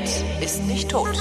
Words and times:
Internet 0.00 0.42
ist 0.42 0.66
nicht 0.66 0.90
tot. 0.90 1.18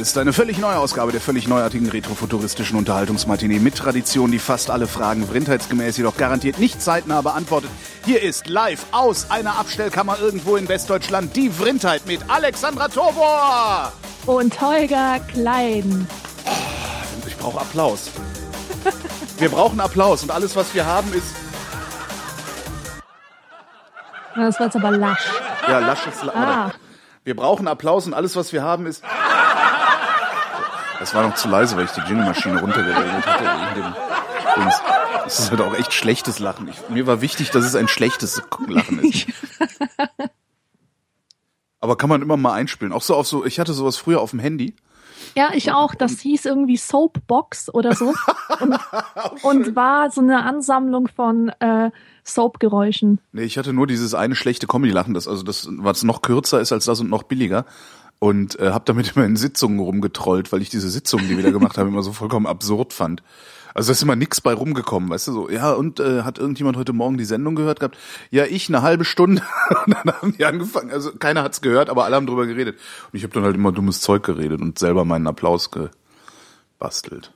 Ist 0.00 0.18
eine 0.18 0.32
völlig 0.32 0.58
neue 0.58 0.76
Ausgabe 0.78 1.12
der 1.12 1.20
völlig 1.20 1.48
neuartigen 1.48 1.88
retrofuturistischen 1.88 2.76
Unterhaltungsmatinee 2.78 3.58
mit 3.58 3.76
Tradition, 3.76 4.30
die 4.30 4.38
fast 4.38 4.70
alle 4.70 4.86
Fragen 4.86 5.26
vrindheitsgemäß 5.26 5.96
jedoch 5.96 6.16
garantiert 6.16 6.58
nicht 6.58 6.82
zeitnah 6.82 7.20
beantwortet. 7.22 7.70
Hier 8.04 8.22
ist 8.22 8.48
live 8.48 8.84
aus 8.92 9.30
einer 9.30 9.58
Abstellkammer 9.58 10.18
irgendwo 10.20 10.56
in 10.56 10.68
Westdeutschland 10.68 11.34
die 11.36 11.50
Vrindheit 11.50 12.06
mit 12.06 12.20
Alexandra 12.28 12.88
Tobor. 12.88 13.92
Und 14.26 14.60
Holger 14.60 15.20
Klein. 15.32 16.06
Ich 17.26 17.36
brauche 17.36 17.60
Applaus. 17.60 18.10
Wir 19.38 19.48
brauchen 19.48 19.80
Applaus 19.80 20.22
und 20.22 20.30
alles, 20.30 20.56
was 20.56 20.74
wir 20.74 20.84
haben, 20.86 21.12
ist 21.12 21.34
Das 24.34 24.58
war 24.58 24.66
jetzt 24.66 24.76
aber 24.76 24.90
lasch. 24.90 25.26
ja 25.68 25.78
lasches. 25.78 26.22
La 26.22 26.32
Ah. 26.34 26.72
Wir 27.24 27.34
brauchen 27.34 27.66
Applaus 27.66 28.06
und 28.06 28.14
alles, 28.14 28.36
was 28.36 28.52
wir 28.52 28.62
haben, 28.62 28.86
ist. 28.86 29.02
Das 30.98 31.14
war 31.14 31.26
noch 31.26 31.34
zu 31.34 31.48
leise, 31.48 31.76
weil 31.76 31.84
ich 31.84 31.90
die 31.92 32.00
Jingle-Maschine 32.00 32.60
runtergeregelt 32.60 33.26
hatte. 33.26 33.44
in 33.44 33.82
dem 33.82 33.94
Dings. 34.56 34.80
Das 35.24 35.40
ist 35.40 35.50
halt 35.50 35.60
auch 35.60 35.74
echt 35.74 35.92
schlechtes 35.92 36.38
Lachen. 36.38 36.68
Ich, 36.68 36.88
mir 36.88 37.06
war 37.06 37.20
wichtig, 37.20 37.50
dass 37.50 37.64
es 37.64 37.74
ein 37.74 37.88
schlechtes 37.88 38.42
Lachen 38.68 39.00
ist. 39.00 39.26
Aber 41.80 41.96
kann 41.96 42.08
man 42.08 42.22
immer 42.22 42.36
mal 42.36 42.52
einspielen. 42.52 42.92
Auch 42.92 43.02
so 43.02 43.14
auf 43.14 43.26
so, 43.26 43.44
ich 43.44 43.60
hatte 43.60 43.72
sowas 43.72 43.96
früher 43.96 44.20
auf 44.20 44.30
dem 44.30 44.40
Handy. 44.40 44.74
Ja, 45.36 45.50
ich 45.52 45.72
auch. 45.72 45.94
Das 45.94 46.20
hieß 46.20 46.46
irgendwie 46.46 46.76
Soapbox 46.76 47.72
oder 47.72 47.94
so. 47.94 48.14
Und, 48.60 48.78
und 49.42 49.76
war 49.76 50.10
so 50.10 50.20
eine 50.20 50.44
Ansammlung 50.44 51.08
von 51.08 51.50
äh, 51.60 51.90
Soapgeräuschen. 52.24 53.20
Nee, 53.32 53.42
ich 53.42 53.58
hatte 53.58 53.72
nur 53.72 53.86
dieses 53.86 54.14
eine 54.14 54.34
schlechte 54.34 54.66
Comedy-Lachen, 54.66 55.14
das 55.14 55.28
also 55.28 55.42
das, 55.42 55.68
was 55.70 56.02
noch 56.04 56.22
kürzer 56.22 56.60
ist 56.60 56.72
als 56.72 56.86
das 56.86 57.00
und 57.00 57.10
noch 57.10 57.24
billiger. 57.24 57.66
Und 58.18 58.58
äh, 58.58 58.70
habe 58.70 58.84
damit 58.86 59.12
immer 59.16 59.24
in 59.24 59.36
Sitzungen 59.36 59.78
rumgetrollt, 59.78 60.52
weil 60.52 60.62
ich 60.62 60.70
diese 60.70 60.88
Sitzungen, 60.88 61.28
die 61.28 61.36
wir 61.36 61.44
da 61.44 61.50
gemacht 61.50 61.78
haben, 61.78 61.88
immer 61.88 62.02
so 62.02 62.12
vollkommen 62.12 62.46
absurd 62.46 62.92
fand. 62.92 63.22
Also 63.76 63.88
da 63.88 63.92
ist 63.92 64.02
immer 64.02 64.16
nix 64.16 64.40
bei 64.40 64.54
rumgekommen, 64.54 65.10
weißt 65.10 65.28
du 65.28 65.32
so. 65.32 65.50
Ja, 65.50 65.72
und 65.72 66.00
äh, 66.00 66.22
hat 66.22 66.38
irgendjemand 66.38 66.78
heute 66.78 66.94
Morgen 66.94 67.18
die 67.18 67.26
Sendung 67.26 67.56
gehört 67.56 67.78
gehabt? 67.78 67.98
Ja, 68.30 68.46
ich 68.46 68.70
eine 68.70 68.80
halbe 68.80 69.04
Stunde. 69.04 69.42
Und 69.86 69.94
dann 69.94 70.14
haben 70.14 70.34
die 70.34 70.46
angefangen. 70.46 70.90
Also 70.90 71.12
keiner 71.12 71.42
hat's 71.42 71.60
gehört, 71.60 71.90
aber 71.90 72.06
alle 72.06 72.16
haben 72.16 72.26
drüber 72.26 72.46
geredet. 72.46 72.78
Und 73.12 73.18
ich 73.18 73.22
habe 73.22 73.34
dann 73.34 73.44
halt 73.44 73.54
immer 73.54 73.72
dummes 73.72 74.00
Zeug 74.00 74.22
geredet 74.22 74.62
und 74.62 74.78
selber 74.78 75.04
meinen 75.04 75.26
Applaus 75.26 75.70
gebastelt. 75.70 77.34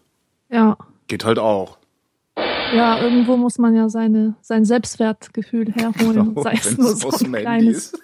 Ja. 0.49 0.79
Geht 1.09 1.27
halt 1.27 1.39
auch. 1.39 1.77
Ja, 2.75 3.03
irgendwo 3.03 3.37
muss 3.37 3.59
man 3.59 3.75
ja 3.75 3.91
seine, 3.91 4.35
sein 4.41 4.65
Selbstwertgefühl 4.65 5.71
herholen, 5.73 6.35
sei 6.43 6.55
es 6.55 6.79
nur 6.79 6.97
so 6.97 7.11
ein 7.11 7.33
kleines. 7.33 7.77
ist. 7.77 7.99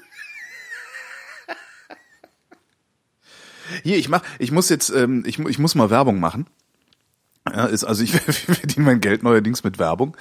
Hier, 3.83 3.99
ich 3.99 4.09
mach, 4.09 4.23
ich 4.39 4.53
muss 4.53 4.69
jetzt, 4.69 4.91
ähm, 4.91 5.25
ich, 5.27 5.39
ich 5.39 5.59
muss 5.59 5.75
mal 5.75 5.91
Werbung 5.91 6.21
machen. 6.21 6.47
Ja, 7.49 7.67
ist, 7.67 7.85
also 7.85 8.03
ich 8.03 8.13
verdiene 8.21 8.87
mein 8.87 9.01
Geld 9.01 9.23
neuerdings 9.23 9.65
mit 9.65 9.79
Werbung. 9.79 10.17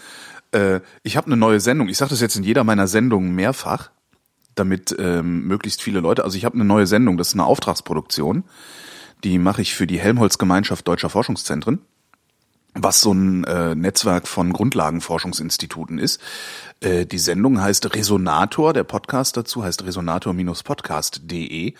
Äh, 0.51 0.81
ich 1.03 1.17
habe 1.17 1.27
eine 1.27 1.37
neue 1.37 1.59
Sendung. 1.59 1.89
Ich 1.89 1.97
sage 1.97 2.09
das 2.09 2.21
jetzt 2.21 2.35
in 2.35 2.43
jeder 2.43 2.63
meiner 2.63 2.87
Sendungen 2.87 3.33
mehrfach, 3.33 3.91
damit 4.55 4.95
ähm, 4.99 5.47
möglichst 5.47 5.81
viele 5.81 5.99
Leute. 5.99 6.23
Also 6.23 6.37
ich 6.37 6.45
habe 6.45 6.55
eine 6.55 6.65
neue 6.65 6.87
Sendung. 6.87 7.17
Das 7.17 7.29
ist 7.29 7.33
eine 7.33 7.45
Auftragsproduktion. 7.45 8.43
Die 9.23 9.39
mache 9.39 9.61
ich 9.61 9.73
für 9.73 9.87
die 9.87 9.99
Helmholtz 9.99 10.37
Gemeinschaft 10.37 10.87
Deutscher 10.87 11.09
Forschungszentren 11.09 11.81
was 12.75 13.01
so 13.01 13.13
ein 13.13 13.45
äh, 13.45 13.73
Netzwerk 13.73 14.27
von 14.27 14.51
Grundlagenforschungsinstituten 14.53 15.97
ist. 15.97 16.21
Äh, 16.81 17.05
die 17.05 17.19
Sendung 17.19 17.61
heißt 17.61 17.95
Resonator, 17.95 18.73
der 18.73 18.83
Podcast 18.83 19.37
dazu 19.37 19.63
heißt 19.63 19.85
resonator-podcast.de. 19.85 21.73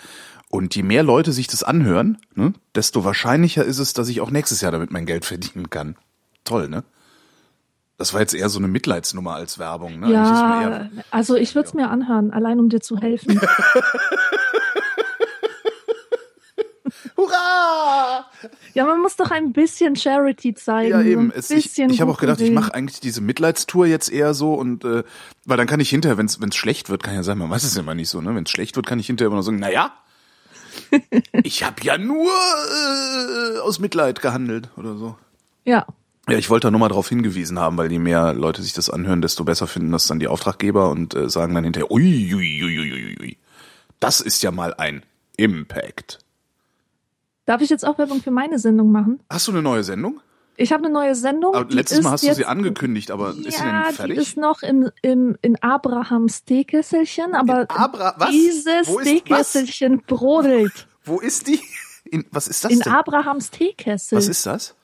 Und 0.56 0.76
je 0.76 0.84
mehr 0.84 1.04
Leute 1.04 1.32
sich 1.34 1.48
das 1.48 1.64
anhören, 1.64 2.18
ne, 2.36 2.54
desto 2.76 3.04
wahrscheinlicher 3.04 3.64
ist 3.66 3.80
es, 3.80 3.94
dass 3.94 4.08
ich 4.10 4.22
auch 4.22 4.32
nächstes 4.32 4.62
Jahr 4.62 4.72
damit 4.72 4.92
mein 4.92 5.06
Geld 5.06 5.26
verdienen 5.26 5.70
kann. 5.70 5.96
Toll, 6.44 6.70
ne? 6.70 6.84
Das 7.98 8.14
war 8.14 8.20
jetzt 8.22 8.34
eher 8.34 8.50
so 8.50 8.60
eine 8.60 8.68
Mitleidsnummer 8.68 9.36
als 9.36 9.58
Werbung. 9.58 10.00
Ne? 10.02 10.12
Ja, 10.12 10.62
eher- 10.62 10.90
also 11.12 11.36
ich 11.36 11.56
würde 11.56 11.68
es 11.70 11.74
mir 11.74 11.90
anhören, 11.90 12.32
allein 12.32 12.60
um 12.60 12.68
dir 12.70 12.82
zu 12.82 12.98
helfen. 12.98 13.40
Hurra! 17.18 18.26
Ja, 18.74 18.86
man 18.86 19.02
muss 19.02 19.16
doch 19.16 19.32
ein 19.32 19.54
bisschen 19.54 19.96
Charity 19.96 20.54
zeigen. 20.54 20.92
Ja, 20.92 21.02
eben. 21.02 21.32
Es, 21.32 21.50
ich 21.50 21.78
ich 21.80 22.02
habe 22.02 22.12
auch 22.12 22.20
gedacht, 22.20 22.42
ich 22.42 22.52
mache 22.52 22.74
eigentlich 22.74 23.00
diese 23.00 23.22
Mitleidstour 23.22 23.88
jetzt 23.88 24.12
eher 24.12 24.34
so 24.34 24.54
und 24.54 24.84
äh, 24.84 25.04
weil 25.46 25.58
dann 25.58 25.68
kann 25.68 25.80
ich 25.80 25.90
hinterher, 25.90 26.18
wenn 26.18 26.26
es 26.28 26.56
schlecht 26.56 26.90
wird, 26.90 27.02
kann 27.04 27.16
ja 27.16 27.24
sein, 27.24 27.38
man 27.38 27.50
weiß 27.50 27.64
es 27.64 27.76
ja 27.76 27.82
immer 27.82 27.96
nicht 27.96 28.10
so, 28.10 28.22
ne? 28.22 28.36
Wenn 28.36 28.44
es 28.44 28.50
schlecht 28.52 28.76
wird, 28.76 28.86
kann 28.86 29.00
ich 29.00 29.08
hinterher 29.08 29.28
immer 29.28 29.38
noch 29.38 29.44
sagen, 29.44 29.60
na 29.60 29.72
ja, 29.72 29.94
ich 31.44 31.64
habe 31.64 31.84
ja 31.84 31.98
nur 31.98 32.30
äh, 32.32 33.60
aus 33.60 33.80
Mitleid 33.80 34.22
gehandelt 34.22 34.70
oder 34.78 34.96
so. 34.96 35.18
Ja, 35.64 35.86
Ja, 36.28 36.38
ich 36.38 36.50
wollte 36.50 36.68
da 36.68 36.72
nur 36.72 36.80
mal 36.80 36.90
darauf 36.90 37.10
hingewiesen 37.10 37.60
haben, 37.60 37.78
weil 37.78 37.92
je 37.92 38.00
mehr 38.00 38.34
Leute 38.34 38.62
sich 38.64 38.74
das 38.74 38.90
anhören, 38.90 39.22
desto 39.22 39.44
besser 39.44 39.68
finden 39.68 39.92
das 39.92 40.08
dann 40.08 40.20
die 40.20 40.28
Auftraggeber 40.28 40.90
und 40.90 41.14
äh, 41.14 41.30
sagen 41.30 41.54
dann 41.54 41.64
hinterher, 41.64 41.92
ui, 41.92 42.34
ui, 42.34 42.64
ui, 42.64 42.80
ui, 42.80 43.18
ui. 43.22 43.38
Das 44.00 44.22
ist 44.22 44.42
ja 44.44 44.52
mal 44.52 44.74
ein 44.74 45.04
Impact. 45.38 46.20
darf 47.46 47.62
ich 47.62 47.70
jetzt 47.70 47.86
auch 47.86 47.98
Werbung 47.98 48.22
für 48.22 48.32
meine 48.32 48.58
Sendung 48.60 48.92
machen? 48.92 49.20
Hast 49.30 49.48
du 49.48 49.52
eine 49.52 49.62
neue 49.62 49.84
Sendung? 49.84 50.20
Ich 50.58 50.72
habe 50.72 50.86
eine 50.86 50.94
neue 50.94 51.16
Sendung. 51.16 51.54
Aber 51.54 51.70
letztes 51.74 52.02
Mal 52.02 52.12
hast 52.12 52.24
du 52.26 52.34
sie 52.34 52.46
angekündigt, 52.46 53.12
aber 53.12 53.32
ist 53.32 53.36
sie 53.38 53.44
denn 53.44 53.52
Ja, 53.52 53.90
fertig? 53.92 54.16
die 54.16 54.22
ist 54.22 54.38
noch 54.38 54.62
in, 54.62 54.90
in, 55.02 55.38
in 55.42 55.62
Abrahams 55.62 56.46
Teekesselchen, 56.46 57.34
aber 57.36 57.66
Abra 57.70 58.14
was? 58.18 58.30
dieses 58.32 58.88
Wo 58.88 59.00
ist 59.00 59.06
was? 59.30 59.52
Teekesselchen 59.54 60.02
brodelt. 60.08 60.88
Wo 61.04 61.20
ist 61.20 61.48
die? 61.48 61.60
In, 62.06 62.26
was 62.32 62.48
ist 62.48 62.64
das 62.64 62.72
In 62.72 62.80
denn? 62.80 62.94
Abrahams 62.94 63.52
Teekessel. 63.52 64.18
Was 64.18 64.28
ist 64.28 64.46
das? 64.46 64.76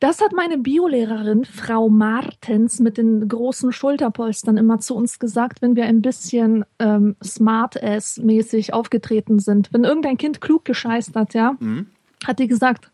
Das 0.00 0.22
hat 0.22 0.32
meine 0.32 0.56
Biolehrerin, 0.56 1.44
Frau 1.44 1.90
Martens, 1.90 2.80
mit 2.80 2.96
den 2.96 3.28
großen 3.28 3.70
Schulterpolstern 3.70 4.56
immer 4.56 4.80
zu 4.80 4.94
uns 4.96 5.18
gesagt, 5.18 5.60
wenn 5.60 5.76
wir 5.76 5.84
ein 5.84 6.00
bisschen 6.00 6.64
ähm, 6.78 7.16
Smart-Ass-mäßig 7.22 8.72
aufgetreten 8.72 9.38
sind. 9.40 9.72
Wenn 9.72 9.84
irgendein 9.84 10.16
Kind 10.16 10.40
klug 10.40 10.64
gescheißt 10.64 11.14
hat, 11.16 11.34
ja, 11.34 11.54
Mhm. 11.60 11.86
hat 12.26 12.38
die 12.38 12.46
gesagt, 12.48 12.90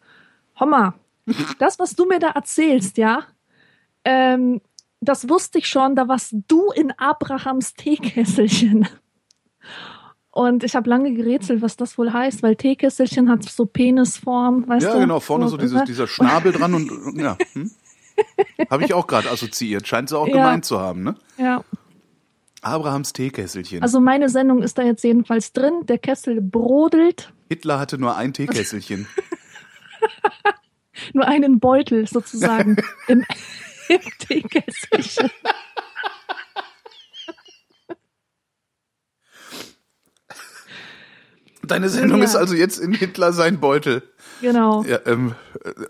Homma, 0.58 0.94
das, 1.58 1.78
was 1.78 1.94
du 1.94 2.06
mir 2.06 2.18
da 2.18 2.30
erzählst, 2.30 2.96
ja, 2.98 3.24
ähm, 4.04 4.60
das 5.00 5.28
wusste 5.28 5.58
ich 5.58 5.68
schon, 5.68 5.94
da 5.96 6.08
warst 6.08 6.34
du 6.48 6.70
in 6.72 6.92
Abrahams 6.98 7.74
Teekesselchen. 7.74 8.88
Und 10.30 10.64
ich 10.64 10.76
habe 10.76 10.88
lange 10.90 11.12
gerätselt, 11.14 11.62
was 11.62 11.76
das 11.76 11.96
wohl 11.96 12.12
heißt, 12.12 12.42
weil 12.42 12.56
Teekesselchen 12.56 13.30
hat 13.30 13.42
so 13.44 13.64
Penisform, 13.66 14.68
weißt 14.68 14.84
Ja, 14.86 14.94
du? 14.94 15.00
genau, 15.00 15.20
vorne 15.20 15.48
so 15.48 15.56
dieses, 15.56 15.82
dieser 15.84 16.06
Schnabel 16.06 16.52
dran 16.52 16.74
und 16.74 16.90
und- 16.90 17.18
ja. 17.18 17.36
Hm? 17.52 17.70
Habe 18.70 18.84
ich 18.84 18.94
auch 18.94 19.06
gerade 19.06 19.30
assoziiert. 19.30 19.86
Scheint 19.86 20.08
sie 20.08 20.18
auch 20.18 20.26
Ja. 20.26 20.34
gemeint 20.36 20.64
zu 20.64 20.80
haben, 20.80 21.02
ne? 21.02 21.14
Ja, 21.38 21.62
Abrahams 22.62 23.12
Teekesselchen. 23.12 23.82
also 23.82 24.00
meine 24.00 24.28
Sendung 24.28 24.62
ist 24.62 24.76
da 24.78 24.82
jetzt 24.82 25.04
jedenfalls 25.04 25.52
drin. 25.52 25.84
Der 25.86 25.98
Kessel 25.98 26.40
brodelt, 26.40 27.32
Hitler 27.48 27.78
hatte 27.78 27.96
nur 27.98 28.16
ein 28.16 28.32
Teekesselchen. 28.32 29.06
nur 31.12 31.26
einen 31.26 31.60
Beutel 31.60 32.06
sozusagen 32.06 32.76
im, 33.08 33.24
im 33.88 34.00
Teekesselchen. 34.18 35.30
Deine 41.62 41.88
Sendung 41.88 42.18
Ja. 42.18 42.24
ist 42.24 42.36
also 42.36 42.54
jetzt 42.54 42.78
in 42.78 42.92
Hitler 42.92 43.32
sein 43.32 43.60
Beutel. 43.60 44.02
Genau. 44.40 44.82
Ja, 44.84 45.00
ähm, 45.06 45.34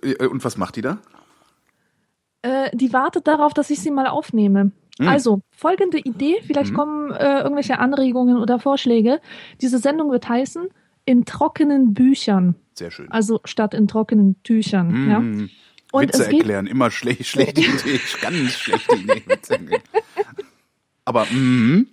äh, 0.03 0.27
und 0.27 0.45
was 0.45 0.57
macht 0.57 0.77
die 0.77 0.81
da? 0.83 0.99
Äh, 2.43 2.75
die 2.75 2.93
wartet 2.93 3.27
darauf, 3.27 3.53
dass 3.53 3.71
ich 3.71 3.81
sie 3.81 3.91
mal 3.91 4.07
aufnehme. 4.07 4.73
Hm. 4.99 5.09
Also, 5.09 5.41
folgende 5.51 5.99
Idee, 5.99 6.37
vielleicht 6.47 6.71
Mhm. 6.73 6.77
kommen 6.77 7.11
äh, 7.11 7.41
irgendwelche 7.41 7.79
Anregungen 7.79 8.39
oder 8.39 8.59
Vorschläge. 8.59 9.21
Diese 9.61 9.79
Sendung 9.79 10.11
wird 10.11 10.29
heißen, 10.29 10.69
in 11.05 11.25
trockenen 11.27 11.93
Büchern, 11.93 12.55
Sehr 12.77 12.91
schön. 12.91 13.11
also 13.11 13.41
statt 13.45 13.75
in 13.75 13.89
trockenen 13.89 14.43
Tüchern. 14.43 15.11
Ja? 15.11 15.19
Hm. 15.19 15.51
Und 15.93 16.03
Witze 16.03 16.23
es 16.23 16.29
geht 16.29 16.41
erklären, 16.41 16.67
immer 16.67 16.91
schle 16.91 17.17
schlechte 17.23 17.61
Idee, 17.63 18.01
ganz 18.21 18.53
schlechte 18.53 18.97
Idee. 18.97 19.23
Aber 21.05 21.27
mhm. 21.27 21.89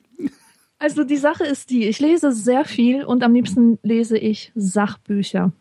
Also 0.80 1.06
die 1.06 1.18
Sache 1.18 1.46
ist 1.46 1.70
die, 1.70 1.86
ich 1.86 2.00
lese 2.02 2.34
sehr 2.34 2.66
viel 2.66 3.06
und 3.06 3.24
am 3.24 3.34
liebsten 3.34 3.80
lese 3.84 4.18
ich 4.18 4.52
Sachbücher. 4.54 5.54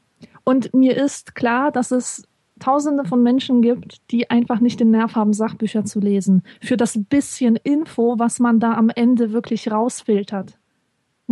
Und 0.43 0.75
mir 0.75 0.97
ist 0.97 1.37
klar, 1.37 1.71
dass 1.71 1.93
es 1.93 2.27
Tausende 2.59 3.05
von 3.05 3.23
Menschen 3.23 3.63
gibt, 3.63 4.01
die 4.11 4.31
einfach 4.31 4.61
nicht 4.61 4.79
den 4.79 4.91
Nerv 4.91 5.15
haben, 5.15 5.33
Sachbücher 5.33 5.85
zu 5.85 6.01
lesen. 6.01 6.43
Für 6.61 6.77
das 6.77 6.99
bisschen 7.09 7.57
Info, 7.57 8.19
was 8.19 8.41
man 8.41 8.61
da 8.61 8.75
am 8.75 8.89
Ende 8.89 9.33
wirklich 9.33 9.71
rausfiltert. 9.71 10.59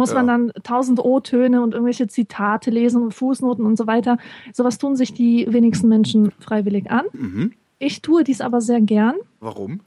Muss 0.00 0.10
Ja. 0.10 0.22
man 0.22 0.26
dann 0.26 0.52
tausend 0.62 0.98
O-Töne 0.98 1.62
und 1.62 1.74
irgendwelche 1.74 2.08
Zitate 2.08 2.70
lesen 2.70 3.02
und 3.02 3.12
Fußnoten 3.12 3.64
und 3.64 3.76
so 3.76 3.86
weiter. 3.86 4.16
Sowas 4.52 4.78
tun 4.78 4.96
sich 4.96 5.12
die 5.12 5.46
wenigsten 5.50 5.88
Menschen 5.88 6.30
freiwillig 6.40 6.90
an. 6.90 7.04
Mhm. 7.12 7.52
Ich 7.78 8.00
tue 8.00 8.24
dies 8.24 8.40
aber 8.40 8.60
sehr 8.60 8.80
gern. 8.80 9.16
Warum? 9.40 9.80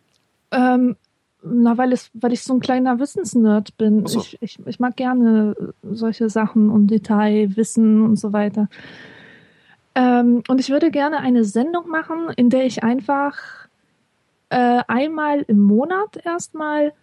Ähm, 0.51 0.95
na, 1.43 1.77
weil, 1.77 1.91
es, 1.91 2.11
weil 2.13 2.31
ich 2.31 2.43
so 2.43 2.53
ein 2.53 2.59
kleiner 2.59 2.99
Wissensnerd 2.99 3.75
bin. 3.77 4.05
So. 4.05 4.19
Ich, 4.19 4.37
ich, 4.41 4.59
ich 4.65 4.79
mag 4.79 4.95
gerne 4.95 5.55
solche 5.81 6.29
Sachen 6.29 6.69
und 6.69 6.87
Detailwissen 6.87 8.01
und 8.03 8.17
so 8.17 8.31
weiter. 8.33 8.69
Ähm, 9.95 10.43
und 10.47 10.59
ich 10.59 10.69
würde 10.69 10.91
gerne 10.91 11.17
eine 11.17 11.43
Sendung 11.43 11.89
machen, 11.89 12.29
in 12.35 12.49
der 12.49 12.65
ich 12.65 12.83
einfach 12.83 13.35
äh, 14.49 14.81
einmal 14.87 15.43
im 15.47 15.59
Monat 15.59 16.17
erstmal 16.23 16.93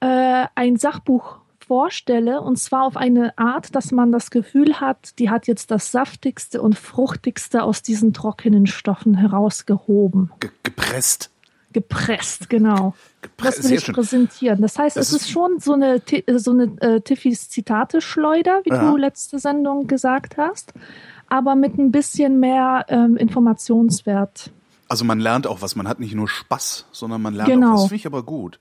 äh, 0.00 0.46
ein 0.54 0.76
Sachbuch 0.76 1.38
vorstelle 1.70 2.40
und 2.40 2.56
zwar 2.58 2.82
auf 2.82 2.96
eine 2.96 3.38
Art, 3.38 3.76
dass 3.76 3.92
man 3.92 4.10
das 4.10 4.32
Gefühl 4.32 4.80
hat, 4.80 5.16
die 5.20 5.30
hat 5.30 5.46
jetzt 5.46 5.70
das 5.70 5.92
saftigste 5.92 6.60
und 6.60 6.76
fruchtigste 6.76 7.62
aus 7.62 7.80
diesen 7.82 8.12
trockenen 8.12 8.66
Stoffen 8.66 9.14
herausgehoben 9.14 10.32
Ge 10.40 10.50
gepresst. 10.64 11.30
gepresst, 11.72 12.50
genau. 12.50 12.94
Gepresst. 13.22 13.58
Das 13.60 13.68
will 13.70 13.78
ich 13.78 13.84
schön. 13.84 13.94
präsentieren. 13.94 14.60
Das 14.62 14.76
heißt, 14.80 14.96
Das 14.96 15.10
es 15.10 15.12
ist, 15.12 15.22
ist- 15.22 15.30
schon 15.30 15.60
so 15.60 15.74
eine, 15.74 16.02
so 16.38 16.50
eine 16.50 16.64
äh, 16.80 17.00
Tiffys 17.02 17.48
Zitate-Schleuder, 17.50 18.62
wie 18.64 18.70
Ja. 18.70 18.90
du 18.90 18.96
letzte 18.96 19.38
Sendung 19.38 19.86
gesagt 19.86 20.38
hast, 20.38 20.72
aber 21.28 21.54
mit 21.54 21.78
ein 21.78 21.92
bisschen 21.92 22.40
mehr 22.40 22.84
ähm, 22.88 23.16
Informationswert. 23.16 24.50
Also 24.88 25.04
man 25.04 25.20
lernt 25.20 25.46
auch 25.46 25.62
was. 25.62 25.76
Man 25.76 25.86
hat 25.86 26.00
nicht 26.00 26.16
nur 26.16 26.26
Spaß, 26.28 26.86
sondern 26.90 27.22
man 27.22 27.34
lernt 27.34 27.48
Genau. 27.48 27.68
auch 27.68 27.72
was. 27.74 27.80
Das 27.82 27.88
finde 27.90 28.00
ich 28.00 28.06
aber 28.06 28.24
gut. 28.24 28.58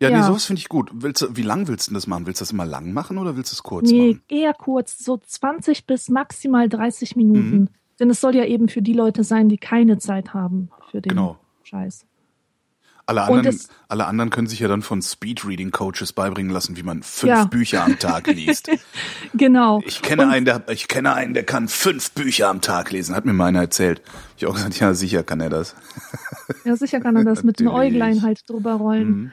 Ja, 0.00 0.10
nee, 0.10 0.16
Ja. 0.16 0.22
sowas 0.24 0.44
finde 0.44 0.60
ich 0.60 0.68
gut. 0.68 0.90
Willst 0.92 1.22
du, 1.22 1.36
wie 1.36 1.42
lang 1.42 1.68
willst 1.68 1.88
du 1.88 1.94
das 1.94 2.06
machen? 2.06 2.26
Willst 2.26 2.40
du 2.40 2.44
das 2.44 2.52
immer 2.52 2.66
lang 2.66 2.92
machen 2.92 3.16
oder 3.16 3.36
willst 3.36 3.52
du 3.52 3.54
es 3.54 3.62
kurz 3.62 3.90
Nee, 3.90 4.08
machen? 4.14 4.22
eher 4.28 4.52
kurz, 4.52 4.98
so 4.98 5.16
20 5.16 5.86
bis 5.86 6.08
maximal 6.10 6.68
30 6.68 7.16
Minuten. 7.16 7.56
Mhm. 7.60 7.68
Denn 7.98 8.10
es 8.10 8.20
soll 8.20 8.36
ja 8.36 8.44
eben 8.44 8.68
für 8.68 8.82
die 8.82 8.92
Leute 8.92 9.24
sein, 9.24 9.48
die 9.48 9.56
keine 9.56 9.96
Zeit 9.98 10.34
haben 10.34 10.68
für 10.90 11.00
den 11.00 11.10
Genau. 11.10 11.38
Scheiß. 11.62 12.04
Alle 13.08 13.22
anderen, 13.22 13.46
es- 13.46 13.68
alle 13.88 14.04
anderen 14.06 14.30
können 14.30 14.48
sich 14.48 14.58
ja 14.58 14.66
dann 14.68 14.82
von 14.82 15.00
Speedreading-Coaches 15.00 16.12
beibringen 16.12 16.50
lassen, 16.52 16.76
wie 16.76 16.82
man 16.82 17.04
fünf 17.04 17.28
Ja. 17.30 17.44
Bücher 17.44 17.84
am 17.84 17.98
Tag 17.98 18.26
liest. 18.26 18.68
Genau. 19.32 19.80
Ich 19.86 20.02
kenne 20.02 20.24
Und- 20.24 20.30
einen, 20.30 20.44
der, 20.44 20.68
ich 20.68 20.88
kenne 20.88 21.14
einen, 21.14 21.32
der 21.32 21.44
kann 21.44 21.68
fünf 21.68 22.10
Bücher 22.12 22.48
am 22.48 22.60
Tag 22.60 22.90
lesen. 22.90 23.14
Hat 23.14 23.24
mir 23.24 23.32
mal 23.32 23.46
einer 23.46 23.60
erzählt. 23.60 24.02
Ich 24.36 24.44
auch 24.46 24.54
gesagt, 24.54 24.78
ja, 24.80 24.92
sicher 24.92 25.22
kann 25.22 25.40
er 25.40 25.50
das. 25.50 25.74
Ja, 26.64 26.74
sicher 26.76 27.00
kann 27.00 27.14
er 27.16 27.24
das 27.24 27.44
mit 27.44 27.60
den. 27.60 27.68
Äuglein 27.68 28.22
halt 28.22 28.42
drüber 28.50 28.74
rollen. 28.74 29.08
Mhm. 29.08 29.32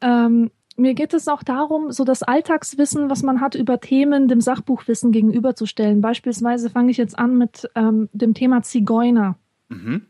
Ähm, 0.00 0.50
mir 0.76 0.94
geht 0.94 1.12
es 1.12 1.28
auch 1.28 1.42
darum, 1.42 1.92
so 1.92 2.04
das 2.04 2.22
Alltagswissen, 2.22 3.10
was 3.10 3.22
man 3.22 3.40
hat 3.40 3.54
über 3.54 3.80
Themen, 3.80 4.28
dem 4.28 4.40
Sachbuchwissen 4.40 5.12
gegenüberzustellen. 5.12 6.00
Beispielsweise 6.00 6.70
fange 6.70 6.90
ich 6.90 6.96
jetzt 6.96 7.18
an 7.18 7.36
mit 7.36 7.68
ähm, 7.74 8.08
dem 8.12 8.34
Thema 8.34 8.62
Zigeuner. 8.62 9.36
Mhm. 9.68 10.06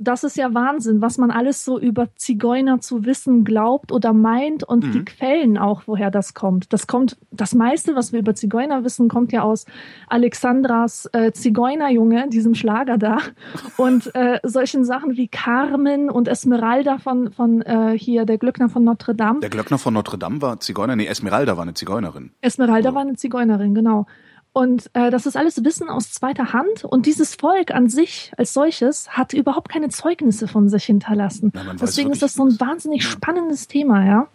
Das 0.00 0.22
ist 0.24 0.36
ja 0.36 0.54
Wahnsinn, 0.54 1.02
was 1.02 1.18
man 1.18 1.30
alles 1.30 1.64
so 1.64 1.78
über 1.78 2.06
Zigeuner 2.16 2.80
zu 2.80 3.04
wissen 3.04 3.44
glaubt 3.44 3.90
oder 3.92 4.12
meint 4.12 4.62
und 4.64 4.84
Mhm. 4.86 4.92
die 4.92 5.04
Quellen 5.04 5.58
auch, 5.58 5.82
woher 5.86 6.10
das 6.10 6.34
kommt. 6.34 6.72
Das 6.72 6.86
kommt, 6.86 7.16
das 7.30 7.54
meiste, 7.54 7.94
was 7.96 8.12
wir 8.12 8.20
über 8.20 8.34
Zigeuner 8.34 8.84
wissen, 8.84 9.08
kommt 9.08 9.32
ja 9.32 9.42
aus 9.42 9.66
Alexandras 10.08 11.08
äh, 11.12 11.32
Zigeunerjunge, 11.32 12.28
diesem 12.28 12.54
Schlager 12.54 12.98
da, 12.98 13.18
und 13.76 14.14
äh, 14.14 14.40
solchen 14.42 14.84
Sachen 14.84 15.16
wie 15.16 15.28
Carmen 15.28 16.10
und 16.10 16.28
Esmeralda 16.28 16.98
von, 16.98 17.32
von 17.32 17.62
äh, 17.62 17.96
hier, 17.98 18.24
der 18.26 18.38
Glöckner 18.38 18.68
von 18.68 18.84
Notre 18.84 19.14
Dame. 19.14 19.40
Der 19.40 19.50
Glöckner 19.50 19.78
von 19.78 19.94
Notre 19.94 20.18
Dame 20.18 20.42
war 20.42 20.60
Zigeuner. 20.60 20.96
Nee, 20.96 21.06
Esmeralda 21.06 21.56
war 21.56 21.62
eine 21.62 21.74
Zigeunerin. 21.74 22.30
Esmeralda 22.40 22.90
Ja. 22.90 22.94
war 22.94 23.02
eine 23.02 23.14
Zigeunerin, 23.16 23.74
genau. 23.74 24.06
Und 24.58 24.90
äh, 24.94 25.12
das 25.12 25.24
ist 25.24 25.36
alles 25.36 25.62
Wissen 25.62 25.88
aus 25.88 26.10
zweiter 26.10 26.52
Hand. 26.52 26.82
Und 26.82 27.06
dieses 27.06 27.36
Volk 27.36 27.70
an 27.70 27.88
sich 27.88 28.32
als 28.36 28.52
solches 28.52 29.10
hat 29.10 29.32
überhaupt 29.32 29.68
keine 29.68 29.88
Zeugnisse 29.88 30.48
von 30.48 30.68
sich 30.68 30.82
hinterlassen. 30.82 31.52
Ja, 31.54 31.62
man 31.62 31.80
weiß 31.80 31.90
Deswegen 31.90 32.10
ist 32.10 32.22
das 32.22 32.34
so 32.34 32.44
ein 32.44 32.58
wahnsinnig 32.58 33.04
spannendes 33.04 33.68
Thema, 33.68 34.04
ja. 34.04 34.26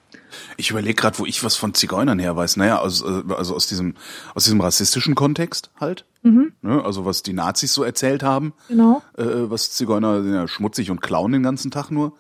Ich 0.56 0.72
überlege 0.72 0.94
gerade, 0.94 1.20
wo 1.20 1.26
ich 1.26 1.44
was 1.44 1.58
von 1.58 1.74
Zigeunern 1.74 2.20
her 2.20 2.38
weiß. 2.38 2.56
Naja, 2.56 2.80
aus, 2.80 3.02
äh, 3.02 3.34
also 3.36 3.54
aus 3.54 3.68
diesem, 3.68 3.96
aus 4.34 4.46
diesem 4.46 4.62
rassistischen 4.62 5.14
Kontext 5.14 5.72
halt. 5.78 6.06
Mhm, 6.22 6.54
Ne? 6.62 6.82
Also 6.82 7.04
was 7.04 7.22
die 7.22 7.34
Nazis 7.34 7.74
so 7.74 7.84
erzählt 7.84 8.24
haben, 8.24 8.54
genau. 8.70 9.02
äh, 9.18 9.24
was 9.26 9.74
Zigeuner 9.74 10.24
sind 10.24 10.34
ja 10.34 10.48
schmutzig 10.48 10.90
und 10.90 11.02
klauen 11.02 11.34
den 11.34 11.44
ganzen 11.44 11.70
Tag 11.70 11.92
nur. 11.92 12.14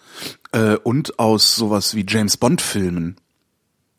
Äh, 0.52 0.76
und 0.76 1.20
aus 1.20 1.56
sowas 1.56 1.96
wie 1.96 2.06
James 2.06 2.36
Bond 2.36 2.60
Filmen. 2.60 3.16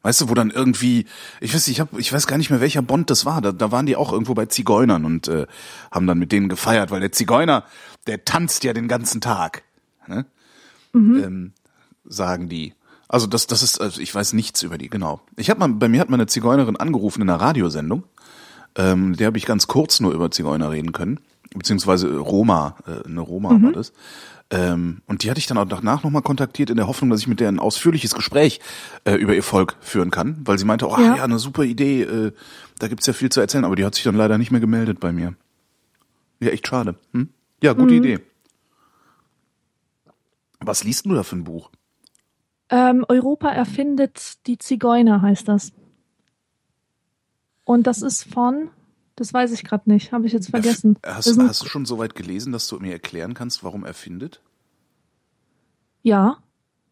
Weißt 0.04 0.20
du, 0.20 0.28
wo 0.28 0.34
dann 0.34 0.50
irgendwie, 0.50 1.06
ich 1.40 1.54
weiß, 1.54 1.66
ich 1.68 1.80
hab, 1.80 1.98
ich 1.98 2.12
weiß 2.12 2.26
gar 2.26 2.36
nicht 2.36 2.50
mehr, 2.50 2.60
welcher 2.60 2.82
Bond 2.82 3.08
das 3.08 3.24
war. 3.24 3.40
Da, 3.40 3.52
da 3.52 3.72
waren 3.72 3.86
die 3.86 3.96
auch 3.96 4.12
irgendwo 4.12 4.34
bei 4.34 4.44
Zigeunern 4.44 5.06
und 5.06 5.28
äh, 5.28 5.46
haben 5.90 6.06
dann 6.06 6.18
mit 6.18 6.30
denen 6.30 6.50
gefeiert, 6.50 6.90
weil 6.90 7.00
der 7.00 7.10
Zigeuner, 7.10 7.64
der 8.06 8.22
tanzt 8.26 8.64
ja 8.64 8.74
den 8.74 8.86
ganzen 8.86 9.22
Tag. 9.22 9.62
Ne? 10.06 10.26
Ähm, 11.24 11.52
sagen 12.04 12.50
die. 12.50 12.74
Also 13.08 13.26
das, 13.26 13.46
das 13.46 13.62
ist, 13.62 13.80
also 13.80 13.98
ich 13.98 14.14
weiß 14.14 14.34
nichts 14.34 14.62
über 14.62 14.76
die, 14.76 14.90
genau. 14.90 15.22
Ich 15.36 15.48
habe 15.48 15.60
mal, 15.60 15.70
bei 15.70 15.88
mir 15.88 16.00
hat 16.00 16.10
mal 16.10 16.16
eine 16.16 16.26
Zigeunerin 16.26 16.76
angerufen 16.76 17.22
in 17.22 17.30
einer 17.30 17.40
Radiosendung. 17.40 18.04
Ähm, 18.76 19.16
der 19.16 19.28
habe 19.28 19.38
ich 19.38 19.46
ganz 19.46 19.68
kurz 19.68 20.00
nur 20.00 20.12
über 20.12 20.30
Zigeuner 20.30 20.70
reden 20.70 20.92
können, 20.92 21.18
beziehungsweise 21.54 22.14
Roma, 22.18 22.76
äh, 22.86 23.08
eine 23.08 23.20
Roma 23.22 23.52
war 23.62 23.72
das. 23.72 23.94
Ähm, 24.54 25.02
und 25.06 25.24
die 25.24 25.30
hatte 25.30 25.40
ich 25.40 25.46
dann 25.48 25.58
auch 25.58 25.64
danach 25.64 26.04
nochmal 26.04 26.22
kontaktiert 26.22 26.70
in 26.70 26.76
der 26.76 26.86
Hoffnung, 26.86 27.10
dass 27.10 27.18
ich 27.20 27.26
mit 27.26 27.40
der 27.40 27.48
ein 27.48 27.58
ausführliches 27.58 28.14
Gespräch 28.14 28.60
äh, 29.04 29.14
über 29.14 29.34
ihr 29.34 29.42
Volk 29.42 29.74
führen 29.80 30.12
kann, 30.12 30.36
weil 30.44 30.58
sie 30.60 30.64
meinte, 30.64 30.88
oh 30.88 30.96
ja, 30.96 31.16
Ja. 31.16 31.24
eine 31.24 31.40
super 31.40 31.64
Idee, 31.64 32.02
äh, 32.02 32.32
da 32.78 32.86
gibt's 32.86 33.06
ja 33.06 33.12
viel 33.14 33.30
zu 33.30 33.40
erzählen, 33.40 33.64
aber 33.64 33.74
die 33.74 33.84
hat 33.84 33.96
sich 33.96 34.04
dann 34.04 34.14
leider 34.14 34.38
nicht 34.38 34.52
mehr 34.52 34.60
gemeldet 34.60 35.00
bei 35.00 35.10
mir. 35.12 35.34
Ja, 36.38 36.50
echt 36.50 36.68
schade. 36.68 36.94
Hm? 37.12 37.30
Ja, 37.64 37.72
gute 37.72 37.94
Idee. 37.94 38.20
Was 40.60 40.84
liest 40.84 41.06
du 41.06 41.14
da 41.14 41.24
für 41.24 41.34
ein 41.36 41.44
Buch? 41.44 41.70
Ähm, 42.70 43.04
Europa 43.08 43.48
erfindet 43.50 44.46
die 44.46 44.58
Zigeuner, 44.58 45.20
heißt 45.20 45.48
das. 45.48 45.72
Und 47.64 47.86
das 47.86 48.02
ist 48.02 48.24
von, 48.24 48.70
das 49.16 49.32
weiß 49.32 49.52
ich 49.52 49.64
gerade 49.64 49.90
nicht, 49.90 50.12
habe 50.12 50.26
ich 50.26 50.32
jetzt 50.32 50.50
vergessen. 50.50 50.96
Erf- 51.02 51.14
Hast, 51.16 51.38
hast 51.38 51.62
du 51.62 51.66
schon 51.66 51.84
so 51.86 51.98
weit 51.98 52.14
gelesen, 52.14 52.52
dass 52.52 52.66
du 52.68 52.78
mir 52.80 52.92
erklären 52.92 53.34
kannst, 53.34 53.62
warum 53.64 53.84
er 53.84 53.94
findet? 53.94 54.40
ja, 56.02 56.36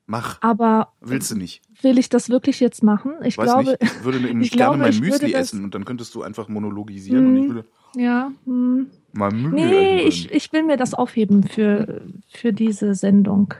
Mach. 0.07 0.39
aber 0.43 0.93
Willst 1.01 1.31
du 1.31 1.37
nicht? 1.37 1.63
will 1.83 1.99
ich 1.99 2.09
das 2.09 2.29
wirklich 2.29 2.61
jetzt 2.61 2.83
machen? 2.83 3.13
Ich 3.23 3.39
Weiß 3.39 3.45
glaube, 3.47 3.77
nicht. 3.81 3.83
Ich 3.83 4.05
würde 4.05 4.21
nämlich 4.23 4.53
ich 4.53 4.57
gerne 4.59 4.77
glaube, 4.79 4.91
mein 4.91 5.01
Müsli 5.01 5.33
essen 5.33 5.65
und 5.65 5.75
dann 5.75 5.85
könntest 5.85 6.15
du 6.15 6.23
einfach 6.23 6.49
monologisieren 6.49 7.27
und 7.27 7.37
ich 7.37 7.45
Mhm. 7.49 7.55
würde 7.55 7.69
ja. 7.97 8.33
Hm. 8.47 8.87
mein 9.13 9.43
Müsli 9.43 9.55
Nee, 9.57 9.99
essen. 10.07 10.09
ich, 10.09 10.33
ich 10.33 10.53
will 10.53 10.63
mir 10.65 10.77
das 10.77 10.95
aufheben 10.95 11.43
für, 11.45 12.03
für 12.29 12.53
diese 12.53 12.95
Sendung. 12.95 13.55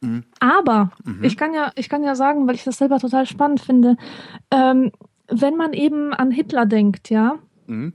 Mhm. 0.00 0.24
Aber 0.40 0.92
ich 1.22 1.36
kann 1.36 1.54
ja, 1.54 1.72
ich 1.76 1.88
kann 1.88 2.02
ja 2.04 2.14
sagen, 2.14 2.46
weil 2.46 2.54
ich 2.54 2.64
das 2.64 2.78
selber 2.78 2.98
total 2.98 3.26
spannend 3.26 3.60
finde, 3.60 3.96
ähm, 4.50 4.92
wenn 5.28 5.56
man 5.56 5.72
eben 5.72 6.12
an 6.12 6.30
Hitler 6.30 6.66
denkt, 6.66 7.10
ja, 7.10 7.38
Mhm. 7.66 7.94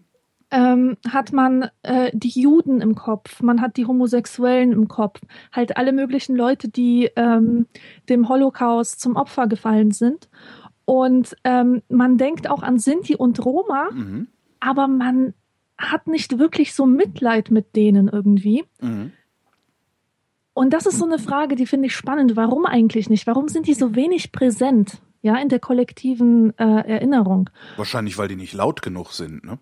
ähm, 0.51 0.97
hat 1.07 1.31
man 1.31 1.69
äh, 1.83 2.09
die 2.13 2.41
Juden 2.41 2.81
im 2.81 2.95
Kopf, 2.95 3.41
man 3.43 3.61
hat 3.61 3.77
die 3.77 3.85
Homosexuellen 3.85 4.71
im 4.71 4.87
Kopf, 4.87 5.21
halt 5.51 5.77
alle 5.77 5.91
möglichen 5.93 6.35
Leute, 6.35 6.69
die 6.69 7.09
ähm, 7.15 7.67
dem 8.09 8.27
Holocaust 8.29 8.99
zum 8.99 9.15
Opfer 9.15 9.45
gefallen 9.47 9.91
sind. 9.91 10.27
Und 10.85 11.35
ähm, 11.43 11.83
man 11.87 12.17
denkt 12.17 12.49
auch 12.49 12.63
an 12.63 12.79
Sinti 12.79 13.15
und 13.15 13.45
Roma, 13.45 13.89
Mhm. 13.91 14.27
aber 14.59 14.87
man 14.87 15.35
hat 15.77 16.07
nicht 16.07 16.39
wirklich 16.39 16.73
so 16.73 16.85
Mitleid 16.87 17.51
mit 17.51 17.75
denen 17.75 18.07
irgendwie. 18.07 18.63
Mhm. 18.81 19.11
Und 20.53 20.73
das 20.73 20.85
ist 20.87 20.97
so 20.97 21.05
eine 21.05 21.19
Frage, 21.19 21.55
die 21.55 21.67
finde 21.67 21.85
ich 21.87 21.95
spannend. 21.95 22.35
Warum 22.35 22.65
eigentlich 22.65 23.09
nicht? 23.09 23.27
Warum 23.27 23.47
sind 23.47 23.67
die 23.67 23.73
so 23.75 23.95
wenig 23.95 24.31
präsent, 24.31 24.99
ja, 25.21 25.35
in 25.37 25.49
der 25.49 25.59
kollektiven 25.59 26.57
äh, 26.57 26.63
Erinnerung? 26.63 27.49
Wahrscheinlich, 27.77 28.17
weil 28.17 28.27
die 28.27 28.35
nicht 28.35 28.53
laut 28.53 28.81
genug 28.81 29.11
sind, 29.11 29.43
ne? 29.43 29.57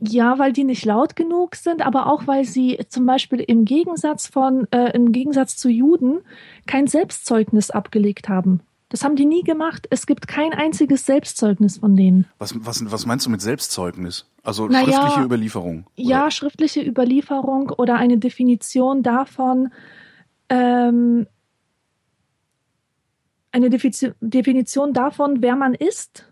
Ja, 0.00 0.38
weil 0.38 0.52
die 0.52 0.64
nicht 0.64 0.84
laut 0.84 1.14
genug 1.14 1.54
sind, 1.54 1.80
aber 1.80 2.08
auch 2.08 2.26
weil 2.26 2.44
sie 2.44 2.80
zum 2.88 3.06
Beispiel 3.06 3.40
im 3.40 3.64
Gegensatz 3.64 4.26
von, 4.26 4.66
äh, 4.72 4.90
im 4.94 5.12
Gegensatz 5.12 5.56
zu 5.56 5.68
Juden 5.68 6.20
kein 6.66 6.88
Selbstzeugnis 6.88 7.70
abgelegt 7.70 8.28
haben. 8.28 8.60
Das 8.88 9.02
haben 9.02 9.16
die 9.16 9.24
nie 9.24 9.42
gemacht. 9.42 9.86
Es 9.90 10.06
gibt 10.06 10.28
kein 10.28 10.52
einziges 10.52 11.06
Selbstzeugnis 11.06 11.78
von 11.78 11.96
denen. 11.96 12.26
Was, 12.38 12.54
was, 12.64 12.90
was 12.90 13.06
meinst 13.06 13.26
du 13.26 13.30
mit 13.30 13.40
Selbstzeugnis? 13.40 14.26
Also 14.42 14.68
Na 14.68 14.82
ja, 14.82 14.92
schriftliche 14.92 15.22
Überlieferung? 15.22 15.86
oder? 15.96 16.06
Ja, 16.08 16.30
schriftliche 16.30 16.80
Überlieferung 16.80 17.70
oder 17.70 17.96
eine 17.96 18.18
Definition 18.18 19.02
davon, 19.02 19.72
ähm, 20.48 21.26
eine 23.54 23.70
Definition 23.70 24.92
davon, 24.92 25.40
wer 25.40 25.56
man 25.56 25.72
ist 25.74 26.26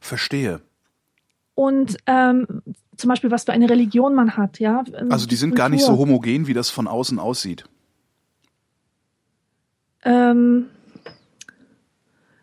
Verstehe. 0.00 0.60
und 1.54 1.96
ähm, 2.06 2.46
zum 2.96 3.08
Beispiel, 3.08 3.30
was 3.30 3.44
für 3.44 3.52
eine 3.52 3.68
Religion 3.70 4.14
man 4.14 4.36
hat, 4.36 4.58
ja. 4.58 4.82
Also 5.08 5.26
die 5.26 5.36
sind 5.36 5.54
gar 5.54 5.68
nicht 5.68 5.80
so 5.82 5.88
Kultur. 5.96 6.06
homogen, 6.06 6.46
wie 6.48 6.54
das 6.54 6.68
von 6.70 6.86
außen 6.88 7.18
aussieht. 7.18 7.64
Ähm, 10.02 10.68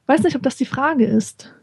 Weiß 0.06 0.24
nicht, 0.24 0.36
ob 0.38 0.44
das 0.44 0.56
die 0.56 0.66
Frage 0.66 1.06
ist. 1.06 1.54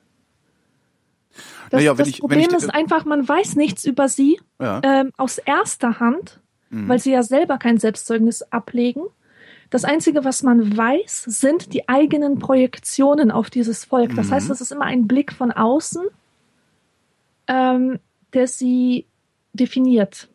Das, 1.70 1.78
Naja, 1.80 1.94
das 1.94 2.08
ich- 2.08 2.20
Problem 2.20 2.50
ich- 2.50 2.56
ist 2.56 2.74
einfach, 2.74 3.04
man 3.06 3.26
weiß 3.26 3.56
nichts 3.56 3.84
über 3.86 4.08
sie 4.08 4.38
Ja. 4.60 4.80
ähm, 4.84 5.12
aus 5.16 5.38
erster 5.38 5.98
Hand, 5.98 6.40
weil 6.70 6.98
sie 6.98 7.12
ja 7.12 7.22
selber 7.22 7.56
kein 7.58 7.78
Selbstzeugnis 7.78 8.42
ablegen. 8.42 9.02
Das 9.70 9.84
Einzige, 9.84 10.24
was 10.24 10.42
man 10.42 10.76
weiß, 10.76 11.24
sind 11.24 11.72
die 11.72 11.88
eigenen 11.88 12.38
Projektionen 12.38 13.30
auf 13.30 13.50
dieses 13.50 13.84
Volk. 13.84 14.14
Das 14.14 14.30
heißt, 14.30 14.50
es 14.50 14.60
ist 14.60 14.70
immer 14.72 14.84
ein 14.84 15.06
Blick 15.08 15.32
von 15.32 15.50
außen, 15.52 16.02
ähm, 17.48 17.98
der 18.32 18.46
sie 18.46 19.06
definiert. 19.52 20.28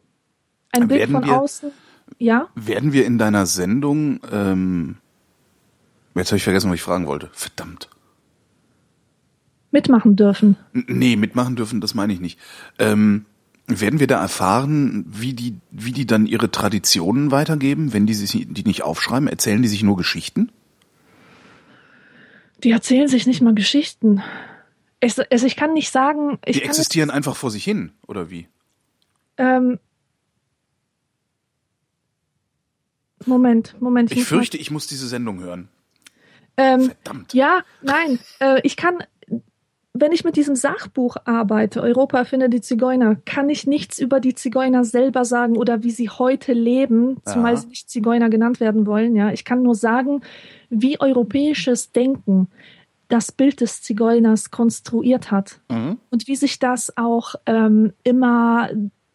Ein 0.72 0.88
Blick 0.88 1.00
Werden 1.02 1.12
von 1.16 1.26
wir- 1.26 1.42
außen. 1.42 1.72
Ja, 2.18 2.50
Werden 2.56 2.92
wir 2.92 3.06
in 3.06 3.18
deiner 3.18 3.46
Sendung, 3.46 4.20
ähm, 4.32 4.98
jetzt 6.16 6.30
habe 6.32 6.38
ich 6.38 6.44
vergessen, 6.44 6.70
was 6.70 6.76
ich 6.76 6.82
fragen 6.82 7.08
wollte. 7.08 7.30
Verdammt. 7.34 7.90
mitmachen 9.72 10.16
dürfen. 10.16 10.58
N- 10.74 10.86
Nee, 10.88 11.16
mitmachen 11.16 11.56
dürfen, 11.56 11.80
das 11.80 11.94
meine 11.94 12.12
ich 12.12 12.20
nicht. 12.20 12.40
Ähm, 12.80 13.26
werden 13.70 14.00
wir 14.00 14.08
da 14.08 14.20
erfahren, 14.22 15.06
wie 15.08 15.34
die, 15.34 15.56
wie 15.72 15.92
die 15.92 16.06
dann 16.06 16.26
ihre 16.26 16.50
Traditionen 16.52 17.32
weitergeben, 17.32 17.94
wenn 17.94 18.06
die 18.06 18.14
sich 18.14 18.48
die 18.50 18.64
nicht 18.64 18.84
aufschreiben? 18.84 19.28
Erzählen 19.28 19.62
die 19.62 19.68
sich 19.68 19.84
nur 19.84 19.98
Geschichten? 19.98 20.52
Die 22.64 22.72
erzählen 22.72 23.08
sich 23.08 23.28
nicht 23.28 23.42
mal 23.42 23.54
Geschichten. 23.56 24.22
Es, 25.00 25.18
also 25.20 25.46
ich 25.46 25.56
kann 25.56 25.74
nicht 25.74 25.92
sagen, 25.92 26.40
ich 26.46 26.58
Die 26.58 26.64
existieren 26.64 27.10
einfach 27.10 27.36
vor 27.36 27.52
sich 27.52 27.64
hin, 27.64 27.92
oder 28.08 28.30
wie? 28.30 28.48
Ähm, 29.38 29.80
Moment, 33.26 33.76
Moment. 33.80 34.12
Ich 34.12 34.18
mal- 34.20 34.26
fürchte, 34.26 34.58
ich 34.58 34.72
muss 34.72 34.88
diese 34.88 35.08
Sendung 35.08 35.40
hören. 35.42 35.70
Ähm, 36.58 36.92
Verdammt. 37.04 37.34
ja, 37.34 37.64
nein. 37.82 38.20
Äh, 38.40 38.60
ich 38.64 38.76
kann, 38.76 39.04
wenn 40.00 40.12
ich 40.12 40.24
mit 40.24 40.36
diesem 40.36 40.56
Sachbuch 40.56 41.18
arbeite, 41.26 41.82
Europa 41.82 42.18
erfinde 42.20 42.50
die 42.50 42.62
Zigeuner, 42.62 43.16
kann 43.26 43.50
ich 43.50 43.68
nichts 43.68 44.00
über 44.00 44.20
die 44.20 44.34
Zigeuner 44.36 44.84
selber 44.84 45.26
sagen 45.26 45.58
oder 45.58 45.84
wie 45.84 45.92
sie 45.92 46.10
heute 46.10 46.54
leben, 46.54 47.18
zumal 47.26 47.54
Ja. 47.54 47.58
sie 47.58 47.68
nicht 47.68 47.90
Zigeuner 47.90 48.30
genannt 48.30 48.60
werden 48.60 48.86
wollen. 48.86 49.16
Ja, 49.16 49.32
ich 49.32 49.46
kann 49.46 49.62
nur 49.64 49.76
sagen, 49.76 50.22
wie 50.70 51.00
europäisches 51.00 51.92
Denken 51.92 52.48
das 53.08 53.32
Bild 53.32 53.62
des 53.62 53.82
Zigeuners 53.82 54.52
konstruiert 54.52 55.32
hat 55.32 55.60
Mhm. 55.70 55.98
und 56.12 56.28
wie 56.28 56.36
sich 56.36 56.60
das 56.60 56.96
auch 56.96 57.36
ähm, 57.48 57.94
immer 58.04 58.70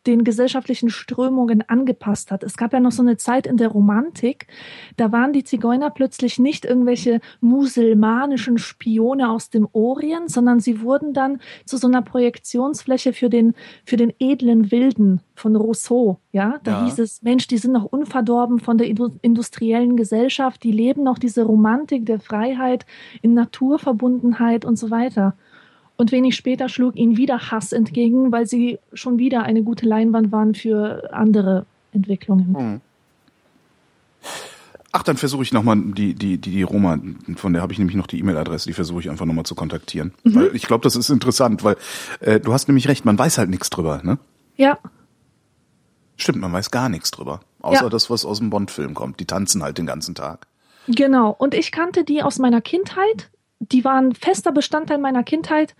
den 0.07 0.25
gesellschaftlichen 0.25 0.91
Strömungen 0.91 1.63
angepasst 1.69 2.31
hat. 2.31 2.43
Es 2.43 2.57
gab 2.57 2.73
ja 2.73 2.81
noch 2.81 2.93
so 2.93 3.03
eine 3.03 3.17
Zeit 3.17 3.47
in 3.47 3.57
der 3.57 3.69
Romantik, 3.69 4.47
da 4.97 5.13
waren 5.13 5.33
die 5.33 5.45
Zigeuner 5.45 5.91
plötzlich 5.91 6.39
nicht 6.39 6.65
irgendwelche 6.65 7.21
muselmanischen 7.41 8.59
Spione 8.59 9.31
aus 9.31 9.51
dem 9.51 9.69
Orient, 9.73 10.31
sondern 10.31 10.61
sie 10.61 10.81
wurden 10.83 11.13
dann 11.13 11.41
zu 11.65 11.77
so 11.77 11.87
einer 11.87 12.03
Projektionsfläche 12.03 13.13
für 13.13 13.31
den, 13.31 13.55
für 13.85 13.97
den 13.97 14.13
edlen 14.19 14.71
Wilden 14.71 15.21
von 15.35 15.57
Rousseau. 15.57 16.19
Ja, 16.33 16.59
da 16.63 16.73
Ja. 16.73 16.85
hieß 16.85 16.99
es, 17.01 17.23
Mensch, 17.23 17.47
die 17.49 17.59
sind 17.59 17.73
noch 17.73 17.85
unverdorben 17.85 18.61
von 18.61 18.79
der 18.79 18.87
indu- 18.89 19.19
industriellen 19.23 19.97
Gesellschaft, 19.97 20.63
die 20.63 20.73
leben 20.73 21.03
noch 21.03 21.19
diese 21.19 21.43
Romantik 21.45 22.07
der 22.07 22.21
Freiheit 22.21 22.87
in 23.23 23.35
Naturverbundenheit 23.35 24.65
und 24.65 24.77
so 24.79 24.91
weiter. 24.91 25.37
Und 25.97 26.11
wenig 26.13 26.35
später 26.35 26.69
schlug 26.69 26.97
ihnen 26.97 27.17
wieder 27.17 27.51
Hass 27.51 27.73
entgegen, 27.73 28.33
weil 28.33 28.47
sie 28.47 28.79
schon 28.93 29.19
wieder 29.19 29.45
eine 29.45 29.63
gute 29.63 29.87
Leinwand 29.87 30.33
waren 30.33 30.55
für 30.55 31.11
andere 31.13 31.67
Entwicklungen. 31.93 32.81
Ach, 34.93 35.03
dann 35.03 35.17
versuche 35.17 35.43
ich 35.43 35.53
nochmal 35.53 35.77
die, 35.81 36.15
die, 36.15 36.39
die, 36.39 36.51
die 36.51 36.63
Roma, 36.63 36.99
von 37.37 37.53
der 37.53 37.63
habe 37.63 37.73
ich 37.73 37.79
nämlich 37.79 37.97
noch 37.97 38.07
die 38.07 38.19
E-Mail-Adresse, 38.21 38.69
die 38.69 38.73
versuche 38.75 39.01
ich 39.01 39.11
einfach 39.11 39.27
nochmal 39.27 39.45
zu 39.45 39.55
kontaktieren. 39.57 40.13
Mhm. 40.23 40.35
Weil 40.35 40.57
ich 40.57 40.67
glaube, 40.67 40.83
das 40.83 40.95
ist 40.97 41.11
interessant, 41.11 41.65
weil 41.65 41.77
äh, 42.21 42.39
du 42.39 42.53
hast 42.53 42.69
nämlich 42.69 42.87
recht, 42.89 43.05
man 43.05 43.19
weiß 43.19 43.39
halt 43.39 43.51
nichts 43.51 43.71
drüber, 43.71 44.01
ne? 44.03 44.19
Ja, 44.57 44.79
Stimmt, 46.17 46.39
man 46.41 46.53
weiß 46.53 46.71
gar 46.71 46.89
nichts 46.89 47.11
drüber. 47.11 47.41
Außer 47.61 47.83
Ja. 47.85 47.89
das, 47.89 48.09
was 48.09 48.25
aus 48.25 48.39
dem 48.39 48.49
Bond-Film 48.49 48.95
kommt. 48.95 49.19
Die 49.19 49.25
tanzen 49.25 49.65
halt 49.65 49.79
den 49.79 49.87
ganzen 49.87 50.15
Tag. 50.15 50.47
genau. 50.87 51.35
Und 51.37 51.55
ich 51.55 51.73
kannte 51.73 52.05
die 52.05 52.23
aus 52.23 52.39
meiner 52.39 52.61
Kindheit. 52.61 53.31
Die 53.59 53.85
waren 53.85 54.15
fester 54.15 54.53
Bestandteil 54.53 54.99
meiner 54.99 55.25
Kindheit. 55.25 55.75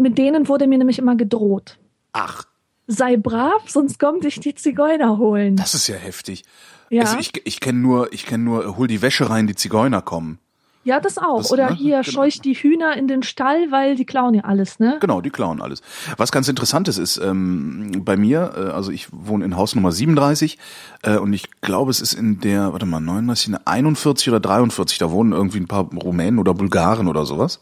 Mit 0.00 0.18
denen 0.18 0.48
wurde 0.48 0.66
mir 0.66 0.78
nämlich 0.78 0.98
immer 0.98 1.14
gedroht. 1.16 1.78
Ach, 2.12 2.44
Sei 2.86 3.16
brav, 3.16 3.62
sonst 3.68 4.00
kommen 4.00 4.20
dich 4.20 4.40
die 4.40 4.54
Zigeuner 4.54 5.16
holen. 5.18 5.54
das 5.54 5.74
ist 5.74 5.86
ja 5.86 5.94
heftig. 5.94 6.42
Ja. 6.88 7.02
Also 7.02 7.18
ich, 7.18 7.30
ich 7.46 7.60
kenne 7.60 7.78
nur, 7.78 8.12
ich 8.12 8.26
kenne 8.26 8.42
nur, 8.42 8.76
hol 8.76 8.88
die 8.88 9.00
Wäsche 9.00 9.30
rein, 9.30 9.46
die 9.46 9.54
Zigeuner 9.54 10.02
kommen. 10.02 10.40
ja, 10.82 10.98
das 10.98 11.16
auch. 11.18 11.36
Das, 11.38 11.52
Oder 11.52 11.70
ne? 11.70 11.76
hier 11.76 12.00
Genau. 12.00 12.10
scheucht 12.10 12.44
die 12.44 12.54
Hühner 12.54 12.96
in 12.96 13.06
den 13.06 13.22
Stall, 13.22 13.70
weil 13.70 13.94
die 13.94 14.04
klauen 14.06 14.34
ja 14.34 14.42
alles, 14.42 14.80
ne? 14.80 14.96
Genau, 15.00 15.20
die 15.20 15.30
klauen 15.30 15.60
alles. 15.62 15.82
Was 16.16 16.32
ganz 16.32 16.48
interessantes 16.48 16.98
ist, 16.98 17.18
ähm, 17.18 18.02
bei 18.04 18.16
mir, 18.16 18.54
äh, 18.56 18.60
also 18.70 18.90
ich 18.90 19.06
wohne 19.12 19.44
in 19.44 19.56
Haus 19.56 19.76
Nummer 19.76 19.92
37 19.92 20.58
äh, 21.02 21.16
und 21.18 21.32
ich 21.32 21.48
glaube, 21.60 21.92
es 21.92 22.00
ist 22.00 22.14
in 22.14 22.40
der, 22.40 22.72
warte 22.72 22.86
mal, 22.86 22.98
39, 22.98 23.54
41 23.66 24.28
oder 24.30 24.40
43, 24.40 24.98
da 24.98 25.12
wohnen 25.12 25.30
irgendwie 25.32 25.60
ein 25.60 25.68
paar 25.68 25.84
Rumänen 25.94 26.40
oder 26.40 26.54
Bulgaren 26.54 27.06
oder 27.06 27.24
sowas. 27.24 27.60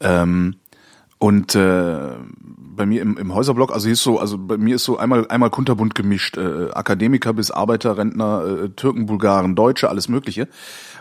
Ähm, 0.00 0.56
und 1.20 1.54
äh, 1.54 2.12
bei 2.80 2.86
mir 2.86 3.02
im, 3.02 3.18
im 3.18 3.34
Häuserblock, 3.34 3.72
also 3.72 3.84
hier 3.84 3.92
ist 3.92 4.02
so, 4.02 4.18
also 4.18 4.38
bei 4.38 4.56
mir 4.56 4.76
ist 4.76 4.84
so 4.84 4.96
einmal 4.96 5.28
einmal 5.28 5.50
kunterbunt 5.50 5.94
gemischt, 5.94 6.38
äh, 6.38 6.70
Akademiker 6.72 7.34
bis 7.34 7.50
Arbeiter, 7.50 7.98
Rentner, 7.98 8.44
äh, 8.46 8.68
Türken, 8.70 9.04
Bulgaren, 9.04 9.54
Deutsche, 9.54 9.90
alles 9.90 10.08
Mögliche. 10.08 10.48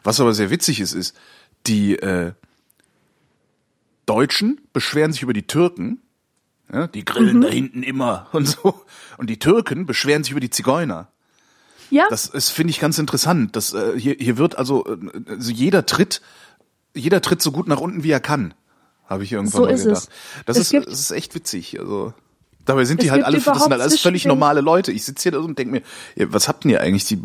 Was 0.03 0.19
aber 0.19 0.33
sehr 0.33 0.49
witzig 0.49 0.81
ist, 0.81 0.91
ist 0.91 1.15
die 1.67 1.95
äh, 1.95 2.33
Deutschen 4.05 4.59
beschweren 4.73 5.13
sich 5.13 5.21
über 5.21 5.31
die 5.31 5.47
Türken, 5.47 6.01
ja, 6.71 6.87
die 6.87 7.05
grillen 7.05 7.39
da 7.39 7.47
hinten 7.47 7.81
immer 7.81 8.27
und 8.33 8.45
so, 8.45 8.81
und 9.17 9.29
die 9.29 9.39
Türken 9.39 9.85
beschweren 9.85 10.25
sich 10.25 10.31
über 10.31 10.41
die 10.41 10.49
Zigeuner. 10.49 11.07
Ja, 11.91 12.07
Das 12.09 12.25
ist 12.25 12.49
finde 12.49 12.71
ich 12.71 12.81
ganz 12.81 12.97
interessant. 12.99 13.55
Das 13.55 13.73
äh, 13.73 13.97
hier 13.97 14.17
hier 14.19 14.37
wird 14.37 14.57
also, 14.57 14.85
äh, 14.85 14.97
also 15.29 15.49
jeder 15.49 15.85
tritt 15.85 16.21
jeder 16.93 17.21
tritt 17.21 17.41
so 17.41 17.53
gut 17.53 17.69
nach 17.69 17.79
unten 17.79 18.03
wie 18.03 18.11
er 18.11 18.19
kann, 18.19 18.53
habe 19.09 19.23
ich 19.23 19.31
irgendwann 19.31 19.51
So 19.61 19.65
mal 19.65 19.75
gedacht. 19.75 20.03
es. 20.03 20.09
Das 20.45 20.57
Es 20.57 20.63
ist 20.65 20.69
gibt- 20.71 20.87
das 20.87 20.99
ist 20.99 21.11
echt 21.11 21.33
witzig. 21.35 21.79
Also 21.79 22.13
dabei 22.65 22.85
sind 22.85 23.01
die 23.01 23.09
halt 23.11 23.23
alle, 23.23 23.37
das 23.37 23.45
sind 23.45 23.71
halt 23.71 23.81
alles 23.81 23.99
völlig 23.99 24.25
normale 24.25 24.61
Leute. 24.61 24.91
Ich 24.91 25.03
sitze 25.03 25.29
hier 25.31 25.39
und 25.41 25.57
denke 25.57 25.81
mir, 26.15 26.31
was 26.31 26.47
habt 26.47 26.63
ihr 26.65 26.79
eigentlich? 26.81 27.05
Die 27.05 27.15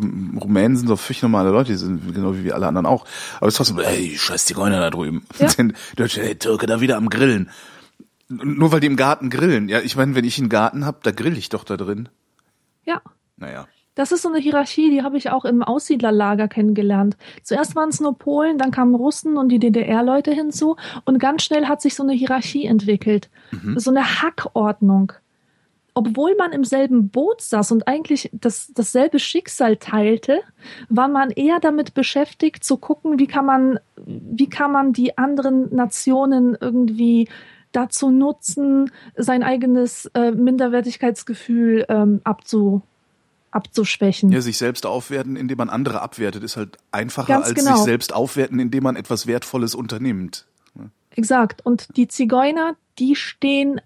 Rumänen 0.41 0.76
sind 0.76 0.88
doch 0.88 0.99
völlig 0.99 1.21
normale 1.23 1.50
Leute, 1.50 1.73
die 1.73 1.79
sind 1.79 2.14
genau 2.14 2.35
wie 2.35 2.45
wir 2.45 2.55
alle 2.55 2.67
anderen 2.67 2.87
auch. 2.87 3.05
Aber 3.37 3.49
es 3.49 3.55
ist 3.55 3.59
trotzdem, 3.59 3.79
ey, 3.81 4.17
scheiß 4.17 4.47
Zigeuner 4.47 4.81
da 4.81 4.88
drüben. 4.91 5.26
Ja. 5.38 5.49
Denn 5.49 5.75
Deutsche, 5.97 6.23
hey, 6.23 6.35
Türke 6.37 6.67
da 6.67 6.81
wieder 6.81 6.97
am 6.97 7.11
Grillen. 7.11 7.50
Nur 8.29 8.73
weil 8.73 8.81
die 8.81 8.87
im 8.87 8.97
Garten 8.97 9.29
grillen. 9.29 9.69
Ja, 9.69 9.81
ich 9.81 9.97
meine, 9.97 10.14
wenn 10.14 10.25
ich 10.25 10.38
einen 10.38 10.49
Garten 10.49 10.87
hab, 10.87 11.03
da 11.03 11.11
grill 11.11 11.37
ich 11.37 11.50
doch 11.50 11.62
da 11.64 11.76
drin. 11.76 12.09
ja. 12.85 13.03
Naja. 13.37 13.67
Das 13.95 14.11
ist 14.11 14.23
so 14.23 14.29
eine 14.29 14.39
Hierarchie, 14.39 14.91
die 14.91 15.03
habe 15.03 15.17
ich 15.17 15.31
auch 15.31 15.45
im 15.45 15.63
Aussiedlerlager 15.63 16.49
kennengelernt. 16.49 17.17
Zuerst 17.43 17.77
waren 17.77 17.91
es 17.91 18.01
nur 18.01 18.19
Polen, 18.19 18.59
dann 18.59 18.73
kamen 18.73 18.95
Russen 18.95 19.37
und 19.37 19.51
die 19.51 19.61
DDR-Leute 19.61 20.33
hinzu 20.33 20.77
und 21.05 21.19
ganz 21.19 21.45
schnell 21.45 21.67
hat 21.67 21.81
sich 21.81 21.95
so 21.95 22.03
eine 22.03 22.13
Hierarchie 22.13 22.67
entwickelt. 22.67 23.31
So 23.79 23.91
eine 23.91 24.23
Hackordnung. 24.23 25.13
Obwohl 25.97 26.35
man 26.35 26.51
im 26.51 26.65
selben 26.65 27.11
Boot 27.11 27.41
saß 27.41 27.71
und 27.71 27.87
eigentlich 27.87 28.29
das, 28.33 28.73
dasselbe 28.75 29.21
Schicksal 29.21 29.77
teilte, 29.77 30.41
war 30.89 31.07
man 31.07 31.31
eher 31.31 31.61
damit 31.61 31.95
beschäftigt 31.95 32.65
zu 32.65 32.79
gucken, 32.79 33.21
wie 33.21 33.29
kann 33.29 33.47
man, 33.47 33.79
wie 33.97 34.49
kann 34.49 34.73
man 34.73 34.93
die 34.93 35.17
anderen 35.17 35.73
Nationen 35.73 36.57
irgendwie 36.61 37.29
dazu 37.71 38.11
nutzen, 38.11 38.91
sein 39.17 39.45
eigenes 39.45 40.07
äh, 40.15 40.33
Minderwertigkeitsgefühl 40.33 41.87
ähm, 41.89 42.21
abzu, 42.25 42.83
abzuschwächen. 43.54 44.32
Ja, 44.32 44.40
sich 44.40 44.58
selbst 44.58 44.87
aufwerten, 44.87 45.37
indem 45.37 45.58
man 45.58 45.70
andere 45.70 46.02
abwertet, 46.02 46.42
ist 46.42 46.56
halt 46.56 46.78
einfacher 46.90 47.28
Ganz 47.34 47.46
als 47.46 47.54
genau. 47.54 47.76
sich 47.76 47.84
selbst 47.84 48.12
aufwerten, 48.14 48.58
indem 48.58 48.82
man 48.82 48.96
etwas 48.96 49.26
Wertvolles 49.26 49.75
unternimmt. 49.75 50.46
Exakt. 51.16 51.64
Und 51.64 51.96
die 51.96 52.08
Zigeuner, 52.08 52.75
die 52.99 53.14
stehen 53.14 53.80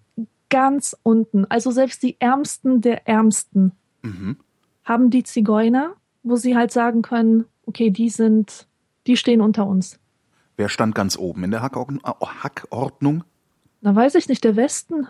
ganz 0.48 0.96
unten. 1.02 1.44
Also 1.44 1.70
selbst 1.70 2.02
die 2.02 2.16
Ärmsten 2.20 2.80
der 2.80 3.06
Ärmsten 3.06 3.72
Mhm. 4.02 4.36
haben 4.84 5.10
die 5.10 5.24
Zigeuner, 5.24 5.94
wo 6.22 6.36
sie 6.36 6.56
halt 6.56 6.72
sagen 6.72 7.02
können, 7.02 7.44
okay, 7.66 7.90
die 7.90 8.08
sind, 8.08 8.66
die 9.06 9.16
stehen 9.18 9.42
unter 9.42 9.66
uns. 9.66 9.98
Wer 10.56 10.68
stand 10.70 10.94
ganz 10.94 11.18
oben 11.18 11.44
in 11.44 11.50
der 11.50 11.60
Hackordnung? 11.60 12.00
Hackordnung? 12.02 13.24
Na, 13.82 13.94
weiß 13.94 14.14
ich 14.14 14.28
nicht, 14.28 14.42
der 14.44 14.56
Westen. 14.56 15.06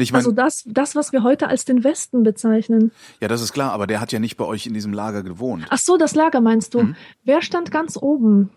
Ich 0.00 0.12
meine, 0.12 0.20
Also 0.20 0.32
das, 0.32 0.62
das, 0.66 0.94
was 0.94 1.12
wir 1.12 1.22
heute 1.24 1.48
als 1.48 1.64
den 1.64 1.82
Westen 1.82 2.22
bezeichnen. 2.22 2.92
ja, 3.20 3.26
das 3.28 3.42
ist 3.42 3.52
klar, 3.52 3.72
aber 3.72 3.86
der 3.88 4.00
hat 4.00 4.12
ja 4.12 4.20
nicht 4.20 4.36
bei 4.36 4.44
euch 4.44 4.66
in 4.66 4.72
diesem 4.72 4.92
Lager 4.92 5.22
gewohnt. 5.24 5.66
Ach 5.70 5.78
so, 5.78 5.96
das 5.96 6.14
Lager 6.14 6.40
meinst 6.40 6.74
du. 6.74 6.82
Mhm. 6.82 6.96
Wer 7.24 7.42
stand 7.42 7.72
ganz 7.72 7.96
oben? 7.96 8.50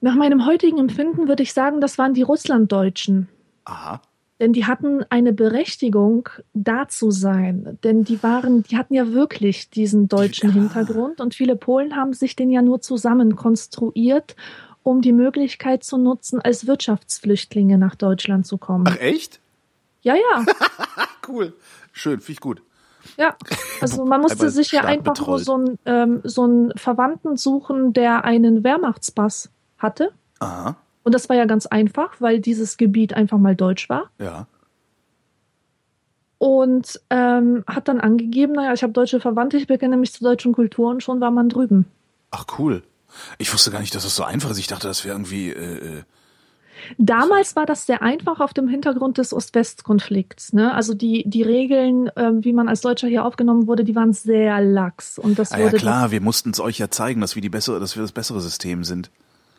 Nach 0.00 0.14
meinem 0.14 0.46
heutigen 0.46 0.78
Empfinden 0.78 1.28
würde 1.28 1.42
ich 1.42 1.52
sagen, 1.52 1.80
das 1.80 1.98
waren 1.98 2.14
die 2.14 2.22
Russlanddeutschen. 2.22 3.28
Aha. 3.66 4.00
Denn 4.40 4.52
die 4.52 4.66
hatten 4.66 5.04
eine 5.10 5.32
Berechtigung, 5.32 6.28
da 6.54 6.88
zu 6.88 7.10
sein. 7.10 7.78
Denn 7.84 8.04
die 8.04 8.22
waren, 8.22 8.62
die 8.62 8.76
hatten 8.76 8.94
ja 8.94 9.12
wirklich 9.12 9.70
diesen 9.70 10.08
deutschen 10.08 10.50
Ja. 10.50 10.54
Hintergrund 10.54 11.20
und 11.20 11.34
viele 11.34 11.56
Polen 11.56 11.96
haben 11.96 12.12
sich 12.12 12.34
den 12.36 12.50
ja 12.50 12.62
nur 12.62 12.80
zusammen 12.80 13.36
konstruiert 13.36 14.36
um 14.82 15.02
die 15.02 15.12
Möglichkeit 15.12 15.82
zu 15.82 15.98
nutzen, 15.98 16.40
als 16.40 16.68
Wirtschaftsflüchtlinge 16.68 17.76
nach 17.76 17.96
Deutschland 17.96 18.46
zu 18.46 18.56
kommen. 18.56 18.84
Ach 18.88 18.96
echt? 19.00 19.40
Ja, 20.06 20.14
ja. 20.14 20.44
Cool. 21.28 21.54
Schön, 21.92 22.20
finde 22.20 22.32
ich 22.32 22.40
gut. 22.40 22.62
Ja, 23.16 23.34
also 23.80 24.04
man 24.04 24.20
musste 24.20 24.48
sich 24.50 24.70
ja 24.70 24.82
einfach 24.82 25.16
nur 25.18 25.38
betrollt. 25.38 25.44
so 25.44 25.54
einen, 25.54 25.78
ähm, 25.84 26.20
so 26.22 26.44
einen 26.44 26.72
Verwandten 26.76 27.36
suchen, 27.36 27.92
der 27.92 28.24
einen 28.24 28.62
Wehrmachtspass 28.62 29.50
hatte. 29.78 30.12
Aha, 30.38 30.76
Und 31.02 31.14
das 31.16 31.28
war 31.28 31.34
ja 31.34 31.46
ganz 31.46 31.66
einfach, 31.66 32.20
weil 32.20 32.38
dieses 32.38 32.76
Gebiet 32.76 33.14
einfach 33.14 33.38
mal 33.38 33.56
deutsch 33.56 33.88
war. 33.88 34.10
ja. 34.20 34.46
Und 36.38 37.00
ähm, 37.10 37.64
hat 37.66 37.88
dann 37.88 37.98
angegeben, 37.98 38.52
naja, 38.52 38.74
ich 38.74 38.82
habe 38.82 38.92
deutsche 38.92 39.20
Verwandte, 39.20 39.56
ich 39.56 39.66
bekenne 39.66 39.96
mich 39.96 40.12
zur 40.12 40.28
deutschen 40.28 40.52
Kultur 40.52 40.90
und 40.90 41.02
schon 41.02 41.18
war 41.20 41.30
man 41.30 41.48
drüben. 41.48 41.86
Ach 42.30 42.44
cool. 42.58 42.82
Ich 43.38 43.52
wusste 43.52 43.70
gar 43.70 43.80
nicht, 43.80 43.94
dass 43.94 44.04
das 44.04 44.14
so 44.14 44.22
einfach 44.22 44.50
ist. 44.50 44.58
Ich 44.58 44.66
dachte, 44.66 44.86
das 44.86 45.04
wäre 45.04 45.14
irgendwie. 45.14 45.50
Äh, 45.50 45.98
äh, 45.98 46.02
Damals 46.98 47.56
war 47.56 47.66
das 47.66 47.86
sehr 47.86 48.02
einfach 48.02 48.40
auf 48.40 48.54
dem 48.54 48.68
Hintergrund 48.68 49.18
des 49.18 49.32
Ost-West-Konflikts. 49.32 50.52
Ne? 50.52 50.74
Also 50.74 50.94
die, 50.94 51.24
die 51.26 51.42
Regeln, 51.42 52.10
ähm, 52.16 52.44
wie 52.44 52.52
man 52.52 52.68
als 52.68 52.80
Deutscher 52.80 53.08
hier 53.08 53.24
aufgenommen 53.24 53.66
wurde, 53.66 53.84
die 53.84 53.94
waren 53.94 54.12
sehr 54.12 54.60
lax. 54.60 55.18
Und 55.18 55.38
das 55.38 55.52
ah, 55.52 55.58
ja 55.58 55.64
wurde 55.64 55.78
klar, 55.78 56.10
wir 56.10 56.20
mussten 56.20 56.50
es 56.50 56.60
euch 56.60 56.78
ja 56.78 56.90
zeigen, 56.90 57.20
dass 57.20 57.34
wir 57.34 57.42
die 57.42 57.48
bessere, 57.48 57.80
dass 57.80 57.96
wir 57.96 58.02
das 58.02 58.12
bessere 58.12 58.40
System 58.40 58.84
sind. 58.84 59.10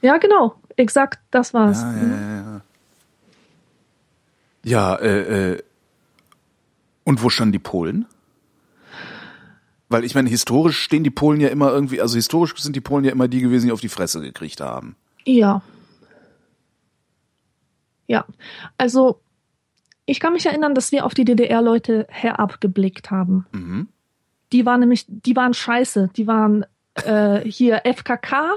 Ja, 0.01 0.17
genau. 0.17 0.55
Exakt, 0.75 1.19
das 1.31 1.53
war's. 1.53 1.81
Ja, 1.81 1.93
ja, 1.93 2.03
ja, 2.03 2.35
ja. 2.35 2.61
Ja, 4.63 4.95
äh, 4.95 5.53
äh, 5.53 5.63
und 7.03 7.23
wo 7.23 7.29
standen 7.29 7.53
die 7.53 7.59
Polen? 7.59 8.05
Weil 9.89 10.03
ich 10.03 10.13
meine, 10.13 10.29
historisch 10.29 10.77
stehen 10.77 11.05
die 11.05 11.09
Polen 11.09 11.39
ja 11.39 11.47
immer 11.47 11.71
irgendwie, 11.71 12.01
also 12.01 12.15
historisch 12.15 12.53
sind 12.57 12.75
die 12.75 12.81
Polen 12.81 13.05
ja 13.05 13.11
immer 13.11 13.29
die 13.29 13.39
gewesen, 13.39 13.67
die 13.67 13.71
auf 13.71 13.79
die 13.79 13.87
Fresse 13.87 14.19
gekriegt 14.19 14.59
haben. 14.59 14.97
Ja. 15.25 15.61
Ja. 18.07 18.25
Also, 18.77 19.19
ich 20.05 20.19
kann 20.19 20.33
mich 20.33 20.45
erinnern, 20.45 20.73
dass 20.73 20.91
wir 20.91 21.05
auf 21.05 21.13
die 21.13 21.25
DDR-Leute 21.25 22.07
herabgeblickt 22.09 23.11
haben. 23.11 23.45
Mhm. 23.51 23.89
Die 24.53 24.65
waren 24.65 24.79
nämlich, 24.79 25.05
die 25.07 25.35
waren 25.35 25.53
scheiße. 25.53 26.09
Die 26.15 26.27
waren 26.27 26.65
äh, 26.95 27.39
hier 27.41 27.81
FKK, 27.85 28.55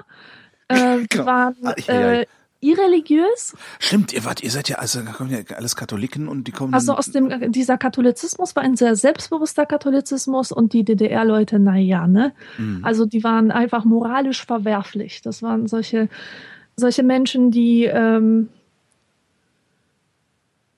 äh, 0.68 0.98
die 1.00 1.06
Genau. 1.08 1.26
waren 1.26 1.56
äh, 1.88 2.26
irreligiös. 2.60 3.56
Stimmt, 3.78 4.12
ihr 4.12 4.24
wart, 4.24 4.42
ihr 4.42 4.50
seid 4.50 4.68
ja, 4.68 4.76
also 4.76 5.00
da 5.00 5.12
kommen 5.12 5.30
ja 5.30 5.38
alles 5.56 5.76
Katholiken 5.76 6.28
und 6.28 6.46
die 6.46 6.52
kommen. 6.52 6.74
Also 6.74 6.94
aus 6.94 7.10
dem, 7.10 7.50
dieser 7.52 7.78
Katholizismus 7.78 8.54
war 8.54 8.62
ein 8.62 8.76
sehr 8.76 8.94
selbstbewusster 8.96 9.66
Katholizismus 9.66 10.52
und 10.52 10.72
die 10.72 10.84
DDR-Leute, 10.84 11.58
naja, 11.58 12.06
ne? 12.06 12.32
Mhm. 12.58 12.84
Also 12.84 13.06
die 13.06 13.24
waren 13.24 13.50
einfach 13.50 13.84
moralisch 13.84 14.44
verwerflich. 14.44 15.22
Das 15.22 15.42
waren 15.42 15.66
solche, 15.66 16.08
solche 16.76 17.02
Menschen, 17.02 17.50
die, 17.50 17.84
ähm, 17.84 18.50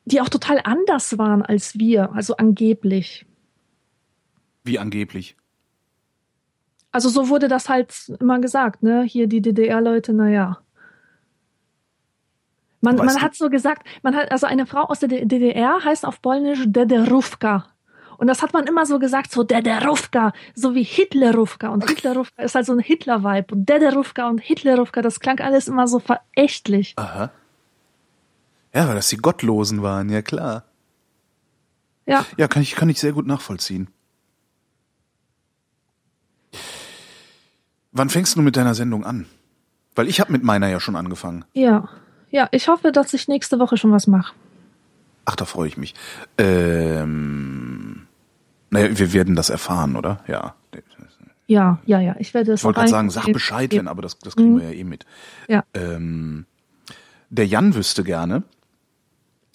die 0.04 0.20
auch 0.20 0.28
total 0.28 0.60
anders 0.64 1.18
waren 1.18 1.42
als 1.42 1.78
wir, 1.78 2.12
also 2.12 2.36
angeblich. 2.36 3.26
Wie 4.64 4.78
angeblich. 4.78 5.36
Also 6.90 7.08
so 7.08 7.28
wurde 7.28 7.48
das 7.48 7.68
halt 7.68 8.12
immer 8.20 8.38
gesagt, 8.38 8.82
ne? 8.82 9.02
Hier 9.02 9.26
die 9.26 9.40
DDR-Leute, 9.40 10.12
naja. 10.12 10.58
Man, 12.80 12.98
Weißt 12.98 13.14
man 13.14 13.22
hat 13.22 13.34
so 13.34 13.48
gesagt, 13.48 13.86
man 14.02 14.14
hat, 14.14 14.30
also 14.32 14.46
eine 14.46 14.66
Frau 14.66 14.82
aus 14.82 14.98
der 14.98 15.08
DDR 15.08 15.84
heißt 15.84 16.04
auf 16.04 16.20
Polnisch 16.20 16.64
Dederówka. 16.66 17.66
Und 18.18 18.26
das 18.26 18.42
hat 18.42 18.52
man 18.52 18.66
immer 18.66 18.86
so 18.86 18.98
gesagt, 18.98 19.32
so 19.32 19.42
Dederówka, 19.42 20.32
so 20.54 20.74
wie 20.74 20.82
Hitlerówka. 20.82 21.70
Und 21.70 21.88
Hitlerówka 21.88 22.42
ist 22.42 22.54
halt 22.54 22.66
so 22.66 22.72
ein 22.72 22.80
Hitler-Vibe. 22.80 23.54
Und 23.54 23.68
Dederówka 23.68 24.28
und 24.28 24.40
Hitlerówka, 24.40 25.00
das 25.00 25.18
klang 25.18 25.40
alles 25.40 25.68
immer 25.68 25.88
so 25.88 25.98
verächtlich. 25.98 26.94
Aha. 26.96 27.30
Ja, 28.74 28.88
weil 28.88 28.94
das 28.94 29.08
die 29.08 29.16
Gottlosen 29.18 29.82
waren, 29.82 30.08
ja 30.08 30.22
klar. 30.22 30.64
Ja, 32.06 32.24
Ja, 32.36 32.48
kann 32.48 32.62
ich, 32.62 32.74
kann 32.74 32.88
ich 32.88 32.98
sehr 32.98 33.12
gut 33.12 33.26
nachvollziehen. 33.26 33.88
Wann 37.92 38.08
fängst 38.08 38.36
du 38.36 38.42
mit 38.42 38.56
deiner 38.56 38.74
Sendung 38.74 39.04
an? 39.04 39.26
Weil 39.94 40.08
ich 40.08 40.20
habe 40.20 40.32
mit 40.32 40.42
meiner 40.42 40.68
ja 40.68 40.80
schon 40.80 40.96
angefangen. 40.96 41.44
ja. 41.52 41.88
Ja, 42.34 42.48
ich 42.50 42.66
hoffe, 42.68 42.92
dass 42.92 43.12
ich 43.12 43.28
nächste 43.28 43.58
Woche 43.58 43.76
schon 43.76 43.92
was 43.92 44.06
mache. 44.06 44.32
Ach, 45.26 45.36
da 45.36 45.44
freue 45.44 45.68
ich 45.68 45.76
mich. 45.76 45.94
Ähm, 46.38 48.06
naja, 48.70 48.98
wir 48.98 49.12
werden 49.12 49.36
das 49.36 49.50
erfahren, 49.50 49.96
oder? 49.96 50.24
Ja. 50.26 50.54
Ja, 51.46 51.78
ja, 51.84 52.00
ja. 52.00 52.16
Ich 52.18 52.32
werde 52.32 52.52
es 52.52 52.60
Ich 52.60 52.64
wollte 52.64 52.78
gerade 52.78 52.90
sagen, 52.90 53.10
sag 53.10 53.30
Bescheid, 53.30 53.70
wenn, 53.74 53.86
aber 53.86 54.00
das, 54.00 54.18
das 54.18 54.34
kriegen 54.34 54.58
wir 54.58 54.64
ja 54.64 54.72
eh 54.72 54.84
mit. 54.84 55.04
Ja. 55.46 55.62
Ähm, 55.74 56.46
der 57.28 57.46
Jan 57.46 57.74
wüsste 57.74 58.02
gerne, 58.02 58.44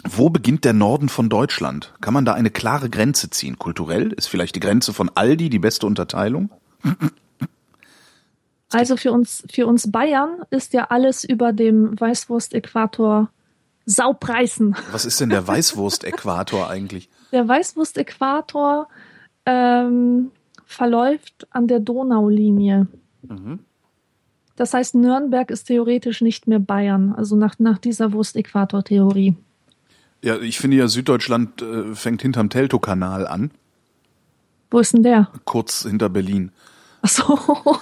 wo 0.04 0.30
beginnt 0.30 0.64
der 0.64 0.74
Norden 0.74 1.10
von 1.10 1.30
Deutschland? 1.30 1.94
Kann 2.02 2.14
man 2.14 2.26
da 2.26 2.34
eine 2.34 2.52
klare 2.52 2.90
Grenze 2.90 3.30
ziehen? 3.30 3.58
Kulturell 3.58 4.14
ist 4.14 4.28
vielleicht 4.28 4.56
die 4.56 4.60
Grenze 4.60 4.94
von 4.94 5.10
Aldi 5.14 5.50
die 5.50 5.60
beste 5.60 5.86
Unterteilung? 5.86 6.50
Also 8.72 8.98
für 8.98 9.12
uns, 9.12 9.44
für 9.50 9.66
uns 9.66 9.92
Bayern 9.92 10.42
ist 10.50 10.74
ja 10.74 10.86
alles 10.86 11.24
über 11.24 11.54
dem 11.54 12.00
Weißwurst-Äquator 12.00 13.30
Saupreisen. 13.86 14.76
Was 14.92 15.06
ist 15.06 15.22
denn 15.22 15.30
der 15.30 15.48
Weißwurst-Äquator 15.48 16.70
eigentlich? 16.70 17.10
Der 17.32 17.48
Weißwurst-Äquator 17.48 18.88
ähm, 19.46 20.32
verläuft 20.66 21.48
an 21.50 21.68
der 21.68 21.82
Donaulinie. 21.82 22.88
Mhm. 23.22 23.60
Das 24.56 24.74
heißt, 24.74 24.96
Nürnberg 24.96 25.52
ist 25.52 25.66
theoretisch 25.66 26.22
nicht 26.22 26.48
mehr 26.48 26.60
Bayern, 26.60 27.14
also 27.14 27.36
nach, 27.36 27.60
nach 27.60 27.80
dieser 27.80 28.14
Wurst-Äquator-Theorie. 28.14 29.36
Ja, 30.24 30.38
ich 30.38 30.58
finde 30.60 30.78
ja, 30.78 30.88
Süddeutschland 30.88 31.62
äh, 31.62 31.94
fängt 31.96 32.22
hinterm 32.22 32.50
Teltow-Kanal 32.50 33.28
an, 33.28 33.52
Wo 34.72 34.80
ist 34.80 34.94
denn 34.94 35.04
der? 35.04 35.32
kurz 35.46 35.84
hinter 35.84 36.10
Berlin. 36.10 36.52
Ach 37.02 37.10
so. 37.10 37.40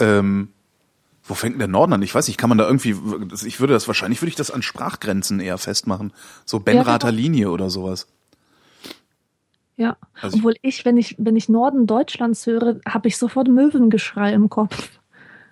Ähm, 0.00 0.50
wo 1.24 1.34
fängt 1.34 1.54
denn 1.54 1.58
der 1.58 1.68
Norden 1.68 1.92
an? 1.92 2.02
Ich 2.02 2.14
weiß 2.14 2.28
nicht, 2.28 2.38
kann 2.38 2.48
man 2.48 2.58
da 2.58 2.66
irgendwie, 2.66 2.94
ich 3.44 3.60
würde 3.60 3.72
das 3.72 3.88
wahrscheinlich, 3.88 4.22
würde 4.22 4.28
ich 4.30 4.36
das 4.36 4.50
an 4.50 4.62
Sprachgrenzen 4.62 5.40
eher 5.40 5.58
festmachen. 5.58 6.12
So 6.44 6.60
Benrather 6.60 7.08
genau. 7.10 7.20
Linie 7.20 7.50
oder 7.50 7.68
sowas. 7.68 8.06
Ja, 9.76 9.96
Also 10.20 10.36
ich- 10.36 10.40
obwohl 10.42 10.54
ich, 10.62 10.84
wenn 10.84 10.96
ich, 10.96 11.16
wenn 11.18 11.36
ich 11.36 11.48
Norden 11.48 11.86
Deutschlands 11.86 12.46
höre, 12.46 12.80
habe 12.86 13.08
ich 13.08 13.16
sofort 13.18 13.48
Möwengeschrei 13.48 14.32
im 14.32 14.48
Kopf. 14.48 14.88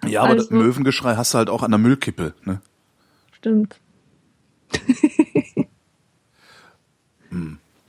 Ja, 0.07 0.23
aber 0.23 0.37
das 0.37 0.47
Also- 0.51 0.55
Möwengeschrei 0.63 1.17
hast 1.17 1.35
du 1.35 1.39
halt 1.39 1.51
auch 1.51 1.63
an 1.65 1.73
der 1.73 1.79
Müllkippe, 1.79 2.35
ne? 2.45 2.61
Stimmt. 3.47 3.79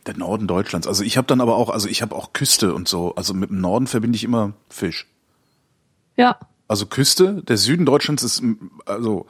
Der 0.06 0.15
Norden 0.15 0.48
Deutschlands. 0.48 0.86
Also 0.86 1.04
ich 1.04 1.17
habe 1.17 1.26
dann 1.26 1.41
aber 1.41 1.56
auch, 1.56 1.72
also 1.72 1.89
ich 1.89 2.04
habe 2.04 2.15
auch 2.15 2.32
Küste 2.32 2.76
und 2.76 2.88
so. 2.88 3.15
Also 3.15 3.34
mit 3.34 3.50
dem 3.50 3.60
Norden 3.60 3.88
verbinde 3.88 4.15
ich 4.15 4.24
immer 4.24 4.54
Fisch. 4.70 5.08
Ja, 6.15 6.38
Also 6.67 6.86
Küste, 6.86 7.41
der 7.41 7.58
Süden 7.58 7.88
Deutschlands 7.88 8.22
ist 8.22 8.43
also 8.86 9.26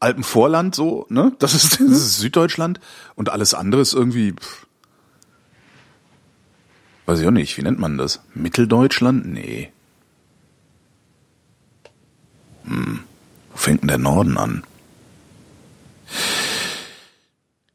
Alpenvorland 0.00 0.74
so, 0.74 1.04
ne? 1.10 1.32
Das 1.38 1.52
ist, 1.52 1.74
das 1.74 1.90
ist 1.90 2.18
Süddeutschland 2.20 2.80
und 3.14 3.28
alles 3.28 3.52
andere 3.52 3.82
ist 3.82 3.92
irgendwie 3.92 4.32
pff, 4.32 4.66
weiß 7.04 7.20
ich 7.20 7.26
auch 7.26 7.32
nicht, 7.32 7.56
wie 7.58 7.62
nennt 7.62 7.78
man 7.78 7.98
das? 7.98 8.22
Mitteldeutschland? 8.34 9.26
Nee. 9.26 9.70
Hm. 12.64 13.00
Wo 13.52 13.56
fängt 13.58 13.82
denn 13.82 13.88
der 13.88 13.98
Norden 13.98 14.38
an? 14.38 14.64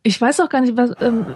Ich 0.10 0.19
weiß 0.19 0.39
auch 0.39 0.50
gar 0.50 0.62
nicht, 0.62 0.76
was 0.76 0.89
ähm, 1.02 1.36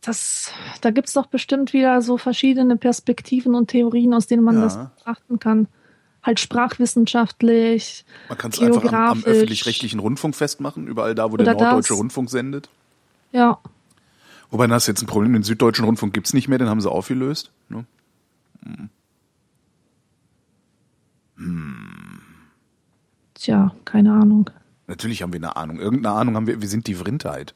das. 0.00 0.50
Da 0.80 0.90
gibt's 0.90 1.12
doch 1.12 1.26
bestimmt 1.26 1.74
wieder 1.74 2.00
so 2.00 2.16
verschiedene 2.16 2.78
Perspektiven 2.78 3.54
und 3.54 3.68
Theorien, 3.68 4.14
aus 4.14 4.26
denen 4.26 4.42
man 4.42 4.56
Ja. 4.56 4.62
das 4.62 4.78
betrachten 4.78 5.38
kann. 5.38 5.68
Halt 6.22 6.40
sprachwissenschaftlich. 6.40 8.06
Man 8.30 8.38
kann 8.38 8.50
es 8.50 8.58
einfach 8.62 8.90
am, 8.94 9.18
am 9.18 9.24
öffentlich-rechtlichen 9.24 10.00
Rundfunk 10.00 10.34
festmachen, 10.34 10.86
überall 10.86 11.14
da, 11.14 11.32
wo 11.32 11.36
der 11.36 11.48
Oder 11.48 11.52
das. 11.52 11.62
norddeutsche 11.62 11.92
Rundfunk 11.94 12.30
sendet. 12.30 12.70
Ja, 13.32 13.58
Wobei, 14.50 14.68
das 14.68 14.84
ist 14.84 14.86
jetzt 14.86 15.02
ein 15.02 15.06
Problem, 15.06 15.34
den 15.34 15.42
süddeutschen 15.42 15.84
Rundfunk 15.84 16.14
gibt's 16.14 16.32
nicht 16.32 16.48
mehr, 16.48 16.56
den 16.56 16.68
haben 16.68 16.80
sie 16.80 16.90
aufgelöst. 16.90 17.50
Ne? 17.68 17.84
tja, 23.34 23.74
keine 23.84 24.12
Ahnung. 24.14 24.48
Natürlich 24.86 25.20
haben 25.22 25.32
wir 25.34 25.40
eine 25.40 25.56
Ahnung. 25.56 25.78
Irgendeine 25.78 26.14
Ahnung 26.16 26.36
haben 26.36 26.46
wir, 26.46 26.62
wir 26.62 26.68
sind 26.68 26.86
die 26.86 26.94
Vrindheit. 26.94 27.54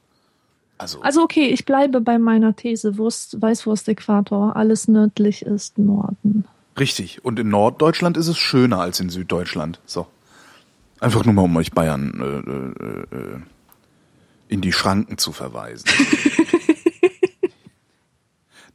Also, 0.78 1.00
Also 1.02 1.22
okay, 1.22 1.48
ich 1.48 1.64
bleibe 1.64 2.00
bei 2.00 2.18
meiner 2.18 2.54
These. 2.54 2.98
Wurst, 2.98 3.40
Weißwurst-Äquator. 3.40 4.56
Alles 4.56 4.88
nördlich 4.88 5.42
ist 5.42 5.78
Norden. 5.78 6.44
richtig. 6.78 7.24
Und 7.24 7.38
in 7.38 7.48
Norddeutschland 7.48 8.16
ist 8.16 8.28
es 8.28 8.38
schöner 8.38 8.80
als 8.80 9.00
in 9.00 9.10
Süddeutschland. 9.10 9.80
So. 9.84 10.06
Einfach 11.00 11.24
nur 11.24 11.34
mal, 11.34 11.42
um 11.42 11.56
euch 11.56 11.72
Bayern 11.72 12.12
äh, 12.20 13.16
äh, 13.16 13.20
äh, 13.20 13.40
in 14.48 14.60
die 14.60 14.72
Schranken 14.72 15.18
zu 15.18 15.32
verweisen. 15.32 15.88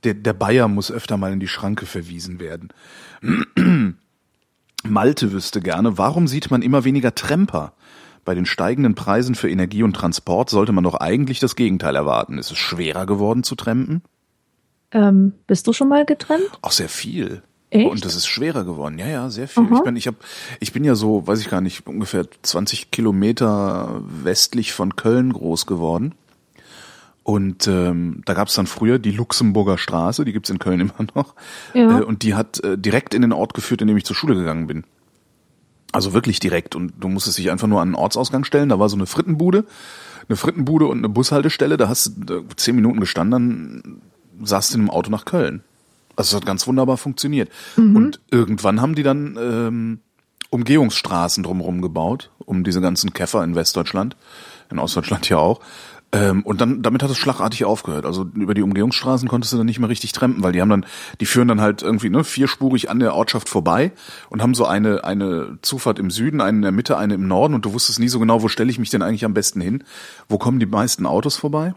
der, 0.03 0.13
der 0.13 0.33
Bayer 0.33 0.67
muss 0.67 0.91
öfter 0.91 1.17
mal 1.17 1.33
in 1.33 1.39
die 1.39 1.47
Schranke 1.47 1.85
verwiesen 1.85 2.39
werden. 2.39 2.69
Malte 4.83 5.31
wüsste 5.31 5.61
gerne, 5.61 5.97
warum 5.97 6.27
sieht 6.27 6.51
man 6.51 6.61
immer 6.61 6.83
weniger 6.83 7.15
Tremper? 7.15 7.73
Bei 8.25 8.35
den 8.35 8.45
steigenden 8.45 8.95
Preisen 8.95 9.35
für 9.35 9.49
Energie 9.49 9.83
und 9.83 9.93
Transport 9.93 10.49
sollte 10.49 10.71
man 10.71 10.83
doch 10.83 10.95
eigentlich 10.95 11.39
das 11.39 11.55
Gegenteil 11.55 11.95
erwarten. 11.95 12.37
Ist 12.37 12.51
es 12.51 12.57
schwerer 12.57 13.05
geworden 13.05 13.43
zu 13.43 13.55
trampen? 13.55 14.01
Ähm, 14.91 15.33
bist 15.47 15.67
du 15.67 15.73
schon 15.73 15.89
mal 15.89 16.05
getrennt? 16.05 16.49
Auch 16.61 16.71
sehr 16.71 16.89
viel. 16.89 17.41
Echt? 17.69 17.89
Und 17.89 18.05
das 18.05 18.15
ist 18.15 18.27
schwerer 18.27 18.63
geworden. 18.63 18.99
Ja, 18.99 19.07
ja, 19.07 19.29
sehr 19.31 19.47
viel. 19.47 19.63
Aha. 19.63 19.77
Ich 19.77 19.83
bin, 19.83 19.95
ich 19.95 20.07
hab, 20.07 20.15
ich 20.59 20.71
bin 20.73 20.83
ja 20.83 20.93
so, 20.93 21.25
weiß 21.25 21.39
ich 21.39 21.49
gar 21.49 21.59
nicht, 21.59 21.87
ungefähr 21.87 22.25
20 22.43 22.91
Kilometer 22.91 24.01
westlich 24.05 24.73
von 24.73 24.95
Köln 24.95 25.33
groß 25.33 25.65
geworden. 25.65 26.13
Und 27.23 27.67
ähm, 27.67 28.21
da 28.25 28.33
gab 28.33 28.49
es 28.49 28.53
dann 28.53 28.67
früher 28.67 28.99
die 28.99 29.11
Luxemburger 29.11 29.77
Straße, 29.77 30.23
die 30.23 30.33
gibt's 30.33 30.49
in 30.49 30.59
Köln 30.59 30.79
immer 30.81 31.07
noch. 31.15 31.33
Ja. 31.73 31.99
Äh, 31.99 32.03
und 32.03 32.21
die 32.21 32.35
hat 32.35 32.63
äh, 32.63 32.77
direkt 32.77 33.13
in 33.13 33.23
den 33.23 33.33
Ort 33.33 33.53
geführt, 33.53 33.81
in 33.81 33.87
dem 33.87 33.97
ich 33.97 34.05
zur 34.05 34.15
Schule 34.15 34.35
gegangen 34.35 34.67
bin. 34.67 34.83
Also 35.93 36.13
wirklich 36.13 36.41
direkt. 36.41 36.75
Und 36.75 36.93
du 36.99 37.07
musstest 37.07 37.37
dich 37.37 37.49
einfach 37.49 37.67
nur 37.67 37.79
an 37.79 37.89
den 37.89 37.95
Ortsausgang 37.95 38.43
stellen. 38.43 38.67
Da 38.67 38.79
war 38.79 38.89
so 38.89 38.97
eine 38.97 39.05
Frittenbude, 39.05 39.65
eine 40.27 40.35
Frittenbude 40.35 40.87
und 40.87 40.97
eine 40.97 41.07
Bushaltestelle. 41.07 41.77
Da 41.77 41.87
hast 41.87 42.13
du 42.17 42.39
äh, 42.39 42.43
zehn 42.57 42.75
Minuten 42.75 42.99
gestanden, 42.99 43.31
dann 43.31 44.01
saß 44.45 44.69
du 44.69 44.75
in 44.75 44.81
einem 44.81 44.89
Auto 44.89 45.09
nach 45.09 45.23
Köln. 45.23 45.63
Also 46.15 46.35
es 46.35 46.41
hat 46.41 46.45
ganz 46.45 46.67
wunderbar 46.67 46.97
funktioniert. 46.97 47.49
Und 47.95 48.19
irgendwann 48.29 48.81
haben 48.81 48.95
die 48.95 49.03
dann 49.03 49.37
ähm, 49.39 49.99
Umgehungsstraßen 50.49 51.43
drumherum 51.43 51.81
gebaut, 51.81 52.29
um 52.39 52.63
diese 52.63 52.81
ganzen 52.81 53.13
Käfer 53.13 53.43
in 53.43 53.55
Westdeutschland, 53.55 54.15
in 54.69 54.77
Ostdeutschland 54.77 55.27
ja 55.29 55.37
auch. 55.37 55.61
Ähm, 56.13 56.43
und 56.43 56.61
dann, 56.61 56.83
damit 56.83 57.01
hat 57.01 57.09
es 57.09 57.17
schlagartig 57.17 57.65
aufgehört. 57.65 58.05
Also 58.05 58.23
über 58.35 58.53
die 58.53 58.61
Umgehungsstraßen 58.61 59.27
konntest 59.27 59.51
du 59.51 59.57
dann 59.57 59.65
nicht 59.65 59.79
mehr 59.79 59.89
richtig 59.89 60.11
trampen, 60.11 60.43
weil 60.43 60.53
die 60.53 60.61
haben 60.61 60.69
dann, 60.69 60.85
die 61.19 61.25
führen 61.25 61.47
dann 61.47 61.59
halt 61.59 61.81
irgendwie 61.81 62.11
ne, 62.11 62.23
vierspurig 62.23 62.91
an 62.91 62.99
der 62.99 63.15
Ortschaft 63.15 63.49
vorbei 63.49 63.91
und 64.29 64.43
haben 64.43 64.53
so 64.53 64.65
eine, 64.65 65.03
eine 65.03 65.57
Zufahrt 65.63 65.97
im 65.97 66.11
Süden, 66.11 66.39
eine 66.39 66.57
in 66.57 66.61
der 66.61 66.71
Mitte, 66.71 66.97
eine 66.97 67.15
im 67.15 67.27
Norden 67.27 67.55
und 67.55 67.65
du 67.65 67.73
wusstest 67.73 67.99
nie 67.99 68.09
so 68.09 68.19
genau, 68.19 68.43
wo 68.43 68.47
stelle 68.47 68.69
ich 68.69 68.77
mich 68.77 68.91
denn 68.91 69.01
eigentlich 69.01 69.25
am 69.25 69.33
besten 69.33 69.59
hin? 69.59 69.83
Wo 70.29 70.37
kommen 70.37 70.59
die 70.59 70.67
meisten 70.67 71.07
Autos 71.07 71.35
vorbei? 71.35 71.73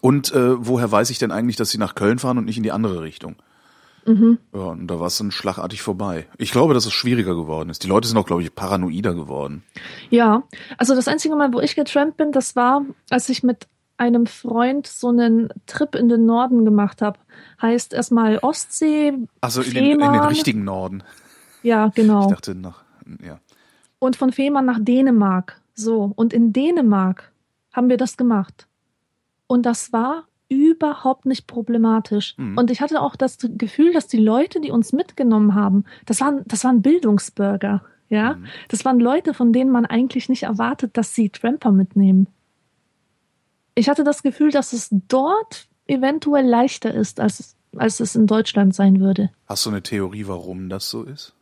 Und 0.00 0.32
äh, 0.32 0.64
woher 0.64 0.92
weiß 0.92 1.10
ich 1.10 1.18
denn 1.18 1.32
eigentlich, 1.32 1.56
dass 1.56 1.70
sie 1.70 1.78
nach 1.78 1.96
Köln 1.96 2.20
fahren 2.20 2.38
und 2.38 2.44
nicht 2.44 2.58
in 2.58 2.62
die 2.62 2.72
andere 2.72 3.02
Richtung? 3.02 3.34
Ja, 4.54 4.60
und 4.60 4.86
da 4.86 5.00
war 5.00 5.06
es 5.08 5.18
dann 5.18 5.30
schlagartig 5.30 5.82
vorbei. 5.82 6.26
Ich 6.38 6.50
glaube, 6.50 6.74
dass 6.74 6.86
es 6.86 6.92
schwieriger 6.92 7.34
geworden 7.34 7.70
ist. 7.70 7.82
Die 7.84 7.88
Leute 7.88 8.08
sind 8.08 8.16
auch, 8.16 8.26
glaube 8.26 8.42
ich, 8.42 8.54
paranoider 8.54 9.14
geworden. 9.14 9.62
Ja, 10.10 10.42
also 10.76 10.94
das 10.94 11.08
einzige 11.08 11.36
Mal, 11.36 11.52
wo 11.52 11.60
ich 11.60 11.74
getrampt 11.74 12.16
bin, 12.16 12.32
das 12.32 12.56
war, 12.56 12.84
als 13.10 13.28
ich 13.28 13.42
mit 13.42 13.66
einem 13.98 14.26
Freund 14.26 14.86
so 14.86 15.08
einen 15.08 15.48
Trip 15.66 15.94
in 15.94 16.08
den 16.08 16.24
Norden 16.24 16.64
gemacht 16.64 17.02
habe. 17.02 17.18
Heißt 17.60 17.92
erstmal 17.92 18.38
Ostsee, 18.38 19.12
Also 19.40 19.60
in 19.60 19.74
den, 19.74 20.00
in 20.00 20.12
den 20.12 20.20
richtigen 20.20 20.64
Norden. 20.64 21.02
ja 21.62 21.88
Ich 21.88 21.94
genau, 21.94 22.30
dachte 22.30 22.54
nach, 22.54 22.84
ja. 23.24 23.40
und 23.98 24.16
von 24.16 24.32
Fehmarn 24.32 24.64
nach 24.66 24.78
Dänemark. 24.80 25.60
So, 25.74 26.12
und 26.14 26.32
in 26.32 26.52
Dänemark 26.52 27.32
haben 27.72 27.88
wir 27.88 27.96
das 27.96 28.16
gemacht. 28.16 28.68
Und 29.48 29.66
das 29.66 29.92
war 29.92 30.27
überhaupt 30.48 31.26
nicht 31.26 31.46
problematisch. 31.46 32.34
Mhm. 32.38 32.56
Und 32.56 32.70
ich 32.70 32.80
hatte 32.80 33.00
auch 33.02 33.16
das 33.16 33.38
Gefühl, 33.40 33.92
dass 33.92 34.06
die 34.06 34.18
Leute, 34.18 34.60
die 34.60 34.70
uns 34.70 34.92
mitgenommen 34.92 35.54
haben, 35.54 35.84
das 36.06 36.20
waren, 36.20 36.42
das 36.46 36.64
waren 36.64 36.82
Bildungsbürger. 36.82 37.82
Ja, 38.10 38.34
Mhm. 38.34 38.46
das 38.68 38.84
waren 38.86 39.00
Leute, 39.00 39.34
von 39.34 39.52
denen 39.52 39.70
man 39.70 39.84
eigentlich 39.84 40.30
nicht 40.30 40.44
erwartet, 40.44 40.96
dass 40.96 41.14
sie 41.14 41.28
Tramper 41.28 41.72
mitnehmen. 41.72 42.26
Ich 43.74 43.88
hatte 43.90 44.02
das 44.02 44.22
Gefühl, 44.22 44.50
dass 44.50 44.72
es 44.72 44.88
dort 45.08 45.68
eventuell 45.86 46.46
leichter 46.46 46.92
ist, 46.94 47.20
als, 47.20 47.54
als 47.76 48.00
es 48.00 48.16
in 48.16 48.26
Deutschland 48.26 48.74
sein 48.74 49.00
würde. 49.00 49.30
Hast 49.46 49.66
du 49.66 49.70
eine 49.70 49.82
Theorie, 49.82 50.26
warum 50.26 50.70
das 50.70 50.88
so 50.88 51.02
ist? 51.02 51.34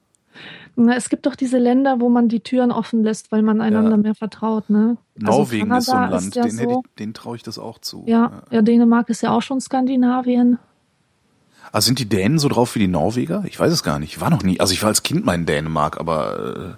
Es 0.77 1.09
gibt 1.09 1.25
doch 1.27 1.37
diese 1.37 1.59
Länder, 1.59 2.01
wo 2.01 2.09
man 2.11 2.29
die 2.29 2.41
Türen 2.41 2.71
offen 2.71 3.03
lässt, 3.03 3.33
weil 3.33 3.43
man 3.43 3.61
einander 3.61 3.93
Ja. 3.93 3.97
mehr 3.97 4.15
vertraut. 4.15 4.69
Ne? 4.69 4.99
Also 5.23 5.39
Norwegen 5.39 5.71
ist 5.73 5.87
so 5.87 5.93
ein 5.93 6.11
Land, 6.11 6.35
ja 6.35 6.43
den, 6.43 6.57
so. 6.57 6.83
den 6.99 7.15
traue 7.15 7.37
ich 7.37 7.43
das 7.43 7.59
auch 7.59 7.79
zu. 7.79 8.05
Ja, 8.07 8.43
ja, 8.51 8.61
Dänemark 8.61 9.09
ist 9.09 9.23
ja 9.23 9.31
auch 9.31 9.43
schon 9.43 9.61
Skandinavien. 9.61 10.59
Ah, 11.73 11.81
sind 11.81 11.99
die 11.99 12.09
Dänen 12.09 12.39
so 12.39 12.49
drauf 12.49 12.75
wie 12.75 12.81
die 12.81 12.89
Norweger? 12.89 13.45
Ich 13.47 13.59
weiß 13.59 13.73
es 13.73 13.83
gar 13.83 13.99
nicht. 13.99 14.13
Ich 14.15 14.21
war 14.21 14.31
noch 14.31 14.43
nie, 14.43 14.61
also 14.61 14.73
ich 14.73 14.83
war 14.83 14.89
als 14.89 15.03
Kind 15.03 15.25
mal 15.25 15.35
in 15.35 15.47
Dänemark, 15.47 15.99
aber 15.99 16.77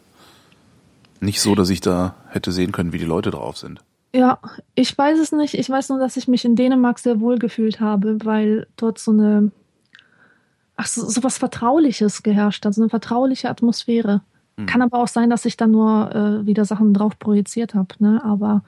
äh, 1.21 1.25
nicht 1.25 1.40
so, 1.40 1.55
dass 1.55 1.68
ich 1.71 1.81
da 1.81 2.14
hätte 2.29 2.53
sehen 2.53 2.73
können, 2.73 2.92
wie 2.92 2.99
die 2.99 3.05
Leute 3.05 3.31
drauf 3.31 3.57
sind. 3.59 3.81
Ja, 4.14 4.38
ich 4.75 4.97
weiß 4.97 5.18
es 5.18 5.33
nicht. 5.33 5.55
Ich 5.55 5.68
weiß 5.68 5.90
nur, 5.90 5.99
dass 5.99 6.16
ich 6.16 6.29
mich 6.29 6.44
in 6.44 6.57
Dänemark 6.57 6.99
sehr 6.99 7.21
wohl 7.21 7.38
gefühlt 7.38 7.81
habe, 7.81 8.18
weil 8.25 8.66
dort 8.77 8.99
so 8.99 9.11
eine, 9.11 9.51
ach, 10.79 10.87
so, 10.87 11.07
so 11.07 11.23
was 11.23 11.37
Vertrauliches 11.37 12.23
geherrscht 12.23 12.64
hat, 12.64 12.73
so 12.73 12.81
eine 12.81 12.88
vertrauliche 12.88 13.51
Atmosphäre. 13.51 14.23
Hm. 14.57 14.67
Kann 14.67 14.81
aber 14.81 14.99
auch 14.99 15.09
sein, 15.09 15.29
dass 15.29 15.45
ich 15.45 15.57
dann 15.59 15.73
nur 15.73 16.14
äh, 16.14 16.47
wieder 16.47 16.64
Sachen 16.64 16.95
drauf 16.95 17.19
projiziert 17.19 17.75
habe, 17.75 17.95
ne? 17.99 18.25
Aber 18.25 18.62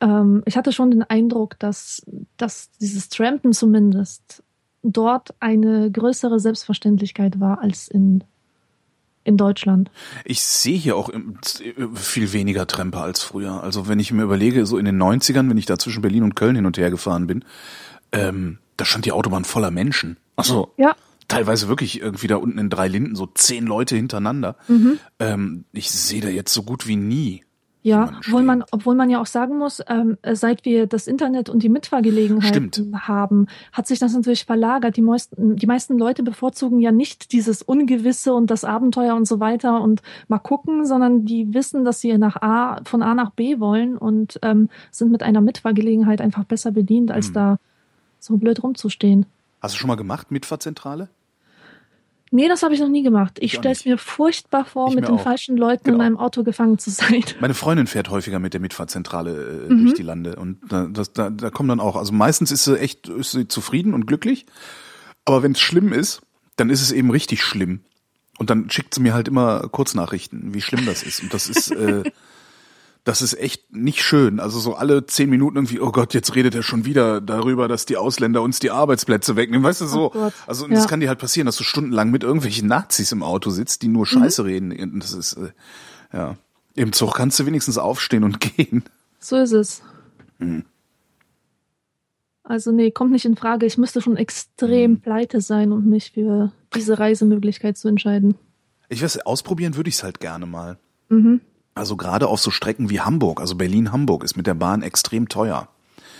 ähm, 0.00 0.42
ich 0.44 0.56
hatte 0.56 0.72
schon 0.72 0.90
den 0.90 1.04
Eindruck, 1.04 1.58
dass, 1.58 2.04
dass 2.36 2.70
dieses 2.80 3.08
Trampen 3.08 3.52
zumindest 3.52 4.42
dort 4.82 5.34
eine 5.40 5.90
größere 5.90 6.40
Selbstverständlichkeit 6.40 7.40
war 7.40 7.60
als 7.62 7.88
in, 7.88 8.24
in 9.22 9.36
Deutschland. 9.36 9.90
Ich 10.24 10.42
sehe 10.42 10.76
hier 10.76 10.96
auch 10.96 11.10
viel 11.94 12.32
weniger 12.32 12.66
Tramper 12.66 13.02
als 13.02 13.22
früher. 13.22 13.62
Also 13.62 13.88
wenn 13.88 14.00
ich 14.00 14.12
mir 14.12 14.24
überlege, 14.24 14.66
so 14.66 14.76
in 14.76 14.84
den 14.84 15.00
90ern, 15.00 15.48
wenn 15.48 15.58
ich 15.58 15.66
da 15.66 15.78
zwischen 15.78 16.02
Berlin 16.02 16.24
und 16.24 16.34
Köln 16.34 16.56
hin 16.56 16.66
und 16.66 16.78
her 16.78 16.90
gefahren 16.90 17.26
bin, 17.26 17.44
ähm, 18.12 18.58
da 18.76 18.84
stand 18.84 19.06
die 19.06 19.12
Autobahn 19.12 19.44
voller 19.44 19.70
Menschen. 19.70 20.18
Also 20.36 20.70
Ja, 20.76 20.94
teilweise 21.28 21.68
wirklich 21.68 22.00
irgendwie 22.00 22.26
da 22.28 22.36
unten 22.36 22.58
in 22.58 22.70
drei 22.70 22.88
Linden 22.88 23.16
so 23.16 23.26
zehn 23.26 23.66
Leute 23.66 23.96
hintereinander. 23.96 24.56
Mhm. 24.68 24.98
Ähm, 25.18 25.64
ich 25.72 25.90
sehe 25.90 26.20
da 26.20 26.28
jetzt 26.28 26.52
so 26.52 26.62
gut 26.62 26.86
wie 26.86 26.96
nie. 26.96 27.42
Ja, 27.82 28.14
obwohl 28.18 28.42
man, 28.42 28.64
obwohl 28.72 28.96
man 28.96 29.10
ja 29.10 29.20
auch 29.20 29.26
sagen 29.26 29.58
muss, 29.58 29.80
ähm, 29.86 30.18
äh, 30.22 30.34
seit 30.34 30.64
wir 30.64 30.88
das 30.88 31.06
Internet 31.06 31.48
und 31.48 31.62
die 31.62 31.68
Mitfahrgelegenheiten 31.68 32.72
Stimmt. 32.72 33.06
haben, 33.06 33.46
hat 33.70 33.86
sich 33.86 34.00
das 34.00 34.12
natürlich 34.12 34.44
verlagert. 34.44 34.96
Die 34.96 35.02
meisten, 35.02 35.54
die 35.54 35.66
meisten 35.68 35.96
Leute 35.96 36.24
bevorzugen 36.24 36.80
ja 36.80 36.90
nicht 36.90 37.30
dieses 37.30 37.62
Ungewisse 37.62 38.34
und 38.34 38.50
das 38.50 38.64
Abenteuer 38.64 39.14
und 39.14 39.28
so 39.28 39.38
weiter 39.38 39.80
und 39.82 40.02
mal 40.26 40.40
gucken, 40.40 40.84
sondern 40.84 41.26
die 41.26 41.54
wissen, 41.54 41.84
dass 41.84 42.00
sie 42.00 42.18
nach 42.18 42.42
A, 42.42 42.80
von 42.82 43.02
A 43.04 43.14
nach 43.14 43.30
B 43.30 43.60
wollen 43.60 43.96
und 43.96 44.40
ähm, 44.42 44.68
sind 44.90 45.12
mit 45.12 45.22
einer 45.22 45.40
Mitfahrgelegenheit 45.40 46.20
einfach 46.20 46.42
besser 46.42 46.72
bedient, 46.72 47.12
als 47.12 47.28
Hm. 47.28 47.34
da 47.34 47.58
so 48.18 48.36
blöd 48.36 48.64
rumzustehen. 48.64 49.26
Hast 49.60 49.74
du 49.74 49.78
schon 49.78 49.88
mal 49.88 49.94
gemacht, 49.96 50.30
Mitfahrzentrale? 50.30 51.08
Nee, 52.32 52.48
das 52.48 52.62
habe 52.64 52.74
ich 52.74 52.80
noch 52.80 52.88
nie 52.88 53.04
gemacht. 53.04 53.38
Ich 53.40 53.52
stelle 53.54 53.72
es 53.72 53.84
mir 53.84 53.98
furchtbar 53.98 54.64
vor, 54.64 54.88
Ich 54.88 54.96
mit 54.96 55.06
den 55.06 55.14
auch. 55.14 55.22
falschen 55.22 55.56
Leuten 55.56 55.86
in 55.88 55.92
Genau. 55.94 56.04
einem 56.04 56.16
Auto 56.18 56.42
gefangen 56.42 56.76
zu 56.78 56.90
sein. 56.90 57.22
Meine 57.40 57.54
Freundin 57.54 57.86
fährt 57.86 58.10
häufiger 58.10 58.40
mit 58.40 58.52
der 58.52 58.60
Mitfahrzentrale 58.60 59.66
äh, 59.68 59.72
Mhm. 59.72 59.84
durch 59.84 59.94
die 59.94 60.02
Lande 60.02 60.34
und 60.36 60.58
da, 60.68 60.86
das, 60.86 61.12
da, 61.12 61.30
da 61.30 61.50
kommen 61.50 61.68
dann 61.68 61.80
auch, 61.80 61.94
also 61.94 62.12
meistens 62.12 62.50
ist 62.50 62.64
sie 62.64 62.78
echt 62.78 63.08
ist 63.08 63.30
sie 63.30 63.46
zufrieden 63.46 63.94
und 63.94 64.06
glücklich, 64.06 64.44
aber 65.24 65.42
wenn 65.44 65.52
es 65.52 65.60
schlimm 65.60 65.92
ist, 65.92 66.20
dann 66.56 66.68
ist 66.68 66.82
es 66.82 66.90
eben 66.90 67.10
richtig 67.10 67.42
schlimm. 67.44 67.80
Und 68.38 68.50
dann 68.50 68.68
schickt 68.70 68.92
sie 68.94 69.00
mir 69.00 69.14
halt 69.14 69.28
immer 69.28 69.60
Kurznachrichten, 69.68 70.52
wie 70.52 70.60
schlimm 70.60 70.84
das 70.84 71.02
ist. 71.04 71.22
Und 71.22 71.32
das 71.32 71.48
ist, 71.48 71.70
äh, 71.70 72.02
das 73.06 73.22
ist 73.22 73.34
echt 73.38 73.72
nicht 73.74 74.02
schön. 74.02 74.40
Also 74.40 74.58
so 74.58 74.74
alle 74.74 75.06
zehn 75.06 75.30
Minuten 75.30 75.56
irgendwie, 75.56 75.80
oh 75.80 75.92
Gott, 75.92 76.12
jetzt 76.12 76.34
redet 76.34 76.54
er 76.56 76.62
schon 76.64 76.84
wieder 76.84 77.20
darüber, 77.20 77.68
dass 77.68 77.86
die 77.86 77.96
Ausländer 77.96 78.42
uns 78.42 78.58
die 78.58 78.70
Arbeitsplätze 78.72 79.36
wegnehmen. 79.36 79.62
Weißt 79.64 79.80
du 79.80 79.86
so? 79.86 80.12
Oh 80.12 80.30
also 80.46 80.64
und 80.64 80.72
das 80.72 80.84
Ja. 80.84 80.88
kann 80.90 80.98
dir 81.00 81.08
halt 81.08 81.20
passieren, 81.20 81.46
dass 81.46 81.56
du 81.56 81.62
stundenlang 81.62 82.10
mit 82.10 82.24
irgendwelchen 82.24 82.66
Nazis 82.66 83.12
im 83.12 83.22
Auto 83.22 83.50
sitzt, 83.50 83.82
die 83.82 83.86
Mhm. 83.88 83.92
nur 83.94 84.06
Scheiße 84.06 84.44
reden. 84.44 84.72
Und 84.72 85.00
das 85.02 85.12
ist, 85.12 85.34
äh, 85.34 85.52
ja. 86.12 86.36
Im 86.74 86.92
Zug 86.92 87.14
kannst 87.14 87.38
du 87.38 87.46
wenigstens 87.46 87.78
aufstehen 87.78 88.24
und 88.24 88.40
gehen. 88.56 88.82
So 89.20 89.36
ist 89.36 89.52
es. 89.52 89.82
Hm. 90.40 90.64
Also 92.42 92.70
nee, 92.70 92.90
kommt 92.90 93.12
nicht 93.12 93.24
in 93.24 93.36
Frage. 93.36 93.66
Ich 93.66 93.78
müsste 93.78 94.00
schon 94.00 94.16
extrem 94.16 94.94
Hm. 94.94 95.00
pleite 95.00 95.40
sein, 95.40 95.72
um 95.72 95.84
mich 95.88 96.12
für 96.12 96.52
diese 96.74 96.98
Reisemöglichkeit 96.98 97.76
zu 97.78 97.88
entscheiden. 97.88 98.34
Ich 98.88 99.02
weiß, 99.02 99.20
ausprobieren 99.26 99.76
würde 99.76 99.88
ich 99.88 99.96
es 99.96 100.02
halt 100.04 100.20
gerne 100.20 100.46
mal. 100.46 100.78
Mhm. 101.08 101.40
Also 101.76 101.96
gerade 101.96 102.26
auf 102.26 102.40
so 102.40 102.50
Strecken 102.50 102.88
wie 102.88 103.02
Hamburg, 103.02 103.38
also 103.38 103.54
Berlin-Hamburg 103.54 104.24
ist 104.24 104.34
mit 104.34 104.46
der 104.46 104.54
Bahn 104.54 104.82
extrem 104.82 105.28
teuer. 105.28 105.68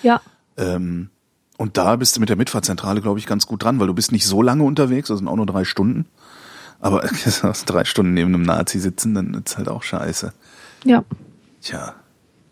Ja, 0.03 0.21
Ähm, 0.59 1.09
und 1.57 1.79
da 1.79 1.97
bist 1.97 2.15
du 2.15 2.21
mit 2.21 2.29
der 2.29 2.37
Mitfahrzentrale, 2.37 3.01
glaube 3.01 3.19
ich, 3.19 3.27
ganz 3.27 3.47
gut 3.47 3.65
dran, 3.65 3.81
weil 3.81 3.87
du 3.87 3.95
bist 3.95 4.13
nicht 4.13 4.27
so 4.27 4.43
lange 4.43 4.65
unterwegs, 4.65 5.09
das 5.09 5.19
sind 5.19 5.29
auch 5.29 5.37
nur 5.37 5.47
drei 5.47 5.65
Stunden. 5.65 6.05
Aber 6.79 7.01
drei 7.67 7.87
Stunden 7.87 8.13
neben 8.13 8.35
einem 8.35 8.43
Nazi 8.43 8.79
sitzen, 8.79 9.15
dann 9.15 9.33
ist 9.33 9.57
halt 9.57 9.71
auch 9.71 9.83
scheiße. 9.83 10.35
ja. 10.85 11.05
Tja, 11.63 11.95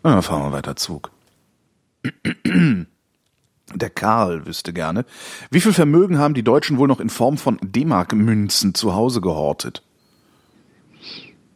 dann 0.01 0.23
fahren 0.23 0.41
wir 0.41 0.51
weiter 0.51 0.75
Zug. 0.75 1.11
Der 3.73 3.89
Karl 3.91 4.45
wüsste 4.47 4.73
gerne, 4.73 5.05
wie 5.51 5.61
viel 5.61 5.73
Vermögen 5.73 6.17
haben 6.17 6.33
die 6.33 6.43
Deutschen 6.43 6.79
wohl 6.79 6.87
noch 6.87 6.99
in 6.99 7.09
Form 7.09 7.37
von 7.37 7.59
D-Mark-Münzen 7.61 8.73
zu 8.73 8.95
Hause 8.95 9.21
gehortet? 9.21 9.83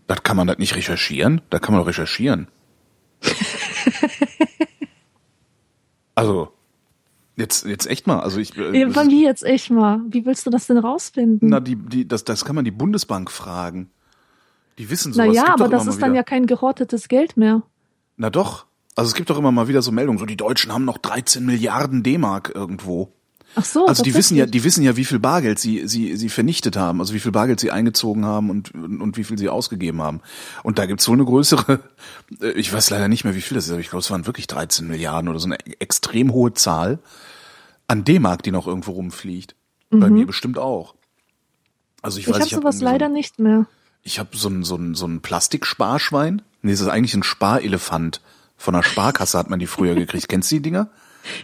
Das 0.09 0.23
kann 0.23 0.35
man 0.35 0.47
das 0.47 0.57
nicht 0.57 0.75
recherchieren? 0.75 1.41
Da 1.51 1.59
kann 1.59 1.75
man 1.75 1.81
doch 1.81 1.87
recherchieren. 1.87 2.47
also, 6.15 6.51
Jetzt, 7.35 7.65
jetzt 7.65 7.87
echt 7.87 8.05
mal. 8.05 8.19
Also 8.19 8.39
ich, 8.39 8.57
äh, 8.57 8.91
Von 8.91 9.09
wie 9.09 9.23
jetzt 9.23 9.45
echt 9.45 9.69
mal? 9.71 10.01
Wie 10.09 10.25
willst 10.25 10.45
du 10.45 10.49
das 10.49 10.67
denn 10.67 10.77
rausfinden? 10.77 11.47
na, 11.47 11.61
die, 11.61 11.77
die, 11.77 12.05
das, 12.05 12.25
das 12.25 12.43
kann 12.43 12.53
man 12.53 12.65
die 12.65 12.71
Bundesbank 12.71 13.31
fragen. 13.31 13.91
Die 14.77 14.89
wissen 14.89 15.13
sowas. 15.13 15.27
naja, 15.27 15.53
aber 15.53 15.69
das 15.69 15.87
ist 15.87 16.01
dann 16.01 16.15
ja 16.15 16.23
kein 16.23 16.47
gehortetes 16.47 17.07
Geld 17.07 17.37
mehr. 17.37 17.61
Na 18.17 18.29
doch. 18.29 18.65
Also 18.95 19.09
es 19.09 19.15
gibt 19.15 19.29
doch 19.29 19.37
immer 19.37 19.53
mal 19.53 19.69
wieder 19.69 19.81
so 19.81 19.93
Meldungen, 19.93 20.17
so 20.17 20.25
die 20.25 20.35
Deutschen 20.35 20.73
haben 20.73 20.83
noch 20.83 20.97
13 20.97 21.45
Milliarden 21.45 22.03
D-Mark 22.03 22.51
irgendwo. 22.53 23.13
Ach 23.55 23.65
so. 23.65 23.87
Also 23.87 24.03
die 24.03 24.13
wissen 24.13 24.37
ja, 24.37 24.45
die 24.45 24.63
wissen 24.63 24.83
ja, 24.83 24.95
wie 24.95 25.05
viel 25.05 25.19
Bargeld 25.19 25.59
sie, 25.59 25.87
sie, 25.87 26.15
sie 26.15 26.29
vernichtet 26.29 26.77
haben, 26.77 26.99
also 26.99 27.13
wie 27.13 27.19
viel 27.19 27.31
Bargeld 27.31 27.59
sie 27.59 27.71
eingezogen 27.71 28.25
haben 28.25 28.49
und, 28.49 28.73
und 28.73 29.17
wie 29.17 29.23
viel 29.23 29.37
sie 29.37 29.49
ausgegeben 29.49 30.01
haben. 30.01 30.21
Und 30.63 30.77
da 30.77 30.85
gibt's 30.85 31.07
wohl 31.07 31.15
eine 31.15 31.25
größere, 31.25 31.79
äh, 32.41 32.51
ich 32.51 32.71
weiß 32.71 32.89
leider 32.91 33.07
nicht 33.07 33.23
mehr, 33.23 33.35
wie 33.35 33.41
viel 33.41 33.55
das 33.55 33.65
ist, 33.65 33.71
aber 33.71 33.79
ich 33.81 33.89
glaube, 33.89 34.01
es 34.01 34.11
waren 34.11 34.27
wirklich 34.27 34.47
13 34.47 34.87
Milliarden 34.87 35.29
oder 35.29 35.39
so 35.39 35.47
eine 35.47 35.57
extrem 35.79 36.31
hohe 36.31 36.53
Zahl 36.53 36.99
an 37.87 38.03
D-Mark, 38.03 38.43
die 38.43 38.51
noch 38.51 38.67
irgendwo 38.67 38.91
rumfliegt. 38.91 39.55
Bei 39.89 40.09
mir 40.11 40.27
bestimmt 40.27 40.59
auch. 40.59 40.93
Also 42.03 42.19
ich, 42.19 42.27
Mhm. 42.27 42.33
Ich 42.33 42.35
weiß, 42.35 42.41
habe 42.41 42.47
ich 42.47 42.53
habe 42.53 42.61
sowas 42.61 42.81
leider 42.81 43.09
nicht 43.09 43.39
mehr. 43.39 43.65
ich 44.03 44.19
habe 44.19 44.37
so 44.37 44.47
ein, 44.49 44.63
so 44.63 44.75
ein, 44.75 44.93
so 44.93 45.07
ein 45.07 45.21
Plastiksparschwein. 45.21 46.43
Nee, 46.61 46.71
das 46.71 46.81
ist 46.81 46.87
eigentlich 46.87 47.15
ein 47.15 47.23
Sparelefant. 47.23 48.21
Von 48.57 48.75
der 48.75 48.83
Sparkasse 48.83 49.37
hat 49.37 49.49
man 49.49 49.57
die 49.59 49.65
früher 49.67 49.95
gekriegt. 49.95 50.29
Kennst 50.29 50.51
du 50.51 50.55
die 50.57 50.61
Dinger? 50.61 50.89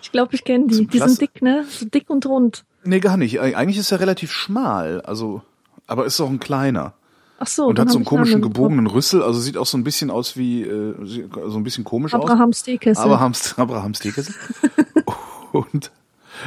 Ich 0.01 0.11
glaube, 0.11 0.35
ich 0.35 0.43
kenne 0.43 0.67
die. 0.67 0.85
Die 0.87 0.99
sind 0.99 1.21
dick, 1.21 1.41
ne? 1.41 1.65
So 1.69 1.85
dick 1.85 2.09
und 2.09 2.25
rund. 2.25 2.63
Nee, 2.83 2.99
gar 2.99 3.17
nicht. 3.17 3.39
Eig- 3.41 3.55
Eigentlich 3.55 3.77
ist 3.77 3.91
er 3.91 3.99
relativ 3.99 4.31
schmal, 4.31 5.01
also, 5.01 5.41
aber 5.87 6.05
ist 6.05 6.19
auch 6.21 6.29
ein 6.29 6.39
kleiner. 6.39 6.93
Ach 7.37 7.47
so. 7.47 7.65
und 7.65 7.77
hat 7.79 7.89
so 7.89 7.97
einen 7.97 8.05
komischen 8.05 8.41
gebogenen 8.41 8.87
Rüssel, 8.87 9.21
also 9.21 9.41
sieht 9.41 9.57
auch 9.57 9.65
so 9.65 9.77
ein 9.77 9.83
bisschen 9.83 10.09
aus 10.09 10.37
wie, 10.37 10.61
äh, 10.61 10.95
so 11.49 11.57
ein 11.57 11.63
bisschen 11.63 11.83
komisch 11.83 12.13
Kopf. 12.13 12.23
aus. 12.23 12.29
Abrahams 12.31 12.63
Teekessel. 12.63 13.03
Abrahams, 13.03 13.57
Abrahams 13.57 13.99
Teekessel. 13.99 14.33
und, 15.51 15.91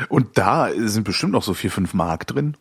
und 0.09 0.38
da 0.38 0.70
sind 0.77 1.05
bestimmt 1.05 1.33
noch 1.33 1.42
so 1.42 1.53
vier, 1.53 1.70
fünf 1.70 1.92
Mark 1.92 2.27
drin. 2.27 2.57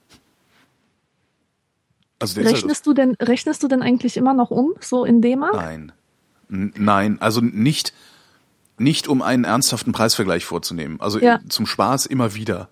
Also 2.20 2.36
der 2.36 2.46
halt, 2.46 2.56
rechnest 2.58 2.86
du 2.88 2.94
denn, 2.94 3.16
rechnest 3.22 3.62
du 3.64 3.68
denn 3.68 3.82
eigentlich 3.82 4.18
immer 4.18 4.34
noch 4.34 4.50
um, 4.52 4.74
so 4.82 5.06
in 5.06 5.22
D-Mark? 5.22 5.54
nein. 5.54 5.92
N- 6.50 6.74
Nein, 6.78 7.18
also 7.22 7.42
nicht, 7.42 7.94
nicht 8.78 9.08
um 9.08 9.22
einen 9.22 9.44
ernsthaften 9.44 9.92
Preisvergleich 9.92 10.46
vorzunehmen. 10.46 11.00
Also 11.02 11.20
Ja. 11.20 11.40
zum 11.50 11.66
Spaß 11.66 12.06
immer 12.06 12.36
wieder. 12.36 12.70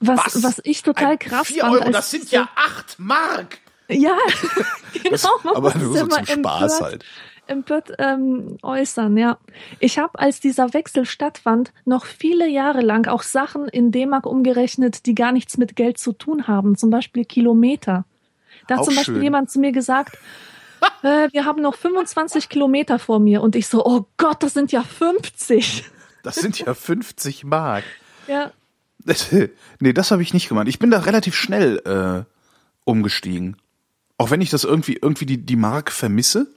Was, 0.00 0.42
was, 0.42 0.60
ich 0.64 0.82
total 0.82 1.18
krass 1.18 1.48
Vier 1.48 1.62
fand. 1.62 1.80
Euro, 1.80 1.90
das 1.90 2.10
sind 2.10 2.30
ja 2.30 2.48
acht 2.54 2.98
Mark. 2.98 3.58
Ja, 3.88 4.16
genau. 4.92 5.10
Das, 5.10 5.26
aber 5.44 5.74
nur 5.76 5.96
so 5.96 6.06
zum 6.06 6.10
Spaß 6.10 6.28
empört, 6.30 6.80
halt. 6.80 7.04
empört 7.46 7.92
ähm, 7.98 8.58
äußern, 8.62 9.16
ja. 9.16 9.38
Ich 9.80 9.98
habe, 9.98 10.18
als 10.18 10.40
dieser 10.40 10.74
Wechsel 10.74 11.06
stattfand, 11.06 11.72
noch 11.84 12.04
viele 12.04 12.48
Jahre 12.48 12.80
lang 12.82 13.06
auch 13.08 13.22
Sachen 13.22 13.68
in 13.68 13.92
D-Mark 13.92 14.26
umgerechnet, 14.26 15.06
die 15.06 15.14
gar 15.14 15.32
nichts 15.32 15.56
mit 15.56 15.76
Geld 15.76 15.98
zu 15.98 16.12
tun 16.12 16.46
haben, 16.46 16.76
zum 16.76 16.90
Beispiel 16.90 17.24
Kilometer. 17.24 18.04
Da 18.66 18.74
hat 18.74 18.80
Auch 18.82 18.86
zum 18.86 18.96
Beispiel 18.96 19.14
schön. 19.14 19.22
jemand 19.22 19.50
zu 19.50 19.60
mir 19.60 19.72
gesagt, 19.72 20.18
äh, 21.02 21.28
wir 21.32 21.44
haben 21.44 21.62
noch 21.62 21.74
25 21.76 22.48
Kilometer 22.48 22.98
vor 22.98 23.18
mir 23.20 23.42
und 23.42 23.56
ich 23.56 23.66
so, 23.68 23.84
oh 23.84 24.06
Gott, 24.16 24.42
das 24.42 24.54
sind 24.54 24.72
ja 24.72 24.82
50. 24.82 25.84
Das 26.22 26.36
sind 26.36 26.58
ja 26.58 26.74
50 26.74 27.44
Mark. 27.44 27.84
Ja, 28.26 28.50
nee, 29.80 29.92
das 29.92 30.10
habe 30.10 30.22
ich 30.22 30.34
nicht 30.34 30.48
gemeint. 30.48 30.68
Ich 30.68 30.78
bin 30.80 30.90
da 30.90 30.98
relativ 31.00 31.34
schnell 31.36 31.78
äh, 31.84 32.24
umgestiegen. 32.84 33.56
Auch 34.18 34.30
wenn 34.30 34.40
ich 34.40 34.50
das 34.50 34.64
irgendwie, 34.64 34.98
irgendwie 35.00 35.26
die, 35.26 35.38
die 35.38 35.56
Mark 35.56 35.92
vermisse, 35.92 36.48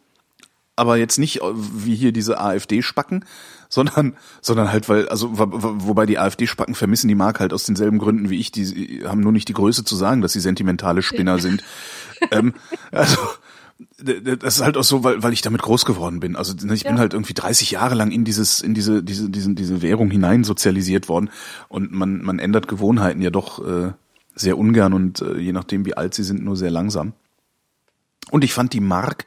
aber 0.75 0.97
jetzt 0.97 1.19
nicht 1.19 1.41
äh, 1.41 1.51
wie 1.53 1.93
hier 1.95 2.12
diese 2.12 2.39
AfD-Spacken, 2.39 3.25
sondern, 3.67 4.15
sondern 4.41 4.71
halt, 4.71 4.89
weil, 4.89 5.08
also, 5.10 5.38
wo- 5.38 5.51
wo- 5.51 5.88
wobei 5.89 6.08
die 6.08 6.17
AfD-Spacken 6.17 6.73
vermissen 6.73 7.08
die 7.08 7.15
Mark 7.15 7.39
halt 7.39 7.53
aus 7.53 7.65
denselben 7.65 7.99
Gründen 7.99 8.29
wie 8.32 8.39
ich, 8.39 8.51
die 8.51 9.03
haben 9.05 9.19
nur 9.19 9.32
nicht 9.34 9.47
die 9.49 9.53
Größe 9.53 9.84
zu 9.84 9.95
sagen, 9.95 10.21
dass 10.21 10.34
sie 10.34 10.39
sentimentale 10.39 11.03
Spinner 11.03 11.38
sind. 11.38 11.63
ähm, 12.32 12.53
also, 12.91 13.17
das 13.98 14.58
ist 14.58 14.62
halt 14.62 14.76
auch 14.78 14.84
so, 14.84 15.04
weil, 15.04 15.24
weil 15.24 15.32
ich 15.34 15.42
damit 15.42 15.62
groß 15.62 15.86
geworden 15.86 16.20
bin. 16.20 16.36
Also 16.36 16.54
ne, 16.54 16.74
ich 16.74 16.84
bin 16.84 16.96
Ja. 16.96 17.00
halt 17.00 17.13
irgendwie 17.13 17.34
30 17.34 17.72
Jahre 17.72 17.96
lang 17.96 18.12
in 18.12 18.26
dieses, 18.26 18.60
in 18.60 18.74
diese, 18.74 19.02
diese, 19.04 19.30
diese, 19.30 19.54
diese 19.54 19.82
Währung 19.82 20.12
hinein 20.12 20.44
sozialisiert 20.44 21.08
worden 21.08 21.30
und 21.70 21.92
man, 21.92 22.22
man 22.22 22.39
ändert 22.39 22.68
Gewohnheiten 22.68 23.22
ja 23.22 23.30
doch 23.30 23.65
äh, 23.65 23.94
sehr 24.36 24.58
ungern 24.58 24.94
und 24.94 25.22
äh, 25.22 25.38
je 25.38 25.54
nachdem 25.54 25.86
wie 25.86 25.96
alt 25.96 26.13
sie 26.13 26.24
sind, 26.24 26.44
nur 26.44 26.58
sehr 26.58 26.72
langsam. 26.72 27.13
Und 28.32 28.44
ich 28.44 28.54
fand 28.54 28.74
die 28.74 28.82
Mark 28.82 29.26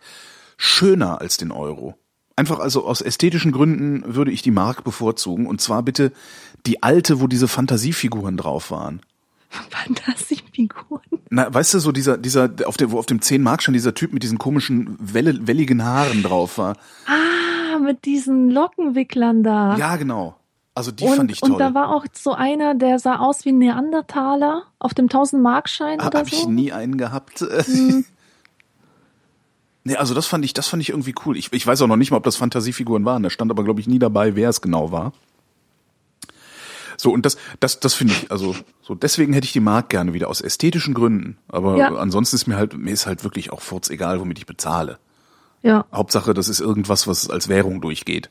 schöner 0.59 1.21
als 1.21 1.39
den 1.39 1.51
Euro. 1.51 1.97
Einfach 2.37 2.61
also 2.61 2.87
aus 2.87 3.01
ästhetischen 3.01 3.53
Gründen 3.53 4.15
würde 4.15 4.33
ich 4.33 4.43
die 4.43 4.51
Mark 4.51 4.85
bevorzugen 4.85 5.47
und 5.47 5.61
zwar 5.63 5.83
bitte 5.83 6.13
die 6.67 6.83
alte, 6.83 7.21
wo 7.21 7.27
diese 7.27 7.49
Fantasiefiguren 7.49 8.37
drauf 8.37 8.71
waren. 8.71 9.01
Fantasiefiguren. 9.71 10.92
Na, 11.35 11.53
weißt 11.53 11.73
du, 11.73 11.79
so 11.79 11.93
dieser, 11.93 12.19
dieser, 12.19 12.51
auf 12.67 12.77
dem, 12.77 12.93
wo 12.93 12.99
auf 12.99 13.07
dem 13.07 13.23
10 13.23 13.43
Mark 13.43 13.63
schon 13.63 13.73
dieser 13.73 13.95
Typ 13.95 14.13
mit 14.13 14.23
diesen 14.23 14.37
komischen, 14.37 14.99
welle, 15.01 15.47
welligen 15.47 15.83
Haaren 15.83 16.23
drauf 16.23 16.59
war. 16.59 16.77
Ah, 17.07 17.79
mit 17.79 18.05
diesen 18.05 18.51
Lockenwicklern 18.51 19.43
da. 19.43 19.75
Ja, 19.77 19.97
genau. 19.97 20.37
Also 20.75 20.91
die 20.91 21.05
und, 21.05 21.17
fand 21.17 21.31
ich 21.31 21.41
toll. 21.41 21.53
und 21.53 21.59
da 21.59 21.73
war 21.73 21.89
auch 21.89 22.05
so 22.13 22.33
einer, 22.33 22.75
der 22.75 22.99
sah 22.99 23.17
aus 23.17 23.47
wie 23.47 23.49
ein 23.49 23.59
Neandertaler 23.59 24.65
auf 24.79 24.93
dem 24.93 25.09
1000-Markschein 25.09 26.03
Ha- 26.03 26.09
oder 26.09 26.19
Hab 26.19 26.29
so. 26.29 26.37
ich 26.37 26.47
nie 26.47 26.71
einen 26.71 26.99
gehabt. 26.99 27.41
Mhm. 27.67 28.05
Nee, 29.85 29.97
also 29.97 30.15
das 30.15 30.27
fand 30.29 30.45
ich, 30.45 30.55
das 30.55 30.69
fand 30.69 30.81
ich 30.81 30.91
irgendwie 30.91 31.13
cool. 31.27 31.37
Ich, 31.37 31.53
ich 31.53 31.67
weiß 31.67 31.83
auch 31.83 31.89
noch 31.89 31.97
nicht 31.97 32.13
mal, 32.13 32.19
ob 32.19 32.23
das 32.23 32.37
Fantasiefiguren 32.37 33.05
waren. 33.05 33.25
Da 33.25 33.31
stand 33.31 33.51
aber, 33.51 33.65
glaube 33.65 33.81
ich, 33.81 33.89
nie 33.89 33.99
dabei, 33.99 34.37
wer 34.37 34.49
es 34.49 34.61
genau 34.61 34.93
war. 34.93 35.13
So, 37.03 37.11
und 37.13 37.27
das, 37.27 37.37
das, 37.59 37.81
das 37.81 37.95
finde 37.95 38.13
ich, 38.13 38.31
also, 38.31 38.55
so, 38.81 38.95
deswegen 38.95 39.33
hätte 39.33 39.45
ich 39.45 39.53
die 39.53 39.59
Mark 39.59 39.89
gerne 39.89 40.15
wieder 40.15 40.29
aus 40.29 40.41
ästhetischen 40.41 40.95
Gründen. 40.95 41.37
Aber 41.49 41.77
Ja. 41.77 41.93
ansonsten 41.97 42.37
ist 42.37 42.47
mir 42.47 42.55
halt, 42.55 42.79
mir 42.79 42.93
ist 42.93 43.07
halt 43.07 43.25
wirklich 43.25 43.51
auch 43.51 43.61
furz 43.61 43.91
egal, 43.91 44.21
womit 44.21 44.39
ich 44.39 44.47
bezahle. 44.47 45.01
Ja, 45.65 45.85
Hauptsache, 45.93 46.33
das 46.33 46.49
ist 46.49 46.61
irgendwas, 46.61 47.09
was 47.09 47.29
als 47.29 47.49
Währung 47.49 47.81
durchgeht. 47.81 48.31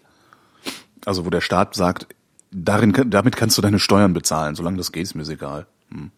Also, 1.04 1.26
wo 1.26 1.30
der 1.30 1.42
Staat 1.42 1.76
sagt, 1.76 2.08
darin, 2.50 2.94
damit 3.10 3.36
kannst 3.36 3.58
du 3.58 3.62
deine 3.62 3.78
Steuern 3.78 4.14
bezahlen. 4.14 4.56
Solange 4.56 4.78
das 4.78 4.94
geht, 4.94 5.04
ist 5.04 5.16
mir 5.16 5.28
egal. 5.28 5.68
Hm. 5.90 6.12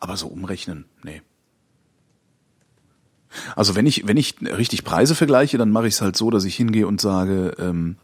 Aber 0.00 0.18
so 0.18 0.26
umrechnen, 0.26 0.84
nee. 1.02 1.22
Also 3.56 3.74
wenn 3.74 3.86
ich, 3.86 4.06
wenn 4.06 4.18
ich 4.18 4.36
richtig 4.42 4.84
Preise 4.84 5.14
vergleiche, 5.14 5.56
dann 5.56 5.70
mache 5.70 5.88
ich 5.88 5.94
es 5.94 6.02
halt 6.02 6.14
so, 6.14 6.28
dass 6.30 6.44
ich 6.44 6.56
hingehe 6.56 6.86
und 6.86 7.00
sage, 7.00 7.54
ähm, 7.58 7.96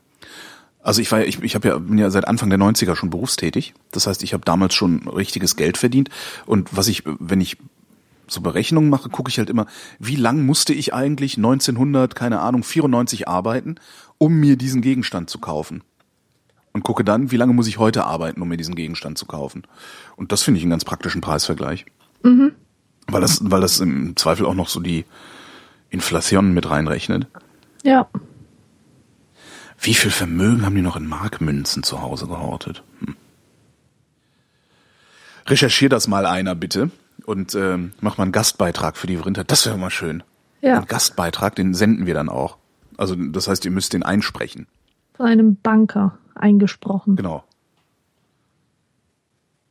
also 0.83 1.03
ich 1.03 1.13
war 1.13 1.21
ja, 1.21 1.27
ich, 1.27 1.43
ich 1.43 1.55
hab 1.55 1.65
ja, 1.65 1.79
bin 1.79 1.99
ja 1.99 2.11
seit 2.11 2.27
Anfang 2.27 2.49
der 2.49 2.59
90er 2.59 2.97
schon 2.97 3.11
berufstätig. 3.11 3.75
Das 3.91 4.07
heißt, 4.07 4.23
ich 4.23 4.33
habe 4.33 4.45
damals 4.45 4.75
schon 4.75 5.07
richtiges 5.09 5.57
Geld 5.57 5.77
verdient. 5.77 6.09
Und 6.47 6.75
was 6.75 6.89
ich, 6.89 7.03
wenn 7.05 7.41
ich 7.41 7.59
so 8.27 8.41
Berechnungen 8.41 8.89
mache, 8.89 9.11
gucke 9.11 9.29
ich 9.29 9.39
halt 9.39 9.51
immer, 9.51 9.67
wie 9.99 10.17
lang 10.17 10.47
musste 10.47 10.73
ich 10.73 10.95
eigentlich 10.95 11.37
1900, 11.37 12.15
keine 12.15 12.41
Ahnung, 12.41 12.63
94 12.63 13.29
arbeiten, 13.29 13.77
um 14.19 14.35
mir 14.35 14.57
diesen 14.57 14.81
Gegenstand 14.81 15.29
zu 15.29 15.39
kaufen. 15.39 15.83
Und 16.73 16.85
gucke 16.85 17.05
dann, 17.05 17.33
wie 17.33 17.37
lange 17.37 17.53
muss 17.53 17.67
ich 17.67 17.79
heute 17.79 18.05
arbeiten, 18.05 18.41
um 18.41 18.49
mir 18.49 18.57
diesen 18.57 18.77
Gegenstand 18.77 19.19
zu 19.19 19.27
kaufen. 19.27 19.65
Und 20.17 20.31
das 20.31 20.43
finde 20.43 20.59
ich 20.59 20.65
einen 20.65 20.71
ganz 20.71 20.85
praktischen 20.85 21.21
Preisvergleich. 21.21 21.85
Weil 23.09 23.21
das, 23.21 23.41
weil 23.43 23.61
das 23.61 23.81
im 23.81 24.17
Zweifel 24.17 24.47
auch 24.47 24.55
noch 24.55 24.69
so 24.69 24.79
die 24.79 25.05
Inflation 25.91 26.55
mit 26.55 26.71
reinrechnet. 26.71 27.27
ja. 27.83 28.09
Wie 29.81 29.95
viel 29.95 30.11
Vermögen 30.11 30.65
haben 30.65 30.75
die 30.75 30.83
noch 30.83 30.97
in 30.97 31.07
Markmünzen 31.07 31.83
zu 31.83 32.03
Hause 32.03 32.27
gehortet? 32.27 32.83
Hm. 33.01 33.17
Recherchier 35.47 35.89
das 35.89 36.07
mal 36.07 36.27
einer 36.27 36.55
bitte 36.55 36.91
und 37.25 37.55
ähm, 37.55 37.93
mach 38.01 38.19
mal 38.19 38.25
einen 38.25 38.33
Gastbeitrag 38.33 38.97
für 38.97 39.07
die 39.07 39.17
Vrinter. 39.17 39.43
Das 39.43 39.65
wäre 39.65 39.79
mal 39.79 39.91
schön. 39.91 40.23
Ja. 40.61 40.79
Ein 40.79 40.87
Gastbeitrag, 40.87 41.55
den 41.55 41.73
senden 41.73 42.07
wir 42.07 42.15
dann 42.15 42.29
auch. 42.29 42.59
Also 42.99 43.15
das 43.15 43.49
heißt, 43.49 43.65
ihr 43.65 43.71
müsst 43.71 43.95
den 43.95 44.03
einsprechen. 44.03 44.67
Von 45.15 45.27
einem 45.27 45.57
Banker 45.57 46.19
eingesprochen. 46.35 47.17
Genau. 47.17 47.45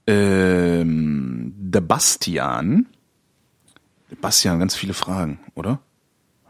Ähm, 0.08 1.54
der 1.56 1.82
Bastian. 1.82 2.88
Bastian, 4.22 4.58
ganz 4.58 4.76
viele 4.76 4.96
Fragen, 4.96 5.40
oder? 5.54 5.80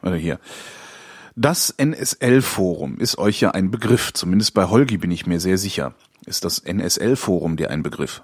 Oder 0.02 0.16
hier. 0.16 0.40
Das 1.42 1.74
NSL-Forum 1.78 2.98
ist 2.98 3.18
euch 3.18 3.40
ja 3.40 3.52
ein 3.52 3.72
Begriff. 3.72 4.12
Zumindest 4.12 4.54
bei 4.54 4.66
Holgi 4.66 4.98
bin 4.98 5.10
ich 5.10 5.26
mir 5.26 5.40
sehr 5.40 5.58
sicher. 5.58 5.94
Ist 6.26 6.44
das 6.44 6.60
NSL-Forum 6.60 7.56
dir 7.56 7.72
ein 7.72 7.82
Begriff? 7.82 8.24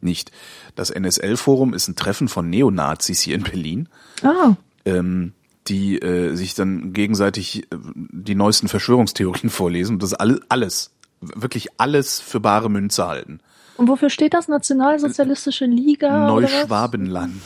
Nicht. 0.00 0.32
Das 0.76 0.88
NSL-Forum 0.88 1.74
ist 1.74 1.88
ein 1.88 1.94
Treffen 1.94 2.28
von 2.28 2.48
Neonazis 2.48 3.20
hier 3.20 3.34
in 3.34 3.42
Berlin 3.42 3.88
Ah, 4.22 4.54
ähm, 4.86 5.34
die 5.66 6.00
äh, 6.00 6.34
sich 6.36 6.54
dann 6.54 6.94
gegenseitig 6.94 7.64
äh, 7.64 7.76
die 7.94 8.34
neuesten 8.34 8.68
Verschwörungstheorien 8.68 9.50
vorlesen 9.50 9.96
und 9.96 10.02
das 10.02 10.14
alles, 10.14 10.40
alles, 10.48 10.90
wirklich 11.20 11.68
alles 11.76 12.18
für 12.18 12.40
bare 12.40 12.70
Münze 12.70 13.06
halten. 13.06 13.40
und 13.76 13.88
wofür 13.88 14.08
steht 14.08 14.32
das? 14.32 14.48
Nationalsozialistische 14.48 15.66
Liga? 15.66 16.28
Neuschwabenland. 16.28 17.42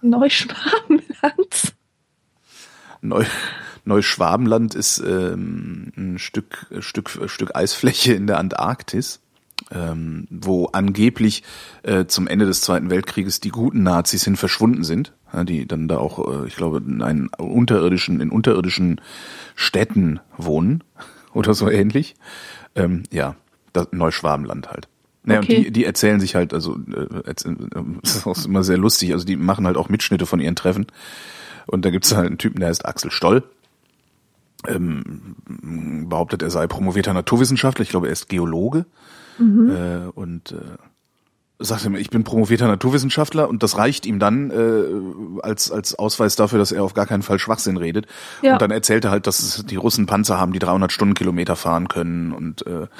Neuschwabenland. 0.00 1.74
Neu, 3.02 3.24
Neuschwabenland 3.84 4.74
ist 4.74 5.02
ähm, 5.04 5.92
ein 5.96 6.18
Stück, 6.18 6.66
Stück, 6.78 7.10
Stück 7.26 7.54
Eisfläche 7.54 8.14
in 8.14 8.26
der 8.26 8.38
Antarktis, 8.38 9.20
ähm, 9.72 10.26
wo 10.30 10.66
angeblich 10.66 11.42
äh, 11.82 12.06
zum 12.06 12.28
Ende 12.28 12.46
des 12.46 12.60
Zweiten 12.60 12.90
Weltkrieges 12.90 13.40
die 13.40 13.50
guten 13.50 13.82
Nazis 13.82 14.24
hin 14.24 14.36
verschwunden 14.36 14.84
sind, 14.84 15.12
ja, 15.32 15.44
die 15.44 15.66
dann 15.66 15.88
da 15.88 15.98
auch, 15.98 16.44
äh, 16.44 16.46
ich 16.46 16.56
glaube, 16.56 16.78
in 16.78 17.02
einen 17.02 17.28
unterirdischen, 17.28 18.20
in 18.20 18.30
unterirdischen 18.30 19.00
Städten 19.56 20.20
wohnen 20.36 20.84
oder 21.34 21.54
so 21.54 21.68
ähnlich. 21.68 22.14
Ähm, 22.76 23.02
ja, 23.10 23.34
das 23.72 23.88
Neuschwabenland 23.90 24.70
halt. 24.70 24.88
Naja, 25.24 25.40
Okay. 25.40 25.56
und 25.56 25.66
die, 25.66 25.70
die 25.72 25.84
erzählen 25.84 26.20
sich 26.20 26.34
halt, 26.34 26.54
also 26.54 26.76
äh, 26.76 27.34
das 28.02 28.16
ist 28.16 28.26
auch 28.26 28.44
immer 28.44 28.62
sehr 28.62 28.78
lustig, 28.78 29.12
also 29.12 29.24
die 29.24 29.36
machen 29.36 29.66
halt 29.66 29.76
auch 29.76 29.88
Mitschnitte 29.88 30.26
von 30.26 30.40
ihren 30.40 30.56
Treffen. 30.56 30.86
Und 31.66 31.84
da 31.84 31.90
gibt's 31.90 32.14
halt 32.14 32.26
einen 32.26 32.38
Typen, 32.38 32.60
der 32.60 32.68
heißt 32.68 32.84
Axel 32.86 33.10
Stoll. 33.10 33.42
Ähm, 34.66 35.36
behauptet, 36.08 36.42
er 36.42 36.50
sei 36.50 36.66
promovierter 36.66 37.12
Naturwissenschaftler, 37.12 37.82
ich 37.82 37.88
glaube, 37.88 38.06
er 38.06 38.12
ist 38.12 38.28
Geologe. 38.28 38.86
Äh, 39.70 40.08
und 40.14 40.52
äh, 40.52 40.56
sagt 41.64 41.84
ihm, 41.84 41.96
ich 41.96 42.10
bin 42.10 42.24
promovierter 42.24 42.68
Naturwissenschaftler 42.68 43.48
und 43.48 43.62
das 43.62 43.76
reicht 43.76 44.06
ihm 44.06 44.18
dann 44.18 44.50
äh, 44.50 45.42
als, 45.42 45.70
als 45.70 45.94
Ausweis 45.94 46.36
dafür, 46.36 46.58
dass 46.58 46.72
er 46.72 46.84
auf 46.84 46.94
gar 46.94 47.06
keinen 47.06 47.22
Fall 47.22 47.38
Schwachsinn 47.38 47.76
redet. 47.76 48.06
Ja. 48.42 48.54
Und 48.54 48.62
dann 48.62 48.70
erzählt 48.70 49.04
er 49.04 49.10
halt, 49.10 49.26
dass 49.26 49.40
es 49.40 49.64
die 49.66 49.76
Russen 49.76 50.06
Panzer 50.06 50.38
haben, 50.38 50.52
die 50.52 50.58
300 50.58 50.92
Stundenkilometer 50.92 51.56
fahren 51.56 51.88
können 51.88 52.32
und 52.32 52.66
äh, 52.66 52.86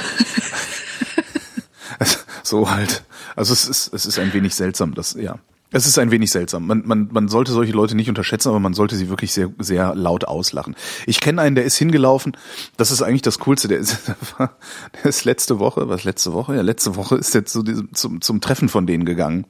so 2.43 2.71
halt. 2.71 3.05
Also 3.37 3.53
es 3.53 3.69
ist, 3.69 3.93
es 3.95 4.07
ist 4.07 4.19
ein 4.19 4.33
wenig 4.33 4.55
seltsam, 4.55 4.95
das, 4.95 5.15
ja. 5.15 5.39
Es 5.73 5.87
ist 5.87 5.99
ein 5.99 6.11
wenig 6.11 6.31
seltsam. 6.31 6.67
Man, 6.67 6.83
man, 6.87 7.09
man 7.13 7.29
sollte 7.29 7.51
solche 7.53 7.73
Leute 7.73 7.95
nicht 7.97 8.09
unterschätzen, 8.09 8.51
aber 8.51 8.61
man 8.61 8.75
sollte 8.75 8.95
sie 8.97 9.09
wirklich 9.09 9.33
sehr, 9.33 9.51
sehr 9.59 9.95
laut 9.95 10.25
auslachen. 10.27 10.77
Ich 11.07 11.21
kenne 11.21 11.41
einen, 11.43 11.55
der 11.57 11.65
ist 11.65 11.77
hingelaufen. 11.77 12.37
Das 12.77 12.91
ist 12.91 13.03
eigentlich 13.03 13.23
das 13.23 13.39
Coolste. 13.39 13.69
Der 13.69 13.79
ist, 13.79 13.99
der 14.39 14.51
ist 15.05 15.25
letzte 15.25 15.59
Woche, 15.59 15.89
was 15.89 16.05
letzte 16.05 16.33
Woche? 16.33 16.55
Ja, 16.55 16.63
letzte 16.63 16.95
Woche 16.97 17.17
ist 17.17 17.35
der 17.35 17.47
zu 17.47 17.63
diesem, 17.63 17.93
zum, 17.95 18.21
zum 18.21 18.41
Treffen 18.41 18.69
von 18.69 18.87
denen 18.87 19.05
gegangen. 19.05 19.47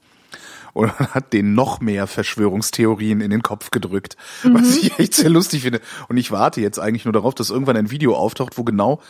Und 0.74 0.90
hat 0.98 1.32
denen 1.34 1.54
noch 1.54 1.80
mehr 1.80 2.06
Verschwörungstheorien 2.06 3.20
in 3.20 3.30
den 3.30 3.42
Kopf 3.42 3.70
gedrückt, 3.70 4.16
was 4.42 4.76
ich 4.76 4.98
echt 4.98 5.12
sehr 5.14 5.28
lustig 5.28 5.62
finde. 5.62 5.80
Und 6.08 6.16
ich 6.16 6.30
warte 6.30 6.60
jetzt 6.62 6.78
eigentlich 6.78 7.04
nur 7.04 7.12
darauf, 7.12 7.34
dass 7.34 7.50
irgendwann 7.50 7.76
ein 7.76 7.90
Video 7.90 8.14
auftaucht, 8.16 8.56
wo 8.56 8.64
genau 8.64 9.00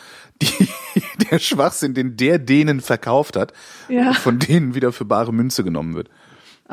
die, 0.41 0.67
der 1.31 1.39
Schwachsinn, 1.39 1.93
den 1.93 2.17
der 2.17 2.37
denen 2.39 2.81
verkauft 2.81 3.37
hat, 3.37 3.53
Ja. 3.87 4.11
von 4.13 4.39
denen 4.39 4.75
wieder 4.75 4.91
für 4.91 5.05
bare 5.05 5.31
Münze 5.31 5.63
genommen 5.63 5.95
wird. 5.95 6.09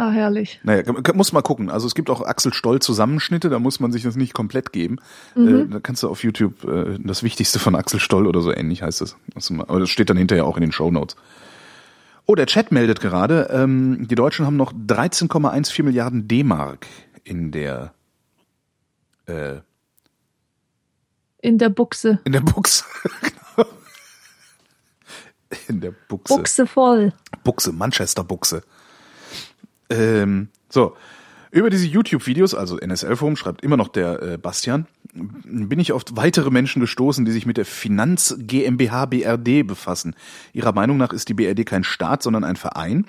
Ah, 0.00 0.12
herrlich. 0.12 0.58
Naja, 0.62 0.82
muss 1.12 1.34
mal 1.34 1.42
gucken. 1.42 1.68
Also 1.68 1.86
es 1.86 1.94
gibt 1.94 2.08
auch 2.08 2.22
Axel 2.22 2.54
Stoll 2.54 2.80
Zusammenschnitte, 2.80 3.50
da 3.50 3.58
muss 3.58 3.80
man 3.80 3.92
sich 3.92 4.02
das 4.02 4.16
nicht 4.16 4.32
komplett 4.32 4.72
geben. 4.72 4.96
Äh, 5.36 5.66
da 5.66 5.78
kannst 5.78 6.02
du 6.02 6.08
auf 6.08 6.24
YouTube 6.24 6.64
äh, 6.64 6.98
das 7.04 7.22
Wichtigste 7.22 7.58
von 7.58 7.74
Axel 7.74 8.00
Stoll 8.00 8.26
oder 8.26 8.40
so 8.40 8.50
ähnlich 8.50 8.80
heißt 8.82 9.02
das. 9.02 9.18
Aber 9.58 9.78
das 9.78 9.90
steht 9.90 10.08
dann 10.08 10.16
hinterher 10.16 10.46
auch 10.46 10.56
in 10.56 10.62
den 10.62 10.72
Show 10.72 10.90
Notes. 10.90 11.16
Oh, 12.24 12.34
der 12.34 12.46
Chat 12.46 12.72
meldet 12.72 13.02
gerade, 13.02 13.50
ähm, 13.52 14.08
die 14.08 14.14
Deutschen 14.14 14.46
haben 14.46 14.56
noch 14.56 14.72
13,14 14.72 15.82
Milliarden 15.82 16.26
D-Mark 16.26 16.86
in 17.22 17.50
der 17.52 17.92
äh, 19.26 19.56
In 21.42 21.58
der 21.58 21.68
Buchse. 21.68 22.20
in 22.24 22.32
der 22.32 22.40
Buchse. 22.40 22.84
Genau. 23.56 23.68
in 25.68 25.80
der 25.82 25.92
Buchse. 26.08 26.34
Buchse 26.36 26.66
voll. 26.66 27.12
Buchse, 27.44 27.72
Manchester 27.72 28.24
Buchse. 28.24 28.62
Ähm, 29.90 30.48
so, 30.68 30.96
über 31.50 31.68
diese 31.68 31.86
YouTube-Videos, 31.86 32.54
also 32.54 32.78
NSL-Forum, 32.78 33.36
schreibt 33.36 33.62
immer 33.62 33.76
noch 33.76 33.88
der 33.88 34.22
äh, 34.22 34.38
Bastian, 34.38 34.86
bin 35.12 35.80
ich 35.80 35.92
auf 35.92 36.04
weitere 36.12 36.50
Menschen 36.50 36.80
gestoßen, 36.80 37.24
die 37.24 37.32
sich 37.32 37.44
mit 37.44 37.56
der 37.56 37.64
Finanz 37.64 38.36
GmbH 38.38 39.06
BRD 39.06 39.66
befassen. 39.66 40.14
Ihrer 40.52 40.72
Meinung 40.72 40.96
nach 40.96 41.12
ist 41.12 41.28
die 41.28 41.34
BRD 41.34 41.66
kein 41.66 41.82
Staat, 41.82 42.22
sondern 42.22 42.44
ein 42.44 42.54
Verein 42.54 43.06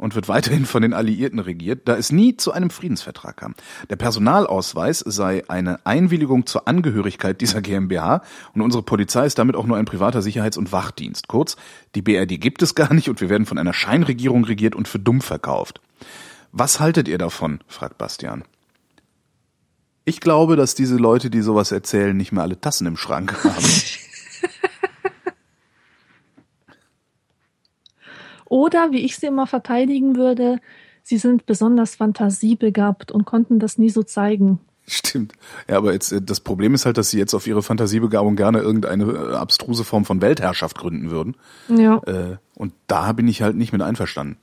und 0.00 0.14
wird 0.14 0.28
weiterhin 0.28 0.64
von 0.64 0.82
den 0.82 0.94
Alliierten 0.94 1.38
regiert, 1.38 1.86
da 1.86 1.96
es 1.96 2.10
nie 2.10 2.36
zu 2.36 2.52
einem 2.52 2.70
Friedensvertrag 2.70 3.36
kam. 3.36 3.54
Der 3.90 3.96
Personalausweis 3.96 5.00
sei 5.00 5.44
eine 5.48 5.84
Einwilligung 5.84 6.46
zur 6.46 6.66
Angehörigkeit 6.66 7.40
dieser 7.40 7.60
GmbH 7.60 8.22
und 8.54 8.62
unsere 8.62 8.82
Polizei 8.82 9.26
ist 9.26 9.38
damit 9.38 9.56
auch 9.56 9.66
nur 9.66 9.76
ein 9.76 9.84
privater 9.84 10.22
Sicherheits- 10.22 10.56
und 10.56 10.72
Wachdienst. 10.72 11.28
Kurz, 11.28 11.56
die 11.94 12.02
BRD 12.02 12.40
gibt 12.40 12.62
es 12.62 12.74
gar 12.74 12.94
nicht 12.94 13.10
und 13.10 13.20
wir 13.20 13.28
werden 13.28 13.44
von 13.44 13.58
einer 13.58 13.74
Scheinregierung 13.74 14.44
regiert 14.44 14.74
und 14.74 14.88
für 14.88 14.98
dumm 14.98 15.20
verkauft. 15.20 15.80
Was 16.50 16.80
haltet 16.80 17.06
ihr 17.06 17.18
davon? 17.18 17.60
fragt 17.68 17.98
Bastian. 17.98 18.44
Ich 20.06 20.20
glaube, 20.20 20.56
dass 20.56 20.74
diese 20.74 20.96
Leute, 20.96 21.28
die 21.28 21.42
sowas 21.42 21.72
erzählen, 21.72 22.16
nicht 22.16 22.32
mehr 22.32 22.42
alle 22.42 22.58
Tassen 22.58 22.86
im 22.86 22.96
Schrank 22.96 23.44
haben. 23.44 23.64
Oder, 28.50 28.90
wie 28.90 28.98
ich 28.98 29.16
sie 29.16 29.26
immer 29.26 29.46
verteidigen 29.46 30.16
würde, 30.16 30.58
sie 31.04 31.18
sind 31.18 31.46
besonders 31.46 31.94
fantasiebegabt 31.94 33.12
und 33.12 33.24
konnten 33.24 33.60
das 33.60 33.78
nie 33.78 33.90
so 33.90 34.02
zeigen. 34.02 34.58
Stimmt. 34.88 35.34
Ja, 35.68 35.76
aber 35.76 35.92
jetzt, 35.92 36.10
äh, 36.10 36.20
das 36.20 36.40
Problem 36.40 36.74
ist 36.74 36.84
halt, 36.84 36.98
dass 36.98 37.10
sie 37.10 37.18
jetzt 37.18 37.32
auf 37.32 37.46
ihre 37.46 37.62
Fantasiebegabung 37.62 38.34
gerne 38.34 38.58
irgendeine 38.58 39.04
äh, 39.04 39.34
abstruse 39.36 39.84
Form 39.84 40.04
von 40.04 40.20
Weltherrschaft 40.20 40.76
gründen 40.76 41.12
würden. 41.12 41.36
Ja. 41.68 41.98
Äh, 41.98 42.38
und 42.56 42.72
da 42.88 43.12
bin 43.12 43.28
ich 43.28 43.40
halt 43.40 43.54
nicht 43.54 43.72
mit 43.72 43.82
einverstanden. 43.82 44.36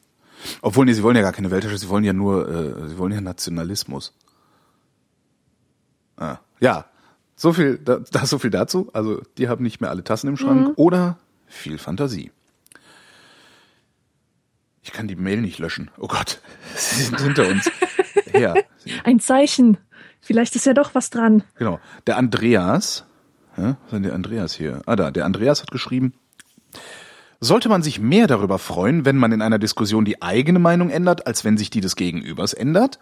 Obwohl, 0.61 0.85
nee, 0.85 0.93
sie 0.93 1.03
wollen 1.03 1.17
ja 1.17 1.21
gar 1.21 1.33
keine 1.33 1.51
Weltherrschaft, 1.51 1.81
sie 1.81 1.89
wollen 1.89 2.05
ja 2.05 2.13
nur, 2.13 2.47
äh, 2.47 2.87
sie 2.87 2.97
wollen 2.97 3.11
ja 3.11 3.19
Nationalismus. 3.19 4.13
Ah, 6.15 6.37
ja, 6.61 6.85
so 7.35 7.51
viel, 7.51 7.77
da, 7.77 7.99
da 8.09 8.25
so 8.25 8.39
viel 8.39 8.51
dazu. 8.51 8.89
Also, 8.93 9.21
die 9.37 9.49
haben 9.49 9.63
nicht 9.63 9.81
mehr 9.81 9.89
alle 9.89 10.05
Tassen 10.05 10.29
im 10.29 10.37
Schrank 10.37 10.71
oder 10.77 11.17
viel 11.45 11.77
Fantasie. 11.77 12.31
Ich 14.87 14.93
kann 14.93 15.09
die 15.09 15.17
Mail 15.17 15.41
nicht 15.41 15.59
löschen. 15.59 15.91
Oh 15.97 16.07
Gott, 16.07 16.39
sie 16.75 17.03
sind 17.03 17.19
hinter 17.19 17.49
uns. 17.49 17.69
Ja, 18.33 18.53
Ein 19.03 19.19
Zeichen. 19.19 19.77
Vielleicht 20.21 20.55
ist 20.55 20.65
ja 20.65 20.73
doch 20.73 20.95
was 20.95 21.09
dran. 21.09 21.43
Genau. 21.57 21.81
Der 22.07 22.15
Andreas, 22.15 23.05
ja, 23.57 23.63
was 23.63 23.83
ist 23.87 23.91
denn 23.91 24.03
der 24.03 24.13
Andreas 24.13 24.53
hier? 24.53 24.81
Ah, 24.85 24.95
da, 24.95 25.11
der 25.11 25.25
Andreas 25.25 25.61
hat 25.61 25.71
geschrieben, 25.71 26.13
sollte 27.41 27.67
man 27.67 27.83
sich 27.83 27.99
mehr 27.99 28.27
darüber 28.27 28.59
freuen, 28.59 29.03
wenn 29.03 29.17
man 29.17 29.33
in 29.33 29.41
einer 29.41 29.59
Diskussion 29.59 30.05
die 30.05 30.21
eigene 30.21 30.57
Meinung 30.59 30.89
ändert, 30.89 31.27
als 31.27 31.43
wenn 31.43 31.57
sich 31.57 31.69
die 31.69 31.81
des 31.81 31.97
Gegenübers 31.97 32.53
ändert? 32.53 32.97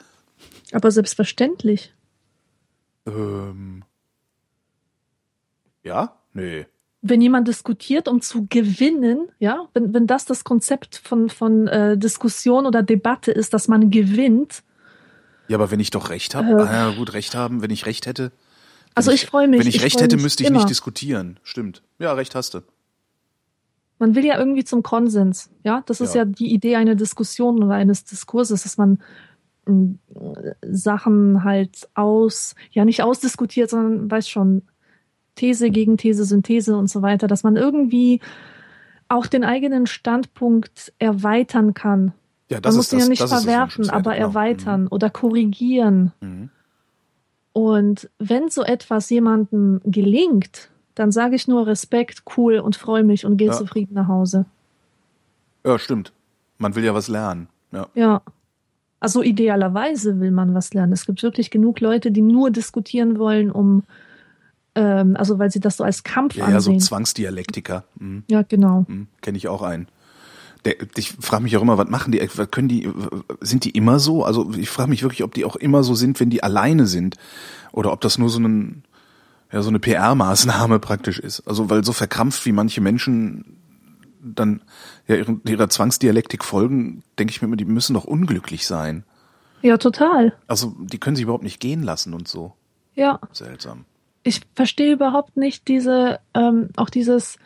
Aber 0.72 0.90
selbstverständlich. 0.90 1.94
Ähm, 3.06 3.84
ja? 5.84 6.18
Nee. 6.34 6.66
Wenn 7.08 7.22
jemand 7.22 7.48
diskutiert, 7.48 8.08
um 8.08 8.22
zu 8.22 8.48
gewinnen, 8.50 9.28
ja, 9.40 9.68
wenn, 9.74 9.94
wenn 9.94 10.08
das 10.08 10.26
das 10.26 10.44
Konzept 10.44 10.98
von, 11.04 11.30
von 11.30 11.68
äh, 11.68 11.98
Diskussion 11.98 12.66
oder 12.66 12.82
Debatte 12.82 13.32
ist, 13.32 13.54
dass 13.54 13.68
man 13.68 13.92
gewinnt, 13.92 14.64
Ja, 15.48 15.58
aber 15.58 15.70
wenn 15.70 15.80
ich 15.80 15.92
doch 15.92 16.10
Recht 16.10 16.34
habe, 16.34 16.50
Äh. 16.50 16.62
ah, 16.64 16.90
ja, 16.90 16.96
gut, 16.98 17.14
Recht 17.14 17.36
haben, 17.36 17.62
wenn 17.62 17.70
ich 17.70 17.86
Recht 17.86 18.08
hätte. 18.08 18.32
Also 18.96 19.10
wenn 19.10 19.16
ich 19.16 19.26
freue 19.28 19.48
mich, 19.48 19.60
Wenn 19.60 19.68
ich, 19.68 19.76
ich 19.76 19.84
Recht 19.84 20.02
hätte, 20.02 20.18
müsste 20.18 20.42
ich 20.44 20.50
immer. 20.50 20.58
nicht 20.60 20.70
diskutieren. 20.70 21.38
Stimmt. 21.44 21.84
Ja, 22.00 22.14
Recht 22.14 22.34
hast 22.34 22.54
du. 22.56 22.62
man 24.00 24.16
will 24.16 24.26
ja 24.26 24.38
irgendwie 24.40 24.64
zum 24.64 24.82
Konsens, 24.84 25.50
ja. 25.64 25.84
Das 25.86 26.02
ist 26.02 26.16
Ja. 26.16 26.24
ja, 26.24 26.26
die 26.26 26.52
Idee 26.54 26.76
einer 26.76 26.96
Diskussion 26.96 27.62
oder 27.64 27.76
eines 27.76 28.04
Diskurses, 28.06 28.64
dass 28.64 28.78
man 28.78 29.00
mh, 29.68 29.96
Sachen 30.72 31.44
halt 31.44 31.88
aus, 31.94 32.56
ja 32.72 32.84
nicht 32.86 33.04
ausdiskutiert, 33.04 33.70
sondern 33.70 34.10
weiß 34.10 34.28
schon, 34.28 34.64
These 35.36 35.70
gegen 35.70 35.98
These, 35.98 36.26
Synthese 36.26 36.76
und 36.76 36.90
so 36.90 37.02
weiter, 37.02 37.28
dass 37.28 37.44
man 37.44 37.56
irgendwie 37.56 38.22
auch 39.08 39.28
den 39.28 39.44
eigenen 39.44 39.86
Standpunkt 39.88 40.94
erweitern 41.00 41.74
kann. 41.74 42.14
Ja, 42.50 42.58
Man 42.58 42.64
das 42.64 42.76
muss 42.76 42.86
ist 42.88 42.94
ihn 42.94 43.00
ja 43.00 43.08
nicht 43.08 43.22
das 43.22 43.32
verwerfen, 43.32 43.90
aber 43.90 44.14
genau. 44.14 44.28
erweitern 44.28 44.88
oder 44.88 45.10
korrigieren. 45.10 46.12
Mhm. 46.22 46.50
Und 47.54 48.10
wenn 48.20 48.50
so 48.50 48.64
etwas 48.64 49.10
jemandem 49.10 49.82
gelingt, 49.86 50.70
dann 50.94 51.12
sage 51.12 51.36
ich 51.36 51.48
nur 51.48 51.68
Respekt, 51.68 52.24
cool 52.38 52.60
und 52.60 52.76
freue 52.76 53.04
mich 53.04 53.26
und 53.26 53.38
gehe 53.38 53.48
Ja. 53.48 53.54
zufrieden 53.54 53.94
nach 53.96 54.08
Hause. 54.08 54.46
Ja, 55.66 55.80
stimmt. 55.80 56.12
Man 56.58 56.76
will 56.76 56.84
ja 56.84 56.94
was 56.94 57.08
lernen. 57.08 57.48
Ja. 57.72 57.88
Ja. 57.96 58.22
Also 59.00 59.22
idealerweise 59.22 60.20
will 60.20 60.32
man 60.32 60.54
was 60.54 60.74
lernen. 60.74 60.94
Es 60.94 61.06
gibt 61.06 61.22
wirklich 61.22 61.52
genug 61.52 61.80
Leute, 61.80 62.12
die 62.12 62.22
nur 62.22 62.50
diskutieren 62.50 63.20
wollen, 63.20 63.52
um, 63.52 63.84
ähm, 64.76 65.16
also 65.18 65.40
weil 65.40 65.52
sie 65.52 65.60
das 65.60 65.78
so 65.78 65.84
als 65.84 66.04
Kampf 66.04 66.36
Ja, 66.36 66.50
ja, 66.50 66.60
so 66.60 66.72
ansehen. 66.72 66.80
Zwangsdialektiker. 66.80 67.84
Mhm. 68.00 68.24
ja, 68.30 68.44
genau. 68.44 68.86
Hm, 68.88 69.08
Kenne 69.22 69.38
ich 69.38 69.48
auch 69.48 69.62
einen. 69.62 69.88
Der, 70.66 70.76
ich 70.98 71.12
frage 71.20 71.44
mich 71.44 71.56
auch 71.58 71.62
immer, 71.62 71.78
was 71.78 71.90
machen 71.90 72.12
die? 72.12 72.28
Was 72.36 72.52
können 72.52 72.68
die? 72.68 72.90
Sind 73.40 73.66
die 73.66 73.72
immer 73.72 74.00
so? 74.00 74.24
Also 74.24 74.52
ich 74.58 74.70
frage 74.70 74.90
mich 74.90 75.04
wirklich, 75.04 75.24
ob 75.24 75.34
die 75.34 75.46
auch 75.46 75.56
immer 75.56 75.84
so 75.84 75.96
sind, 75.96 76.20
wenn 76.20 76.30
die 76.30 76.44
alleine 76.44 76.88
sind, 76.88 77.16
oder 77.72 77.92
ob 77.92 78.02
das 78.02 78.18
nur 78.18 78.30
so 78.30 78.40
ein 78.40 78.84
ja 79.52 79.62
so 79.62 79.70
eine 79.70 79.80
PR-Maßnahme 79.80 80.80
praktisch 80.80 81.20
ist. 81.20 81.48
Also 81.48 81.70
weil 81.70 81.84
so 81.84 81.94
verkrampft 81.94 82.46
wie 82.46 82.52
manche 82.52 82.82
Menschen 82.82 83.58
dann 84.22 84.62
ja 85.08 85.16
ihren, 85.16 85.42
ihrer 85.46 85.70
Zwangsdialektik 85.70 86.44
folgen, 86.44 87.04
denke 87.20 87.32
ich 87.32 87.42
mir 87.42 87.48
immer, 87.48 87.58
die 87.58 87.66
müssen 87.66 87.94
doch 87.94 88.06
unglücklich 88.06 88.66
sein. 88.66 89.04
Ja, 89.62 89.78
total. 89.78 90.34
Also 90.48 90.76
die 90.80 91.00
können 91.00 91.16
sich 91.16 91.24
überhaupt 91.24 91.44
nicht 91.44 91.60
gehen 91.60 91.84
lassen 91.84 92.14
und 92.14 92.28
so. 92.28 92.54
Ja. 92.96 93.20
Seltsam. 93.32 93.86
Ich 94.26 94.42
verstehe 94.56 94.92
überhaupt 94.94 95.38
nicht 95.38 95.68
diese, 95.70 96.20
ähm, 96.34 96.70
auch 96.76 96.90
dieses 96.90 97.38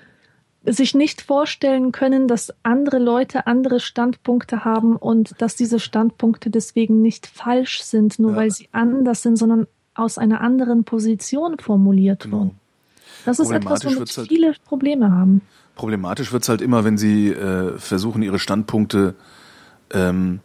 sich 0.65 0.93
nicht 0.95 1.21
vorstellen 1.21 1.91
können, 1.91 2.27
dass 2.27 2.53
andere 2.63 2.99
Leute 2.99 3.47
andere 3.47 3.79
Standpunkte 3.79 4.65
haben 4.65 4.95
und 4.95 5.39
dass 5.41 5.55
diese 5.55 5.79
Standpunkte 5.79 6.49
deswegen 6.49 7.01
nicht 7.01 7.27
falsch 7.27 7.81
sind, 7.81 8.17
nur 8.19 8.31
Ja. 8.31 8.37
weil 8.37 8.51
sie 8.51 8.67
anders 8.71 9.21
sind, 9.21 9.37
sondern 9.37 9.67
aus 9.95 10.17
einer 10.17 10.41
anderen 10.41 10.83
Position 10.83 11.59
formuliert 11.59 12.23
Genau. 12.23 12.37
wurden. 12.37 12.51
Das 13.25 13.39
ist 13.39 13.51
etwas, 13.51 13.85
womit 13.85 14.17
halt- 14.17 14.27
viele 14.27 14.53
Probleme 14.65 15.11
haben. 15.11 15.41
Problematisch 15.75 16.31
wird's 16.31 16.49
halt 16.49 16.61
immer, 16.61 16.83
wenn 16.83 16.97
sie 16.97 17.29
äh, 17.29 17.77
versuchen, 17.77 18.21
ihre 18.21 18.39
Standpunkte 18.39 19.15
ähm, 19.91 20.39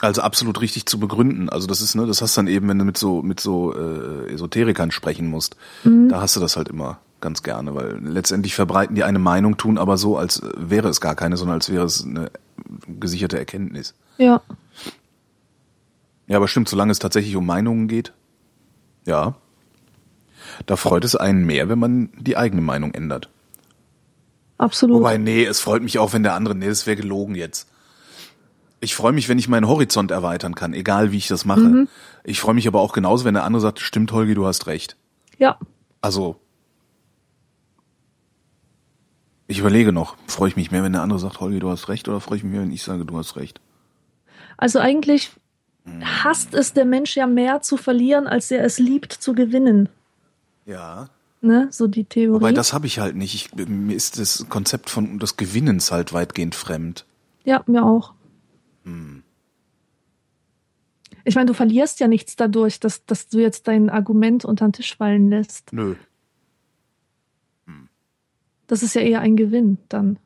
also 0.00 0.22
absolut 0.22 0.60
richtig 0.60 0.86
zu 0.86 0.98
begründen. 0.98 1.48
Also 1.48 1.66
das 1.66 1.80
ist, 1.80 1.94
ne, 1.94 2.06
das 2.06 2.20
hast 2.20 2.36
du 2.36 2.40
dann 2.40 2.48
eben, 2.48 2.68
wenn 2.68 2.78
du 2.78 2.84
mit 2.84 2.98
so 2.98 3.22
mit 3.22 3.40
so 3.40 3.74
äh, 3.74 4.32
Esoterikern 4.32 4.90
sprechen 4.90 5.28
musst, 5.28 5.56
da 5.84 6.20
hast 6.20 6.36
du 6.36 6.40
das 6.40 6.56
halt 6.56 6.68
immer 6.68 6.98
ganz 7.20 7.42
gerne, 7.42 7.74
weil 7.74 7.98
letztendlich 8.02 8.54
verbreiten 8.54 8.94
die 8.94 9.02
eine 9.02 9.18
Meinung, 9.18 9.56
tun 9.56 9.78
aber 9.78 9.96
so, 9.96 10.18
als 10.18 10.42
wäre 10.56 10.88
es 10.88 11.00
gar 11.00 11.14
keine, 11.14 11.36
sondern 11.38 11.54
als 11.54 11.70
wäre 11.70 11.86
es 11.86 12.04
eine 12.04 12.30
gesicherte 12.86 13.38
Erkenntnis. 13.38 13.94
Ja. 14.18 14.42
Ja, 16.26 16.36
aber 16.36 16.48
stimmt, 16.48 16.68
solange 16.68 16.92
es 16.92 16.98
tatsächlich 16.98 17.36
um 17.36 17.46
Meinungen 17.46 17.88
geht, 17.88 18.12
ja, 19.06 19.36
da 20.66 20.76
freut 20.76 21.04
es 21.04 21.16
einen 21.16 21.44
mehr, 21.44 21.68
wenn 21.68 21.78
man 21.78 22.10
die 22.18 22.36
eigene 22.36 22.62
Meinung 22.62 22.92
ändert. 22.92 23.30
Absolut. 24.58 24.98
Wobei, 24.98 25.18
nee, 25.18 25.44
es 25.44 25.60
freut 25.60 25.82
mich 25.82 25.98
auch, 25.98 26.12
wenn 26.12 26.22
der 26.22 26.34
andere, 26.34 26.54
nee, 26.54 26.68
das 26.68 26.86
wäre 26.86 26.96
gelogen 26.96 27.34
jetzt. 27.34 27.68
Ich 28.84 28.94
freue 28.94 29.12
mich, 29.12 29.28
wenn 29.28 29.38
ich 29.38 29.48
meinen 29.48 29.66
Horizont 29.66 30.10
erweitern 30.10 30.54
kann, 30.54 30.74
egal 30.74 31.10
wie 31.10 31.16
ich 31.16 31.26
das 31.26 31.44
mache. 31.44 31.88
Ich 32.22 32.40
freue 32.40 32.54
mich 32.54 32.68
aber 32.68 32.80
auch 32.80 32.92
genauso, 32.92 33.24
wenn 33.24 33.34
der 33.34 33.44
andere 33.44 33.60
sagt, 33.60 33.80
stimmt, 33.80 34.12
Holgi, 34.12 34.34
du 34.34 34.46
hast 34.46 34.66
recht. 34.66 34.96
ja. 35.38 35.58
Also, 36.00 36.36
ich 39.46 39.58
überlege 39.58 39.90
noch, 39.90 40.16
freue 40.26 40.50
ich 40.50 40.56
mich 40.56 40.70
mehr, 40.70 40.82
wenn 40.82 40.92
der 40.92 41.00
andere 41.00 41.18
sagt, 41.18 41.40
Holgi, 41.40 41.60
du 41.60 41.70
hast 41.70 41.88
recht, 41.88 42.08
oder 42.08 42.20
freue 42.20 42.36
ich 42.36 42.44
mich 42.44 42.52
mehr, 42.52 42.60
wenn 42.60 42.72
ich 42.72 42.82
sage, 42.82 43.06
du 43.06 43.16
hast 43.16 43.36
recht? 43.36 43.58
Also 44.58 44.80
eigentlich 44.80 45.32
hasst 46.02 46.52
es 46.52 46.74
der 46.74 46.84
Mensch 46.84 47.16
ja 47.16 47.26
mehr 47.26 47.62
zu 47.62 47.78
verlieren, 47.78 48.26
als 48.26 48.50
er 48.50 48.64
es 48.64 48.78
liebt 48.78 49.12
zu 49.12 49.32
gewinnen. 49.32 49.88
Ja. 50.66 51.08
Ne? 51.40 51.68
So 51.70 51.86
die 51.86 52.04
Theorie. 52.04 52.34
Wobei, 52.34 52.52
das 52.52 52.72
habe 52.72 52.86
ich 52.86 52.98
halt 52.98 53.16
nicht. 53.16 53.34
Ich, 53.34 53.54
mir 53.54 53.94
ist 53.94 54.18
das 54.18 54.46
Konzept 54.48 54.90
von 54.90 55.18
des 55.18 55.36
Gewinnens 55.36 55.90
halt 55.90 56.12
weitgehend 56.12 56.54
fremd. 56.54 57.04
Ja, 57.44 57.62
mir 57.66 57.84
auch. 57.84 58.14
Hm. 58.84 59.22
Ich 61.24 61.34
meine, 61.34 61.46
du 61.46 61.54
verlierst 61.54 62.00
ja 62.00 62.08
nichts 62.08 62.36
dadurch, 62.36 62.80
dass, 62.80 63.06
dass 63.06 63.28
du 63.28 63.38
jetzt 63.38 63.66
dein 63.66 63.88
Argument 63.88 64.44
unter 64.44 64.66
den 64.66 64.72
Tisch 64.72 64.96
fallen 64.96 65.30
lässt. 65.30 65.72
Nö. 65.72 65.94
Das 68.66 68.82
ist 68.82 68.94
ja 68.94 69.02
eher 69.02 69.20
ein 69.20 69.36
Gewinn 69.36 69.78
dann. 69.88 70.18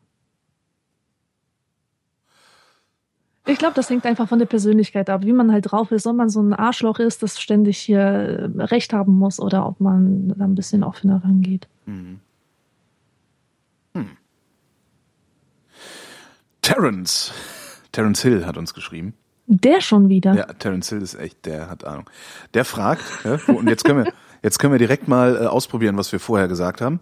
Ich 3.46 3.58
glaube, 3.58 3.74
das 3.74 3.88
hängt 3.88 4.04
einfach 4.04 4.28
von 4.28 4.38
der 4.38 4.46
Persönlichkeit 4.46 5.08
ab, 5.08 5.24
wie 5.24 5.32
man 5.32 5.50
halt 5.50 5.70
drauf 5.70 5.90
ist, 5.90 6.06
ob 6.06 6.16
man 6.16 6.28
so 6.28 6.40
ein 6.40 6.52
Arschloch 6.52 6.98
ist, 6.98 7.22
das 7.22 7.40
ständig 7.40 7.78
hier 7.78 7.98
äh, 7.98 8.62
Recht 8.62 8.92
haben 8.92 9.18
muss 9.18 9.40
oder 9.40 9.66
ob 9.66 9.80
man 9.80 10.28
da 10.28 10.44
ein 10.44 10.54
bisschen 10.54 10.84
offener 10.84 11.24
rangeht. 11.24 11.66
Terence. 16.60 17.32
Terence 17.98 18.22
Hill 18.22 18.46
hat 18.46 18.56
uns 18.56 18.74
geschrieben. 18.74 19.14
Der 19.48 19.80
schon 19.80 20.08
wieder. 20.08 20.32
Ja, 20.32 20.44
Terence 20.44 20.88
Hill 20.88 21.02
ist 21.02 21.14
echt, 21.14 21.44
der 21.46 21.68
hat 21.68 21.82
Ahnung. 21.84 22.08
Der 22.54 22.64
fragt, 22.64 23.02
ja, 23.24 23.40
wo- 23.48 23.54
und 23.54 23.68
jetzt 23.68 23.82
können 23.82 24.04
wir, 24.04 24.12
jetzt 24.44 24.60
können 24.60 24.72
wir 24.72 24.78
direkt 24.78 25.08
mal 25.08 25.34
äh, 25.34 25.46
ausprobieren, 25.46 25.96
was 25.96 26.12
wir 26.12 26.20
vorher 26.20 26.46
gesagt 26.46 26.80
haben. 26.80 27.00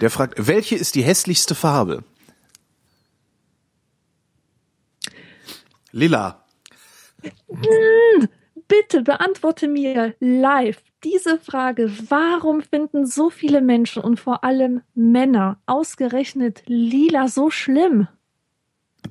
Der 0.00 0.10
fragt, 0.10 0.46
welche 0.46 0.76
ist 0.76 0.94
die 0.94 1.02
hässlichste 1.02 1.56
Farbe? 1.56 2.04
Lila. 5.90 6.44
Bitte 8.68 9.02
beantworte 9.02 9.66
mir 9.66 10.14
live 10.20 10.80
diese 11.02 11.40
Frage. 11.40 11.90
Warum 12.08 12.62
finden 12.62 13.04
so 13.04 13.30
viele 13.30 13.60
Menschen 13.60 14.00
und 14.00 14.20
vor 14.20 14.44
allem 14.44 14.82
Männer 14.94 15.58
ausgerechnet 15.66 16.62
lila 16.66 17.26
so 17.26 17.50
schlimm? 17.50 18.06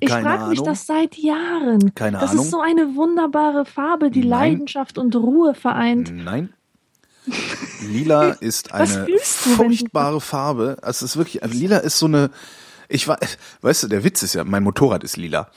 Ich 0.00 0.10
frage 0.10 0.46
mich 0.46 0.62
das 0.62 0.86
seit 0.86 1.16
Jahren. 1.16 1.94
Keine 1.94 2.18
das 2.18 2.32
Ahnung. 2.32 2.44
ist 2.44 2.50
so 2.50 2.60
eine 2.60 2.94
wunderbare 2.96 3.64
Farbe, 3.64 4.10
die 4.10 4.20
Nein. 4.20 4.28
Leidenschaft 4.28 4.98
und 4.98 5.14
Ruhe 5.14 5.54
vereint. 5.54 6.12
Nein. 6.12 6.52
Lila 7.82 8.30
ist 8.40 8.72
eine 8.72 9.06
du, 9.06 9.18
furchtbare 9.18 10.20
Farbe. 10.20 10.78
Also 10.82 11.04
es 11.04 11.12
ist 11.12 11.16
wirklich, 11.16 11.42
also 11.42 11.56
lila 11.56 11.78
ist 11.78 11.98
so 11.98 12.06
eine, 12.06 12.30
ich 12.88 13.08
weiß, 13.08 13.38
weißt 13.62 13.84
du, 13.84 13.88
der 13.88 14.04
Witz 14.04 14.22
ist 14.22 14.34
ja, 14.34 14.44
mein 14.44 14.62
Motorrad 14.62 15.04
ist 15.04 15.16
lila. 15.16 15.48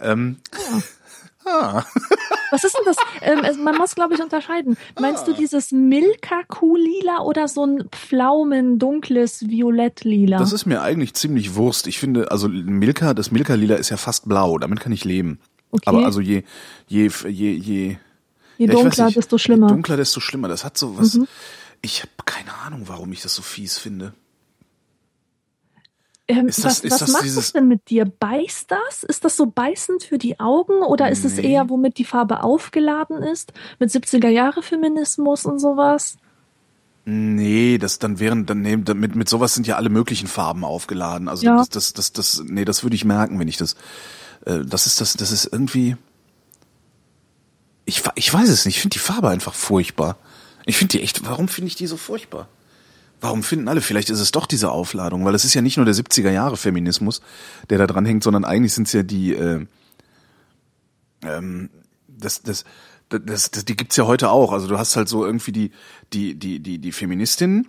Ähm, 0.00 0.38
Was 2.52 2.64
ist 2.64 2.76
denn 2.76 2.84
das? 2.84 2.96
Ähm, 3.22 3.64
man 3.64 3.76
muss, 3.76 3.94
glaube 3.94 4.14
ich, 4.14 4.22
unterscheiden. 4.22 4.76
Meinst 5.00 5.26
du 5.26 5.32
dieses 5.32 5.72
Milka-Kuh-Lila 5.72 7.22
oder 7.22 7.48
so 7.48 7.66
ein 7.66 7.88
Pflaumen, 7.90 8.78
dunkles 8.78 9.48
Violett-Lila? 9.48 10.38
Das 10.38 10.52
ist 10.52 10.66
mir 10.66 10.82
eigentlich 10.82 11.14
ziemlich 11.14 11.56
Wurst. 11.56 11.86
Ich 11.86 11.98
finde, 11.98 12.30
also 12.30 12.48
Milka, 12.48 13.14
das 13.14 13.30
Milka-Lila 13.30 13.74
ist 13.76 13.90
ja 13.90 13.96
fast 13.96 14.28
blau. 14.28 14.58
Damit 14.58 14.80
kann 14.80 14.92
ich 14.92 15.04
leben. 15.04 15.40
Okay. 15.72 15.82
Aber 15.86 16.04
also 16.04 16.20
je, 16.20 16.42
je, 16.86 17.10
je, 17.26 17.52
je, 17.54 17.96
Je 18.58 18.66
ja, 18.66 18.72
dunkler, 18.74 19.06
nicht, 19.06 19.16
desto 19.16 19.38
schlimmer. 19.38 19.66
Mhm. 19.66 19.70
Je 19.70 19.74
dunkler, 19.74 19.96
desto 19.96 20.20
schlimmer. 20.20 20.48
Das 20.48 20.64
hat 20.64 20.78
so 20.78 20.96
was. 20.96 21.18
Ich 21.80 22.00
habe 22.00 22.12
keine 22.24 22.52
Ahnung, 22.64 22.82
warum 22.86 23.12
ich 23.12 23.22
das 23.22 23.34
so 23.34 23.42
fies 23.42 23.78
finde. 23.78 24.12
Ähm, 26.28 26.46
das- 26.46 26.62
was 26.64 26.84
was 26.84 26.98
das 27.00 27.10
macht 27.12 27.24
dieses- 27.24 27.36
das 27.36 27.52
denn 27.52 27.66
mit 27.68 27.90
dir? 27.90 28.04
Beißt 28.04 28.70
das? 28.70 29.02
Ist 29.02 29.24
das 29.24 29.36
so 29.36 29.46
beißend 29.46 30.04
für 30.04 30.18
die 30.18 30.38
Augen 30.38 30.82
oder 30.82 31.10
ist 31.10 31.24
es 31.24 31.36
Nee. 31.36 31.52
eher, 31.52 31.68
womit 31.68 31.98
die 31.98 32.04
Farbe 32.04 32.42
aufgeladen 32.44 33.22
ist? 33.22 33.52
Mit 33.80 33.90
70er 33.90 34.28
Jahre 34.28 34.62
Feminismus 34.62 35.44
und 35.46 35.58
sowas? 35.58 36.16
Nee, 37.04 37.78
das 37.78 37.98
dann 37.98 38.20
wären 38.20 38.46
dann 38.46 38.60
nee, 38.62 38.76
mit 38.76 39.16
mit 39.16 39.28
sowas 39.28 39.54
sind 39.54 39.66
ja 39.66 39.74
alle 39.74 39.88
möglichen 39.88 40.28
Farben 40.28 40.62
aufgeladen. 40.64 41.28
Also 41.28 41.44
Ja. 41.46 41.56
das 41.56 41.68
das 41.68 41.92
das 41.92 42.12
das 42.12 42.42
nee, 42.46 42.64
das 42.64 42.84
würde 42.84 42.94
ich 42.94 43.04
merken, 43.04 43.40
wenn 43.40 43.48
ich 43.48 43.56
das 43.56 43.74
äh, 44.46 44.60
das 44.64 44.86
ist 44.86 45.00
das 45.00 45.14
das 45.14 45.32
ist 45.32 45.46
irgendwie 45.50 45.96
ich 47.84 48.02
ich 48.14 48.32
weiß 48.32 48.48
es 48.48 48.64
nicht, 48.64 48.76
ich 48.76 48.80
finde 48.82 48.94
die 48.94 49.00
Farbe 49.00 49.28
einfach 49.28 49.54
furchtbar. 49.54 50.16
Ich 50.64 50.76
finde 50.76 50.92
die 50.98 51.02
echt, 51.02 51.26
warum 51.26 51.48
finde 51.48 51.66
ich 51.66 51.74
die 51.74 51.88
so 51.88 51.96
furchtbar? 51.96 52.46
Warum 53.22 53.42
finden 53.42 53.68
alle? 53.68 53.80
Vielleicht 53.80 54.10
ist 54.10 54.20
es 54.20 54.32
doch 54.32 54.46
diese 54.46 54.70
Aufladung, 54.72 55.24
weil 55.24 55.34
es 55.34 55.44
ist 55.44 55.54
ja 55.54 55.62
nicht 55.62 55.76
nur 55.76 55.86
der 55.86 55.94
70er 55.94 56.30
Jahre 56.30 56.56
Feminismus, 56.56 57.22
der 57.70 57.78
da 57.78 57.86
dran 57.86 58.04
hängt, 58.04 58.24
sondern 58.24 58.44
eigentlich 58.44 58.74
sind 58.74 58.88
es 58.88 58.92
ja 58.92 59.04
die 59.04 59.32
äh, 59.32 59.64
ähm, 61.22 61.70
das, 62.08 62.42
das, 62.42 62.64
das, 63.08 63.50
das, 63.50 63.64
die 63.64 63.76
gibt's 63.76 63.96
ja 63.96 64.06
heute 64.06 64.30
auch. 64.30 64.52
Also 64.52 64.66
du 64.66 64.76
hast 64.76 64.96
halt 64.96 65.08
so 65.08 65.24
irgendwie 65.24 65.52
die, 65.52 65.70
die, 66.12 66.34
die, 66.34 66.60
die, 66.60 66.78
die 66.78 66.92
Feministinnen 66.92 67.68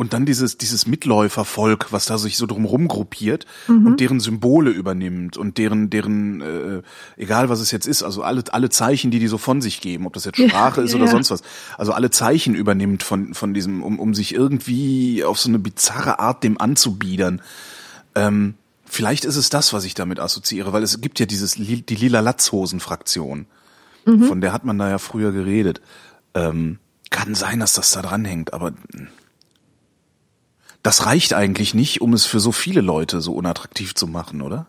und 0.00 0.14
dann 0.14 0.24
dieses, 0.24 0.56
dieses 0.56 0.86
Mitläufervolk, 0.86 1.92
was 1.92 2.06
da 2.06 2.16
sich 2.16 2.38
so 2.38 2.46
drumrum 2.46 2.88
gruppiert 2.88 3.44
und 3.68 4.00
deren 4.00 4.18
Symbole 4.18 4.70
übernimmt 4.70 5.36
und 5.36 5.58
deren, 5.58 5.90
deren, 5.90 6.40
äh, 6.40 6.82
egal 7.18 7.50
was 7.50 7.60
es 7.60 7.70
jetzt 7.70 7.86
ist, 7.86 8.02
also 8.02 8.22
alle, 8.22 8.42
alle 8.50 8.70
Zeichen, 8.70 9.10
die 9.10 9.18
die 9.18 9.26
so 9.26 9.36
von 9.36 9.60
sich 9.60 9.82
geben, 9.82 10.06
ob 10.06 10.14
das 10.14 10.24
jetzt 10.24 10.38
Ja, 10.38 10.48
Sprache 10.48 10.80
ist 10.80 10.92
ja, 10.92 10.96
oder 10.96 11.04
ja. 11.04 11.10
sonst 11.10 11.30
was. 11.30 11.42
Also 11.76 11.92
alle 11.92 12.08
Zeichen 12.08 12.54
übernimmt 12.54 13.02
von, 13.02 13.34
von 13.34 13.52
diesem, 13.52 13.82
um, 13.82 13.98
um 13.98 14.14
sich 14.14 14.32
irgendwie 14.32 15.22
auf 15.22 15.38
so 15.38 15.50
eine 15.50 15.58
bizarre 15.58 16.18
Art 16.18 16.44
dem 16.44 16.58
anzubiedern. 16.58 17.42
Ähm, 18.14 18.54
vielleicht 18.86 19.26
ist 19.26 19.36
es 19.36 19.50
das, 19.50 19.74
was 19.74 19.84
ich 19.84 19.92
damit 19.92 20.18
assoziiere, 20.18 20.72
weil 20.72 20.82
es 20.82 20.98
gibt 21.02 21.20
ja 21.20 21.26
dieses, 21.26 21.56
die 21.56 21.94
lila 21.94 22.20
Latzhosen-Fraktion. 22.20 23.44
Von 24.06 24.40
der 24.40 24.54
hat 24.54 24.64
man 24.64 24.78
da 24.78 24.88
ja 24.88 24.96
früher 24.96 25.30
geredet. 25.30 25.82
Ähm, 26.32 26.78
kann 27.10 27.34
sein, 27.34 27.60
dass 27.60 27.74
das 27.74 27.90
da 27.90 28.00
dran 28.00 28.24
hängt, 28.24 28.54
aber 28.54 28.70
mh, 28.70 29.08
das 30.82 31.06
reicht 31.06 31.34
eigentlich 31.34 31.74
nicht, 31.74 32.00
um 32.00 32.12
es 32.12 32.24
für 32.24 32.40
so 32.40 32.52
viele 32.52 32.80
Leute 32.80 33.20
so 33.20 33.34
unattraktiv 33.34 33.94
zu 33.94 34.06
machen, 34.06 34.42
oder? 34.42 34.66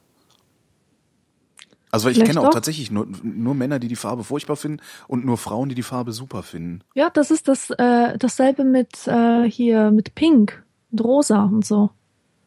Also 1.92 2.06
weil 2.06 2.14
ich 2.14 2.18
Vielleicht 2.18 2.32
kenne 2.32 2.42
auch 2.42 2.46
doch. 2.46 2.54
tatsächlich 2.54 2.90
nur, 2.90 3.08
nur 3.22 3.54
Männer, 3.54 3.78
die 3.78 3.90
die 3.90 3.98
Farbe 3.98 4.24
furchtbar 4.24 4.56
finden 4.56 4.80
und 5.08 5.26
nur 5.26 5.38
Frauen, 5.38 5.70
die 5.70 5.76
die 5.76 5.84
Farbe 5.84 6.14
super 6.14 6.42
finden. 6.42 6.82
Ja, 6.96 7.10
das 7.10 7.32
ist 7.32 7.48
das 7.48 7.70
äh, 7.72 8.18
dasselbe 8.18 8.64
mit 8.64 9.08
äh, 9.08 9.44
hier 9.50 9.92
mit 9.92 10.16
Pink 10.16 10.64
und 10.92 11.04
Rosa 11.04 11.44
und 11.44 11.66
so. 11.66 11.90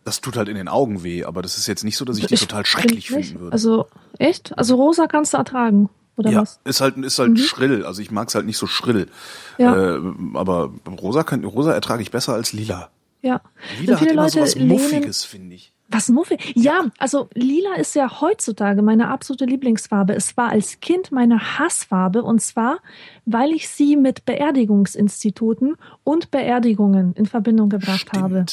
Das 0.05 0.21
tut 0.21 0.37
halt 0.37 0.49
in 0.49 0.57
den 0.57 0.69
Augen 0.69 1.03
weh, 1.03 1.25
aber 1.25 1.43
das 1.43 1.59
ist 1.59 1.67
jetzt 1.67 1.85
nicht 1.85 1.97
so, 1.97 2.05
dass 2.05 2.19
ich 2.19 2.27
die 2.27 2.35
Ich 2.35 2.41
total 2.41 2.67
schrecklich 2.67 3.09
find 3.09 3.27
finden 3.27 3.41
würde. 3.41 3.53
Also 3.53 3.87
echt? 4.19 4.57
Also 4.57 4.77
Rosa 4.77 5.07
kannst 5.07 5.35
du 5.35 5.39
ertragen 5.39 5.91
oder 6.17 6.31
ja, 6.31 6.43
was? 6.43 6.61
ist 6.65 6.81
halt 6.81 6.97
ist 6.99 7.19
halt 7.19 7.39
schrill. 7.39 7.85
Also 7.85 8.01
ich 8.01 8.11
mag 8.11 8.29
es 8.29 8.35
halt 8.35 8.47
nicht 8.47 8.59
so 8.59 8.67
schrill. 8.67 9.09
Ja. 9.59 9.97
Äh, 9.97 10.01
aber 10.35 10.73
rosa 11.01 11.23
kann 11.23 11.45
rosa 11.45 11.73
ertrage 11.73 12.03
ich 12.03 12.11
besser 12.11 12.35
als 12.35 12.53
lila. 12.53 12.91
Ja. 13.25 13.41
Lila 13.81 13.97
viele 13.97 14.01
hat 14.01 14.09
immer 14.09 14.23
Leute 14.25 14.33
so 14.33 14.41
was 14.41 14.57
Muffiges, 14.57 15.25
finde 15.25 15.57
ich. 15.57 15.73
Was 15.89 16.09
muffig? 16.09 16.53
Ja, 16.57 16.87
also 16.99 17.29
lila 17.35 17.75
ist 17.77 17.95
ja 17.95 18.21
heutzutage 18.21 18.83
meine 18.83 19.09
absolute 19.09 19.45
Lieblingsfarbe. 19.45 20.15
Es 20.15 20.37
war 20.37 20.51
als 20.51 20.81
Kind 20.81 21.13
meine 21.13 21.59
Hassfarbe 21.59 22.23
und 22.23 22.41
zwar, 22.41 22.79
weil 23.27 23.53
ich 23.53 23.69
sie 23.69 23.97
mit 23.97 24.25
Beerdigungsinstituten 24.25 25.77
und 26.03 26.31
Beerdigungen 26.31 27.15
in 27.15 27.27
Verbindung 27.27 27.69
gebracht 27.69 28.09
Stimmt. 28.09 28.23
habe. 28.23 28.45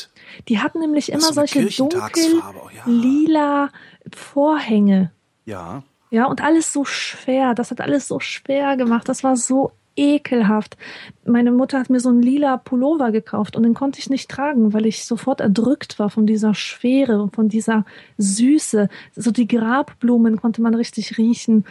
Die 0.48 0.60
hatten 0.60 0.80
nämlich 0.80 1.12
immer 1.12 1.22
so 1.22 1.34
solche 1.34 1.66
dunkel 1.66 2.42
oh 2.64 2.70
ja. 2.70 2.84
lila 2.86 3.70
Vorhänge. 4.14 5.12
Ja. 5.46 5.84
Ja, 6.12 6.26
und 6.26 6.42
alles 6.42 6.72
so 6.72 6.86
schwer. 6.86 7.56
Das 7.56 7.72
hat 7.72 7.82
alles 7.82 8.08
so 8.08 8.20
schwer 8.20 8.78
gemacht. 8.78 9.08
Das 9.10 9.24
war 9.24 9.36
so 9.36 9.72
ekelhaft. 10.02 10.78
Meine 11.26 11.52
Mutter 11.52 11.80
hat 11.80 11.90
mir 11.90 12.00
so 12.00 12.10
einen 12.10 12.22
lila 12.22 12.58
Pullover 12.58 13.12
gekauft 13.12 13.56
und 13.56 13.64
den 13.64 13.74
konnte 13.76 14.00
ich 14.00 14.10
nicht 14.10 14.30
tragen, 14.30 14.74
weil 14.74 14.86
ich 14.88 15.06
sofort 15.06 15.40
erdrückt 15.40 16.00
war 16.00 16.10
von 16.10 16.26
dieser 16.26 16.54
Schwere 16.56 17.22
und 17.22 17.36
von 17.36 17.48
dieser 17.50 17.86
Süße. 18.18 18.90
So 19.16 19.32
die 19.32 19.48
Grabblumen 19.48 20.42
konnte 20.42 20.62
man 20.62 20.74
richtig 20.76 21.18
riechen. 21.18 21.66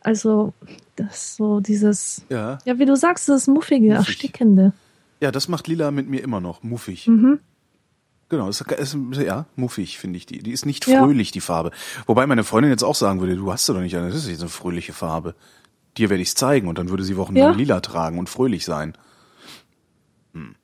Also, 0.00 0.52
das 0.96 1.16
ist 1.16 1.36
so 1.36 1.60
dieses, 1.60 2.24
Ja. 2.28 2.58
ja, 2.64 2.78
wie 2.78 2.84
du 2.86 2.96
sagst, 2.96 3.28
das 3.28 3.46
Muffige, 3.48 3.88
Muffig. 3.94 4.08
Erstickende. 4.08 4.72
Ja, 5.20 5.32
das 5.32 5.48
macht 5.48 5.66
Lila 5.66 5.90
mit 5.90 6.08
mir 6.08 6.22
immer 6.22 6.40
noch. 6.40 6.62
Muffig. 6.62 7.08
Mhm. 7.08 7.40
Genau, 8.30 8.48
ist, 8.48 8.60
ist, 8.60 8.96
ja, 9.16 9.46
muffig, 9.56 9.98
finde 9.98 10.18
ich 10.18 10.26
die. 10.26 10.38
Die 10.40 10.52
ist 10.52 10.66
nicht 10.66 10.86
Ja. 10.86 11.02
fröhlich, 11.02 11.30
die 11.32 11.40
Farbe. 11.40 11.70
Wobei 12.06 12.26
meine 12.26 12.44
Freundin 12.44 12.70
jetzt 12.70 12.84
auch 12.84 12.94
sagen 12.94 13.20
würde, 13.20 13.34
du 13.36 13.50
hast 13.50 13.64
sie 13.66 13.72
doch 13.72 13.80
nicht 13.80 13.96
eine, 13.96 14.08
das 14.08 14.16
ist 14.18 14.28
jetzt 14.28 14.40
eine 14.42 14.50
fröhliche 14.50 14.92
Farbe. 14.92 15.34
Dir 15.98 16.10
werde 16.10 16.22
ich 16.22 16.28
es 16.28 16.34
zeigen 16.34 16.68
und 16.68 16.78
dann 16.78 16.88
würde 16.90 17.02
sie 17.02 17.16
wochenlang 17.16 17.50
Ja. 17.52 17.56
lila 17.56 17.80
tragen 17.80 18.18
und 18.18 18.28
fröhlich 18.28 18.64
sein. 18.64 18.94
Hm. 20.32 20.54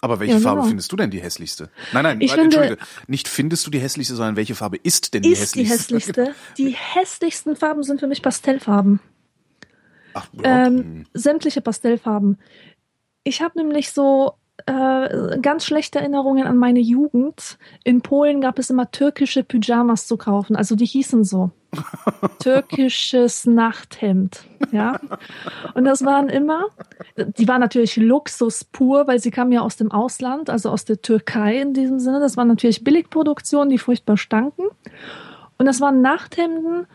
Aber 0.00 0.18
welche 0.18 0.34
Ja, 0.34 0.40
Farbe 0.40 0.60
genau. 0.60 0.68
findest 0.68 0.90
du 0.92 0.96
denn 0.96 1.10
die 1.10 1.20
hässlichste? 1.20 1.70
Nein, 1.92 2.02
nein, 2.04 2.20
Ich 2.20 2.32
entschuldige. 2.36 2.78
Nicht 3.06 3.28
findest 3.28 3.66
du 3.66 3.70
die 3.70 3.78
hässlichste, 3.78 4.16
sondern 4.16 4.36
welche 4.36 4.54
Farbe 4.54 4.78
ist 4.82 5.14
denn 5.14 5.22
die 5.22 5.30
Ist 5.30 5.54
die 5.54 5.64
hässlichste? 5.64 6.24
hässlichste. 6.26 6.34
Die 6.58 6.74
hässlichsten 6.74 7.54
Farben 7.56 7.82
sind 7.82 8.00
für 8.00 8.06
mich 8.06 8.22
Pastellfarben. 8.22 9.00
Ach. 10.14 10.26
Ähm, 10.42 11.06
sämtliche 11.14 11.60
Pastellfarben. 11.60 12.38
Ich 13.22 13.42
habe 13.42 13.58
nämlich 13.58 13.92
so 13.92 14.32
äh, 14.66 15.38
ganz 15.40 15.64
schlechte 15.64 16.00
Erinnerungen 16.00 16.46
an 16.46 16.56
meine 16.56 16.80
Jugend. 16.80 17.58
In 17.84 18.00
Polen 18.00 18.40
gab 18.40 18.58
es 18.58 18.70
immer 18.70 18.90
türkische 18.90 19.44
Pyjamas 19.44 20.06
zu 20.06 20.16
kaufen. 20.16 20.56
Also 20.56 20.74
die 20.74 20.86
hießen 20.86 21.22
so. 21.24 21.50
Türkisches 22.40 23.46
Nachthemd. 23.46 24.44
Ja. 24.72 25.00
Und 25.74 25.84
das 25.84 26.04
waren 26.04 26.28
immer, 26.28 26.66
die 27.16 27.48
waren 27.48 27.60
natürlich 27.60 27.96
Luxus 27.96 28.64
pur, 28.64 29.06
weil 29.06 29.18
sie 29.18 29.30
kamen 29.30 29.52
ja 29.52 29.60
aus 29.60 29.76
dem 29.76 29.90
Ausland, 29.92 30.50
also 30.50 30.70
aus 30.70 30.84
der 30.84 31.00
Türkei 31.00 31.60
in 31.60 31.74
diesem 31.74 31.98
Sinne. 31.98 32.20
Das 32.20 32.36
waren 32.36 32.48
natürlich 32.48 32.84
Billigproduktionen, 32.84 33.70
die 33.70 33.78
furchtbar 33.78 34.16
stanken. 34.16 34.64
Und 35.58 35.66
das 35.66 35.80
waren 35.80 36.00
Nachthemden 36.00 36.86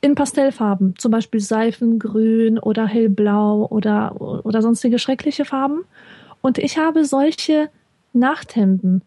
in 0.00 0.14
Pastellfarben, 0.14 0.94
zum 0.98 1.10
Beispiel 1.10 1.40
Seifengrün 1.40 2.58
oder 2.58 2.86
hellblau 2.86 3.66
oder, 3.70 4.20
oder 4.20 4.62
sonstige 4.62 4.98
schreckliche 4.98 5.44
Farben. 5.44 5.84
Und 6.42 6.58
ich 6.58 6.78
habe 6.78 7.04
solche 7.04 7.70
Nachthemden 8.12 9.02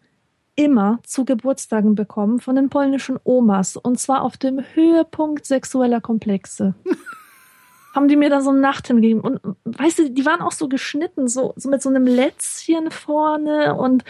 immer 0.58 1.00
zu 1.04 1.24
Geburtstagen 1.24 1.96
bekommen 1.96 2.42
von 2.42 2.58
den 2.58 2.70
polnischen 2.70 3.18
Omas 3.24 3.78
und 3.78 4.00
zwar 4.00 4.24
auf 4.24 4.36
dem 4.36 4.60
Höhepunkt 4.74 5.46
sexueller 5.46 6.02
Komplexe. 6.02 6.74
haben 7.96 8.08
die 8.08 8.16
mir 8.16 8.30
da 8.30 8.42
so 8.42 8.52
ein 8.52 8.60
Nachthemd 8.60 9.02
gegeben 9.02 9.22
und 9.22 9.42
weißt 9.66 10.00
du, 10.00 10.10
die 10.12 10.26
waren 10.26 10.42
auch 10.42 10.52
so 10.52 10.68
geschnitten, 10.68 11.28
so, 11.28 11.54
so 11.56 11.70
mit 11.70 11.82
so 11.82 11.90
einem 11.90 12.06
Lätzchen 12.06 12.92
vorne 12.92 13.74
und 13.74 14.04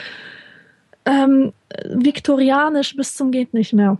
ähm, 1.06 1.54
viktorianisch 1.86 2.98
bis 2.98 3.16
zum 3.16 3.32
geht 3.32 3.54
nicht 3.54 3.72
mehr. 3.72 3.98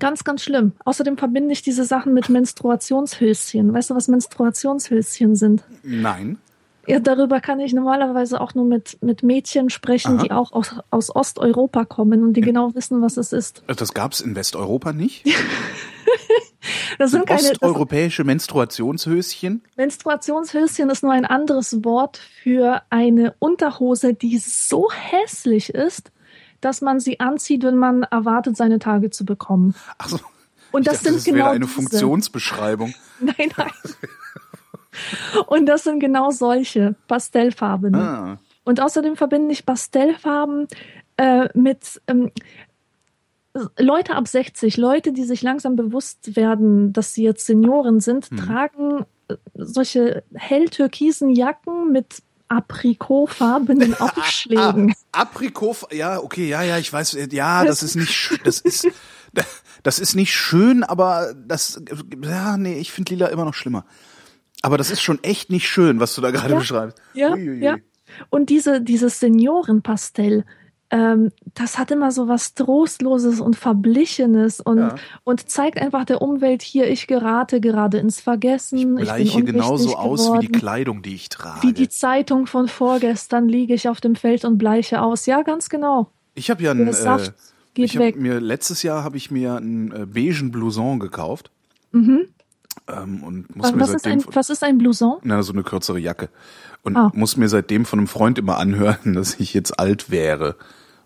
Ganz, 0.00 0.24
ganz 0.24 0.42
schlimm. 0.42 0.72
Außerdem 0.84 1.16
verbinde 1.16 1.52
ich 1.52 1.62
diese 1.62 1.84
Sachen 1.84 2.12
mit 2.12 2.28
Menstruationshöschen. 2.28 3.72
Weißt 3.72 3.90
du, 3.90 3.94
was 3.94 4.08
Menstruationshöschen 4.08 5.36
sind? 5.36 5.62
Nein. 5.84 6.38
Ja, 6.86 7.00
darüber 7.00 7.40
kann 7.40 7.60
ich 7.60 7.72
normalerweise 7.72 8.40
auch 8.40 8.54
nur 8.54 8.64
mit, 8.64 8.98
mit 9.02 9.22
Mädchen 9.22 9.70
sprechen, 9.70 10.18
Aha. 10.18 10.22
die 10.22 10.30
auch 10.30 10.52
aus, 10.52 10.76
aus 10.90 11.14
Osteuropa 11.14 11.84
kommen 11.84 12.22
und 12.22 12.34
die 12.34 12.40
genau 12.40 12.74
wissen, 12.74 13.02
was 13.02 13.16
es 13.16 13.32
ist. 13.32 13.62
Das 13.66 13.94
gab's 13.94 14.20
in 14.20 14.34
Westeuropa 14.34 14.92
nicht? 14.92 15.24
Das 16.98 17.10
sind 17.10 17.26
keine, 17.26 17.42
das 17.42 17.50
Osteuropäische 17.52 18.24
Menstruationshöschen? 18.24 19.62
Menstruationshöschen 19.76 20.88
ist 20.90 21.02
nur 21.02 21.12
ein 21.12 21.24
anderes 21.24 21.84
Wort 21.84 22.18
für 22.42 22.82
eine 22.88 23.34
Unterhose, 23.38 24.14
die 24.14 24.38
so 24.38 24.88
hässlich 24.90 25.70
ist, 25.70 26.12
dass 26.60 26.80
man 26.80 27.00
sie 27.00 27.20
anzieht, 27.20 27.64
wenn 27.64 27.76
man 27.76 28.04
erwartet, 28.04 28.56
seine 28.56 28.78
Tage 28.78 29.10
zu 29.10 29.24
bekommen. 29.24 29.74
Ach 29.98 30.08
so. 30.08 30.20
Und 30.72 30.86
das 30.86 30.94
dachte, 30.94 31.04
sind 31.04 31.16
das 31.16 31.24
genau 31.24 31.36
wäre 31.36 31.50
eine 31.50 31.66
diese. 31.66 31.74
Funktionsbeschreibung. 31.74 32.94
Nein, 33.20 33.52
nein. 33.56 33.70
Und 35.46 35.66
das 35.66 35.84
sind 35.84 36.00
genau 36.00 36.30
solche 36.30 36.94
Pastellfarben. 37.08 37.94
Ah. 37.94 38.38
Und 38.64 38.80
außerdem 38.80 39.16
verbinde 39.16 39.52
ich 39.52 39.66
Pastellfarben 39.66 40.68
äh, 41.16 41.48
mit 41.54 42.00
ähm, 42.06 42.30
Leute 43.78 44.16
ab 44.16 44.26
60, 44.26 44.76
Leute, 44.76 45.12
die 45.12 45.24
sich 45.24 45.42
langsam 45.42 45.76
bewusst 45.76 46.34
werden, 46.34 46.92
dass 46.92 47.14
sie 47.14 47.22
jetzt 47.22 47.46
Senioren 47.46 48.00
sind, 48.00 48.30
Hm. 48.30 48.36
tragen 48.36 49.06
äh, 49.28 49.36
solche 49.54 50.24
hell-türkisen 50.34 51.30
Jacken 51.30 51.92
mit 51.92 52.22
aprikotfarbenen 52.48 53.94
Aufschlägen. 54.00 54.94
Ah, 55.12 55.22
Aprikot, 55.22 55.76
ja, 55.92 56.18
okay, 56.20 56.48
ja, 56.48 56.62
ja, 56.62 56.78
ich 56.78 56.92
weiß, 56.92 57.14
äh, 57.14 57.28
ja, 57.30 57.64
das 57.66 57.82
ist 57.82 57.96
nicht, 57.96 58.40
das 58.44 58.60
ist, 58.60 58.88
das 59.82 59.98
ist 59.98 60.14
nicht 60.14 60.32
schön, 60.32 60.82
aber 60.82 61.34
das, 61.46 61.80
ja, 62.22 62.56
nee, 62.56 62.78
ich 62.78 62.92
finde 62.92 63.14
Lila 63.14 63.26
immer 63.28 63.44
noch 63.44 63.54
schlimmer. 63.54 63.84
Aber 64.64 64.78
das 64.78 64.90
ist 64.90 65.02
schon 65.02 65.22
echt 65.22 65.50
nicht 65.50 65.68
schön, 65.68 66.00
was 66.00 66.14
du 66.14 66.20
da 66.22 66.30
gerade 66.30 66.52
Ja. 66.54 66.58
beschreibst. 66.58 66.98
Ja, 67.12 67.32
Uiuiui. 67.32 67.62
ja. 67.62 67.76
Und 68.30 68.48
diese, 68.48 68.80
dieses 68.80 69.20
Seniorenpastell, 69.20 70.44
ähm, 70.90 71.32
das 71.54 71.78
hat 71.78 71.90
immer 71.90 72.12
so 72.12 72.28
was 72.28 72.54
Trostloses 72.54 73.40
und 73.40 73.56
Verblichenes 73.56 74.60
und, 74.60 74.78
Ja. 74.78 74.94
und 75.24 75.48
zeigt 75.50 75.78
einfach 75.80 76.04
der 76.04 76.22
Umwelt 76.22 76.62
hier, 76.62 76.88
ich 76.90 77.06
gerate 77.06 77.60
gerade 77.60 77.98
ins 77.98 78.20
Vergessen. 78.20 78.78
Ich 78.78 78.86
bleiche 78.86 79.36
unwichtig 79.38 79.46
genauso 79.46 79.96
aus 79.96 80.20
wie 80.32 80.40
die 80.40 80.46
geworden. 80.46 80.52
Kleidung, 80.60 81.02
die 81.02 81.14
ich 81.14 81.28
trage. 81.28 81.62
Wie 81.66 81.72
die 81.72 81.88
Zeitung 81.88 82.46
von 82.46 82.68
vorgestern 82.68 83.48
liege 83.48 83.74
ich 83.74 83.88
auf 83.88 84.00
dem 84.00 84.14
Feld 84.16 84.44
und 84.44 84.56
bleiche 84.58 85.02
aus. 85.02 85.26
Ja, 85.26 85.42
ganz 85.42 85.68
genau. 85.68 86.10
ich 86.34 86.50
habe 86.50 86.62
ja 86.62 86.70
einen, 86.70 86.88
äh, 86.88 87.18
geht 87.74 87.84
ich 87.86 87.96
hab 87.96 88.02
weg. 88.02 88.16
mir 88.16 88.40
letztes 88.40 88.82
Jahr 88.82 89.04
habe 89.04 89.16
ich 89.16 89.30
mir 89.30 89.56
einen 89.56 89.90
äh, 89.92 90.06
beigen 90.06 90.50
Blouson 90.52 91.00
gekauft. 91.00 91.50
Mhm. 91.92 92.28
Ähm, 92.88 93.22
und 93.22 93.54
muss 93.56 93.66
Was, 93.66 93.72
mir 93.74 93.80
was, 93.80 93.88
ist 93.90 94.02
seitdem 94.04 94.20
ein, 94.28 94.34
was 94.34 94.50
ist 94.50 94.62
ein 94.64 94.78
Blouson? 94.78 95.18
Na, 95.22 95.42
so 95.42 95.52
eine 95.52 95.62
kürzere 95.62 95.98
Jacke. 95.98 96.28
Und 96.82 96.96
Ah. 96.96 97.10
muss 97.14 97.36
mir 97.36 97.48
seitdem 97.48 97.84
von 97.86 97.98
einem 97.98 98.08
Freund 98.08 98.38
immer 98.38 98.58
anhören, 98.58 99.12
dass 99.14 99.40
ich 99.40 99.54
jetzt 99.54 99.78
alt 99.78 100.10
wäre, 100.10 100.56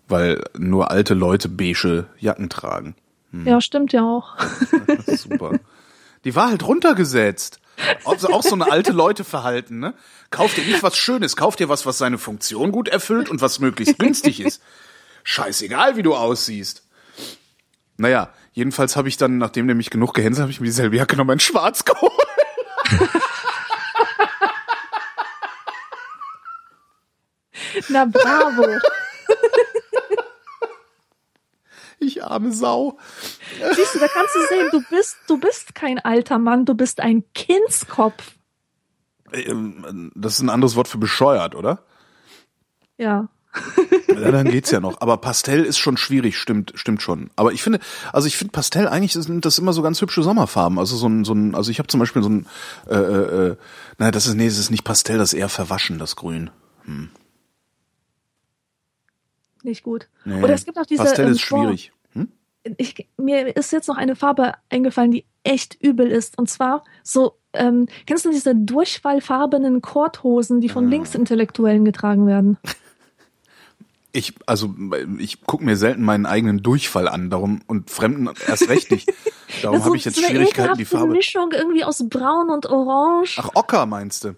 weil 0.07 0.43
nur 0.57 0.91
alte 0.91 1.13
Leute 1.13 1.47
beige 1.49 2.07
Jacken 2.19 2.49
tragen. 2.49 2.95
Hm. 3.31 3.45
Ja, 3.47 3.61
stimmt 3.61 3.93
ja 3.93 4.01
auch. 4.03 4.35
Super. 5.07 5.59
Die 6.25 6.35
war 6.35 6.49
halt 6.49 6.65
runtergesetzt. 6.65 7.59
Also 8.03 8.27
auch 8.29 8.43
so 8.43 8.55
eine 8.55 8.69
alte 8.69 8.91
Leute 8.91 9.23
verhalten, 9.23 9.79
ne? 9.79 9.93
Kauf 10.31 10.53
dir 10.53 10.65
nicht 10.65 10.83
was 10.83 10.97
Schönes, 10.97 11.37
kauf 11.37 11.55
dir 11.55 11.69
was, 11.69 11.85
was 11.85 11.97
seine 11.97 12.17
Funktion 12.17 12.73
gut 12.73 12.89
erfüllt 12.89 13.29
und 13.29 13.39
was 13.41 13.59
möglichst 13.59 13.97
günstig 13.99 14.41
ist. 14.41 14.61
Scheißegal, 15.23 15.95
wie 15.95 16.03
du 16.03 16.13
aussiehst. 16.15 16.83
Naja, 17.97 18.29
jedenfalls 18.53 18.95
habe 18.95 19.07
ich 19.09 19.17
dann, 19.17 19.37
nachdem 19.37 19.67
der 19.67 19.75
mich 19.75 19.89
genug 19.89 20.13
gehänselt, 20.13 20.41
habe 20.43 20.51
ich 20.51 20.59
mir 20.59 20.65
dieselbe 20.67 20.95
Jacke 20.97 21.15
nochmal 21.15 21.35
in 21.35 21.39
schwarz 21.39 21.85
geholt. 21.85 22.11
Na 27.89 28.05
bravo. 28.05 28.65
Ich 31.99 32.23
arme 32.23 32.51
Sau. 32.53 32.97
Siehst 33.75 33.95
du, 33.95 33.99
da 33.99 34.07
kannst 34.07 34.33
du 34.35 34.39
sehen, 34.47 34.69
du 34.71 34.81
bist, 34.89 35.17
du 35.27 35.37
bist 35.37 35.75
kein 35.75 35.99
alter 35.99 36.39
Mann, 36.39 36.65
du 36.65 36.73
bist 36.73 37.01
ein 37.01 37.23
Kindskopf. 37.33 38.35
Ähm, 39.33 40.11
Das 40.15 40.33
ist 40.35 40.39
ein 40.41 40.49
anderes 40.49 40.75
Wort 40.75 40.87
für 40.87 40.97
bescheuert, 40.97 41.55
oder? 41.55 41.83
Ja. 42.97 43.27
Ja, 44.07 44.31
dann 44.31 44.49
geht's 44.49 44.69
ja 44.71 44.79
noch. 44.79 45.01
Aber 45.01 45.17
Pastell 45.17 45.63
ist 45.63 45.77
schon 45.79 45.97
schwierig, 45.97 46.37
stimmt, 46.37 46.73
stimmt 46.75 47.01
schon. 47.01 47.29
Aber 47.35 47.51
ich 47.51 47.63
finde, 47.63 47.79
also 48.13 48.27
ich 48.27 48.37
finde 48.37 48.51
Pastell 48.51 48.87
eigentlich 48.87 49.13
sind 49.13 49.45
das 49.45 49.57
immer 49.57 49.73
so 49.73 49.81
ganz 49.81 50.01
hübsche 50.01 50.21
Sommerfarben. 50.23 50.77
Also 50.77 50.97
so 50.97 51.07
ein, 51.07 51.23
so 51.25 51.33
ein, 51.33 51.55
also 51.55 51.71
ich 51.71 51.79
habe 51.79 51.87
zum 51.87 51.99
Beispiel 51.99 52.21
so 52.21 52.29
ein, 52.29 52.45
äh, 52.89 52.95
äh, 52.95 53.47
äh, 53.51 53.55
nein, 53.97 54.11
das 54.11 54.27
ist, 54.27 54.35
nee, 54.35 54.45
das 54.47 54.57
ist 54.59 54.69
nicht 54.71 54.83
Pastell, 54.83 55.17
das 55.17 55.33
ist 55.33 55.39
eher 55.39 55.49
verwaschen, 55.49 55.97
das 55.99 56.15
Grün. 56.15 56.51
Nicht 59.63 59.83
gut. 59.83 60.07
Nee, 60.25 60.41
Oder 60.43 60.53
es 60.53 60.65
gibt 60.65 60.77
auch 60.77 60.85
diese. 60.85 61.03
Pastell 61.03 61.27
ähm, 61.27 61.31
ist 61.31 61.41
schwierig. 61.41 61.91
Hm? 62.13 62.29
Ich, 62.77 63.07
mir 63.17 63.55
ist 63.55 63.71
jetzt 63.71 63.87
noch 63.87 63.97
eine 63.97 64.15
Farbe 64.15 64.53
eingefallen, 64.69 65.11
die 65.11 65.25
echt 65.43 65.75
übel 65.81 66.07
ist. 66.07 66.37
Und 66.37 66.49
zwar 66.49 66.83
so, 67.03 67.37
ähm, 67.53 67.87
kennst 68.05 68.25
du 68.25 68.31
diese 68.31 68.55
durchfallfarbenen 68.55 69.81
Kordhosen, 69.81 70.61
die 70.61 70.69
von 70.69 70.85
Ah. 70.85 70.89
Linksintellektuellen 70.89 71.85
getragen 71.85 72.27
werden? 72.27 72.57
Ich, 74.11 74.33
also 74.47 74.73
ich 75.19 75.41
gucke 75.41 75.63
mir 75.63 75.77
selten 75.77 76.03
meinen 76.03 76.25
eigenen 76.25 76.63
Durchfall 76.63 77.07
an, 77.07 77.29
darum 77.29 77.61
und 77.67 77.91
Fremden 77.91 78.29
erst 78.47 78.67
recht 78.67 78.89
nicht. 78.91 79.13
Darum 79.61 79.83
habe 79.83 79.97
ich 79.97 80.05
jetzt 80.05 80.17
eine 80.17 80.27
Schwierigkeiten, 80.27 80.77
die 80.77 80.85
Farbe. 80.85 81.13
Mischung 81.13 81.51
irgendwie 81.51 81.83
aus 81.83 82.03
Braun 82.09 82.49
und 82.49 82.65
Orange. 82.65 83.37
Ach, 83.39 83.49
Ocker 83.53 83.85
meinst 83.85 84.23
du? 84.23 84.35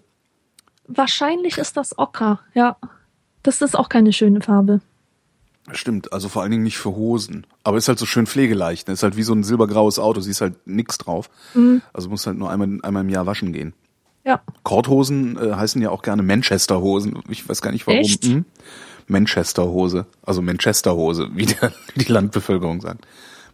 Wahrscheinlich 0.88 1.56
ist 1.56 1.76
das 1.76 1.96
Ocker, 1.98 2.40
ja. 2.54 2.76
Das 3.42 3.62
ist 3.62 3.76
auch 3.76 3.88
keine 3.88 4.12
schöne 4.12 4.42
Farbe. 4.42 4.80
Stimmt, 5.72 6.12
also 6.12 6.28
vor 6.28 6.42
allen 6.42 6.50
Dingen 6.50 6.64
nicht 6.64 6.78
für 6.78 6.90
Hosen. 6.90 7.46
Aber 7.62 7.76
ist 7.78 7.88
halt 7.88 7.98
so 7.98 8.06
schön 8.06 8.26
pflegeleicht. 8.26 8.88
Ne? 8.88 8.94
Ist 8.94 9.02
halt 9.04 9.16
wie 9.16 9.22
so 9.22 9.32
ein 9.32 9.44
silbergraues 9.44 9.98
Auto, 9.98 10.20
siehst 10.20 10.40
halt 10.40 10.66
nix 10.66 10.98
drauf. 10.98 11.30
Mhm. 11.54 11.82
Also 11.92 12.08
muss 12.08 12.26
halt 12.26 12.36
nur 12.36 12.50
einmal, 12.50 12.80
einmal 12.82 13.04
im 13.04 13.08
Jahr 13.08 13.26
waschen 13.26 13.52
gehen. 13.52 13.72
Ja. 14.24 14.40
Korthosen 14.64 15.36
äh, 15.36 15.54
heißen 15.54 15.80
ja 15.80 15.90
auch 15.90 16.02
gerne 16.02 16.22
Manchester-Hosen. 16.22 17.22
Ich 17.28 17.48
weiß 17.48 17.62
gar 17.62 17.72
nicht 17.72 17.86
warum. 17.86 18.00
Echt? 18.00 18.24
Hm? 18.24 18.44
Manchester-Hose. 19.06 20.06
Also 20.22 20.42
Manchester-Hose, 20.42 21.30
wie, 21.34 21.46
der, 21.46 21.72
wie 21.94 22.04
die 22.04 22.12
Landbevölkerung 22.12 22.80
sagt. 22.80 23.06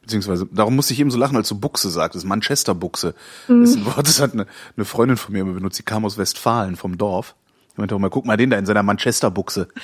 Beziehungsweise, 0.03 0.47
darum 0.51 0.75
musste 0.77 0.95
ich 0.95 1.01
eben 1.01 1.11
so 1.11 1.19
lachen, 1.19 1.37
als 1.37 1.49
du 1.49 1.59
Buchse 1.59 1.91
sagtest. 1.91 2.25
Manchester-Buchse 2.25 3.15
Mhm. 3.49 3.63
ist 3.63 3.77
ein 3.77 3.85
Wort, 3.87 4.07
das 4.09 4.21
hat 4.21 4.33
eine, 4.33 4.47
eine 4.77 4.85
Freundin 4.87 5.17
von 5.17 5.33
mir 5.33 5.41
immer 5.43 5.53
benutzt. 5.53 5.79
Die 5.79 5.83
kam 5.83 6.05
aus 6.05 6.17
Westfalen 6.19 6.77
vom 6.77 6.97
Dorf. 6.97 7.35
Ich 7.73 7.79
meinte 7.79 7.95
auch 7.95 7.99
mal, 7.99 8.11
guck 8.11 8.25
mal 8.25 8.37
den 8.37 8.51
da 8.51 8.57
in 8.59 8.67
seiner 8.67 8.83
Manchester-Buchse. 8.83 9.69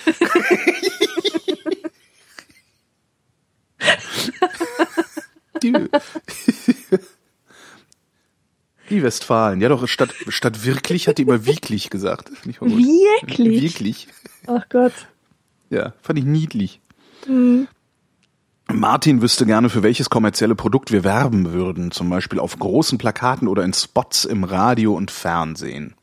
die, 5.62 5.72
die 8.90 9.02
Westfalen. 9.02 9.60
Ja 9.60 9.68
doch, 9.68 9.86
statt, 9.88 10.14
statt 10.28 10.64
wirklich 10.64 11.08
hat 11.08 11.18
die 11.18 11.22
immer 11.22 11.46
wirklich 11.46 11.90
gesagt. 11.90 12.30
Wirklich? 12.44 13.62
Wirklich. 13.62 14.08
Ach 14.46 14.68
Gott. 14.68 14.92
Ja, 15.74 15.92
fand 16.02 16.20
ich 16.20 16.24
niedlich. 16.24 16.80
Martin 18.72 19.22
wüsste 19.22 19.44
gerne, 19.44 19.68
für 19.68 19.82
welches 19.82 20.08
kommerzielle 20.08 20.54
Produkt 20.54 20.92
wir 20.92 21.02
werben 21.02 21.52
würden, 21.52 21.90
zum 21.90 22.08
Beispiel 22.08 22.38
auf 22.38 22.56
großen 22.56 22.96
Plakaten 22.96 23.48
oder 23.48 23.64
in 23.64 23.72
Spots 23.72 24.24
im 24.24 24.44
Radio 24.44 24.94
und 24.94 25.10
Fernsehen. 25.10 25.94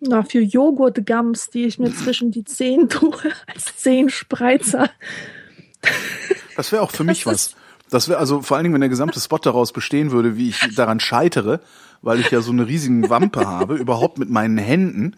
Na, 0.00 0.22
für 0.22 0.40
Joghurtgums, 0.40 1.50
die 1.50 1.66
ich 1.66 1.78
mir 1.78 1.94
zwischen 1.94 2.30
die 2.30 2.44
Zehen 2.44 2.88
tue, 2.88 3.12
als 3.46 3.76
Zehenspreizer. 3.76 4.88
Das 6.56 6.72
wäre 6.72 6.82
auch 6.82 6.92
für 6.92 7.04
mich 7.04 7.24
Das 7.24 7.32
was. 7.32 7.56
Das 7.90 8.08
wäre 8.08 8.18
also 8.18 8.40
vor 8.40 8.56
allen 8.56 8.64
Dingen, 8.64 8.72
wenn 8.72 8.80
der 8.80 8.88
gesamte 8.88 9.20
Spot 9.20 9.36
daraus 9.36 9.74
bestehen 9.74 10.12
würde, 10.12 10.38
wie 10.38 10.48
ich 10.48 10.74
daran 10.74 10.98
scheitere, 10.98 11.60
weil 12.00 12.20
ich 12.20 12.30
ja 12.30 12.40
so 12.40 12.50
eine 12.50 12.66
riesigen 12.66 13.10
Wampe 13.10 13.46
habe, 13.46 13.76
überhaupt 13.76 14.18
mit 14.18 14.30
meinen 14.30 14.56
Händen 14.56 15.14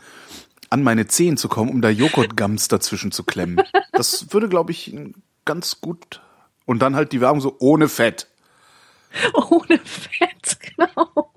an 0.75 0.83
meine 0.83 1.07
Zehen 1.07 1.37
zu 1.37 1.49
kommen, 1.49 1.71
um 1.71 1.81
da 1.81 1.89
Joghurtgums 1.89 2.67
dazwischen 2.69 3.13
zu 3.13 3.23
klemmen. 3.23 3.61
Das 3.93 4.33
würde, 4.33 4.49
glaube 4.49 4.73
ich, 4.73 4.95
ganz 5.45 5.81
gut. 5.81 6.21
Und 6.67 6.81
dann 6.81 6.97
halt 6.97 7.13
die 7.13 7.21
Werbung 7.21 7.41
so 7.41 7.55
ohne 7.61 7.89
Fett. 7.89 8.27
Ohne 9.49 9.79
Fett, 9.85 10.59
genau. 10.77 11.31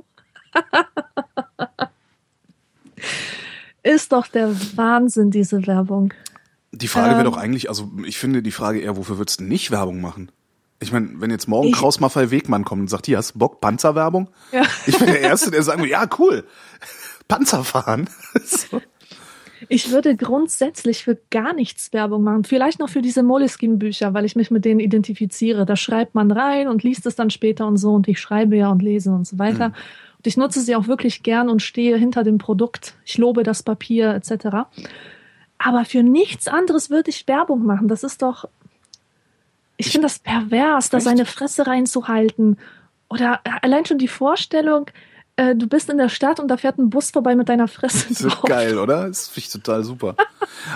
Ist 3.83 4.11
doch 4.11 4.27
der 4.27 4.49
Wahnsinn, 4.75 5.29
diese 5.31 5.65
Werbung. 5.67 6.13
Die 6.71 6.87
Frage 6.87 7.11
wäre 7.11 7.19
Ähm. 7.19 7.25
doch 7.25 7.37
eigentlich, 7.37 7.69
also 7.69 7.91
ich 8.05 8.17
finde 8.17 8.41
die 8.41 8.51
Frage 8.51 8.79
eher, 8.81 8.97
wofür 8.97 9.17
würdest 9.17 9.39
du 9.39 9.43
nicht 9.43 9.71
Werbung 9.71 10.01
machen? 10.01 10.31
Ich 10.79 10.91
meine, 10.91 11.09
wenn 11.21 11.31
jetzt 11.31 11.47
morgen 11.47 11.67
Ich- 11.69 11.75
Kraus 11.75 11.99
Maffei 11.99 12.29
Wegmann 12.31 12.65
kommt 12.65 12.81
und 12.81 12.87
sagt, 12.89 13.05
hier 13.05 13.17
hast 13.17 13.35
du 13.35 13.39
Bock, 13.39 13.61
Panzerwerbung? 13.61 14.29
Ja. 14.51 14.63
Ich 14.87 14.97
bin 14.97 15.07
der 15.07 15.21
Erste, 15.21 15.51
der 15.51 15.63
sagen 15.63 15.79
würde, 15.81 15.91
ja, 15.91 16.07
cool. 16.19 16.43
Panzer 17.27 17.63
fahren. 17.63 18.09
so. 18.43 18.81
Ich 19.69 19.91
würde 19.91 20.15
grundsätzlich 20.15 21.03
für 21.03 21.17
gar 21.29 21.53
nichts 21.53 21.93
Werbung 21.93 22.23
machen. 22.23 22.43
Vielleicht 22.43 22.79
noch 22.79 22.89
für 22.89 23.01
diese 23.01 23.23
Moleskine-Bücher, 23.23 24.13
weil 24.13 24.25
ich 24.25 24.35
mich 24.35 24.51
mit 24.51 24.65
denen 24.65 24.79
identifiziere. 24.79 25.65
Da 25.65 25.75
schreibt 25.75 26.15
man 26.15 26.31
rein 26.31 26.67
und 26.67 26.83
liest 26.83 27.05
es 27.05 27.15
dann 27.15 27.29
später 27.29 27.67
und 27.67 27.77
so. 27.77 27.93
Und 27.93 28.07
ich 28.07 28.19
schreibe 28.19 28.55
ja 28.55 28.69
und 28.69 28.81
lese 28.81 29.11
und 29.11 29.27
so 29.27 29.39
weiter. 29.39 29.73
Und 30.17 30.27
ich 30.27 30.37
nutze 30.37 30.61
sie 30.61 30.75
auch 30.75 30.87
wirklich 30.87 31.23
gern 31.23 31.49
und 31.49 31.61
stehe 31.61 31.97
hinter 31.97 32.23
dem 32.23 32.37
Produkt. 32.37 32.95
Ich 33.05 33.17
lobe 33.17 33.43
das 33.43 33.63
Papier 33.63 34.13
etc. 34.13 34.67
Aber 35.57 35.85
für 35.85 36.03
nichts 36.03 36.47
anderes 36.47 36.89
würde 36.89 37.09
ich 37.09 37.27
Werbung 37.27 37.65
machen. 37.65 37.87
Das 37.87 38.03
ist 38.03 38.21
doch. 38.21 38.47
Ich 39.77 39.91
finde 39.91 40.07
das 40.07 40.19
pervers, 40.19 40.89
da 40.89 40.99
seine 40.99 41.25
Fresse 41.25 41.67
reinzuhalten. 41.67 42.57
Oder 43.09 43.41
allein 43.61 43.85
schon 43.85 43.99
die 43.99 44.07
Vorstellung, 44.07 44.87
äh, 45.37 45.55
du 45.55 45.67
bist 45.67 45.89
in 45.89 45.97
der 45.97 46.09
Stadt 46.09 46.39
und 46.39 46.49
da 46.49 46.57
fährt 46.57 46.77
ein 46.77 46.89
Bus 46.89 47.11
vorbei 47.11 47.35
mit 47.35 47.47
deiner 47.47 47.67
Fresse 47.67 48.07
Das 48.09 48.21
ist 48.21 48.41
geil, 48.43 48.77
oder? 48.77 49.07
Das 49.07 49.27
finde 49.27 49.39
ich 49.39 49.51
total 49.51 49.83
super. 49.83 50.15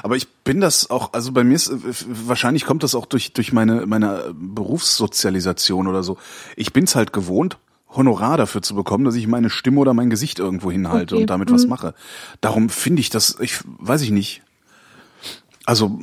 Aber 0.04 0.16
ich 0.16 0.30
bin 0.30 0.62
das 0.62 0.90
auch, 0.90 1.14
also 1.14 1.32
bei 1.32 1.44
mir 1.44 1.56
ist, 1.56 1.70
äh, 1.70 1.76
wahrscheinlich 2.08 2.66
kommt 2.66 2.84
das 2.84 2.96
auch 2.96 3.06
durch, 3.08 3.34
durch 3.34 3.52
meine, 3.52 3.86
meine 3.88 4.34
Berufssozialisation 4.34 5.88
oder 5.88 6.04
so. 6.04 6.18
Ich 6.56 6.72
bin's 6.74 6.96
halt 6.96 7.12
gewohnt, 7.12 7.58
Honorar 7.90 8.38
dafür 8.38 8.62
zu 8.62 8.74
bekommen, 8.76 9.04
dass 9.04 9.16
ich 9.16 9.28
meine 9.28 9.50
Stimme 9.50 9.80
oder 9.80 9.94
mein 9.94 10.10
Gesicht 10.10 10.40
irgendwo 10.40 10.72
hinhalte 10.72 11.16
Okay, 11.16 11.24
und 11.24 11.30
damit 11.30 11.52
was 11.52 11.64
mhm. 11.64 11.70
mache. 11.70 11.94
Darum 12.40 12.70
finde 12.70 13.02
ich 13.02 13.10
das, 13.10 13.38
ich 13.42 13.60
weiß 13.66 14.02
ich 14.02 14.12
nicht. 14.12 14.44
Also 15.72 15.98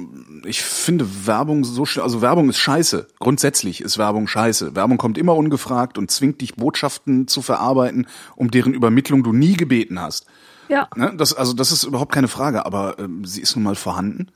ich 0.46 0.62
finde 0.62 1.26
Werbung 1.26 1.62
so, 1.62 1.84
also 2.00 2.22
Werbung 2.22 2.48
ist 2.48 2.56
scheiße. 2.56 3.06
Grundsätzlich 3.18 3.82
ist 3.82 3.98
Werbung 3.98 4.26
scheiße. 4.26 4.74
Werbung 4.74 4.96
kommt 4.96 5.18
immer 5.18 5.36
ungefragt 5.36 5.98
und 5.98 6.10
zwingt 6.10 6.40
dich 6.40 6.56
Botschaften 6.56 7.28
zu 7.28 7.42
verarbeiten, 7.42 8.06
um 8.34 8.50
deren 8.50 8.72
Übermittlung 8.72 9.22
du 9.22 9.34
nie 9.34 9.58
gebeten 9.58 10.00
hast. 10.00 10.24
Ja. 10.70 10.88
Ne, 10.96 11.12
das, 11.14 11.34
also 11.34 11.52
das 11.52 11.70
ist 11.70 11.84
überhaupt 11.84 12.12
keine 12.12 12.28
Frage, 12.28 12.64
aber 12.64 12.98
ähm, 12.98 13.26
sie 13.26 13.42
ist 13.42 13.56
nun 13.56 13.62
mal 13.62 13.74
vorhanden. 13.74 14.28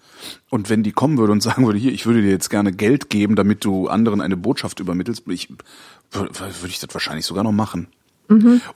Und 0.51 0.69
wenn 0.69 0.83
die 0.83 0.93
kommen 0.93 1.17
würde 1.17 1.33
und 1.33 1.43
sagen 1.43 1.65
würde, 1.65 1.79
hier, 1.79 1.93
ich 1.93 2.05
würde 2.05 2.21
dir 2.21 2.31
jetzt 2.31 2.51
gerne 2.51 2.71
Geld 2.71 3.09
geben, 3.09 3.35
damit 3.35 3.65
du 3.65 3.89
anderen 3.89 4.21
eine 4.21 4.37
Botschaft 4.37 4.81
übermittelst, 4.81 5.27
ich, 5.29 5.49
würde 6.11 6.51
ich 6.67 6.79
das 6.79 6.93
wahrscheinlich 6.93 7.25
sogar 7.25 7.43
noch 7.43 7.53
machen. 7.53 7.89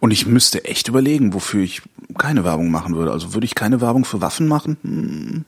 Und 0.00 0.10
ich 0.10 0.26
müsste 0.26 0.64
echt 0.64 0.88
überlegen, 0.88 1.34
wofür 1.34 1.62
ich 1.62 1.82
keine 2.16 2.44
Werbung 2.44 2.70
machen 2.70 2.96
würde. 2.96 3.12
Also 3.12 3.34
würde 3.34 3.44
ich 3.44 3.54
keine 3.54 3.82
Werbung 3.82 4.06
für 4.06 4.22
Waffen 4.22 4.48
machen? 4.48 4.78
Hm, 4.82 5.44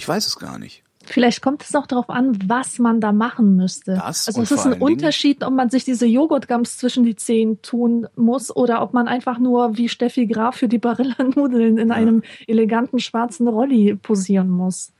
ich 0.00 0.08
weiß 0.08 0.26
es 0.26 0.38
gar 0.38 0.58
nicht. 0.58 0.82
Vielleicht 1.04 1.42
kommt 1.42 1.62
es 1.62 1.74
auch 1.74 1.86
darauf 1.86 2.08
an, 2.08 2.38
was 2.46 2.78
man 2.78 3.02
da 3.02 3.12
machen 3.12 3.54
müsste. 3.54 3.96
Das 3.96 4.28
also 4.28 4.40
es 4.40 4.50
ist 4.50 4.64
ein 4.64 4.80
Unterschied, 4.80 5.44
ob 5.44 5.52
man 5.52 5.68
sich 5.68 5.84
diese 5.84 6.06
Joghurtgums 6.06 6.78
zwischen 6.78 7.04
die 7.04 7.16
Zehen 7.16 7.60
tun 7.60 8.06
muss 8.16 8.54
oder 8.54 8.80
ob 8.80 8.94
man 8.94 9.08
einfach 9.08 9.38
nur 9.38 9.76
wie 9.76 9.90
Steffi 9.90 10.26
Graf 10.26 10.56
für 10.56 10.68
die 10.68 10.78
Barilla-Nudeln 10.78 11.76
in 11.76 11.92
einem 11.92 12.22
eleganten 12.46 12.98
schwarzen 12.98 13.46
Rolli 13.46 13.94
posieren 13.96 14.48
muss. 14.48 14.94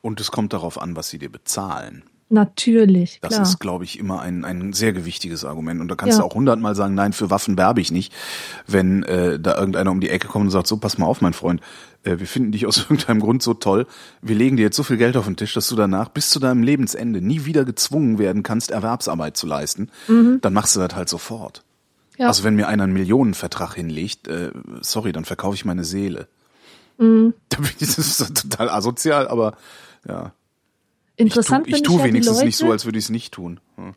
Und 0.00 0.20
es 0.20 0.30
kommt 0.30 0.52
darauf 0.52 0.80
an, 0.80 0.94
was 0.94 1.08
sie 1.08 1.18
dir 1.18 1.32
bezahlen. 1.32 2.04
Natürlich, 2.30 3.18
Das 3.20 3.34
klar. 3.34 3.42
ist, 3.42 3.60
glaube 3.60 3.84
ich, 3.84 3.98
immer 3.98 4.20
ein, 4.20 4.44
ein 4.44 4.72
sehr 4.72 4.92
gewichtiges 4.92 5.44
Argument. 5.44 5.80
Und 5.80 5.88
da 5.88 5.94
kannst 5.94 6.16
Ja. 6.18 6.22
du 6.22 6.26
auch 6.30 6.34
hundertmal 6.34 6.74
sagen, 6.74 6.94
nein, 6.94 7.12
für 7.12 7.30
Waffen 7.30 7.56
werbe 7.58 7.80
ich 7.80 7.92
nicht. 7.92 8.12
Wenn 8.66 9.02
äh, 9.04 9.38
da 9.38 9.56
irgendeiner 9.58 9.90
um 9.90 10.00
die 10.00 10.08
Ecke 10.10 10.26
kommt 10.28 10.46
und 10.46 10.50
sagt, 10.50 10.66
so, 10.66 10.76
pass 10.78 10.98
mal 10.98 11.06
auf, 11.06 11.20
mein 11.20 11.32
Freund, 11.34 11.60
äh, 12.02 12.18
wir 12.18 12.26
finden 12.26 12.50
dich 12.52 12.66
aus 12.66 12.78
irgendeinem 12.82 13.20
Grund 13.20 13.42
so 13.42 13.54
toll, 13.54 13.86
wir 14.22 14.34
legen 14.34 14.56
dir 14.56 14.62
jetzt 14.62 14.76
so 14.76 14.82
viel 14.82 14.96
Geld 14.96 15.16
auf 15.16 15.26
den 15.26 15.36
Tisch, 15.36 15.52
dass 15.54 15.68
du 15.68 15.76
danach 15.76 16.08
bis 16.08 16.30
zu 16.30 16.40
deinem 16.40 16.62
Lebensende 16.62 17.20
nie 17.20 17.44
wieder 17.44 17.64
gezwungen 17.64 18.18
werden 18.18 18.42
kannst, 18.42 18.70
Erwerbsarbeit 18.70 19.36
zu 19.36 19.46
leisten, 19.46 19.90
dann 20.08 20.52
machst 20.52 20.74
du 20.76 20.80
das 20.80 20.94
halt 20.96 21.08
sofort. 21.08 21.62
Mhm. 22.16 22.22
ja. 22.22 22.28
Also 22.28 22.42
wenn 22.42 22.56
mir 22.56 22.68
einer 22.68 22.84
einen 22.84 22.94
Millionenvertrag 22.94 23.74
hinlegt, 23.74 24.28
äh, 24.28 24.50
sorry, 24.80 25.12
dann 25.12 25.24
verkaufe 25.24 25.54
ich 25.54 25.64
meine 25.64 25.84
Seele. 25.84 26.26
Mhm. 26.98 27.34
Das 27.80 27.98
ist 27.98 28.42
total 28.42 28.70
asozial, 28.70 29.28
aber 29.28 29.56
ja. 30.08 30.32
Interessant 31.16 31.66
ich 31.68 31.74
tu, 31.74 31.78
ich 31.78 31.86
finde 31.86 31.98
tu 32.00 32.04
wenigstens 32.04 32.36
Leute, 32.36 32.46
nicht 32.46 32.56
so, 32.56 32.70
als 32.70 32.84
würde 32.84 32.98
ich 32.98 33.04
es 33.04 33.10
nicht 33.10 33.32
tun. 33.34 33.60
Hm. 33.76 33.94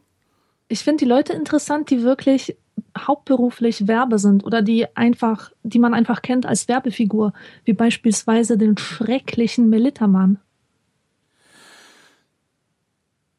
ich 0.67 0.83
finde 0.83 1.03
die 1.03 1.09
Leute 1.09 1.33
interessant, 1.33 1.89
die 1.89 2.03
wirklich 2.03 2.55
hauptberuflich 2.97 3.87
Werbe 3.87 4.19
sind 4.19 4.43
oder 4.43 4.61
die 4.61 4.85
einfach, 4.95 5.51
die 5.63 5.79
man 5.79 5.93
einfach 5.93 6.21
kennt 6.21 6.45
als 6.45 6.67
Werbefigur, 6.67 7.33
wie 7.65 7.73
beispielsweise 7.73 8.57
den 8.57 8.77
schrecklichen 8.77 9.69
Melittermann. 9.69 10.39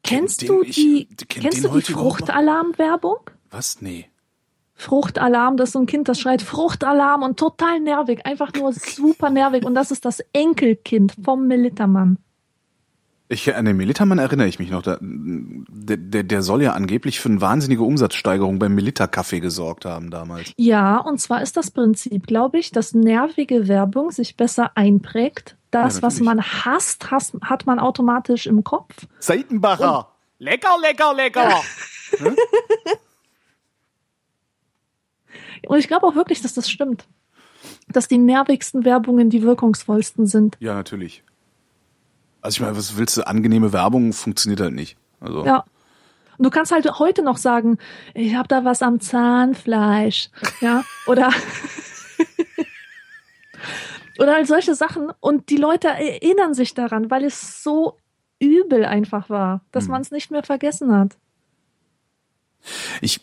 Kennst 0.03 0.41
den 0.41 0.47
du 0.47 0.63
ich- 0.63 0.75
die, 0.75 1.05
kennt 1.27 1.43
kennst 1.43 1.63
du 1.63 1.69
die? 1.79 1.81
Fruchtalarm-Werbung? 1.93 3.17
Was? 3.51 3.81
Nee. 3.81 4.09
Fruchtalarm, 4.75 5.57
das 5.57 5.69
ist 5.69 5.73
so 5.73 5.79
ein 5.79 5.85
Kind, 5.87 6.07
das 6.07 6.19
schreit 6.19 6.41
Fruchtalarm 6.41 7.21
und 7.23 7.37
total 7.37 7.79
nervig, 7.81 8.25
einfach 8.25 8.53
nur 8.53 8.71
super 8.73 9.29
nervig. 9.29 9.65
Und 9.65 9.75
das 9.75 9.91
ist 9.91 10.05
das 10.05 10.21
Enkelkind 10.33 11.13
vom 11.23 11.47
Melittermann. 11.47 12.17
Ich, 13.31 13.55
an 13.55 13.65
den 13.65 13.77
Militermann 13.77 14.17
erinnere 14.17 14.47
ich 14.47 14.57
mich 14.57 14.71
noch. 14.71 14.81
Der, 14.81 14.97
der, 14.99 16.23
der 16.23 16.41
soll 16.41 16.63
ja 16.63 16.73
angeblich 16.73 17.19
für 17.19 17.29
eine 17.29 17.39
wahnsinnige 17.39 17.83
Umsatzsteigerung 17.83 18.57
beim 18.57 18.73
Militer-Kaffee 18.73 19.39
gesorgt 19.39 19.85
haben 19.85 20.09
damals. 20.09 20.51
Ja, 20.57 20.97
und 20.97 21.21
zwar 21.21 21.43
ist 21.43 21.55
das 21.55 21.69
Prinzip, 21.69 22.25
glaube 22.25 22.57
ich, 22.57 22.71
dass 22.71 22.95
nervige 22.95 23.67
Werbung 23.67 24.09
sich 24.09 24.35
besser 24.35 24.71
einprägt. 24.73 25.57
Das, 25.69 25.97
Ja, 25.97 26.01
was 26.01 26.21
man 26.21 26.41
hasst, 26.41 27.11
hasst, 27.11 27.35
hat 27.43 27.67
man 27.67 27.77
automatisch 27.77 28.47
im 28.47 28.63
Kopf. 28.63 28.95
Seitenbacher! 29.19 30.07
Lecker, 30.39 30.77
lecker, 30.81 31.13
lecker! 31.13 31.61
Und 35.67 35.77
ich 35.77 35.87
glaube 35.87 36.07
auch 36.07 36.15
wirklich, 36.15 36.41
dass 36.41 36.55
das 36.55 36.67
stimmt. 36.71 37.05
Dass 37.89 38.07
die 38.07 38.17
nervigsten 38.17 38.85
Werbungen 38.85 39.29
die 39.29 39.43
wirkungsvollsten 39.43 40.25
sind. 40.25 40.57
ja, 40.59 40.73
natürlich. 40.73 41.23
Also 42.41 42.55
ich 42.57 42.61
meine, 42.61 42.77
was 42.77 42.97
willst 42.97 43.17
du? 43.17 43.27
Angenehme 43.27 43.73
Werbung 43.73 44.13
funktioniert 44.13 44.61
halt 44.61 44.73
nicht. 44.73 44.97
Also 45.19 45.45
Ja. 45.45 45.65
Und 46.37 46.45
du 46.45 46.49
kannst 46.51 46.71
halt 46.71 46.99
heute 46.99 47.21
noch 47.21 47.35
sagen, 47.37 47.77
ich 48.13 48.35
habe 48.35 48.47
da 48.47 48.63
was 48.63 48.81
am 48.81 49.01
Zahnfleisch, 49.01 50.29
ja, 50.61 50.83
oder 51.07 51.31
oder 54.19 54.33
halt 54.35 54.47
solche 54.47 54.75
Sachen 54.75 55.11
und 55.19 55.49
die 55.49 55.57
Leute 55.57 55.87
erinnern 55.87 56.53
sich 56.53 56.73
daran, 56.73 57.09
weil 57.09 57.23
es 57.23 57.63
so 57.63 57.97
übel 58.39 58.85
einfach 58.85 59.29
war, 59.29 59.61
dass 59.71 59.85
Hm. 59.85 59.91
man 59.91 60.01
es 60.01 60.11
nicht 60.11 60.31
mehr 60.31 60.43
vergessen 60.43 60.93
hat. 60.93 61.17
ich, 63.01 63.21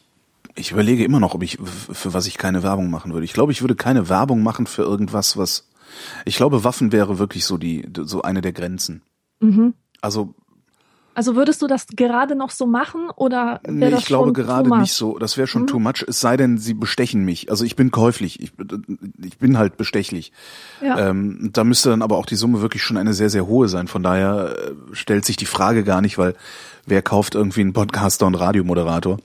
ich 0.54 0.72
überlege 0.72 1.04
immer 1.04 1.20
noch, 1.20 1.34
ob 1.34 1.42
ich 1.42 1.58
für 1.92 2.14
was 2.14 2.26
ich 2.26 2.38
keine 2.38 2.62
Werbung 2.62 2.90
machen 2.90 3.12
würde. 3.12 3.24
Ich 3.24 3.32
glaube, 3.34 3.52
ich 3.52 3.60
würde 3.60 3.76
keine 3.76 4.08
Werbung 4.08 4.42
machen 4.42 4.66
für 4.66 4.82
irgendwas, 4.82 5.36
was. 5.36 5.68
Ich 6.24 6.36
glaube, 6.36 6.64
Waffen 6.64 6.92
wäre 6.92 7.18
wirklich 7.18 7.44
so 7.44 7.56
die 7.58 7.86
so 8.04 8.22
eine 8.22 8.40
der 8.40 8.52
Grenzen. 8.52 9.02
Mhm. 9.40 9.74
Also 10.00 10.34
Also 11.14 11.34
würdest 11.34 11.62
du 11.62 11.66
das 11.66 11.86
gerade 11.88 12.36
noch 12.36 12.50
so 12.50 12.66
machen 12.66 13.08
oder 13.16 13.60
Nee, 13.66 13.90
das 13.90 14.00
ich 14.00 14.06
glaube 14.06 14.32
gerade 14.34 14.68
nicht 14.78 14.92
so. 14.92 15.18
Das 15.18 15.36
wäre 15.38 15.46
schon 15.46 15.62
Mhm. 15.62 15.66
too 15.66 15.78
much. 15.78 16.04
Es 16.06 16.20
sei 16.20 16.36
denn, 16.36 16.58
sie 16.58 16.74
bestechen 16.74 17.24
mich. 17.24 17.50
Also 17.50 17.64
ich 17.64 17.74
bin 17.74 17.90
käuflich. 17.90 18.40
Ich, 18.42 18.52
ich 19.24 19.38
bin 19.38 19.56
halt 19.56 19.76
bestechlich. 19.78 20.32
Ja. 20.82 21.08
Ähm, 21.08 21.50
da 21.54 21.64
müsste 21.64 21.88
dann 21.90 22.02
aber 22.02 22.18
auch 22.18 22.26
die 22.26 22.36
Summe 22.36 22.60
wirklich 22.60 22.82
schon 22.82 22.96
eine 22.98 23.14
sehr, 23.14 23.30
sehr 23.30 23.46
hohe 23.46 23.68
sein. 23.68 23.88
Von 23.88 24.02
daher 24.02 24.56
äh, 24.58 24.72
stellt 24.94 25.24
sich 25.24 25.36
die 25.36 25.46
Frage 25.46 25.84
gar 25.84 26.00
nicht, 26.02 26.18
weil 26.18 26.34
wer 26.84 27.00
kauft 27.02 27.34
irgendwie 27.34 27.62
einen 27.62 27.72
Podcaster 27.72 28.26
und 28.26 28.34
Radiomoderator 28.34 29.18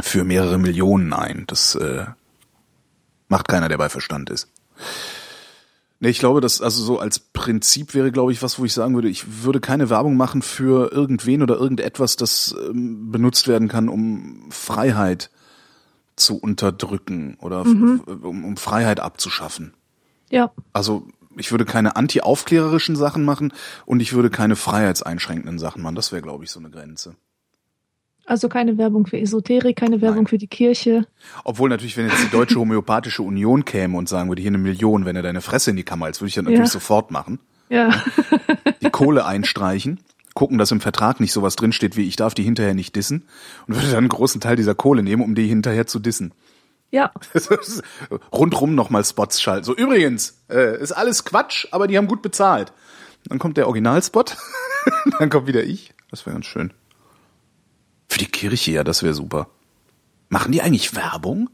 für 0.00 0.24
mehrere 0.24 0.58
Millionen 0.58 1.12
ein? 1.12 1.44
Das 1.46 1.76
äh, 1.76 2.04
macht 3.28 3.46
keiner, 3.48 3.68
der 3.68 3.78
bei 3.78 3.88
Verstand 3.88 4.28
ist. 4.30 4.48
Nee, 5.98 6.08
ich 6.10 6.18
glaube, 6.18 6.40
das 6.42 6.60
also 6.60 6.82
so 6.84 6.98
als 6.98 7.18
Prinzip 7.18 7.94
wäre, 7.94 8.12
glaube 8.12 8.32
ich, 8.32 8.42
was, 8.42 8.58
wo 8.58 8.64
ich 8.64 8.74
sagen 8.74 8.94
würde, 8.94 9.08
ich 9.08 9.42
würde 9.44 9.60
keine 9.60 9.88
Werbung 9.88 10.16
machen 10.16 10.42
für 10.42 10.92
irgendwen 10.92 11.42
oder 11.42 11.56
irgendetwas, 11.56 12.16
das 12.16 12.54
ähm, 12.68 13.10
benutzt 13.10 13.48
werden 13.48 13.68
kann, 13.68 13.88
um 13.88 14.46
Freiheit 14.50 15.30
zu 16.16 16.38
unterdrücken 16.38 17.36
oder 17.40 17.64
Mhm. 17.64 18.00
um, 18.22 18.44
um 18.44 18.56
Freiheit 18.56 19.00
abzuschaffen. 19.00 19.74
ja. 20.30 20.50
Also 20.72 21.06
ich 21.38 21.50
würde 21.50 21.66
keine 21.66 21.96
anti-aufklärerischen 21.96 22.96
Sachen 22.96 23.24
machen 23.24 23.52
und 23.84 24.00
ich 24.00 24.14
würde 24.14 24.30
keine 24.30 24.56
freiheitseinschränkenden 24.56 25.58
Sachen 25.58 25.82
machen. 25.82 25.94
Das 25.94 26.10
wäre, 26.10 26.22
glaube 26.22 26.44
ich, 26.44 26.50
so 26.50 26.58
eine 26.60 26.70
Grenze. 26.70 27.14
Also 28.26 28.48
keine 28.48 28.76
Werbung 28.76 29.06
für 29.06 29.18
Esoterik, 29.20 29.76
keine 29.76 30.00
Werbung 30.00 30.24
Nein. 30.24 30.26
für 30.26 30.38
die 30.38 30.48
Kirche. 30.48 31.06
Obwohl 31.44 31.68
natürlich, 31.70 31.96
wenn 31.96 32.08
jetzt 32.08 32.22
die 32.24 32.30
Deutsche 32.30 32.56
Homöopathische 32.58 33.22
Union 33.22 33.64
käme 33.64 33.96
und 33.96 34.08
sagen 34.08 34.28
würde, 34.28 34.42
hier 34.42 34.50
eine 34.50 34.58
Million, 34.58 35.04
wenn 35.04 35.14
er 35.14 35.22
deine 35.22 35.40
Fresse 35.40 35.70
in 35.70 35.76
die 35.76 35.84
Kammer 35.84 36.06
hältst, 36.06 36.20
würde 36.20 36.28
ich 36.28 36.34
das 36.34 36.42
natürlich 36.42 36.60
Ja. 36.60 36.66
sofort 36.66 37.12
machen. 37.12 37.38
Ja. 37.68 37.90
die 38.82 38.90
Kohle 38.90 39.24
einstreichen, 39.26 40.00
gucken, 40.34 40.58
dass 40.58 40.72
im 40.72 40.80
Vertrag 40.80 41.20
nicht 41.20 41.32
sowas 41.32 41.54
drinsteht 41.56 41.96
wie 41.96 42.06
ich 42.06 42.16
darf 42.16 42.34
die 42.34 42.42
hinterher 42.42 42.74
nicht 42.74 42.96
dissen 42.96 43.26
und 43.68 43.74
würde 43.74 43.88
dann 43.88 43.98
einen 43.98 44.08
großen 44.08 44.40
Teil 44.40 44.56
dieser 44.56 44.74
Kohle 44.74 45.02
nehmen, 45.04 45.22
um 45.22 45.34
die 45.36 45.46
hinterher 45.46 45.86
zu 45.86 46.00
dissen. 46.00 46.32
Ja. 46.90 47.12
Rundrum 48.32 48.74
nochmal 48.74 49.04
Spots 49.04 49.40
schalten. 49.40 49.64
So 49.64 49.74
übrigens, 49.74 50.42
äh, 50.50 50.80
ist 50.80 50.92
alles 50.92 51.24
Quatsch, 51.24 51.66
aber 51.70 51.86
die 51.86 51.96
haben 51.96 52.06
gut 52.06 52.22
bezahlt. 52.22 52.72
Dann 53.28 53.38
kommt 53.38 53.56
der 53.56 53.66
Originalspot, 53.66 54.36
dann 55.18 55.30
kommt 55.30 55.46
wieder 55.46 55.64
ich. 55.64 55.94
Das 56.10 56.26
wäre 56.26 56.34
ganz 56.34 56.46
schön. 56.46 56.72
Für 58.08 58.18
die 58.18 58.26
Kirche, 58.26 58.72
ja, 58.72 58.84
das 58.84 59.02
wäre 59.02 59.14
super. 59.14 59.48
Machen 60.28 60.52
die 60.52 60.62
eigentlich 60.62 60.94
Werbung? 60.94 61.50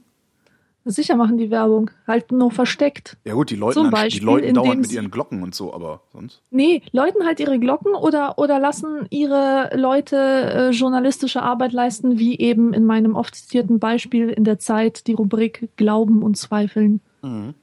Sicher 0.84 1.14
machen 1.14 1.38
die 1.38 1.50
Werbung. 1.50 1.90
Halt 2.09 2.32
nur 2.32 2.50
versteckt. 2.50 3.16
Ja 3.24 3.34
gut, 3.34 3.50
die 3.50 3.57
Leuten, 3.57 3.74
Zum 3.74 3.84
die 3.86 3.90
Beispiel, 3.90 4.28
indem 4.38 4.55
dauernd 4.55 4.80
mit 4.80 4.92
ihren 4.92 5.12
Glocken 5.12 5.42
und 5.42 5.55
so, 5.55 5.72
aber 5.72 6.03
sonst. 6.12 6.42
Nee, 6.50 6.82
läuten 6.90 7.24
halt 7.24 7.38
ihre 7.38 7.61
Glocken 7.61 7.94
oder, 7.94 8.36
oder 8.38 8.59
lassen 8.59 9.07
ihre 9.11 9.70
Leute 9.74 10.16
äh, 10.16 10.70
journalistische 10.70 11.42
Arbeit 11.42 11.72
leisten, 11.72 12.18
wie 12.18 12.36
eben 12.38 12.72
in 12.72 12.84
meinem 12.84 13.14
oft 13.14 13.34
zitierten 13.36 13.78
Beispiel 13.78 14.28
in 14.28 14.42
der 14.42 14.59
Zeit 14.59 15.07
die 15.07 15.12
Rubrik 15.12 15.68
Glauben 15.76 16.22
und 16.22 16.36
Zweifeln, 16.36 17.00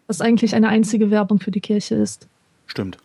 was 0.08 0.22
eigentlich 0.22 0.56
eine 0.56 0.70
einzige 0.70 1.12
Werbung 1.12 1.42
für 1.42 1.52
die 1.52 1.60
Kirche 1.60 1.96
ist. 1.96 2.30
Stimmt. 2.68 2.98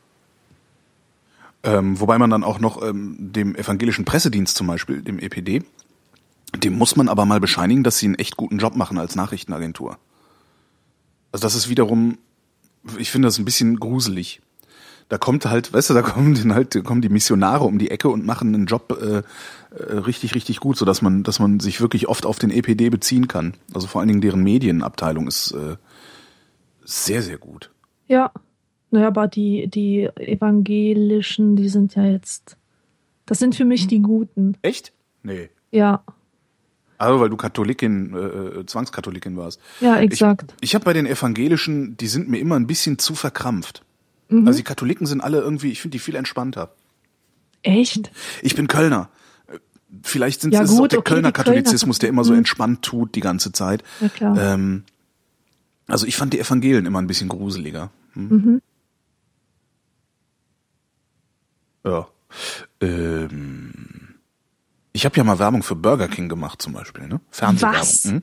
Ähm, 1.64 1.98
wobei 1.98 2.18
man 2.18 2.28
dann 2.28 2.44
auch 2.44 2.60
noch 2.60 2.82
ähm, 2.82 3.16
dem 3.18 3.56
evangelischen 3.56 4.04
Pressedienst 4.04 4.56
zum 4.56 4.66
Beispiel, 4.66 5.00
dem 5.00 5.18
EPD, 5.18 5.64
dem 6.56 6.76
muss 6.76 6.94
man 6.94 7.08
aber 7.08 7.24
mal 7.24 7.40
bescheinigen, 7.40 7.82
dass 7.82 7.98
sie 7.98 8.06
einen 8.06 8.16
echt 8.16 8.36
guten 8.36 8.58
Job 8.58 8.76
machen 8.76 8.98
als 8.98 9.16
Nachrichtenagentur. 9.16 9.98
Also 11.32 11.42
das 11.42 11.54
ist 11.54 11.70
wiederum, 11.70 12.18
ich 12.98 13.10
finde 13.10 13.28
das 13.28 13.38
ein 13.38 13.46
bisschen 13.46 13.80
gruselig. 13.80 14.42
Da 15.08 15.18
kommt 15.18 15.46
halt, 15.46 15.72
weißt 15.72 15.90
du, 15.90 15.94
da 15.94 16.02
kommen 16.02 16.54
halt, 16.54 16.74
da 16.74 16.80
kommen 16.80 17.00
die 17.00 17.08
Missionare 17.08 17.64
um 17.64 17.78
die 17.78 17.90
Ecke 17.90 18.08
und 18.08 18.26
machen 18.26 18.54
einen 18.54 18.66
Job 18.66 18.98
äh, 19.00 19.22
äh, 19.76 19.96
richtig, 19.98 20.34
richtig 20.34 20.60
gut, 20.60 20.76
so 20.76 20.84
dass 20.84 21.02
man, 21.02 21.22
dass 21.22 21.40
man 21.40 21.60
sich 21.60 21.80
wirklich 21.80 22.08
oft 22.08 22.26
auf 22.26 22.38
den 22.38 22.50
EPD 22.50 22.90
beziehen 22.90 23.26
kann. 23.26 23.54
Also 23.72 23.86
vor 23.86 24.00
allen 24.00 24.08
Dingen 24.08 24.20
deren 24.20 24.42
Medienabteilung 24.42 25.26
ist 25.28 25.52
äh, 25.52 25.76
sehr, 26.84 27.22
sehr 27.22 27.38
gut. 27.38 27.70
Ja. 28.06 28.32
Naja, 28.94 29.08
aber 29.08 29.26
die, 29.26 29.66
die 29.66 30.08
evangelischen, 30.16 31.56
die 31.56 31.68
sind 31.68 31.96
ja 31.96 32.04
jetzt, 32.04 32.56
das 33.26 33.40
sind 33.40 33.56
für 33.56 33.64
mich 33.64 33.88
die 33.88 34.00
Guten. 34.00 34.56
Echt? 34.62 34.92
Nee. 35.24 35.50
Ja. 35.72 36.04
Also 36.96 37.18
weil 37.18 37.28
du 37.28 37.36
Katholikin, 37.36 38.14
äh, 38.14 38.60
äh, 38.60 38.66
Zwangskatholikin 38.66 39.36
warst. 39.36 39.60
Ja, 39.80 39.98
exakt. 39.98 40.54
Ich, 40.60 40.70
ich 40.70 40.74
habe 40.76 40.84
bei 40.84 40.92
den 40.92 41.06
Evangelischen, 41.06 41.96
die 41.96 42.06
sind 42.06 42.28
mir 42.28 42.38
immer 42.38 42.54
ein 42.54 42.68
bisschen 42.68 43.00
zu 43.00 43.16
verkrampft. 43.16 43.82
Mhm. 44.28 44.46
Also 44.46 44.58
die 44.58 44.62
Katholiken 44.62 45.08
sind 45.08 45.20
alle 45.20 45.40
irgendwie, 45.40 45.72
ich 45.72 45.80
finde 45.80 45.96
die 45.96 45.98
viel 45.98 46.14
entspannter. 46.14 46.72
Echt? 47.64 48.12
Ich 48.42 48.54
bin 48.54 48.68
Kölner. 48.68 49.08
Vielleicht 50.04 50.40
sind 50.40 50.54
Ja, 50.54 50.62
es 50.62 50.70
auch 50.70 50.76
gut, 50.76 50.92
der 50.92 51.00
okay, 51.00 51.14
Kölner 51.14 51.30
die 51.30 51.32
Kölner 51.32 51.60
Katholizismus, 51.62 51.98
der 51.98 52.10
immer 52.10 52.22
so 52.22 52.32
entspannt 52.32 52.82
tut 52.82 53.16
die 53.16 53.20
ganze 53.20 53.50
Zeit. 53.50 53.82
Ja, 54.00 54.08
klar. 54.08 54.38
Ähm, 54.38 54.84
also 55.88 56.06
ich 56.06 56.14
fand 56.14 56.32
die 56.32 56.38
Evangelien 56.38 56.86
immer 56.86 57.00
ein 57.02 57.08
bisschen 57.08 57.28
gruseliger. 57.28 57.90
Hm? 58.12 58.28
Mhm. 58.28 58.62
Ja. 61.84 62.08
Ähm, 62.80 64.14
ich 64.92 65.04
habe 65.04 65.16
ja 65.16 65.24
mal 65.24 65.38
Werbung 65.38 65.62
für 65.62 65.76
Burger 65.76 66.08
King 66.08 66.28
gemacht 66.28 66.62
zum 66.62 66.72
Beispiel, 66.72 67.06
ne? 67.06 67.20
Fernsehwerbung. 67.30 67.80
Was? 67.80 68.04
Hm? 68.04 68.22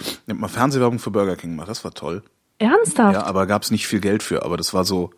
Ich 0.00 0.28
hab 0.28 0.38
mal 0.38 0.48
Fernsehwerbung 0.48 0.98
für 0.98 1.10
Burger 1.10 1.36
King 1.36 1.50
gemacht, 1.50 1.68
das 1.68 1.84
war 1.84 1.92
toll. 1.92 2.22
Ernsthaft? 2.58 3.14
Ja, 3.14 3.24
aber 3.24 3.46
gab's 3.46 3.70
nicht 3.70 3.86
viel 3.86 4.00
Geld 4.00 4.22
für. 4.22 4.44
Aber 4.44 4.56
das 4.56 4.74
war 4.74 4.84
so, 4.84 5.10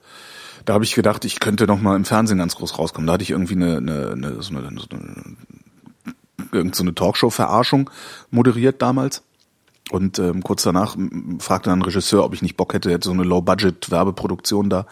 da 0.64 0.74
habe 0.74 0.84
ich 0.84 0.94
gedacht, 0.94 1.24
ich 1.24 1.40
könnte 1.40 1.66
noch 1.66 1.80
mal 1.80 1.96
im 1.96 2.04
Fernsehen 2.04 2.38
ganz 2.38 2.56
groß 2.56 2.78
rauskommen. 2.78 3.06
Da 3.06 3.14
hatte 3.14 3.22
ich 3.22 3.30
irgendwie 3.30 3.54
eine, 3.54 3.78
eine, 3.78 4.12
eine, 4.12 4.42
so 4.42 4.56
eine, 4.56 4.78
so 4.78 4.86
eine, 4.90 5.36
irgend 6.52 6.74
so 6.74 6.82
eine 6.82 6.94
Talkshow-Verarschung 6.94 7.90
moderiert 8.30 8.82
damals. 8.82 9.22
Und 9.90 10.18
ähm, 10.18 10.42
kurz 10.42 10.62
danach 10.62 10.96
fragte 11.40 11.70
dann 11.70 11.80
ein 11.80 11.84
Regisseur, 11.84 12.24
ob 12.24 12.34
ich 12.34 12.42
nicht 12.42 12.56
Bock 12.56 12.74
hätte, 12.74 12.90
hätte 12.90 13.08
so 13.08 13.12
eine 13.12 13.24
Low-Budget-Werbeproduktion 13.24 14.70
da, 14.70 14.86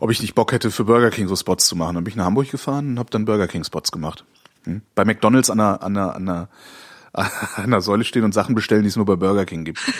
ob 0.00 0.10
ich 0.10 0.20
nicht 0.20 0.34
Bock 0.34 0.52
hätte, 0.52 0.70
für 0.70 0.84
Burger 0.84 1.10
King 1.10 1.28
so 1.28 1.36
Spots 1.36 1.66
zu 1.66 1.76
machen. 1.76 1.94
Dann 1.94 2.04
bin 2.04 2.12
ich 2.12 2.16
nach 2.16 2.26
Hamburg 2.26 2.50
gefahren 2.50 2.88
und 2.88 2.98
habe 2.98 3.10
dann 3.10 3.24
Burger 3.24 3.48
King-Spots 3.48 3.92
gemacht. 3.92 4.24
Hm? 4.64 4.82
Bei 4.94 5.04
McDonalds 5.04 5.50
an 5.50 5.60
einer, 5.60 5.82
an, 5.82 5.96
einer, 5.96 6.14
an, 6.14 6.28
einer, 6.28 6.48
an 7.12 7.64
einer 7.64 7.80
Säule 7.80 8.04
stehen 8.04 8.24
und 8.24 8.32
Sachen 8.32 8.54
bestellen, 8.54 8.82
die 8.82 8.88
es 8.88 8.96
nur 8.96 9.06
bei 9.06 9.16
Burger 9.16 9.44
King 9.46 9.64
gibt. 9.64 9.80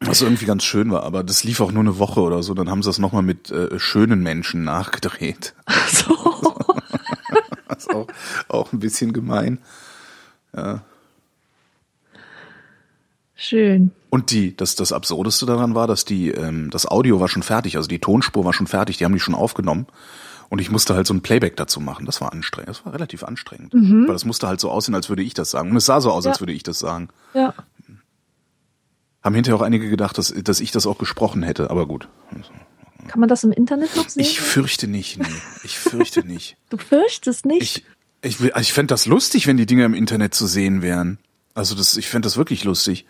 Was 0.00 0.22
irgendwie 0.22 0.46
ganz 0.46 0.64
schön 0.64 0.90
war, 0.90 1.02
aber 1.02 1.22
das 1.22 1.44
lief 1.44 1.60
auch 1.60 1.72
nur 1.72 1.82
eine 1.82 1.98
Woche 1.98 2.20
oder 2.20 2.42
so. 2.42 2.54
Dann 2.54 2.70
haben 2.70 2.82
sie 2.82 2.88
das 2.88 2.98
nochmal 2.98 3.22
mit 3.22 3.50
äh, 3.50 3.78
schönen 3.78 4.22
Menschen 4.22 4.64
nachgedreht. 4.64 5.54
So. 5.92 6.16
Das 7.68 7.84
ist 7.86 7.90
auch, 7.90 8.06
auch 8.48 8.72
ein 8.72 8.78
bisschen 8.78 9.12
gemein. 9.12 9.58
Schön. 13.36 13.92
Und 14.10 14.30
die, 14.32 14.56
das, 14.56 14.74
das 14.74 14.92
Absurdeste 14.92 15.46
daran 15.46 15.74
war, 15.74 15.86
dass 15.86 16.04
die, 16.04 16.30
ähm, 16.30 16.68
das 16.70 16.86
Audio 16.86 17.20
war 17.20 17.28
schon 17.28 17.42
fertig, 17.44 17.76
also 17.76 17.88
die 17.88 18.00
Tonspur 18.00 18.44
war 18.44 18.52
schon 18.52 18.66
fertig, 18.66 18.98
die 18.98 19.04
haben 19.04 19.12
die 19.12 19.20
schon 19.20 19.34
aufgenommen. 19.36 19.86
Und 20.48 20.60
ich 20.60 20.68
musste 20.68 20.96
halt 20.96 21.06
so 21.06 21.14
ein 21.14 21.20
Playback 21.22 21.56
dazu 21.56 21.78
machen. 21.78 22.06
Das 22.06 22.20
war 22.20 22.32
anstrengend. 22.32 22.70
Das 22.70 22.84
war 22.84 22.92
relativ 22.92 23.22
anstrengend. 23.22 23.72
Weil 23.72 24.06
das 24.12 24.24
musste 24.24 24.48
halt 24.48 24.58
so 24.60 24.68
aussehen, 24.68 24.96
als 24.96 25.08
würde 25.08 25.22
ich 25.22 25.32
das 25.32 25.48
sagen. 25.50 25.70
Und 25.70 25.76
es 25.76 25.86
sah 25.86 26.00
so 26.00 26.10
aus, 26.10 26.26
als 26.26 26.38
Ja. 26.38 26.40
würde 26.40 26.52
ich 26.52 26.64
das 26.64 26.80
sagen. 26.80 27.08
Ja. 27.34 27.54
Haben 29.22 29.34
hinterher 29.36 29.56
auch 29.56 29.62
einige 29.62 29.88
gedacht, 29.88 30.18
dass, 30.18 30.34
dass 30.42 30.58
ich 30.58 30.72
das 30.72 30.86
auch 30.88 30.98
gesprochen 30.98 31.44
hätte, 31.44 31.70
aber 31.70 31.86
gut. 31.86 32.08
Kann 33.06 33.20
man 33.20 33.28
das 33.28 33.44
im 33.44 33.52
Internet 33.52 33.94
noch 33.96 34.08
sehen? 34.08 34.22
Ich 34.22 34.40
fürchte 34.40 34.88
nicht, 34.88 35.18
nee. 35.18 35.26
Ich 35.62 35.78
fürchte 35.78 36.26
nicht. 36.26 36.56
du 36.70 36.78
fürchtest 36.78 37.46
nicht? 37.46 37.84
Ich, 38.22 38.40
ich, 38.40 38.40
ich 38.56 38.72
fände 38.72 38.92
das 38.92 39.06
lustig, 39.06 39.46
wenn 39.46 39.56
die 39.56 39.66
Dinger 39.66 39.84
im 39.84 39.94
Internet 39.94 40.34
zu 40.34 40.46
sehen 40.48 40.82
wären. 40.82 41.18
Also 41.54 41.74
das, 41.74 41.96
ich 41.96 42.08
fände 42.08 42.26
das 42.26 42.36
wirklich 42.36 42.64
lustig. 42.64 43.06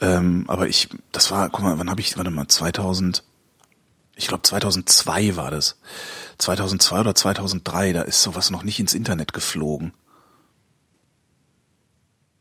Ähm, 0.00 0.44
aber 0.48 0.68
ich, 0.68 0.88
das 1.12 1.30
war, 1.30 1.48
guck 1.50 1.62
mal, 1.64 1.78
wann 1.78 1.90
habe 1.90 2.00
ich, 2.00 2.16
warte 2.16 2.30
mal, 2.30 2.46
2000, 2.48 3.24
ich 4.16 4.28
glaube 4.28 4.42
2002 4.42 5.36
war 5.36 5.50
das. 5.50 5.78
2002 6.38 7.00
oder 7.00 7.14
2003, 7.14 7.92
da 7.92 8.02
ist 8.02 8.22
sowas 8.22 8.50
noch 8.50 8.62
nicht 8.62 8.78
ins 8.78 8.94
Internet 8.94 9.32
geflogen. 9.32 9.92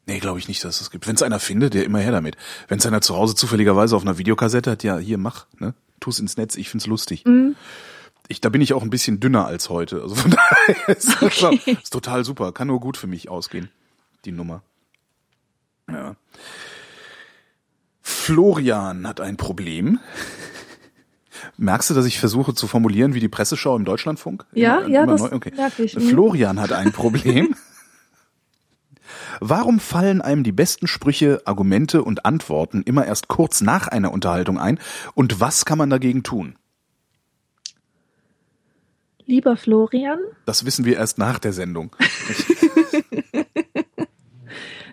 Nee, 0.06 0.20
glaube 0.20 0.40
ich 0.40 0.48
nicht, 0.48 0.64
dass 0.64 0.76
es 0.76 0.80
das 0.80 0.92
gibt. 0.92 1.06
Wenn 1.08 1.16
es 1.16 1.22
einer 1.24 1.40
findet, 1.40 1.74
der 1.74 1.84
immer 1.84 2.00
her 2.00 2.14
damit. 2.14 2.38
Wenn 2.70 2.80
es 2.80 2.86
einer 2.86 3.02
zu 3.02 3.16
Hause 3.16 3.36
zufälligerweise 3.36 3.96
auf 3.96 4.04
einer 4.04 4.18
Videokassette 4.18 4.72
hat, 4.72 4.84
ja, 4.84 4.98
hier 4.98 5.18
mach, 5.18 5.48
ne? 5.60 5.74
Tu's 6.00 6.20
ins 6.20 6.38
Netz, 6.38 6.56
ich 6.56 6.70
find's 6.70 6.86
lustig. 6.88 7.26
Ich, 8.30 8.40
da 8.40 8.50
bin 8.50 8.62
ich 8.62 8.74
auch 8.74 8.84
ein 8.84 8.90
bisschen 8.90 9.20
dünner 9.20 9.48
als 9.48 9.68
heute. 9.70 10.02
Also 10.02 10.16
von 10.16 10.32
daher 10.68 10.90
ist 10.96 11.10
das 11.22 11.44
Okay. 11.44 11.78
ist 11.82 11.92
total 11.92 12.24
super. 12.24 12.52
Kann 12.54 12.68
nur 12.68 12.80
gut 12.80 12.96
für 12.98 13.08
mich 13.08 13.30
ausgehen, 13.30 13.70
die 14.24 14.32
Nummer. 14.32 14.62
Ja. 15.90 16.16
Florian 18.10 19.06
hat 19.06 19.20
ein 19.20 19.36
Problem. 19.36 20.00
Merkst 21.58 21.90
du, 21.90 21.94
dass 21.94 22.06
ich 22.06 22.20
versuche 22.22 22.54
zu 22.54 22.66
formulieren 22.66 23.14
wie 23.14 23.20
die 23.20 23.28
Presseschau 23.28 23.76
im 23.76 23.84
Deutschlandfunk? 23.84 24.46
Ja, 24.54 24.78
Immer- 24.80 24.88
ja, 24.90 25.04
immer 25.04 25.12
das 25.12 25.22
neu? 25.24 25.32
Okay. 25.34 25.52
merke 25.54 25.84
ich. 25.84 25.94
Mhm. 25.96 26.02
Florian 26.02 26.62
hat 26.62 26.72
ein 26.72 26.94
Problem. 26.94 27.54
Warum 29.42 29.82
fallen 29.82 30.22
einem 30.22 30.44
die 30.46 30.54
besten 30.54 30.88
Sprüche, 30.88 31.42
Argumente 31.44 32.02
und 32.02 32.26
Antworten 32.26 32.82
immer 32.82 33.06
erst 33.06 33.28
kurz 33.28 33.60
nach 33.60 33.90
einer 33.90 34.14
Unterhaltung 34.14 34.58
ein? 34.58 34.80
Und 35.14 35.42
was 35.42 35.66
kann 35.66 35.78
man 35.78 35.90
dagegen 35.90 36.24
tun? 36.24 36.56
Lieber 39.26 39.58
Florian, 39.58 40.20
Das 40.46 40.64
wissen 40.66 40.86
wir 40.86 40.96
erst 40.96 41.18
nach 41.18 41.40
der 41.40 41.52
Sendung. 41.52 41.94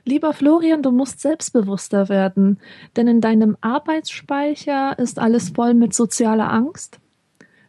lieber 0.05 0.33
Florian, 0.33 0.83
du 0.83 0.91
musst 0.91 1.21
selbstbewusster 1.21 2.09
werden, 2.09 2.59
denn 2.97 3.09
in 3.09 3.21
deinem 3.21 3.57
Arbeitsspeicher 3.61 4.99
ist 4.99 5.19
alles 5.19 5.51
voll 5.51 5.75
mit 5.75 5.95
sozialer 5.95 6.53
Angst. 6.53 6.99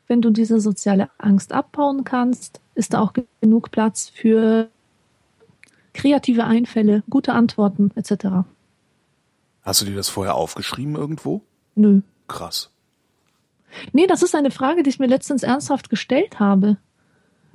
Wenn 0.08 0.22
du 0.22 0.30
diese 0.30 0.60
soziale 0.60 1.10
Angst 1.18 1.52
abbauen 1.52 2.04
kannst, 2.04 2.62
ist 2.76 2.94
da 2.94 3.00
auch 3.02 3.14
genug 3.42 3.72
Platz 3.72 4.10
für 4.14 4.70
kreative 5.94 6.44
Einfälle, 6.44 7.04
gute 7.10 7.34
Antworten 7.34 7.92
etc. 7.96 8.46
Hast 9.64 9.82
du 9.82 9.86
dir 9.86 9.96
das 9.96 10.10
vorher 10.10 10.36
aufgeschrieben 10.36 10.96
irgendwo? 10.96 11.42
Nö. 11.74 12.02
Krass. 12.28 12.70
Nee, 13.94 14.08
das 14.08 14.22
ist 14.22 14.36
eine 14.36 14.52
Frage, 14.52 14.84
die 14.84 14.90
ich 14.90 15.00
mir 15.00 15.08
letztens 15.08 15.44
ernsthaft 15.44 15.90
gestellt 15.90 16.40
habe. 16.40 16.78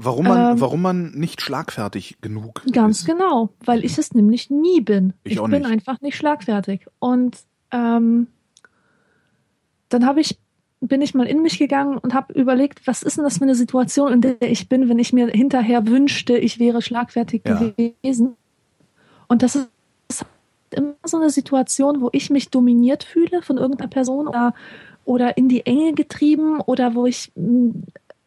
Warum 0.03 0.24
man, 0.26 0.53
Ähm, 0.53 0.61
warum 0.61 0.80
man 0.80 1.11
nicht 1.12 1.42
schlagfertig 1.42 2.18
genug 2.22 2.62
Ganz 2.72 3.01
ist? 3.01 3.07
genau, 3.07 3.51
weil 3.66 3.84
ich 3.84 3.98
es 3.98 4.14
nämlich 4.14 4.48
nie 4.48 4.80
bin. 4.80 5.12
Ich 5.24 5.38
auch 5.38 5.48
bin 5.48 5.61
nicht. 5.62 5.70
einfach 5.70 6.01
nicht 6.01 6.16
schlagfertig. 6.16 6.86
Und 7.01 7.36
ähm, 7.70 8.28
dann 9.90 10.07
habe 10.07 10.20
ich, 10.22 10.38
bin 10.80 11.03
ich 11.03 11.14
mal 11.14 11.26
in 11.26 11.42
mich 11.42 11.59
gegangen 11.59 11.98
und 11.98 12.14
habe 12.14 12.32
überlegt, 12.32 12.86
was 12.86 13.03
ist 13.03 13.18
denn 13.18 13.24
das 13.24 13.36
für 13.38 13.44
eine 13.44 13.55
Situation, 13.55 14.11
in 14.12 14.20
der 14.22 14.40
ich 14.40 14.70
bin, 14.70 14.88
wenn 14.88 14.98
ich 14.98 15.12
mir 15.12 15.28
hinterher 15.28 15.86
wünschte, 15.86 16.38
ich 16.38 16.59
wäre 16.59 16.80
schlagfertig 16.80 17.42
Ja. 17.46 17.59
gewesen. 17.76 18.36
Und 19.28 19.42
das 19.42 19.57
ist 19.57 20.24
immer 20.70 20.94
so 21.05 21.18
eine 21.18 21.28
Situation, 21.28 22.01
wo 22.01 22.09
ich 22.12 22.30
mich 22.30 22.48
dominiert 22.48 23.05
fühle 23.05 23.42
von 23.42 23.59
irgendeiner 23.59 23.90
Person 23.90 24.28
oder, 24.28 24.55
oder 25.05 25.36
in 25.36 25.48
die 25.51 25.66
Enge 25.66 25.92
getrieben 25.92 26.61
oder 26.61 26.94
wo 26.94 27.05
ich 27.05 27.32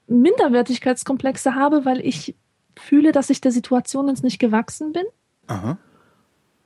Minderwertigkeitskomplexe 0.07 1.55
habe, 1.55 1.85
weil 1.85 1.99
ich 2.05 2.35
fühle, 2.77 3.11
dass 3.11 3.29
ich 3.29 3.41
der 3.41 3.51
Situation 3.51 4.07
jetzt 4.07 4.23
nicht 4.23 4.39
gewachsen 4.39 4.91
bin. 4.91 5.05
Aha. 5.47 5.77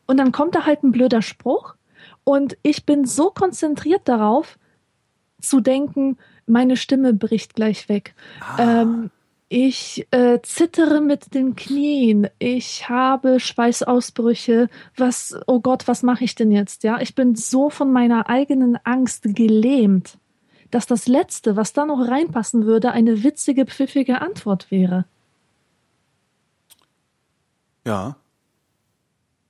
Und 0.06 0.18
dann 0.18 0.32
kommt 0.32 0.56
da 0.56 0.66
halt 0.66 0.84
ein 0.84 0.92
blöder 0.92 1.22
Spruch. 1.22 1.76
Und 2.24 2.58
ich 2.64 2.86
bin 2.86 3.06
so 3.06 3.30
konzentriert 3.30 4.08
darauf, 4.08 4.58
zu 5.42 5.60
denken, 5.60 6.18
meine 6.46 6.78
Stimme 6.78 7.14
bricht 7.14 7.56
gleich 7.56 7.90
weg. 7.90 8.16
Ah. 8.40 8.82
Ähm, 8.82 9.12
ich 9.50 10.08
äh, 10.12 10.42
zittere 10.42 11.00
mit 11.00 11.34
den 11.34 11.56
Knien. 11.56 12.28
Ich 12.38 12.90
habe 12.90 13.40
Schweißausbrüche. 13.40 14.70
Was, 14.98 15.40
oh 15.48 15.62
Gott, 15.62 15.88
was 15.88 16.04
mache 16.04 16.26
ich 16.26 16.36
denn 16.36 16.52
jetzt? 16.52 16.84
Ja, 16.84 17.00
ich 17.00 17.16
bin 17.16 17.36
so 17.36 17.70
von 17.70 17.94
meiner 17.94 18.30
eigenen 18.30 18.78
Angst 18.84 19.24
gelähmt, 19.24 20.18
dass 20.72 20.86
das 20.86 21.08
Letzte, 21.08 21.56
was 21.56 21.74
da 21.74 21.86
noch 21.86 22.08
reinpassen 22.08 22.66
würde, 22.66 22.92
eine 22.92 23.24
witzige, 23.24 23.66
pfiffige 23.66 24.22
Antwort 24.22 24.72
wäre. 24.72 25.06
Ja. 27.86 28.18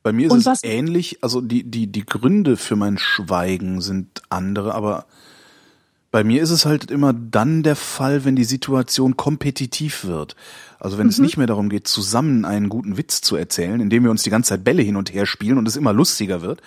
Bei 0.03 0.13
mir 0.13 0.31
ist 0.31 0.47
es 0.47 0.63
ähnlich, 0.63 1.23
also 1.23 1.41
die, 1.41 1.63
die, 1.63 1.87
die 1.87 2.05
Gründe 2.05 2.55
für 2.55 2.75
mein 2.75 2.97
Schweigen 2.97 3.81
sind 3.81 4.21
andere, 4.29 4.73
aber 4.73 5.05
bei 6.11 6.23
mir 6.23 6.41
ist 6.41 6.51
es 6.51 6.65
halt 6.65 6.89
immer 6.89 7.13
dann 7.13 7.63
der 7.63 7.75
Fall, 7.75 8.23
wenn 8.25 8.35
die 8.35 8.43
Situation 8.43 9.17
kompetitiv 9.17 10.05
wird. 10.05 10.35
Also 10.79 10.97
wenn 10.97 11.07
es 11.07 11.19
nicht 11.19 11.37
mehr 11.37 11.47
darum 11.47 11.69
geht, 11.69 11.87
zusammen 11.87 12.45
einen 12.45 12.69
guten 12.69 12.97
Witz 12.97 13.21
zu 13.21 13.35
erzählen, 13.35 13.81
indem 13.81 14.03
wir 14.03 14.11
uns 14.11 14.23
die 14.23 14.29
ganze 14.29 14.49
Zeit 14.49 14.63
Bälle 14.63 14.83
hin 14.83 14.95
und 14.95 15.13
her 15.13 15.25
spielen 15.25 15.57
und 15.57 15.67
es 15.67 15.75
immer 15.75 15.91
lustiger 15.91 16.41
wird, 16.41 16.61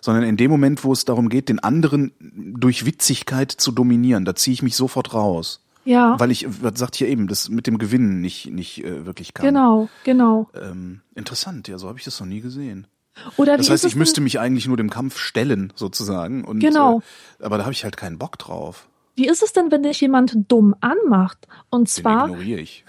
sondern 0.00 0.24
in 0.24 0.36
dem 0.36 0.50
Moment, 0.50 0.84
wo 0.84 0.92
es 0.92 1.04
darum 1.04 1.28
geht, 1.28 1.48
den 1.48 1.58
anderen 1.58 2.12
durch 2.20 2.86
Witzigkeit 2.86 3.50
zu 3.50 3.72
dominieren, 3.72 4.24
da 4.24 4.34
ziehe 4.34 4.54
ich 4.54 4.62
mich 4.62 4.76
sofort 4.76 5.14
raus. 5.14 5.62
Ja, 5.84 6.18
Weil 6.18 6.32
ich, 6.32 6.46
was 6.62 6.78
sagt 6.78 6.96
hier 6.96 7.06
eben, 7.06 7.28
das 7.28 7.48
mit 7.48 7.68
dem 7.68 7.78
Gewinnen 7.78 8.20
nicht, 8.20 8.50
nicht 8.50 8.82
äh, 8.84 9.06
wirklich 9.06 9.34
kann. 9.34 9.46
genau, 9.46 9.88
genau. 10.02 10.50
Ähm, 10.60 11.00
interessant, 11.14 11.68
ja, 11.68 11.78
so 11.78 11.86
habe 11.86 11.98
ich 11.98 12.04
das 12.04 12.18
noch 12.18 12.26
nie 12.26 12.40
gesehen. 12.40 12.88
Oder 13.36 13.56
Das 13.56 13.70
heißt, 13.70 13.84
ich 13.84 13.96
müsste 13.96 14.20
mich 14.20 14.38
eigentlich 14.40 14.66
nur 14.68 14.76
dem 14.76 14.90
Kampf 14.90 15.18
stellen, 15.18 15.72
sozusagen. 15.76 16.44
Und, 16.44 16.60
Genau. 16.60 17.00
Äh, 17.40 17.44
aber 17.44 17.58
da 17.58 17.64
habe 17.64 17.72
ich 17.72 17.84
halt 17.84 17.96
keinen 17.96 18.18
Bock 18.18 18.38
drauf. 18.38 18.88
wie 19.14 19.26
ist 19.28 19.42
es 19.42 19.52
denn, 19.52 19.70
wenn 19.70 19.82
dich 19.82 20.00
jemand 20.00 20.36
dumm 20.48 20.74
anmacht? 20.80 21.46
Und 21.70 21.82
Den 21.88 22.02
zwar, 22.02 22.28
ignoriere 22.28 22.60
ich. 22.60 22.84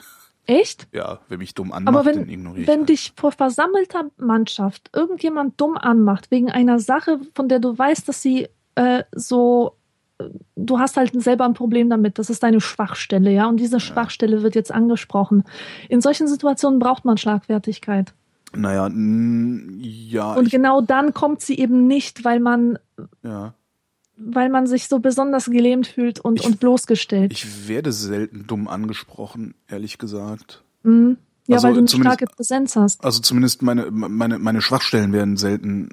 echt? 0.45 0.87
Ja, 0.91 1.19
wer 1.29 1.37
mich 1.37 1.53
dumm 1.53 1.71
anmacht, 1.71 1.95
Aber 1.95 2.11
den 2.11 2.21
wenn, 2.23 2.29
ignoriere 2.29 2.61
ich. 2.61 2.67
wenn 2.67 2.79
halt. 2.81 2.89
dich 2.89 3.13
vor 3.15 3.31
versammelter 3.31 4.05
Mannschaft 4.17 4.89
irgendjemand 4.93 5.59
dumm 5.59 5.77
anmacht, 5.77 6.29
wegen 6.31 6.51
einer 6.51 6.79
Sache, 6.79 7.19
von 7.33 7.47
der 7.49 7.59
du 7.59 7.77
weißt, 7.77 8.07
dass 8.07 8.21
sie 8.21 8.47
äh, 8.75 9.03
so, 9.15 9.77
äh, 10.19 10.25
du 10.55 10.79
hast 10.79 10.97
halt 10.97 11.19
selber 11.21 11.45
ein 11.45 11.53
Problem 11.53 11.89
damit, 11.89 12.19
das 12.19 12.29
ist 12.29 12.43
deine 12.43 12.59
Schwachstelle, 12.61 13.31
ja, 13.31 13.47
und 13.47 13.57
diese 13.57 13.79
Schwachstelle 13.79 14.43
wird 14.43 14.55
jetzt 14.55 14.71
angesprochen. 14.73 15.43
In 15.89 16.01
solchen 16.01 16.27
Situationen 16.27 16.79
braucht 16.79 17.05
man 17.05 17.17
Schlagfertigkeit. 17.17 18.13
Naja, 18.57 18.89
ja, 18.89 20.33
Und 20.33 20.49
genau 20.49 20.81
dann 20.81 21.13
kommt 21.13 21.41
sie 21.41 21.57
eben 21.57 21.87
nicht, 21.87 22.23
weil 22.23 22.39
man, 22.39 22.77
ja. 23.23 23.53
weil 24.17 24.49
man 24.49 24.67
sich 24.67 24.87
so 24.87 24.99
besonders 24.99 25.45
gelähmt 25.45 25.87
fühlt 25.87 26.19
und, 26.19 26.39
Ich- 26.41 26.45
und 26.45 26.59
bloßgestellt. 26.59 27.31
ich 27.31 27.67
werde 27.67 27.91
selten 27.91 28.45
dumm 28.47 28.67
angesprochen, 28.67 29.53
ehrlich 29.67 29.97
gesagt. 29.97 30.63
Mhm. 30.83 31.17
Ja, 31.47 31.55
Also 31.55 31.67
weil 31.67 31.73
du 31.75 31.79
eine 31.79 31.87
starke 31.87 32.25
Präsenz 32.25 32.75
hast. 32.75 33.05
Also 33.05 33.21
zumindest 33.21 33.61
meine, 33.61 33.89
meine, 33.91 34.37
meine 34.37 34.61
Schwachstellen 34.61 35.13
werden 35.13 35.37
selten 35.37 35.89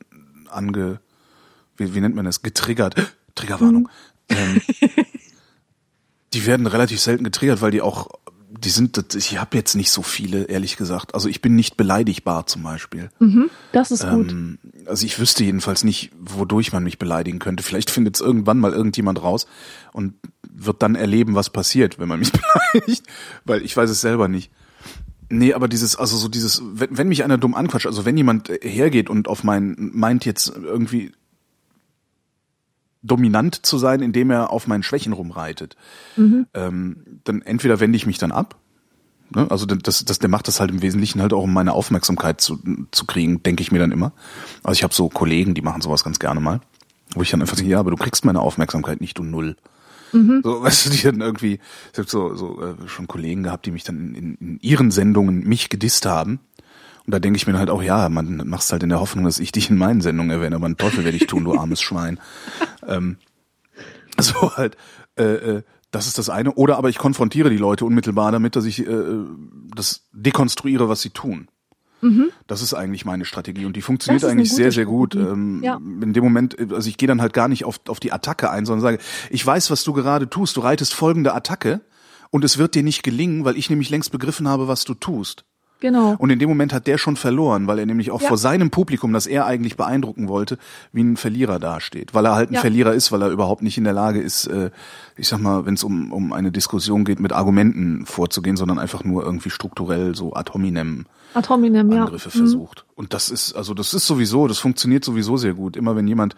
ange, 0.51 0.99
wie, 1.77 1.95
wie 1.95 2.01
nennt 2.01 2.17
man 2.17 2.25
das, 2.25 2.43
getriggert. 2.43 2.95
Triggerwarnung. 3.37 3.89
Ähm, 4.29 4.61
die 6.33 6.47
werden 6.47 6.67
relativ 6.67 7.01
selten 7.01 7.25
getriggert, 7.25 7.61
weil 7.62 7.71
die 7.71 7.83
auch, 7.83 8.09
die 8.61 8.71
sind, 8.71 9.15
ich 9.15 9.39
habe 9.39 9.57
jetzt 9.57 9.75
nicht 9.75 9.91
so 9.91 10.03
viele, 10.03 10.45
ehrlich 10.45 10.77
gesagt. 10.77 11.15
Also 11.15 11.29
ich 11.29 11.41
bin 11.41 11.55
nicht 11.55 11.77
beleidigbar 11.77 12.47
zum 12.47 12.63
Beispiel. 12.63 13.11
Mhm. 13.19 13.51
Das 13.73 13.91
ist 13.91 14.09
gut. 14.09 14.33
Ähm, 14.33 14.59
also 14.87 15.05
ich 15.07 15.19
wüsste 15.19 15.45
jedenfalls 15.45 15.85
nicht, 15.85 16.13
wodurch 16.19 16.73
man 16.73 16.85
mich 16.85 16.99
beleidigen 16.99 17.39
könnte. 17.39 17.63
Vielleicht 17.63 17.91
findet 17.91 18.17
es 18.17 18.21
irgendwann 18.21 18.59
mal 18.59 18.73
irgendjemand 18.73 19.23
raus 19.23 19.47
und 19.93 20.15
wird 20.49 20.83
dann 20.83 20.95
erleben, 20.95 21.35
was 21.35 21.51
passiert, 21.51 21.99
wenn 21.99 22.09
man 22.09 22.19
mich 22.19 22.33
beleidigt, 22.73 23.07
weil 23.45 23.63
ich 23.63 23.77
weiß 23.77 23.91
es 23.91 24.01
selber 24.01 24.29
nicht. 24.29 24.51
Nee, 25.31 25.55
aber 25.55 25.69
dieses, 25.69 25.97
also 25.97 26.17
so 26.17 26.29
dieses, 26.29 26.63
wenn, 26.65 26.97
wenn 26.97 27.09
mich 27.09 27.25
einer 27.25 27.39
dumm 27.39 27.55
anquatscht, 27.55 27.87
also 27.87 28.05
wenn 28.05 28.17
jemand 28.17 28.51
äh, 28.51 28.59
hergeht 28.63 29.11
und 29.11 29.27
auf 29.27 29.43
mein, 29.43 29.91
meint 29.93 30.25
jetzt 30.25 30.49
irgendwie 30.49 31.13
dominant 33.05 33.65
zu 33.65 33.79
sein, 33.79 34.01
indem 34.01 34.31
er 34.31 34.51
auf 34.51 34.67
meinen 34.67 34.83
Schwächen 34.83 35.13
rumreitet, 35.13 35.77
ähm, 36.55 36.97
dann 37.23 37.43
entweder 37.43 37.79
wende 37.79 37.97
ich 37.97 38.07
mich 38.07 38.19
dann 38.19 38.33
ab, 38.33 38.57
ne? 39.35 39.47
also 39.51 39.67
das, 39.67 40.05
das, 40.05 40.19
der 40.19 40.29
macht 40.29 40.49
das 40.49 40.59
halt 40.59 40.71
im 40.71 40.83
Wesentlichen 40.83 41.21
halt 41.21 41.33
auch, 41.33 41.43
um 41.43 41.53
meine 41.53 41.75
Aufmerksamkeit 41.75 42.41
zu, 42.41 42.59
zu 42.91 43.05
kriegen, 43.05 43.43
denke 43.43 43.63
ich 43.63 43.71
mir 43.71 43.79
dann 43.79 43.93
immer. 43.93 44.13
Also 44.63 44.79
ich 44.79 44.83
habe 44.83 44.95
so 44.95 45.09
Kollegen, 45.09 45.55
die 45.55 45.63
machen 45.63 45.83
sowas 45.83 46.03
ganz 46.03 46.19
gerne 46.19 46.41
mal, 46.41 46.61
wo 47.15 47.23
ich 47.23 47.31
dann 47.31 47.43
einfach 47.43 47.57
sage, 47.57 47.69
ja, 47.69 47.79
aber 47.79 47.91
du 47.91 47.97
kriegst 47.97 48.25
meine 48.25 48.41
Aufmerksamkeit 48.41 49.01
nicht, 49.01 49.19
du 49.19 49.23
Null. 49.23 49.57
So, 50.15 50.63
weißt 50.63 50.87
du, 50.87 50.91
die 50.91 51.03
dann 51.03 51.21
irgendwie, 51.21 51.59
ich 51.93 51.99
habe 51.99 52.09
so, 52.09 52.35
so 52.35 52.63
äh, 52.63 52.89
schon 52.89 53.09
Kollegen 53.09 53.43
gehabt, 53.43 53.67
die 53.67 53.71
mich 53.71 53.85
dann 53.85 53.97
in, 53.97 54.15
in, 54.15 54.35
in 54.37 54.59
ihren 54.61 54.91
Sendungen 54.91 55.41
mich 55.41 55.69
gedisst 55.69 56.07
haben. 56.07 56.41
Und 57.07 57.13
da 57.13 57.19
denke 57.19 57.37
ich 57.37 57.47
mir 57.47 57.59
halt 57.59 57.71
auch, 57.71 57.83
ja, 57.83 58.09
man 58.09 58.47
machst 58.47 58.73
halt 58.73 58.83
in 58.83 58.89
der 58.89 59.01
Hoffnung, 59.01 59.25
dass 59.25 59.39
ich 59.39 59.53
dich 59.53 59.69
in 59.71 59.77
meinen 59.77 60.01
Sendungen 60.01 60.31
erwähne, 60.31 60.57
aber 60.57 60.67
einen 60.67 60.79
Teufel 60.79 61.05
werde 61.05 61.17
ich 61.17 61.27
tun, 61.27 61.45
du 61.45 61.55
armes 61.55 61.83
Schwein. 61.83 62.19
ähm, 62.89 63.19
so 64.19 64.57
halt, 64.57 64.77
äh, 65.17 65.23
äh, 65.23 65.63
das 65.91 66.07
ist 66.07 66.19
das 66.19 66.31
eine. 66.31 66.53
Oder 66.55 66.77
aber 66.79 66.89
ich 66.89 66.99
konfrontiere 66.99 67.51
die 67.51 67.57
Leute 67.57 67.85
unmittelbar 67.85 68.33
damit, 68.33 68.57
dass 68.57 68.65
ich 68.65 68.87
äh, 68.87 68.95
das 69.75 70.09
dekonstruiere, 70.13 70.89
was 70.89 71.03
sie 71.03 71.11
tun. 71.11 71.49
Das 72.47 72.61
ist 72.61 72.75
eigentlich 72.75 73.05
meine 73.05 73.25
Strategie 73.25 73.65
und 73.65 73.77
die 73.77 73.83
funktioniert 73.83 74.25
eigentlich 74.25 74.53
sehr, 74.53 74.73
sehr 74.73 74.85
gut. 74.85 75.15
Ähm, 75.15 75.63
Ja. 75.63 75.77
In 75.77 76.13
dem 76.13 76.23
Moment, 76.23 76.59
also 76.73 76.89
ich 76.89 76.97
gehe 76.97 77.07
dann 77.07 77.23
halt 77.23 77.33
gar 77.33 77.49
nicht 77.49 77.65
auf, 77.65 77.81
auf 77.89 78.01
die 78.01 78.13
Attacke 78.13 78.51
ein, 78.51 78.67
sondern 78.67 78.83
sage, 78.83 78.99
ich 79.31 79.45
weiß, 79.45 79.71
was 79.71 79.85
du 79.85 79.93
gerade 79.93 80.29
tust. 80.29 80.57
Du 80.57 80.61
reitest 80.61 80.93
folgende 80.95 81.35
Attacke 81.35 81.81
und 82.31 82.45
es 82.45 82.59
wird 82.59 82.75
dir 82.75 82.83
nicht 82.83 83.03
gelingen, 83.03 83.45
weil 83.45 83.57
ich 83.57 83.71
nämlich 83.71 83.89
längst 83.89 84.13
begriffen 84.13 84.49
habe, 84.49 84.69
was 84.69 84.85
du 84.85 84.95
tust. 84.95 85.45
Genau. 85.85 86.14
Und 86.16 86.30
in 86.30 86.39
dem 86.39 86.49
Moment 86.49 86.72
hat 86.72 86.87
der 86.87 86.97
schon 86.97 87.14
verloren, 87.16 87.66
weil 87.66 87.78
er 87.78 87.85
nämlich 87.85 88.11
auch 88.11 88.22
Ja. 88.22 88.28
vor 88.28 88.39
seinem 88.39 88.70
Publikum, 88.70 89.12
das 89.12 89.26
er 89.26 89.45
eigentlich 89.45 89.76
beeindrucken 89.76 90.28
wollte, 90.28 90.57
wie 90.95 91.03
ein 91.03 91.18
Verlierer 91.18 91.59
dasteht. 91.59 92.14
Weil 92.14 92.24
er 92.24 92.35
halt 92.35 92.51
ein 92.51 92.55
Ja. 92.55 92.61
Verlierer 92.61 92.95
ist, 92.95 93.12
weil 93.12 93.20
er 93.20 93.28
überhaupt 93.28 93.61
nicht 93.62 93.76
in 93.76 93.85
der 93.85 93.93
Lage 93.93 94.18
ist, 94.22 94.47
äh, 94.47 94.70
ich 95.18 95.28
sag 95.28 95.41
mal, 95.41 95.66
wenn 95.66 95.74
es 95.74 95.85
um, 95.85 96.11
um 96.11 96.32
eine 96.32 96.51
Diskussion 96.51 97.05
geht, 97.05 97.20
mit 97.20 97.32
Argumenten 97.32 98.07
vorzugehen, 98.07 98.57
sondern 98.57 98.78
einfach 98.78 99.05
nur 99.05 99.24
irgendwie 99.24 99.51
strukturell 99.51 100.14
so 100.14 100.32
ad 100.32 100.53
hominem 100.55 101.05
Ad 101.35 101.49
hominem, 101.51 101.93
ja. 101.93 102.05
Angriffe 102.05 102.30
Mhm. 102.30 102.39
versucht. 102.39 102.87
Und 102.95 103.12
das 103.12 103.28
ist, 103.28 103.53
also 103.53 103.74
das 103.74 103.93
ist 103.93 104.07
sowieso, 104.07 104.49
das 104.49 104.59
funktioniert 104.61 105.05
sowieso 105.05 105.37
sehr 105.37 105.53
gut. 105.53 105.76
Immer 105.76 105.97
wenn 105.97 106.09
jemand 106.09 106.35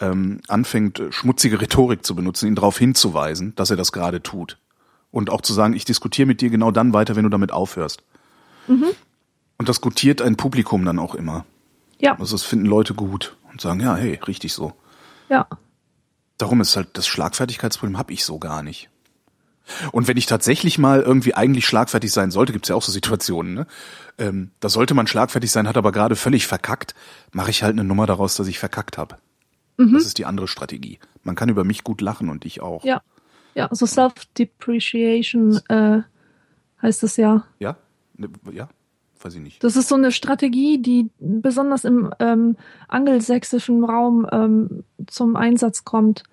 ähm, 0.00 0.40
anfängt, 0.48 1.00
schmutzige 1.10 1.60
Rhetorik 1.62 2.04
zu 2.04 2.14
benutzen, 2.14 2.48
ihn 2.48 2.56
darauf 2.56 2.76
hinzuweisen, 2.76 3.54
dass 3.56 3.70
er 3.70 3.76
das 3.76 3.92
gerade 3.92 4.22
tut. 4.22 4.58
Und 5.12 5.30
auch 5.30 5.40
zu 5.40 5.52
sagen, 5.54 5.72
ich 5.74 5.84
diskutiere 5.86 6.26
mit 6.26 6.40
dir 6.42 6.50
genau 6.50 6.70
dann 6.72 6.92
weiter, 6.92 7.14
wenn 7.16 7.22
du 7.24 7.28
damit 7.30 7.52
aufhörst. 7.52 8.02
Mhm. 8.66 8.88
Und 9.58 9.68
das 9.68 9.80
gutiert 9.80 10.22
ein 10.22 10.36
Publikum 10.36 10.84
dann 10.84 10.98
auch 10.98 11.14
immer. 11.14 11.44
Ja, 12.00 12.18
Also 12.18 12.34
das 12.34 12.42
finden 12.44 12.66
Leute 12.66 12.94
gut 12.94 13.36
und 13.50 13.60
sagen, 13.60 13.80
ja, 13.80 13.94
hey, 13.96 14.18
richtig 14.26 14.52
so. 14.52 14.72
ja. 15.28 15.46
Darum 16.38 16.60
ist 16.60 16.74
halt 16.74 16.88
das 16.94 17.06
Schlagfertigkeitsproblem 17.06 17.98
habe 17.98 18.12
ich 18.12 18.24
so 18.24 18.40
gar 18.40 18.64
nicht. 18.64 18.88
Und 19.92 20.08
wenn 20.08 20.16
ich 20.16 20.26
tatsächlich 20.26 20.76
mal 20.76 21.00
irgendwie 21.00 21.34
eigentlich 21.34 21.66
schlagfertig 21.66 22.10
sein 22.12 22.32
sollte, 22.32 22.52
gibt's 22.52 22.68
ja 22.68 22.74
auch 22.74 22.82
so 22.82 22.90
Situationen, 22.90 23.54
ne? 23.54 23.66
Ähm, 24.18 24.50
da 24.58 24.68
sollte 24.68 24.94
man 24.94 25.06
schlagfertig 25.06 25.52
sein, 25.52 25.68
hat 25.68 25.76
aber 25.76 25.92
gerade 25.92 26.16
völlig 26.16 26.48
verkackt, 26.48 26.96
mache 27.30 27.50
ich 27.50 27.62
halt 27.62 27.74
eine 27.74 27.84
Nummer 27.84 28.06
daraus, 28.06 28.34
dass 28.34 28.48
ich 28.48 28.58
verkackt 28.58 28.98
habe. 28.98 29.18
Das 29.78 30.04
ist 30.04 30.18
die 30.18 30.26
andere 30.26 30.48
Strategie. 30.48 30.98
Man 31.22 31.34
kann 31.36 31.48
über 31.48 31.62
mich 31.64 31.82
gut 31.84 32.00
lachen 32.00 32.28
und 32.28 32.44
ich 32.44 32.60
auch. 32.60 32.84
Ja. 32.84 33.02
Ja, 33.54 33.68
so 33.70 33.86
Self-Depreciation 33.86 35.60
äh, 35.68 36.02
heißt 36.80 37.02
es 37.02 37.16
ja. 37.16 37.44
Ja? 37.58 37.76
Ne, 38.22 38.52
ja? 38.52 38.68
Weiß 39.20 39.34
ich 39.34 39.40
nicht. 39.40 39.62
Das 39.62 39.76
ist 39.76 39.88
so 39.88 39.94
eine 39.94 40.10
Strategie, 40.10 40.78
die 40.78 41.10
besonders 41.20 41.84
im 41.84 42.12
ähm, 42.18 42.56
angelsächsischen 42.88 43.84
Raum 43.84 44.26
ähm, 44.32 44.84
zum 45.06 45.36
Einsatz 45.36 45.84
kommt. 45.84 46.24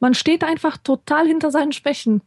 Man 0.00 0.14
steht 0.14 0.42
einfach 0.44 0.78
total 0.78 1.26
hinter 1.26 1.50
seinen 1.50 1.72
Schwächen 1.72 2.22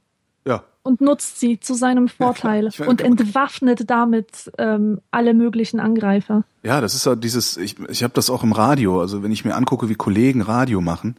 Ja. 0.46 0.64
und 0.84 1.02
nutzt 1.02 1.40
sie 1.40 1.60
zu 1.60 1.74
seinem 1.74 2.08
Vorteil 2.08 2.68
Ich 2.68 2.80
meine, 2.80 2.92
und 2.92 3.02
entwaffnet 3.02 3.90
damit 3.90 4.52
ähm, 4.60 5.02
alle 5.12 5.34
möglichen 5.34 5.80
Angreifer. 5.80 6.44
Ja, 6.64 6.82
das 6.82 6.94
ist 6.94 7.06
ja 7.06 7.16
dieses, 7.16 7.58
ich, 7.58 7.80
ich 7.90 8.04
habe 8.04 8.14
das 8.14 8.30
auch 8.30 8.44
im 8.44 8.52
Radio, 8.52 9.02
also 9.02 9.24
wenn 9.24 9.32
ich 9.32 9.44
mir 9.44 9.56
angucke, 9.56 9.90
wie 9.90 9.96
Kollegen 9.96 10.42
Radio 10.42 10.82
machen, 10.82 11.16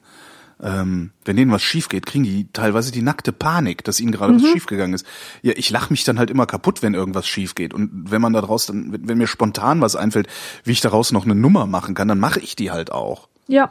ähm, 0.63 1.11
wenn 1.25 1.37
denen 1.37 1.53
was 1.53 1.63
schief 1.63 1.89
geht, 1.89 2.07
kriegen 2.07 2.25
die 2.25 2.49
teilweise 2.53 2.91
die 2.91 3.03
nackte 3.03 3.33
Panik, 3.33 3.85
dass 3.85 4.01
ihnen 4.01 4.13
gerade 4.13 4.35
was 4.35 4.43
schiefgegangen 4.53 4.95
ist. 4.95 5.07
Ja, 5.43 5.53
ich 5.57 5.71
lache 5.71 5.93
mich 5.93 6.05
dann 6.05 6.19
halt 6.19 6.31
immer 6.31 6.47
kaputt, 6.47 6.83
wenn 6.83 6.95
irgendwas 6.95 7.27
schief 7.27 7.55
geht. 7.55 7.75
Und 7.75 8.11
wenn 8.11 8.23
man 8.23 8.33
daraus 8.33 8.67
dann, 8.67 8.97
wenn, 9.07 9.19
mir 9.19 9.27
spontan 9.27 9.81
was 9.81 9.97
einfällt, 9.97 10.29
wie 10.65 10.73
ich 10.73 10.81
daraus 10.81 11.13
noch 11.13 11.25
eine 11.25 11.35
Nummer 11.35 11.67
machen 11.67 11.95
kann, 11.95 12.09
dann 12.09 12.21
mache 12.21 12.41
ich 12.41 12.57
die 12.57 12.71
halt 12.71 12.91
auch. 12.91 13.29
Ja, 13.49 13.71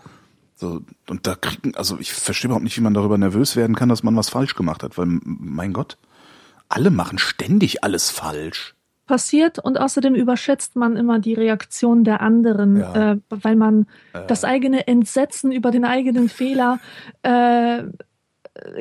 So, 0.56 0.82
und 1.10 1.28
da 1.28 1.36
kriegen, 1.36 1.76
also 1.76 1.98
ich 2.00 2.14
verstehe 2.14 2.48
überhaupt 2.48 2.64
nicht, 2.64 2.78
wie 2.78 2.82
man 2.82 2.94
darüber 2.94 3.18
nervös 3.18 3.56
werden 3.56 3.76
kann, 3.76 3.90
dass 3.90 4.04
man 4.04 4.16
was 4.16 4.30
falsch 4.30 4.56
gemacht 4.56 4.84
hat, 4.84 4.98
weil, 4.98 5.08
mein 5.08 5.74
Gott, 5.74 5.98
alle 6.70 6.92
machen 6.92 7.18
ständig 7.18 7.84
alles 7.84 8.10
falsch. 8.10 8.76
Passiert 9.06 9.60
und 9.60 9.80
außerdem 9.80 10.16
überschätzt 10.16 10.76
man 10.76 10.96
immer 10.98 11.20
die 11.20 11.34
Reaktion 11.34 12.04
der 12.04 12.22
anderen, 12.22 12.78
Ja. 12.80 13.12
äh, 13.14 13.18
weil 13.30 13.56
man 13.56 13.88
das 14.28 14.44
eigene 14.44 14.88
Entsetzen 14.88 15.52
über 15.52 15.72
den 15.72 15.86
eigenen 15.86 16.30
Fehler 16.30 16.80
äh, 17.24 17.84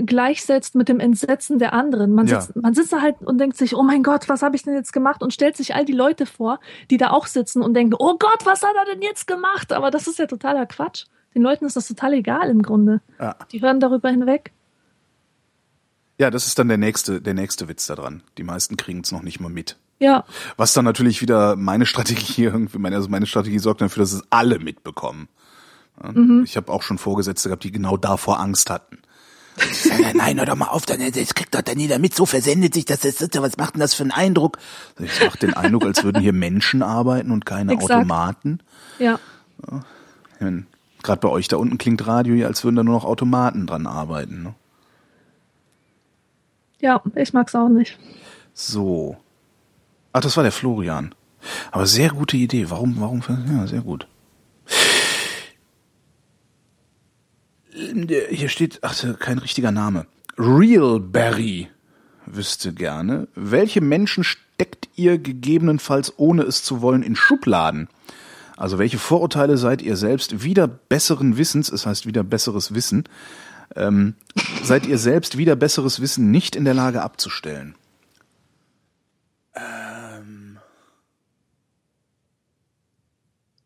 gleichsetzt 0.04 0.76
mit 0.76 0.88
dem 0.88 1.00
Entsetzen 1.00 1.58
der 1.58 1.72
anderen. 1.72 2.12
Man 2.12 2.26
Ja. 2.28 2.40
sitzt, 2.40 2.56
man 2.56 2.74
sitzt 2.74 2.92
da 2.92 3.00
halt 3.02 3.16
und 3.22 3.38
denkt 3.38 3.56
sich, 3.56 3.74
oh 3.74 3.82
mein 3.82 4.02
Gott, 4.04 4.28
was 4.28 4.42
habe 4.42 4.54
ich 4.56 4.62
denn 4.62 4.74
jetzt 4.74 4.92
gemacht? 4.92 5.22
Und 5.22 5.32
stellt 5.34 5.56
sich 5.56 5.74
all 5.74 5.84
die 5.84 5.92
Leute 5.92 6.26
vor, 6.26 6.60
die 6.90 6.96
da 6.96 7.10
auch 7.10 7.26
sitzen 7.26 7.60
und 7.60 7.74
denken, 7.74 7.94
oh 7.98 8.16
Gott, 8.18 8.44
was 8.46 8.62
hat 8.62 8.74
er 8.76 8.84
denn 8.92 9.02
jetzt 9.02 9.26
gemacht? 9.26 9.72
Aber 9.72 9.90
das 9.90 10.06
ist 10.06 10.18
ja 10.18 10.26
totaler 10.26 10.66
Quatsch. 10.66 11.06
Den 11.34 11.42
Leuten 11.42 11.64
ist 11.66 11.76
das 11.76 11.88
total 11.88 12.12
egal 12.14 12.48
im 12.50 12.62
Grunde. 12.62 13.00
Ja. 13.18 13.34
Die 13.50 13.60
hören 13.60 13.80
darüber 13.80 14.08
hinweg. 14.10 14.52
Ja, 16.18 16.30
das 16.30 16.46
ist 16.46 16.58
dann 16.60 16.68
der 16.68 16.78
nächste, 16.78 17.20
der 17.20 17.34
nächste 17.34 17.68
Witz 17.68 17.86
daran. 17.88 18.22
Die 18.38 18.44
meisten 18.44 18.76
kriegen 18.76 19.00
es 19.00 19.10
noch 19.10 19.22
nicht 19.22 19.40
mal 19.40 19.48
mit. 19.50 19.76
Ja, 19.98 20.24
Was 20.56 20.74
dann 20.74 20.84
natürlich 20.84 21.22
wieder 21.22 21.56
meine 21.56 21.86
Strategie 21.86 22.44
irgendwie, 22.44 22.78
meine, 22.78 22.96
also 22.96 23.08
meine 23.08 23.26
Strategie 23.26 23.58
sorgt 23.58 23.80
dafür, 23.80 24.02
dass 24.02 24.12
es 24.12 24.22
alle 24.30 24.58
mitbekommen. 24.58 25.28
Ja, 26.02 26.12
Ich 26.42 26.56
habe 26.56 26.72
auch 26.72 26.82
schon 26.82 26.98
Vorgesetzte 26.98 27.48
gehabt, 27.48 27.64
die 27.64 27.72
genau 27.72 27.96
davor 27.96 28.40
Angst 28.40 28.70
hatten. 28.70 28.98
Sagen, 29.56 30.02
ja, 30.02 30.14
nein, 30.14 30.38
hör 30.38 30.46
doch 30.46 30.56
mal 30.56 30.66
auf, 30.66 30.84
dann, 30.84 30.98
das 30.98 31.34
kriegt 31.34 31.54
doch 31.54 31.62
dann 31.62 31.78
jeder 31.78 32.00
mit, 32.00 32.12
so 32.12 32.26
versendet 32.26 32.74
sich 32.74 32.86
das, 32.86 33.00
das, 33.00 33.18
das 33.18 33.30
was 33.40 33.56
macht 33.56 33.74
denn 33.74 33.80
das 33.80 33.94
für 33.94 34.02
einen 34.02 34.10
Eindruck? 34.10 34.58
Ich 34.98 35.24
macht 35.24 35.42
den 35.42 35.54
Eindruck, 35.54 35.84
als 35.84 36.02
würden 36.02 36.20
hier 36.20 36.32
Menschen 36.32 36.82
arbeiten 36.82 37.30
und 37.30 37.46
keine 37.46 37.74
Exakt. 37.74 37.92
Automaten. 37.92 38.58
ja, 38.98 39.20
Gerade 40.40 41.20
bei 41.20 41.28
euch 41.28 41.46
da 41.48 41.56
unten 41.56 41.78
klingt 41.78 42.04
Radio 42.06 42.34
ja, 42.34 42.48
als 42.48 42.64
würden 42.64 42.76
da 42.76 42.82
nur 42.82 42.94
noch 42.94 43.04
Automaten 43.04 43.66
dran 43.66 43.86
arbeiten. 43.86 44.42
Ne? 44.42 44.54
ja, 46.80 47.02
ich 47.14 47.32
mag's 47.32 47.54
auch 47.54 47.68
nicht. 47.68 47.98
So. 48.52 49.16
Ach, 50.14 50.20
das 50.20 50.36
war 50.36 50.44
der 50.44 50.52
Florian. 50.52 51.12
Aber 51.72 51.86
sehr 51.86 52.10
gute 52.10 52.36
Idee. 52.36 52.70
Warum, 52.70 53.00
warum, 53.00 53.20
ja, 53.48 53.66
sehr 53.66 53.80
gut. 53.80 54.06
Hier 58.30 58.48
steht, 58.48 58.78
ach, 58.82 58.94
kein 59.18 59.38
richtiger 59.38 59.72
Name. 59.72 60.06
Realberry 60.38 61.68
wüsste 62.26 62.72
gerne, 62.72 63.26
welche 63.34 63.80
Menschen 63.80 64.22
steckt 64.22 64.88
ihr 64.94 65.18
gegebenenfalls, 65.18 66.14
ohne 66.16 66.42
es 66.42 66.62
zu 66.62 66.80
wollen, 66.80 67.02
in 67.02 67.16
Schubladen? 67.16 67.88
Also 68.56 68.78
welche 68.78 68.98
Vorurteile 68.98 69.58
seid 69.58 69.82
ihr 69.82 69.96
selbst 69.96 70.44
wieder 70.44 70.68
besseren 70.68 71.36
Wissens, 71.36 71.72
es 71.72 71.86
heißt 71.86 72.06
wieder 72.06 72.22
besseres 72.22 72.72
Wissen, 72.72 73.08
ähm, 73.74 74.14
seid 74.62 74.86
ihr 74.86 74.98
selbst 74.98 75.36
wieder 75.36 75.56
besseres 75.56 76.00
Wissen 76.00 76.30
nicht 76.30 76.54
in 76.54 76.64
der 76.64 76.74
Lage 76.74 77.02
abzustellen? 77.02 77.74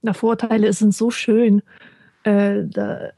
Na, 0.08 0.14
Vorurteile 0.14 0.72
sind 0.72 0.94
so 0.94 1.10
schön. 1.10 1.62
Äh, 2.22 2.62
da, 2.64 3.10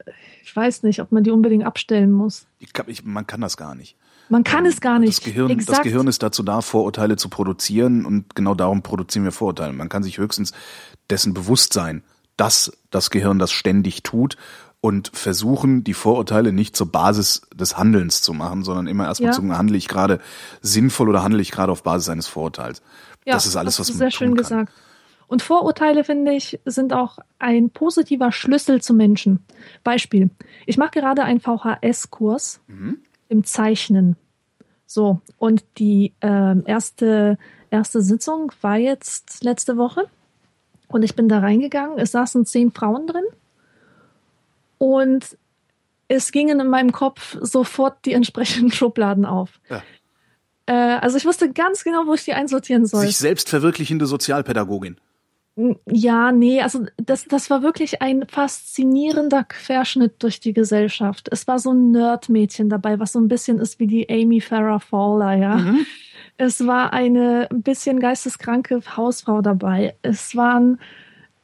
ich 0.43 0.55
weiß 0.55 0.83
nicht, 0.83 1.01
ob 1.01 1.11
man 1.11 1.23
die 1.23 1.31
unbedingt 1.31 1.63
abstellen 1.63 2.11
muss. 2.11 2.47
Ich 2.59 2.73
kann, 2.73 2.85
ich, 2.89 3.03
man 3.05 3.25
kann 3.25 3.41
das 3.41 3.55
gar 3.57 3.75
nicht. 3.75 3.95
Man 4.29 4.43
kann 4.43 4.65
es 4.65 4.81
gar 4.81 4.99
nicht. 4.99 5.17
Das 5.17 5.23
Gehirn, 5.23 5.57
das. 5.65 5.81
Gehirn 5.81 6.07
ist 6.07 6.21
dazu 6.23 6.43
da, 6.43 6.61
Vorurteile 6.61 7.15
zu 7.17 7.29
produzieren 7.29 8.05
und 8.05 8.35
genau 8.35 8.55
darum 8.55 8.81
produzieren 8.81 9.23
wir 9.25 9.31
Vorurteile. 9.31 9.73
Man 9.73 9.89
kann 9.89 10.03
sich 10.03 10.17
höchstens 10.17 10.53
dessen 11.09 11.33
bewusst 11.33 11.73
sein, 11.73 12.03
dass 12.37 12.71
das 12.89 13.09
Gehirn 13.09 13.39
das 13.39 13.51
ständig 13.51 14.03
tut 14.03 14.37
und 14.81 15.11
versuchen, 15.13 15.83
die 15.83 15.93
Vorurteile 15.93 16.51
nicht 16.53 16.75
zur 16.75 16.91
Basis 16.91 17.41
des 17.53 17.77
Handelns 17.77 18.21
zu 18.21 18.33
machen, 18.33 18.63
sondern 18.63 18.87
immer 18.87 19.05
erstmal 19.05 19.27
Ja. 19.29 19.33
zu 19.33 19.41
sagen, 19.41 19.57
handle 19.57 19.77
ich 19.77 19.87
gerade 19.87 20.19
sinnvoll 20.61 21.09
oder 21.09 21.23
handle 21.23 21.41
ich 21.41 21.51
gerade 21.51 21.71
auf 21.71 21.83
Basis 21.83 22.09
eines 22.09 22.27
Vorurteils. 22.27 22.81
Ja, 23.25 23.33
das 23.33 23.45
ist 23.45 23.55
alles, 23.55 23.79
was 23.79 23.89
man 23.89 23.97
sehr 23.97 24.09
tun 24.09 24.17
schön 24.17 24.27
kann. 24.29 24.37
gesagt. 24.37 24.73
Und 25.31 25.41
Vorurteile, 25.41 26.03
finde 26.03 26.33
ich, 26.33 26.59
sind 26.65 26.91
auch 26.91 27.17
ein 27.39 27.69
positiver 27.69 28.33
Schlüssel 28.33 28.81
zum 28.81 28.97
Menschen. 28.97 29.39
Beispiel. 29.81 30.29
Ich 30.65 30.75
mache 30.77 30.91
gerade 30.91 31.23
einen 31.23 31.39
VHS-Kurs 31.39 32.59
Mhm. 32.67 32.97
im 33.29 33.45
Zeichnen. 33.45 34.17
So, 34.85 35.21
und 35.37 35.63
die 35.77 36.11
ähm, 36.19 36.63
erste, 36.65 37.37
erste 37.69 38.01
Sitzung 38.01 38.51
war 38.59 38.75
jetzt 38.75 39.41
letzte 39.41 39.77
Woche. 39.77 40.03
Und 40.89 41.03
ich 41.03 41.15
bin 41.15 41.29
da 41.29 41.39
reingegangen. 41.39 41.97
Es 41.97 42.11
saßen 42.11 42.45
zehn 42.45 42.73
Frauen 42.73 43.07
drin. 43.07 43.23
Und 44.79 45.37
es 46.09 46.33
gingen 46.33 46.59
in 46.59 46.67
meinem 46.67 46.91
Kopf 46.91 47.37
sofort 47.39 48.03
die 48.03 48.11
entsprechenden 48.11 48.69
Schubladen 48.73 49.25
auf. 49.25 49.61
Ja. 49.69 49.81
Äh, 50.65 50.73
also 50.99 51.15
ich 51.15 51.23
wusste 51.25 51.53
ganz 51.53 51.85
genau, 51.85 52.05
wo 52.05 52.15
ich 52.15 52.25
die 52.25 52.33
einsortieren 52.33 52.85
soll. 52.85 53.05
Sich 53.05 53.15
selbst 53.15 53.47
verwirklichende 53.47 54.07
Sozialpädagogin. 54.07 54.97
Ja, 55.55 56.31
nee, 56.31 56.61
also 56.61 56.85
das, 56.97 57.25
das 57.25 57.49
war 57.49 57.61
wirklich 57.61 58.01
ein 58.01 58.25
faszinierender 58.27 59.43
Querschnitt 59.43 60.23
durch 60.23 60.39
die 60.39 60.53
Gesellschaft. 60.53 61.27
Es 61.29 61.45
war 61.45 61.59
so 61.59 61.71
ein 61.71 61.91
Nerd-Mädchen 61.91 62.69
dabei, 62.69 62.99
was 62.99 63.11
so 63.11 63.19
ein 63.19 63.27
bisschen 63.27 63.59
ist 63.59 63.79
wie 63.79 63.87
die 63.87 64.09
Amy 64.09 64.39
Farrah 64.39 64.79
Fowler, 64.79 65.33
ja. 65.33 65.55
Mhm. 65.57 65.85
Es 66.37 66.65
war 66.65 66.93
eine 66.93 67.49
ein 67.51 67.61
bisschen 67.61 67.99
geisteskranke 67.99 68.81
Hausfrau 68.95 69.41
dabei. 69.41 69.95
Es 70.01 70.35
waren 70.35 70.79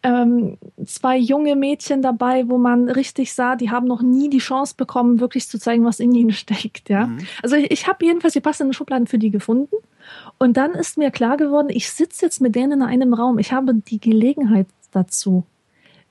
ähm, 0.03 0.58
zwei 0.86 1.18
junge 1.18 1.55
Mädchen 1.55 2.01
dabei, 2.01 2.47
wo 2.47 2.58
man 2.58 2.89
richtig 2.89 3.34
sah, 3.34 3.55
die 3.55 3.72
haben 3.72 3.88
noch 3.88 4.01
nie 4.01 4.30
die 4.30 4.38
Chance 4.38 4.76
bekommen, 4.78 5.20
wirklich 5.20 5.49
zu 5.49 5.60
zeigen, 5.60 5.84
was 5.84 5.99
in 5.99 6.14
ihnen 6.14 6.32
steckt, 6.32 6.89
ja. 6.89 7.08
Mhm. 7.08 7.20
Also 7.43 7.58
ich, 7.58 7.72
ich 7.72 7.88
habe 7.88 8.05
jedenfalls 8.05 8.34
die 8.34 8.41
passenden 8.41 8.74
Schubladen 8.74 9.08
für 9.08 9.18
die 9.18 9.32
gefunden. 9.32 9.76
Und 10.39 10.57
dann 10.57 10.71
ist 10.73 10.97
mir 10.97 11.11
klar 11.11 11.38
geworden, 11.38 11.69
ich 11.69 11.89
sitze 11.89 12.25
jetzt 12.25 12.41
mit 12.41 12.55
denen 12.55 12.73
in 12.73 12.81
einem 12.83 13.13
Raum. 13.13 13.39
Ich 13.39 13.51
habe 13.51 13.73
die 13.73 13.99
Gelegenheit 13.99 14.67
dazu. 14.91 15.43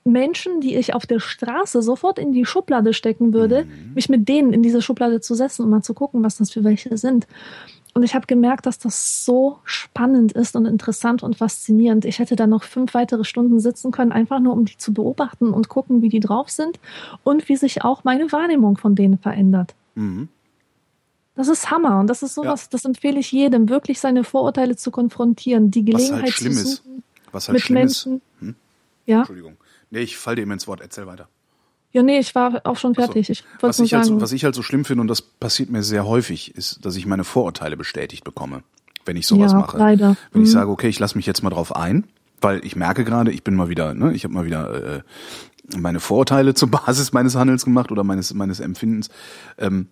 Menschen, 0.05 0.61
die 0.61 0.77
ich 0.77 0.95
auf 0.95 1.05
der 1.05 1.19
Straße 1.21 1.83
sofort 1.83 2.19
in 2.19 2.33
die 2.33 2.45
Schublade 2.45 2.95
stecken 2.95 3.33
würde, 3.33 3.67
mich 3.95 4.09
mit 4.09 4.29
denen 4.29 4.53
in 4.53 4.63
diese 4.63 4.81
Schublade 4.81 5.21
zu 5.21 5.35
setzen 5.35 5.63
und 5.63 5.71
mal 5.71 5.83
zu 5.83 5.95
gucken, 5.95 6.23
was 6.23 6.37
das 6.37 6.53
für 6.53 6.63
welche 6.65 6.97
sind. 6.97 7.27
Und 7.93 8.03
ich 8.03 8.15
habe 8.15 8.27
gemerkt, 8.27 8.67
dass 8.67 8.79
das 8.79 9.25
so 9.25 9.59
spannend 9.65 10.33
ist 10.33 10.55
und 10.55 10.67
interessant 10.67 11.23
und 11.23 11.37
faszinierend. 11.37 12.05
Ich 12.05 12.19
hätte 12.19 12.37
da 12.37 12.47
noch 12.47 12.63
fünf 12.63 12.95
weitere 12.95 13.25
Stunden 13.25 13.59
sitzen 13.59 13.91
können, 13.91 14.13
einfach 14.13 14.39
nur 14.39 14.53
um 14.53 14.67
die 14.67 14.77
zu 14.77 14.93
beobachten 14.93 15.51
und 15.51 15.69
gucken, 15.69 16.03
wie 16.03 16.11
die 16.11 16.21
drauf 16.21 16.51
sind 16.51 16.79
und 17.25 17.49
wie 17.49 17.57
sich 17.57 17.85
auch 17.85 18.05
meine 18.05 18.31
Wahrnehmung 18.31 18.77
von 18.77 18.95
denen 18.95 19.19
verändert. 19.19 19.75
Mhm. 19.95 20.29
Das 21.37 21.49
ist 21.49 21.71
Hammer 21.71 22.01
und 22.01 22.07
das 22.09 22.23
ist 22.23 22.35
sowas, 22.35 22.69
das 22.71 22.85
empfehle 22.85 23.21
ich 23.21 23.31
jedem, 23.31 23.69
wirklich 23.69 24.01
seine 24.01 24.25
Vorurteile 24.25 24.75
zu 24.77 24.91
konfrontieren, 24.91 25.71
die 25.71 25.87
Was 25.87 25.93
Gelegenheit 25.95 26.23
halt 26.23 26.33
schlimm 26.33 26.53
zu 26.55 26.61
ist. 26.63 26.77
suchen 26.77 27.03
Was 27.33 27.49
halt 27.49 27.55
mit 27.55 27.63
schlimm 27.63 27.87
ist. 27.87 28.07
Menschen. 28.07 28.57
Ja, 29.05 29.19
Entschuldigung. 29.19 29.57
Nee, 29.91 30.01
ich 30.01 30.17
fall 30.17 30.35
dir 30.37 30.43
immer 30.43 30.55
ins 30.55 30.67
Wort. 30.67 30.81
Erzähl 30.81 31.07
weiter. 31.07 31.29
ja, 31.93 32.03
nee, 32.03 32.19
ich 32.19 32.35
war 32.35 32.61
auch 32.65 32.77
schon 32.77 32.95
fertig. 32.95 33.31
Ich 33.31 33.45
Was 33.61 33.79
ich, 33.79 33.95
halt 33.95 34.05
so, 34.07 34.21
was 34.21 34.33
ich 34.33 34.45
halt 34.45 34.55
so 34.55 34.63
schlimm 34.63 34.85
finde, 34.85 35.03
und 35.03 35.09
das 35.09 35.23
passiert 35.23 35.71
mir 35.71 35.83
sehr 35.83 36.07
häufig, 36.07 36.55
ist, 36.57 36.85
dass 36.85 36.97
ich 36.97 37.07
meine 37.07 37.23
Vorurteile 37.25 37.77
bestätigt 37.77 38.25
bekomme, 38.25 38.63
wenn 39.05 39.17
ich 39.17 39.27
sowas 39.27 39.53
Ja, 39.53 39.59
mache. 39.59 39.79
leider. 39.79 40.17
Wenn 40.33 40.43
ich 40.43 40.49
Mhm. 40.49 40.53
sage, 40.53 40.71
okay, 40.71 40.89
ich 40.89 40.99
lasse 40.99 41.17
mich 41.17 41.27
jetzt 41.27 41.43
mal 41.43 41.51
drauf 41.51 41.77
ein, 41.77 42.05
weil 42.41 42.65
ich 42.65 42.75
merke 42.77 43.05
gerade, 43.05 43.31
ich 43.31 43.45
bin 43.45 43.55
mal 43.55 43.69
wieder, 43.69 43.95
ne, 43.95 44.13
ich 44.13 44.25
habe 44.25 44.35
mal 44.35 44.45
wieder 44.47 44.97
äh, 44.97 45.03
meine 45.79 46.01
Vorurteile 46.01 46.55
zur 46.55 46.71
Basis 46.71 47.13
meines 47.13 47.37
Handelns 47.37 47.65
gemacht 47.65 47.93
oder 47.93 48.03
meines 48.05 48.33
meines 48.35 48.59
Empfindens. 48.61 49.09
Ähm, 49.59 49.89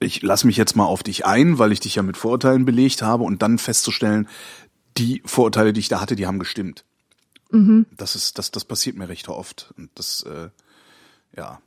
ich 0.00 0.22
lasse 0.22 0.46
mich 0.46 0.56
jetzt 0.56 0.76
mal 0.76 0.84
auf 0.84 1.02
dich 1.02 1.26
ein, 1.26 1.58
weil 1.58 1.72
ich 1.72 1.80
dich 1.80 1.96
ja 1.96 2.02
mit 2.02 2.16
Vorurteilen 2.16 2.64
belegt 2.64 3.02
habe 3.02 3.24
und 3.24 3.42
dann 3.42 3.58
festzustellen, 3.58 4.28
die 4.96 5.22
Vorurteile, 5.24 5.72
die 5.72 5.80
ich 5.80 5.88
da 5.88 6.00
hatte, 6.00 6.16
die 6.16 6.26
haben 6.26 6.38
gestimmt. 6.38 6.84
Mhm. 7.50 7.86
Das 7.96 8.14
ist, 8.14 8.38
das, 8.38 8.50
das 8.50 8.64
passiert 8.64 8.96
mir 8.96 9.08
recht 9.08 9.28
oft. 9.28 9.72
Und 9.76 9.90
das, 9.94 10.22
äh, 10.22 10.50
ja. 11.36 11.60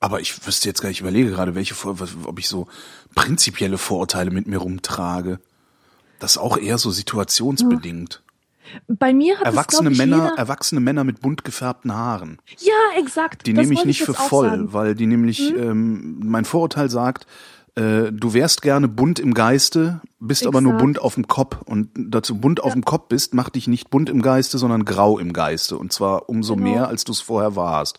Aber 0.00 0.20
ich 0.20 0.46
wüsste 0.46 0.68
jetzt 0.68 0.80
gar 0.80 0.88
nicht, 0.88 0.98
ich 0.98 1.02
überlege 1.02 1.30
gerade, 1.30 1.54
welche 1.54 1.74
ob 1.86 2.38
ich 2.38 2.48
so 2.48 2.68
prinzipielle 3.14 3.78
Vorurteile 3.78 4.30
mit 4.30 4.46
mir 4.46 4.58
rumtrage. 4.58 5.40
Das 6.18 6.32
ist 6.32 6.38
auch 6.38 6.56
eher 6.56 6.78
so 6.78 6.90
situationsbedingt. 6.90 8.22
Bei 8.86 9.12
mir 9.12 9.38
hat 9.38 9.46
Erwachsene 9.46 9.88
es, 9.90 9.92
ich, 9.94 9.98
Männer, 9.98 10.24
jeder, 10.24 10.38
erwachsene 10.38 10.80
Männer 10.80 11.04
mit 11.04 11.20
bunt 11.20 11.44
gefärbten 11.44 11.94
Haaren. 11.94 12.38
Ja, 12.58 12.98
exakt. 12.98 13.46
Die 13.46 13.52
das 13.54 13.62
nehme 13.62 13.74
ich 13.74 13.84
nicht 13.84 14.02
für 14.02 14.12
jetzt 14.12 14.20
auch 14.20 14.28
voll, 14.28 14.48
sagen. 14.50 14.62
Mhm. 14.62 14.72
weil 14.72 14.94
die 14.94 15.06
nämlich, 15.06 15.40
ähm, 15.54 16.20
mein 16.24 16.44
Vorurteil 16.44 16.90
sagt, 16.90 17.26
äh, 17.74 18.10
du 18.12 18.34
wärst 18.34 18.62
gerne 18.62 18.88
bunt 18.88 19.20
im 19.20 19.34
Geiste, 19.34 20.00
bist 20.18 20.46
aber 20.46 20.60
nur 20.60 20.72
Exakt. 20.72 20.84
bunt 20.84 20.98
auf 21.00 21.14
dem 21.14 21.28
Kopf. 21.28 21.58
Und 21.64 21.90
dazu 21.96 22.38
bunt 22.38 22.60
auf 22.62 22.72
dem 22.72 22.84
Kopf 22.84 23.08
bist, 23.08 23.34
macht 23.34 23.54
dich 23.54 23.68
nicht 23.68 23.90
bunt 23.90 24.10
im 24.10 24.20
Geiste, 24.20 24.58
sondern 24.58 24.84
grau 24.84 25.18
im 25.18 25.32
Geiste. 25.32 25.78
Und 25.78 25.92
zwar 25.92 26.28
umso 26.28 26.56
Genau. 26.56 26.70
mehr, 26.70 26.88
als 26.88 27.04
du 27.04 27.12
es 27.12 27.20
vorher 27.20 27.54
warst. 27.56 27.98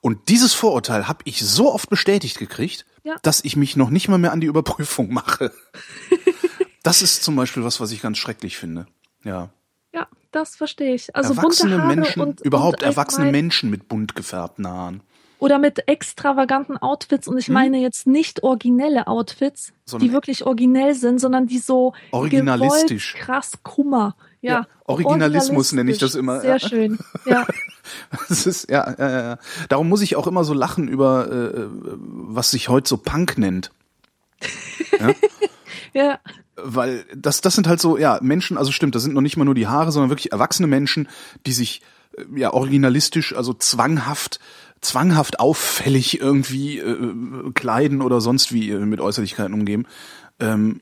Und 0.00 0.28
dieses 0.28 0.54
Vorurteil 0.54 1.06
habe 1.08 1.20
ich 1.24 1.44
so 1.44 1.72
oft 1.72 1.88
bestätigt 1.90 2.38
gekriegt, 2.38 2.86
Ja. 3.04 3.16
dass 3.22 3.44
ich 3.44 3.56
mich 3.56 3.76
noch 3.76 3.90
nicht 3.90 4.08
mal 4.08 4.18
mehr 4.18 4.32
an 4.32 4.40
die 4.40 4.46
Überprüfung 4.46 5.12
mache. 5.12 5.52
das 6.82 7.02
ist 7.02 7.22
zum 7.22 7.36
Beispiel 7.36 7.64
was, 7.64 7.80
was 7.80 7.90
ich 7.90 8.00
ganz 8.02 8.18
schrecklich 8.18 8.56
finde. 8.56 8.86
Ja. 9.24 9.50
Ja, 10.34 10.40
das 10.40 10.56
verstehe 10.56 10.94
ich. 10.94 11.14
Also 11.14 11.34
erwachsene 11.34 11.78
Menschen, 11.78 12.22
und, 12.22 12.40
überhaupt 12.40 12.82
und 12.82 12.88
erwachsene 12.88 13.26
allgemein- 13.26 13.44
Menschen 13.44 13.70
mit 13.70 13.88
bunt 13.88 14.14
gefärbten 14.16 14.66
Haaren. 14.66 15.02
Oder 15.40 15.58
mit 15.58 15.88
extravaganten 15.88 16.78
Outfits. 16.78 17.28
Und 17.28 17.36
ich 17.36 17.48
meine 17.50 17.78
jetzt 17.78 18.06
nicht 18.06 18.42
originelle 18.42 19.06
Outfits, 19.08 19.68
Hm? 19.68 19.74
Sondern- 19.84 20.08
die 20.08 20.12
wirklich 20.14 20.46
originell 20.46 20.94
sind, 20.94 21.20
sondern 21.20 21.46
die 21.46 21.58
so 21.58 21.92
Originalistisch. 22.12 23.12
gewollt 23.12 23.26
krass 23.26 23.52
Kummer. 23.62 24.16
Ja, 24.40 24.52
Ja, 24.60 24.66
Originalismus 24.86 25.72
nenne 25.72 25.90
ich 25.90 25.98
das 25.98 26.14
immer, 26.14 26.40
Sehr 26.40 26.56
ja. 26.58 26.68
schön. 26.68 26.98
Ja, 27.26 27.46
Das 28.28 28.46
ist 28.46 28.70
ja, 28.70 28.94
ja, 28.98 29.10
ja, 29.10 29.20
ja. 29.22 29.38
Darum 29.68 29.88
muss 29.88 30.00
ich 30.02 30.16
auch 30.16 30.26
immer 30.26 30.44
so 30.44 30.54
lachen 30.54 30.88
über 30.88 31.30
äh, 31.30 31.66
was 31.88 32.50
sich 32.50 32.68
heute 32.70 32.88
so 32.88 32.96
Punk 32.96 33.36
nennt, 33.38 33.70
ja, 35.92 36.18
weil 36.56 37.04
das 37.14 37.40
das 37.40 37.54
sind 37.54 37.66
halt 37.66 37.80
so 37.80 37.98
ja 37.98 38.18
Menschen, 38.22 38.56
also 38.58 38.72
stimmt, 38.72 38.94
das 38.94 39.02
sind 39.02 39.14
noch 39.14 39.20
nicht 39.20 39.36
mal 39.36 39.44
nur 39.44 39.54
die 39.54 39.66
Haare, 39.66 39.92
sondern 39.92 40.10
wirklich 40.10 40.32
erwachsene 40.32 40.68
Menschen, 40.68 41.08
die 41.46 41.52
sich 41.52 41.82
äh, 42.16 42.24
ja 42.36 42.52
originalistisch, 42.52 43.34
also 43.34 43.54
zwanghaft 43.54 44.40
zwanghaft 44.80 45.40
auffällig 45.40 46.20
irgendwie 46.20 46.78
äh, 46.78 47.14
kleiden 47.54 48.02
oder 48.02 48.20
sonst 48.20 48.52
wie 48.52 48.70
äh, 48.70 48.78
mit 48.78 49.00
Äußerlichkeiten 49.00 49.54
umgeben. 49.54 49.86
Ähm, 50.38 50.80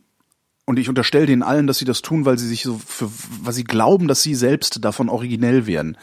und 0.65 0.79
ich 0.79 0.89
unterstelle 0.89 1.27
denen 1.27 1.43
allen, 1.43 1.67
dass 1.67 1.79
sie 1.79 1.85
das 1.85 2.03
tun, 2.03 2.25
weil 2.25 2.39
sie 2.39 2.49
sich 2.49 2.63
so 2.63 2.81
für, 2.85 3.11
weil 3.43 3.53
sie 3.53 3.65
glauben, 3.65 4.09
dass 4.09 4.23
sie 4.23 4.35
selbst 4.35 4.85
davon 4.85 5.09
originell 5.09 5.67
werden. 5.67 5.97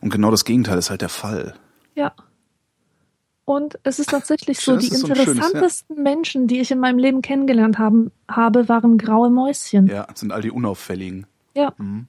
Und 0.00 0.10
genau 0.10 0.30
das 0.30 0.44
Gegenteil 0.44 0.78
ist 0.78 0.90
halt 0.90 1.02
der 1.02 1.08
Fall. 1.08 1.54
ja. 1.94 2.12
Und 3.46 3.78
es 3.82 3.98
ist 3.98 4.08
tatsächlich 4.10 4.58
so, 4.60 4.74
Das 4.76 4.84
die 4.88 4.94
so 4.94 5.06
schönes, 5.06 5.26
ja. 5.26 5.32
interessantesten 5.32 6.02
Menschen, 6.02 6.46
die 6.46 6.60
ich 6.60 6.70
in 6.70 6.78
meinem 6.78 6.98
Leben 6.98 7.20
kennengelernt 7.20 7.78
haben, 7.78 8.10
habe, 8.28 8.68
waren 8.70 8.96
graue 8.96 9.28
Mäuschen. 9.28 9.86
Ja, 9.86 10.04
das 10.04 10.20
sind 10.20 10.32
all 10.32 10.40
die 10.40 10.50
unauffälligen. 10.50 11.26
Ja. 11.54 11.72
Mhm. 11.76 12.06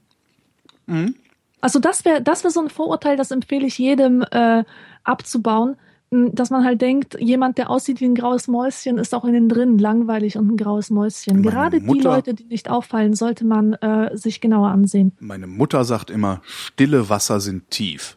Also 1.62 1.80
das 1.80 2.06
wäre 2.06 2.22
das 2.22 2.44
wär 2.44 2.52
so 2.52 2.62
ein 2.62 2.70
Vorurteil, 2.70 3.18
das 3.18 3.32
empfehle 3.32 3.66
ich 3.66 3.78
jedem 3.78 4.24
äh, 4.32 4.64
abzubauen, 5.04 5.76
dass 6.12 6.52
man 6.52 6.64
halt 6.64 6.82
denkt, 6.82 7.18
jemand, 7.20 7.58
der 7.58 7.70
aussieht 7.70 8.00
wie 8.00 8.06
ein 8.06 8.16
graues 8.16 8.48
Mäuschen, 8.48 8.98
ist 9.00 9.14
auch 9.16 9.26
innen 9.26 9.50
drin 9.50 9.78
langweilig 9.80 10.38
und 10.38 10.52
ein 10.52 10.58
graues 10.58 10.90
Mäuschen. 10.92 11.38
Meine 11.42 11.50
Gerade 11.50 11.80
die 11.80 11.86
Mutter- 11.86 12.04
Leute, 12.16 12.34
die 12.36 12.46
nicht 12.46 12.70
auffallen, 12.70 13.14
sollte 13.16 13.44
man 13.46 13.74
äh, 13.74 14.16
sich 14.16 14.40
genauer 14.40 14.70
ansehen. 14.70 15.12
Meine 15.20 15.48
Mutter 15.48 15.84
sagt 15.84 16.12
immer, 16.12 16.42
stille 16.46 17.10
Wasser 17.10 17.40
sind 17.40 17.70
tief. 17.72 18.16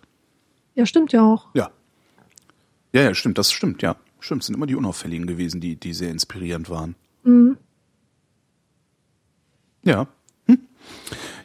Ja, 0.75 0.87
stimmt 0.87 1.13
ja 1.13 1.23
auch. 1.23 1.47
Ja. 1.55 1.71
Ja, 2.99 3.05
ja, 3.05 3.15
stimmt, 3.15 3.39
das 3.39 3.53
stimmt, 3.53 3.81
ja. 3.81 3.95
Stimmt, 4.19 4.43
es 4.43 4.47
sind 4.47 4.57
immer 4.57 4.67
die 4.67 4.75
Unauffälligen 4.75 5.29
gewesen, 5.29 5.61
die, 5.61 5.77
die 5.77 5.95
sehr 5.95 6.11
inspirierend 6.11 6.69
waren. 6.69 6.97
Mhm. 7.23 7.57
Ja. 9.85 10.09
Hm. 10.47 10.59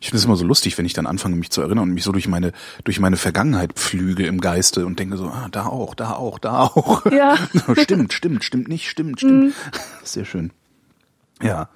Ich 0.01 0.07
finde 0.07 0.17
es 0.17 0.25
immer 0.25 0.35
so 0.35 0.45
lustig, 0.45 0.79
wenn 0.79 0.87
ich 0.87 0.93
dann 0.93 1.05
anfange, 1.05 1.35
mich 1.35 1.51
zu 1.51 1.61
erinnern 1.61 1.83
und 1.83 1.93
mich 1.93 2.03
so 2.03 2.11
durch 2.11 2.27
meine, 2.27 2.53
durch 2.85 2.99
meine 2.99 3.17
Vergangenheit 3.17 3.73
pflüge 3.73 4.25
im 4.25 4.41
Geiste 4.41 4.87
und 4.87 4.97
denke 4.97 5.15
so, 5.17 5.27
ah, 5.27 5.47
da 5.51 5.67
auch, 5.67 5.93
da 5.93 6.13
auch, 6.13 6.39
da 6.39 6.61
auch. 6.61 7.05
Ja. 7.11 7.37
stimmt, 7.79 8.13
stimmt, 8.13 8.43
stimmt 8.43 8.67
nicht, 8.67 8.89
stimmt, 8.89 9.19
stimmt. 9.19 9.53
Sehr 10.03 10.25
schön. 10.25 10.51
Ja, 11.39 11.69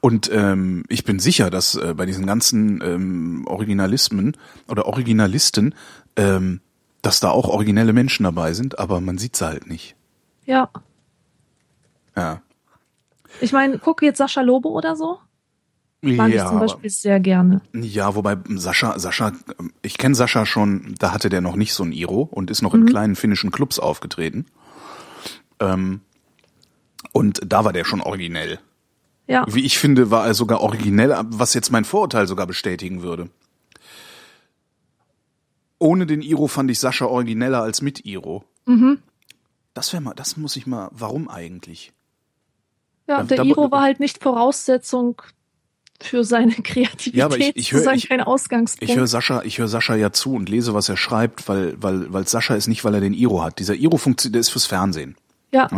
und 0.00 0.28
ähm, 0.32 0.82
ich 0.88 1.04
bin 1.04 1.20
sicher, 1.20 1.50
dass 1.50 1.76
äh, 1.76 1.94
bei 1.96 2.04
diesen 2.04 2.26
ganzen 2.26 2.80
ähm, 2.82 3.44
Originalismen 3.46 4.36
oder 4.66 4.86
Originalisten, 4.86 5.76
ähm, 6.16 6.60
dass 7.02 7.20
da 7.20 7.30
auch 7.30 7.48
originelle 7.48 7.92
Menschen 7.92 8.24
dabei 8.24 8.52
sind, 8.52 8.78
aber 8.78 9.00
man 9.00 9.18
sieht 9.18 9.36
sie 9.36 9.46
halt 9.46 9.66
nicht. 9.66 9.96
Ja. 10.44 10.68
Ja. 12.16 12.42
Ich 13.40 13.52
meine, 13.52 13.78
guck 13.78 14.02
jetzt 14.02 14.18
Sascha 14.18 14.42
Lobo 14.42 14.70
oder 14.70 14.96
so. 14.96 15.18
Mag 16.02 16.32
ich 16.34 16.42
zum 16.42 16.60
Beispiel 16.60 16.88
sehr 16.88 17.20
gerne. 17.20 17.60
Ja, 17.74 18.14
wobei 18.14 18.38
Sascha, 18.48 18.98
Sascha, 18.98 19.32
ich 19.82 19.98
kenne 19.98 20.14
Sascha 20.14 20.46
schon, 20.46 20.94
da 20.98 21.12
hatte 21.12 21.28
der 21.28 21.42
noch 21.42 21.56
nicht 21.56 21.74
so 21.74 21.84
ein 21.84 21.92
Iro 21.92 22.22
und 22.22 22.50
ist 22.50 22.62
noch 22.62 22.72
in 22.72 22.86
kleinen 22.86 23.16
finnischen 23.16 23.50
Clubs 23.50 23.78
aufgetreten. 23.78 24.46
Ähm, 25.60 26.00
und 27.12 27.40
da 27.44 27.64
war 27.66 27.74
der 27.74 27.84
schon 27.84 28.00
originell. 28.00 28.60
Ja. 29.26 29.44
Wie 29.48 29.64
ich 29.64 29.78
finde, 29.78 30.10
war 30.10 30.26
er 30.26 30.34
sogar 30.34 30.62
originell, 30.62 31.14
was 31.26 31.52
jetzt 31.54 31.70
mein 31.70 31.84
Vorurteil 31.84 32.26
sogar 32.26 32.46
bestätigen 32.46 33.02
würde. 33.02 33.28
Ohne 35.80 36.06
den 36.06 36.22
Iro 36.22 36.46
fand 36.46 36.70
ich 36.70 36.78
Sascha 36.78 37.06
origineller 37.06 37.62
als 37.62 37.82
mit 37.82 38.04
Iro. 38.04 38.44
Mhm. 38.66 38.98
Das 39.74 39.92
wäre 39.92 40.02
mal, 40.02 40.14
das 40.14 40.36
muss 40.36 40.54
ich 40.56 40.66
mal, 40.66 40.88
warum 40.92 41.28
eigentlich? 41.28 41.92
Ja, 43.08 43.18
Da- 43.18 43.22
der 43.24 43.36
da- 43.38 43.42
Iro 43.44 43.70
war 43.72 43.82
halt 43.82 43.98
nicht 43.98 44.22
Voraussetzung 44.22 45.20
für 46.02 46.22
seine 46.22 46.52
Kreativität 46.62 47.14
Ja, 47.14 47.24
aber 47.26 47.38
ich- 47.38 47.56
ich 47.56 47.72
hör- 47.72 47.92
ich- 47.94 48.08
kein 48.08 48.20
Ausgangspunkt. 48.20 48.90
Ich 48.90 48.96
höre 48.96 49.06
Sascha, 49.06 49.42
ich 49.42 49.58
höre 49.58 49.68
Sascha 49.68 49.94
ja 49.96 50.12
zu 50.12 50.34
und 50.34 50.48
lese, 50.48 50.74
was 50.74 50.88
er 50.88 50.96
schreibt, 50.96 51.48
weil, 51.48 51.74
weil, 51.82 52.12
weil 52.12 52.28
Sascha 52.28 52.54
ist 52.54 52.68
nicht, 52.68 52.84
weil 52.84 52.94
er 52.94 53.00
den 53.00 53.14
Iro 53.14 53.42
hat. 53.42 53.58
Dieser 53.58 53.74
Iro 53.74 53.96
funktioniert, 53.96 54.34
der 54.34 54.40
ist 54.40 54.50
fürs 54.50 54.66
Fernsehen. 54.66 55.16
ja? 55.52 55.68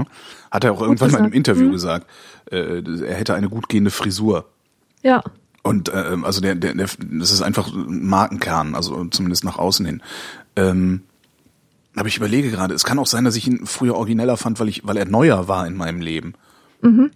Hat 0.50 0.64
er 0.64 0.72
auch 0.72 0.82
irgendwann 0.82 1.10
mal 1.12 1.18
in 1.18 1.24
einem 1.24 1.30
gesagt. 1.32 1.48
Interview 1.48 1.68
Mhm. 1.68 1.72
gesagt. 1.72 2.06
Äh, 2.50 2.82
er 3.04 3.14
hätte 3.14 3.34
eine 3.34 3.48
gut 3.48 3.68
gehende 3.68 3.90
Frisur. 3.90 4.48
ja, 5.02 5.22
Und 5.62 5.88
äh, 5.90 6.16
also 6.22 6.40
der, 6.40 6.54
der, 6.56 6.74
der, 6.74 6.88
das 6.98 7.30
ist 7.30 7.42
einfach 7.42 7.72
ein 7.72 8.04
Markenkern, 8.06 8.74
also 8.74 9.04
zumindest 9.06 9.44
nach 9.44 9.58
außen 9.58 9.86
hin. 9.86 10.02
Ähm, 10.56 11.02
aber 11.94 12.08
ich 12.08 12.16
überlege 12.16 12.50
gerade, 12.50 12.74
es 12.74 12.84
kann 12.84 12.98
auch 12.98 13.06
sein, 13.06 13.24
dass 13.24 13.36
ich 13.36 13.46
ihn 13.46 13.66
früher 13.66 13.94
origineller 13.94 14.36
fand, 14.36 14.58
weil 14.58 14.68
ich, 14.68 14.86
weil 14.86 14.96
er 14.96 15.04
neuer 15.04 15.46
war 15.46 15.66
in 15.66 15.76
meinem 15.76 16.00
Leben. 16.00 16.34
Mhm. 16.80 17.10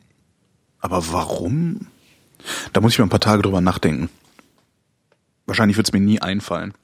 Aber 0.78 1.12
warum? 1.12 1.88
Da 2.72 2.80
muss 2.80 2.92
ich 2.92 2.98
mal 2.98 3.06
ein 3.06 3.10
paar 3.10 3.20
Tage 3.20 3.42
drüber 3.42 3.60
nachdenken. 3.60 4.10
Wahrscheinlich 5.46 5.76
wird 5.76 5.88
es 5.88 5.92
mir 5.92 6.00
nie 6.00 6.20
einfallen. 6.20 6.74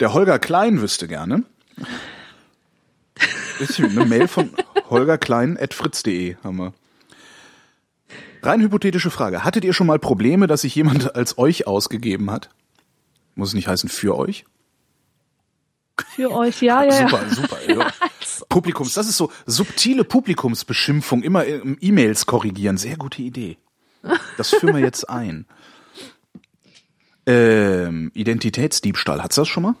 Der 0.00 0.12
Holger 0.12 0.38
Klein 0.38 0.80
wüsste 0.80 1.08
gerne. 1.08 1.44
Eine 3.78 4.04
Mail 4.04 4.28
von 4.28 4.50
Holger 4.88 5.18
Klein 5.18 5.58
at 5.58 5.74
fritz.de 5.74 6.36
haben 6.44 6.56
wir. 6.56 6.72
Rein 8.42 8.60
hypothetische 8.60 9.10
Frage. 9.10 9.44
Hattet 9.44 9.64
ihr 9.64 9.72
schon 9.72 9.86
mal 9.86 9.98
Probleme, 9.98 10.46
dass 10.46 10.62
sich 10.62 10.74
jemand 10.74 11.14
als 11.16 11.38
euch 11.38 11.66
ausgegeben 11.66 12.30
hat? 12.30 12.50
Muss 13.34 13.48
es 13.48 13.54
nicht 13.54 13.68
heißen 13.68 13.88
für 13.88 14.16
euch? 14.16 14.44
Für 16.14 16.30
euch, 16.30 16.62
ja, 16.62 16.84
ja, 16.84 16.92
super, 16.92 17.22
ja. 17.22 17.34
super. 17.34 17.56
Ja. 17.68 17.92
Publikums, 18.48 18.94
das 18.94 19.08
ist 19.08 19.16
so 19.16 19.30
subtile 19.46 20.04
Publikumsbeschimpfung, 20.04 21.22
immer 21.22 21.44
im 21.44 21.76
E-Mails 21.80 22.26
korrigieren. 22.26 22.76
Sehr 22.76 22.96
gute 22.96 23.20
Idee. 23.20 23.58
Das 24.36 24.50
führen 24.50 24.74
wir 24.74 24.82
jetzt 24.82 25.08
ein. 25.10 25.46
Ähm, 27.26 28.10
Identitätsdiebstahl, 28.14 29.22
hat's 29.22 29.36
das 29.36 29.48
schon 29.48 29.64
mal? 29.64 29.74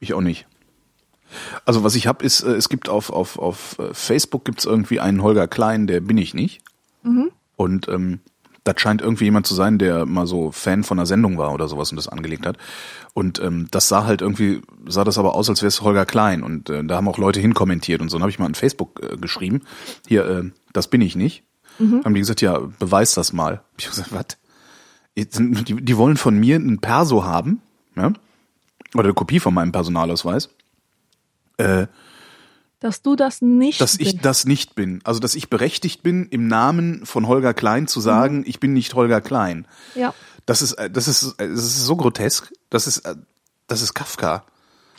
Ich 0.00 0.12
auch 0.12 0.20
nicht. 0.20 0.46
Also 1.64 1.84
was 1.84 1.94
ich 1.94 2.06
habe 2.06 2.24
ist, 2.24 2.42
äh, 2.42 2.52
es 2.52 2.68
gibt 2.68 2.88
auf, 2.88 3.10
auf, 3.10 3.38
auf 3.38 3.78
äh, 3.78 3.94
Facebook 3.94 4.44
gibt's 4.44 4.64
irgendwie 4.64 5.00
einen 5.00 5.22
Holger 5.22 5.48
Klein, 5.48 5.86
der 5.86 6.00
bin 6.00 6.18
ich 6.18 6.34
nicht. 6.34 6.62
Und 7.56 7.88
ähm, 7.88 8.20
das 8.64 8.80
scheint 8.80 9.00
irgendwie 9.00 9.24
jemand 9.24 9.46
zu 9.46 9.54
sein, 9.54 9.78
der 9.78 10.04
mal 10.04 10.26
so 10.26 10.50
Fan 10.50 10.84
von 10.84 10.98
einer 10.98 11.06
Sendung 11.06 11.38
war 11.38 11.52
oder 11.54 11.68
sowas 11.68 11.90
und 11.90 11.96
das 11.96 12.08
angelegt 12.08 12.46
hat. 12.46 12.58
Und 13.14 13.40
ähm, 13.40 13.66
das 13.70 13.88
sah 13.88 14.04
halt 14.04 14.20
irgendwie, 14.20 14.60
sah 14.86 15.04
das 15.04 15.18
aber 15.18 15.34
aus, 15.34 15.48
als 15.48 15.62
wäre 15.62 15.68
es 15.68 15.80
Holger 15.80 16.04
Klein. 16.04 16.42
Und 16.42 16.68
äh, 16.68 16.84
da 16.84 16.96
haben 16.96 17.08
auch 17.08 17.18
Leute 17.18 17.40
hinkommentiert 17.40 18.00
und 18.00 18.10
so. 18.10 18.16
Dann 18.16 18.22
habe 18.22 18.30
ich 18.30 18.38
mal 18.38 18.46
an 18.46 18.54
Facebook 18.54 19.00
äh, 19.02 19.16
geschrieben, 19.16 19.62
hier, 20.06 20.26
äh, 20.26 20.50
das 20.72 20.88
bin 20.88 21.00
ich 21.00 21.16
nicht. 21.16 21.44
Haben 22.04 22.14
die 22.14 22.20
gesagt, 22.20 22.40
ja, 22.40 22.58
beweis 22.78 23.14
das 23.14 23.32
mal. 23.32 23.62
Ich 23.78 23.86
hab 23.86 23.92
gesagt, 23.92 24.12
was? 24.12 24.26
Die, 25.16 25.74
die 25.74 25.96
wollen 25.96 26.16
von 26.16 26.38
mir 26.38 26.56
ein 26.56 26.78
Perso 26.78 27.24
haben, 27.24 27.60
ja? 27.96 28.12
oder 28.94 29.04
eine 29.04 29.14
Kopie 29.14 29.40
von 29.40 29.54
meinem 29.54 29.72
Personalausweis. 29.72 30.50
Äh, 31.56 31.86
Dass 32.80 33.02
du 33.02 33.16
das 33.16 33.42
nicht 33.42 33.80
dass 33.80 33.94
ich 33.98 34.12
bist. 34.12 34.24
das 34.24 34.44
nicht 34.44 34.74
bin. 34.74 35.00
Also, 35.04 35.18
dass 35.20 35.34
ich 35.34 35.50
berechtigt 35.50 36.02
bin, 36.02 36.26
im 36.30 36.46
Namen 36.46 37.04
von 37.04 37.26
Holger 37.26 37.52
Klein 37.54 37.88
zu 37.88 38.00
sagen, 38.00 38.44
ich 38.46 38.60
bin 38.60 38.72
nicht 38.72 38.94
Holger 38.94 39.20
Klein. 39.20 39.66
Ja, 39.94 40.14
Das 40.46 40.62
ist, 40.62 40.74
äh, 40.74 40.88
das 40.88 41.08
ist, 41.08 41.34
äh, 41.40 41.48
das 41.48 41.58
ist 41.64 41.84
so 41.84 41.96
grotesk. 41.96 42.52
Das 42.70 42.86
ist, 42.86 42.98
äh, 42.98 43.16
das 43.66 43.82
ist 43.82 43.94
Kafka. 43.94 44.44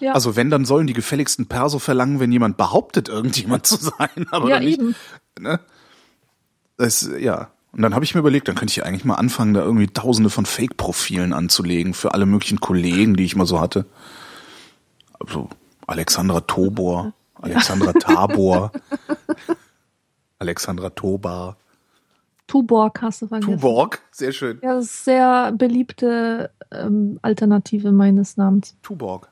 ja. 0.01 0.11
Also, 0.13 0.35
wenn, 0.35 0.49
dann 0.49 0.65
sollen 0.65 0.87
die 0.87 0.93
gefälligsten 0.93 1.45
Perso 1.47 1.79
verlangen, 1.79 2.19
wenn 2.19 2.31
jemand 2.31 2.57
behauptet, 2.57 3.07
irgendjemand 3.07 3.65
zu 3.65 3.77
sein. 3.97 4.27
Aber 4.31 4.49
ja, 4.49 4.59
nicht, 4.59 4.79
eben. 4.79 4.95
Ne? 5.39 5.59
Das, 6.77 7.09
ja. 7.17 7.49
Und 7.71 7.81
dann 7.83 7.93
habe 7.93 8.03
ich 8.03 8.13
mir 8.15 8.19
überlegt, 8.19 8.47
dann 8.47 8.55
könnte 8.55 8.71
ich 8.71 8.83
eigentlich 8.83 9.05
mal 9.05 9.15
anfangen, 9.15 9.53
da 9.53 9.61
irgendwie 9.61 9.87
tausende 9.87 10.29
von 10.31 10.45
Fake-Profilen 10.45 11.33
anzulegen 11.33 11.93
für 11.93 12.13
alle 12.13 12.25
möglichen 12.25 12.59
Kollegen, 12.59 13.15
die 13.15 13.23
ich 13.25 13.35
mal 13.35 13.45
so 13.45 13.61
hatte. 13.61 13.85
Also 15.19 15.49
Alexandra 15.85 16.41
Tobor, 16.41 17.13
Alexandra 17.41 17.93
Tabor, 17.93 18.71
Alexandra 20.39 20.89
Tobar. 20.89 21.57
Tuborg 22.47 23.01
hast 23.01 23.21
du 23.21 23.27
vergessen. 23.27 23.53
Tuborg, 23.53 24.01
sehr 24.11 24.31
schön. 24.31 24.59
Ja, 24.63 24.73
das 24.73 24.85
ist 24.85 25.05
sehr 25.05 25.51
beliebte 25.51 26.51
ähm, 26.71 27.19
Alternative 27.21 27.91
meines 27.91 28.37
Namens. 28.37 28.75
Tuborg. 28.81 29.29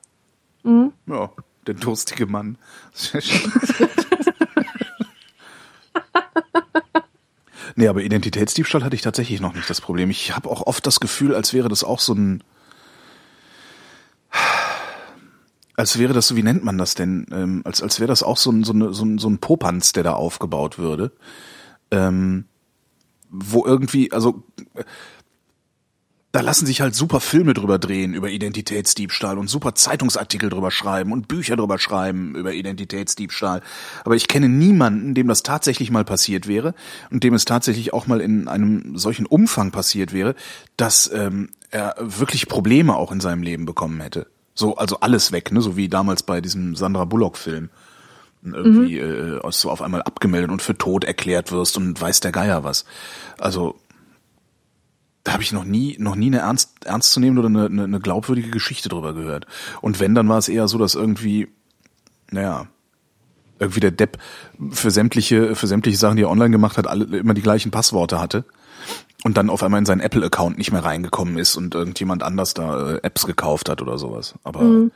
Mhm. 0.63 0.93
Ja, 1.07 1.31
der 1.65 1.73
durstige 1.73 2.27
Mann. 2.27 2.57
Sehr 2.93 3.21
schön. 3.21 3.51
nee, 7.75 7.87
aber 7.87 8.01
Identitätsdiebstahl 8.01 8.83
hatte 8.83 8.95
ich 8.95 9.01
tatsächlich 9.01 9.41
noch 9.41 9.53
nicht 9.55 9.69
das 9.69 9.81
Problem. 9.81 10.11
Ich 10.11 10.35
habe 10.35 10.49
auch 10.49 10.67
oft 10.67 10.85
das 10.85 10.99
Gefühl, 10.99 11.33
als 11.33 11.53
wäre 11.53 11.69
das 11.69 11.83
auch 11.83 11.99
so 11.99 12.13
ein. 12.13 12.43
Als 15.77 15.97
wäre 15.97 16.11
das 16.11 16.27
so, 16.27 16.35
wie 16.35 16.43
nennt 16.43 16.65
man 16.65 16.77
das 16.77 16.95
denn? 16.95 17.27
Ähm, 17.31 17.61
als, 17.63 17.81
als 17.81 17.99
wäre 17.99 18.07
das 18.07 18.23
auch 18.23 18.37
so 18.37 18.51
ein, 18.51 18.65
so, 18.65 18.73
eine, 18.73 18.93
so, 18.93 19.05
ein, 19.05 19.19
so 19.19 19.29
ein 19.29 19.37
Popanz, 19.37 19.93
der 19.93 20.03
da 20.03 20.13
aufgebaut 20.13 20.77
würde. 20.77 21.13
Ähm, 21.91 22.45
wo 23.29 23.65
irgendwie, 23.65 24.11
also 24.11 24.43
da 26.31 26.41
lassen 26.41 26.65
sich 26.65 26.81
halt 26.81 26.93
super 26.93 27.19
Filme 27.19 27.53
drüber 27.53 27.79
drehen 27.79 28.13
über 28.13 28.29
Identitätsdiebstahl 28.29 29.37
und 29.37 29.49
super 29.49 29.73
Zeitungsartikel 29.73 30.49
drüber 30.49 30.71
schreiben 30.71 31.11
und 31.11 31.27
Bücher 31.27 31.55
drüber 31.55 31.79
schreiben 31.79 32.35
über 32.35 32.53
Identitätsdiebstahl. 32.53 33.61
Aber 34.03 34.15
ich 34.15 34.27
kenne 34.27 34.49
niemanden, 34.49 35.15
dem 35.15 35.27
das 35.27 35.41
tatsächlich 35.41 35.89
mal 35.89 36.05
passiert 36.05 36.47
wäre 36.47 36.75
und 37.09 37.23
dem 37.23 37.33
es 37.33 37.45
tatsächlich 37.45 37.93
auch 37.93 38.07
mal 38.07 38.21
in 38.21 38.47
einem 38.47 38.97
solchen 38.97 39.25
Umfang 39.25 39.71
passiert 39.71 40.13
wäre, 40.13 40.35
dass 40.75 41.09
ähm, 41.13 41.49
er 41.71 41.95
wirklich 41.99 42.47
Probleme 42.47 42.95
auch 42.95 43.11
in 43.11 43.19
seinem 43.19 43.41
Leben 43.41 43.65
bekommen 43.65 44.01
hätte. 44.01 44.27
So, 44.57 44.75
also 44.75 44.99
alles 45.01 45.31
weg, 45.31 45.51
ne? 45.51 45.61
So 45.61 45.77
wie 45.77 45.87
damals 45.87 46.23
bei 46.23 46.41
diesem 46.41 46.75
Sandra 46.75 47.05
Bullock-Film. 47.05 47.69
Irgendwie 48.43 48.97
äh, 48.97 49.39
so 49.51 49.69
auf 49.69 49.81
einmal 49.81 50.01
abgemeldet 50.01 50.49
und 50.49 50.61
für 50.63 50.75
tot 50.75 51.03
erklärt 51.03 51.51
wirst 51.51 51.77
und 51.77 51.99
weiß 52.01 52.21
der 52.21 52.31
Geier 52.31 52.63
was. 52.63 52.85
Also 53.37 53.75
da 55.23 55.33
habe 55.33 55.43
ich 55.43 55.51
noch 55.51 55.63
nie, 55.63 55.95
noch 55.99 56.15
nie 56.15 56.27
eine 56.27 56.39
ernst, 56.39 56.85
ernstzunehmende 56.85 57.41
oder 57.41 57.49
eine, 57.49 57.65
eine, 57.65 57.83
eine 57.83 57.99
glaubwürdige 57.99 58.49
Geschichte 58.49 58.89
drüber 58.89 59.13
gehört. 59.13 59.45
Und 59.81 59.99
wenn, 59.99 60.15
dann 60.15 60.27
war 60.27 60.39
es 60.39 60.49
eher 60.49 60.67
so, 60.67 60.77
dass 60.77 60.95
irgendwie, 60.95 61.49
naja, 62.31 62.67
irgendwie 63.59 63.81
der 63.81 63.91
Depp 63.91 64.17
für 64.71 64.89
sämtliche, 64.89 65.55
für 65.55 65.67
sämtliche 65.67 65.97
Sachen, 65.97 66.15
die 66.15 66.23
er 66.23 66.29
online 66.29 66.51
gemacht 66.51 66.77
hat, 66.77 66.87
alle, 66.87 67.05
immer 67.17 67.33
die 67.35 67.41
gleichen 67.41 67.69
Passworte 67.71 68.19
hatte. 68.19 68.45
Und 69.27 69.35
dann 69.35 69.49
auf 69.49 69.61
einmal 69.61 69.79
in 69.79 69.85
seinen 69.85 69.99
Apple-Account 69.99 70.57
nicht 70.57 70.71
mehr 70.71 70.85
reingekommen 70.85 71.37
ist 71.37 71.57
und 71.57 71.75
irgendjemand 71.75 72.23
anders 72.23 72.53
da 72.53 72.93
äh, 72.93 72.99
Apps 73.03 73.25
gekauft 73.25 73.67
hat 73.67 73.81
oder 73.81 73.97
sowas. 73.97 74.35
Aber 74.45 74.89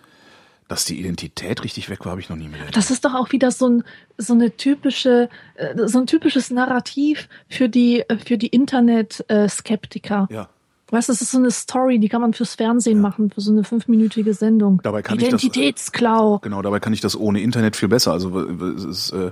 dass 0.69 0.85
die 0.85 0.97
Identität 0.97 1.65
richtig 1.65 1.89
weg 1.89 2.05
war, 2.05 2.11
habe 2.11 2.21
ich 2.21 2.29
noch 2.29 2.37
nie 2.37 2.47
mehr. 2.47 2.61
Das 2.71 2.91
ist 2.91 3.03
doch 3.03 3.13
auch 3.13 3.33
wieder 3.33 3.51
so 3.51 3.67
ein 3.67 3.83
so 4.17 4.31
eine 4.33 4.55
typische 4.55 5.27
äh, 5.55 5.75
so 5.85 5.99
ein 5.99 6.07
typisches 6.07 6.49
Narrativ 6.49 7.27
für 7.49 7.67
die 7.67 8.05
äh, 8.07 8.17
für 8.25 8.37
die 8.37 8.47
Internet-Skeptiker. 8.47 10.29
Ja. 10.31 10.47
Weißt 10.91 11.09
du, 11.09 11.13
das 11.13 11.21
ist 11.21 11.31
so 11.31 11.37
eine 11.37 11.51
Story, 11.51 11.99
die 11.99 12.07
kann 12.07 12.21
man 12.21 12.33
fürs 12.33 12.55
Fernsehen 12.55 13.01
machen, 13.01 13.31
für 13.31 13.41
so 13.41 13.51
eine 13.51 13.65
fünfminütige 13.65 14.33
Sendung. 14.33 14.79
Dabei 14.81 15.01
kann 15.01 15.17
ich 15.19 15.27
das- 15.27 15.43
Identitätsklau. 15.43 16.39
Genau, 16.39 16.61
dabei 16.61 16.79
kann 16.79 16.93
ich 16.93 17.01
das 17.01 17.17
ohne 17.19 17.41
Internet 17.41 17.75
viel 17.75 17.89
besser. 17.89 18.13
Also 18.13 18.39
es 18.39 18.83
ist, 18.85 19.11
äh, 19.11 19.31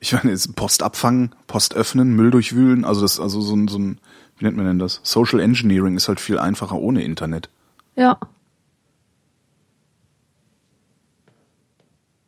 ich 0.00 0.14
meine, 0.14 0.30
jetzt 0.30 0.56
Post 0.56 0.82
abfangen, 0.82 1.34
Post 1.46 1.74
öffnen, 1.74 2.16
Müll 2.16 2.30
durchwühlen, 2.30 2.84
also 2.84 3.02
das, 3.02 3.20
also 3.20 3.40
so 3.42 3.54
ein, 3.54 3.68
so 3.68 3.78
ein, 3.78 4.00
wie 4.38 4.46
nennt 4.46 4.56
man 4.56 4.66
denn 4.66 4.78
das? 4.78 5.00
Social 5.02 5.40
Engineering 5.40 5.96
ist 5.96 6.08
halt 6.08 6.20
viel 6.20 6.38
einfacher 6.38 6.76
ohne 6.76 7.04
Internet. 7.04 7.50
Ja. 7.96 8.18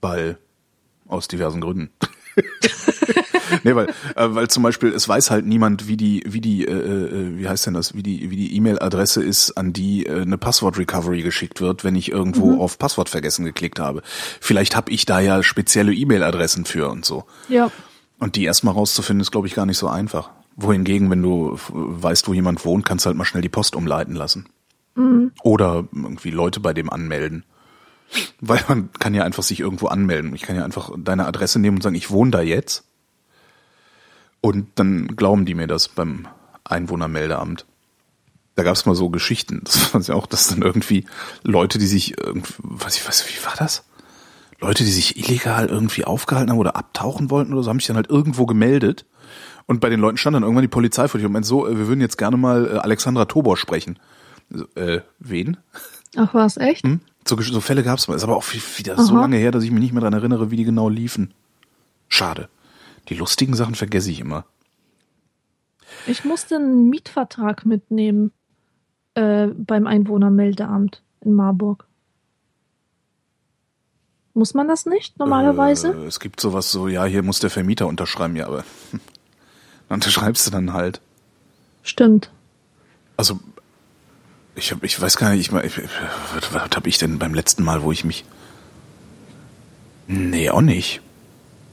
Weil, 0.02 0.38
aus 1.08 1.28
diversen 1.28 1.62
Gründen. 1.62 1.90
nee, 3.64 3.74
weil, 3.74 3.88
äh, 4.16 4.28
weil 4.28 4.48
zum 4.48 4.62
Beispiel, 4.62 4.92
es 4.92 5.08
weiß 5.08 5.30
halt 5.30 5.46
niemand, 5.46 5.88
wie 5.88 5.96
die, 5.96 6.22
wie 6.26 6.40
die, 6.40 6.64
äh, 6.66 6.72
äh, 6.72 7.38
wie 7.38 7.48
heißt 7.48 7.66
denn 7.66 7.74
das, 7.74 7.94
wie 7.94 8.02
die, 8.02 8.30
wie 8.30 8.36
die 8.36 8.56
E-Mail-Adresse 8.56 9.22
ist, 9.22 9.52
an 9.52 9.72
die 9.72 10.06
äh, 10.06 10.22
eine 10.22 10.38
Passwort-Recovery 10.38 11.22
geschickt 11.22 11.60
wird, 11.60 11.84
wenn 11.84 11.96
ich 11.96 12.10
irgendwo 12.10 12.60
auf 12.62 12.78
Passwort 12.78 13.08
vergessen 13.08 13.44
geklickt 13.44 13.78
habe. 13.78 14.02
Vielleicht 14.40 14.76
habe 14.76 14.90
ich 14.90 15.06
da 15.06 15.20
ja 15.20 15.42
spezielle 15.42 15.92
E-Mail-Adressen 15.92 16.64
für 16.64 16.90
und 16.90 17.04
so. 17.04 17.24
Ja. 17.48 17.70
Und 18.18 18.36
die 18.36 18.44
erstmal 18.44 18.74
rauszufinden, 18.74 19.20
ist, 19.20 19.32
glaube 19.32 19.46
ich, 19.46 19.54
gar 19.54 19.66
nicht 19.66 19.78
so 19.78 19.88
einfach. 19.88 20.30
Wohingegen, 20.56 21.10
wenn 21.10 21.22
du 21.22 21.58
weißt, 21.68 22.28
wo 22.28 22.34
jemand 22.34 22.64
wohnt, 22.64 22.84
kannst 22.84 23.04
du 23.04 23.08
halt 23.08 23.16
mal 23.16 23.24
schnell 23.24 23.42
die 23.42 23.48
Post 23.48 23.74
umleiten 23.74 24.14
lassen. 24.14 24.46
Oder 25.42 25.84
irgendwie 25.92 26.30
Leute 26.30 26.60
bei 26.60 26.72
dem 26.72 26.90
anmelden. 26.90 27.44
Weil 28.40 28.60
man 28.68 28.92
kann 28.92 29.14
ja 29.14 29.24
einfach 29.24 29.42
sich 29.42 29.60
irgendwo 29.60 29.86
anmelden. 29.86 30.34
Ich 30.34 30.42
kann 30.42 30.56
ja 30.56 30.64
einfach 30.64 30.90
deine 30.98 31.26
Adresse 31.26 31.58
nehmen 31.58 31.78
und 31.78 31.82
sagen, 31.82 31.94
ich 31.94 32.10
wohne 32.10 32.30
da 32.30 32.42
jetzt. 32.42 32.84
Und 34.42 34.66
dann 34.74 35.06
glauben 35.16 35.46
die 35.46 35.54
mir 35.54 35.66
das 35.68 35.88
beim 35.88 36.26
Einwohnermeldeamt. 36.64 37.64
Da 38.54 38.64
gab 38.64 38.74
es 38.74 38.84
mal 38.84 38.94
so 38.94 39.08
Geschichten, 39.08 39.62
das 39.64 39.94
war 39.94 40.00
ja 40.02 40.14
auch, 40.14 40.26
dass 40.26 40.48
dann 40.48 40.60
irgendwie 40.62 41.06
Leute, 41.42 41.78
die 41.78 41.86
sich, 41.86 42.18
irgendwie, 42.18 42.52
was 42.58 42.96
ich 42.96 43.06
weiß, 43.08 43.24
wie 43.28 43.44
war 43.46 43.54
das? 43.56 43.84
Leute, 44.60 44.84
die 44.84 44.90
sich 44.90 45.16
illegal 45.18 45.66
irgendwie 45.66 46.04
aufgehalten 46.04 46.50
haben 46.50 46.58
oder 46.58 46.76
abtauchen 46.76 47.30
wollten 47.30 47.52
oder 47.54 47.62
so, 47.62 47.70
haben 47.70 47.80
sich 47.80 47.86
dann 47.86 47.96
halt 47.96 48.10
irgendwo 48.10 48.44
gemeldet. 48.46 49.06
Und 49.66 49.80
bei 49.80 49.88
den 49.88 50.00
Leuten 50.00 50.18
stand 50.18 50.34
dann 50.34 50.42
irgendwann 50.42 50.62
die 50.62 50.68
Polizei 50.68 51.08
vor 51.08 51.18
dir 51.18 51.26
und 51.26 51.32
meint 51.32 51.46
so, 51.46 51.66
äh, 51.66 51.78
wir 51.78 51.86
würden 51.88 52.00
jetzt 52.00 52.18
gerne 52.18 52.36
mal 52.36 52.66
äh, 52.66 52.78
Alexandra 52.78 53.24
Tobor 53.24 53.56
sprechen. 53.56 53.98
So, 54.50 54.66
äh, 54.74 55.00
wen? 55.18 55.56
Ach 56.16 56.34
was, 56.34 56.56
echt? 56.58 56.84
Hm? 56.84 57.00
So, 57.26 57.40
so 57.40 57.60
Fälle 57.60 57.82
gab's 57.82 58.06
mal. 58.08 58.14
Ist 58.16 58.24
aber 58.24 58.36
auch 58.36 58.44
wie- 58.52 58.60
wieder 58.78 58.96
so 59.02 59.12
Aha. 59.14 59.20
lange 59.22 59.36
her, 59.36 59.50
dass 59.52 59.64
ich 59.64 59.70
mich 59.70 59.80
nicht 59.80 59.92
mehr 59.92 60.02
dran 60.02 60.12
erinnere, 60.12 60.50
wie 60.50 60.56
die 60.56 60.64
genau 60.64 60.88
liefen. 60.88 61.32
Schade. 62.08 62.48
Die 63.08 63.14
lustigen 63.14 63.54
Sachen 63.54 63.74
vergesse 63.74 64.10
ich 64.10 64.20
immer. 64.20 64.44
Ich 66.06 66.24
musste 66.24 66.56
einen 66.56 66.88
Mietvertrag 66.88 67.66
mitnehmen 67.66 68.32
äh, 69.14 69.48
beim 69.48 69.86
Einwohnermeldeamt 69.86 71.02
in 71.20 71.34
Marburg. 71.34 71.86
Muss 74.34 74.54
man 74.54 74.66
das 74.66 74.86
nicht 74.86 75.18
normalerweise? 75.18 75.92
Äh, 75.92 76.06
es 76.06 76.18
gibt 76.18 76.40
sowas 76.40 76.70
so, 76.72 76.88
ja, 76.88 77.04
hier 77.04 77.22
muss 77.22 77.40
der 77.40 77.50
Vermieter 77.50 77.86
unterschreiben, 77.86 78.36
ja, 78.36 78.46
aber 78.46 78.64
dann 79.88 79.96
unterschreibst 79.96 80.46
du 80.46 80.50
dann 80.50 80.72
halt. 80.72 81.00
Stimmt. 81.82 82.30
Also, 83.16 83.40
ich 84.54 84.72
hab, 84.72 84.82
ich 84.82 85.00
weiß 85.00 85.16
gar 85.16 85.30
nicht, 85.30 85.52
ich, 85.52 85.64
ich 85.64 85.78
was, 86.34 86.54
was 86.54 86.70
habe 86.74 86.88
ich 86.88 86.98
denn 86.98 87.18
beim 87.18 87.34
letzten 87.34 87.62
Mal, 87.62 87.82
wo 87.82 87.92
ich 87.92 88.04
mich. 88.04 88.24
Nee, 90.06 90.50
auch 90.50 90.62
nicht. 90.62 91.00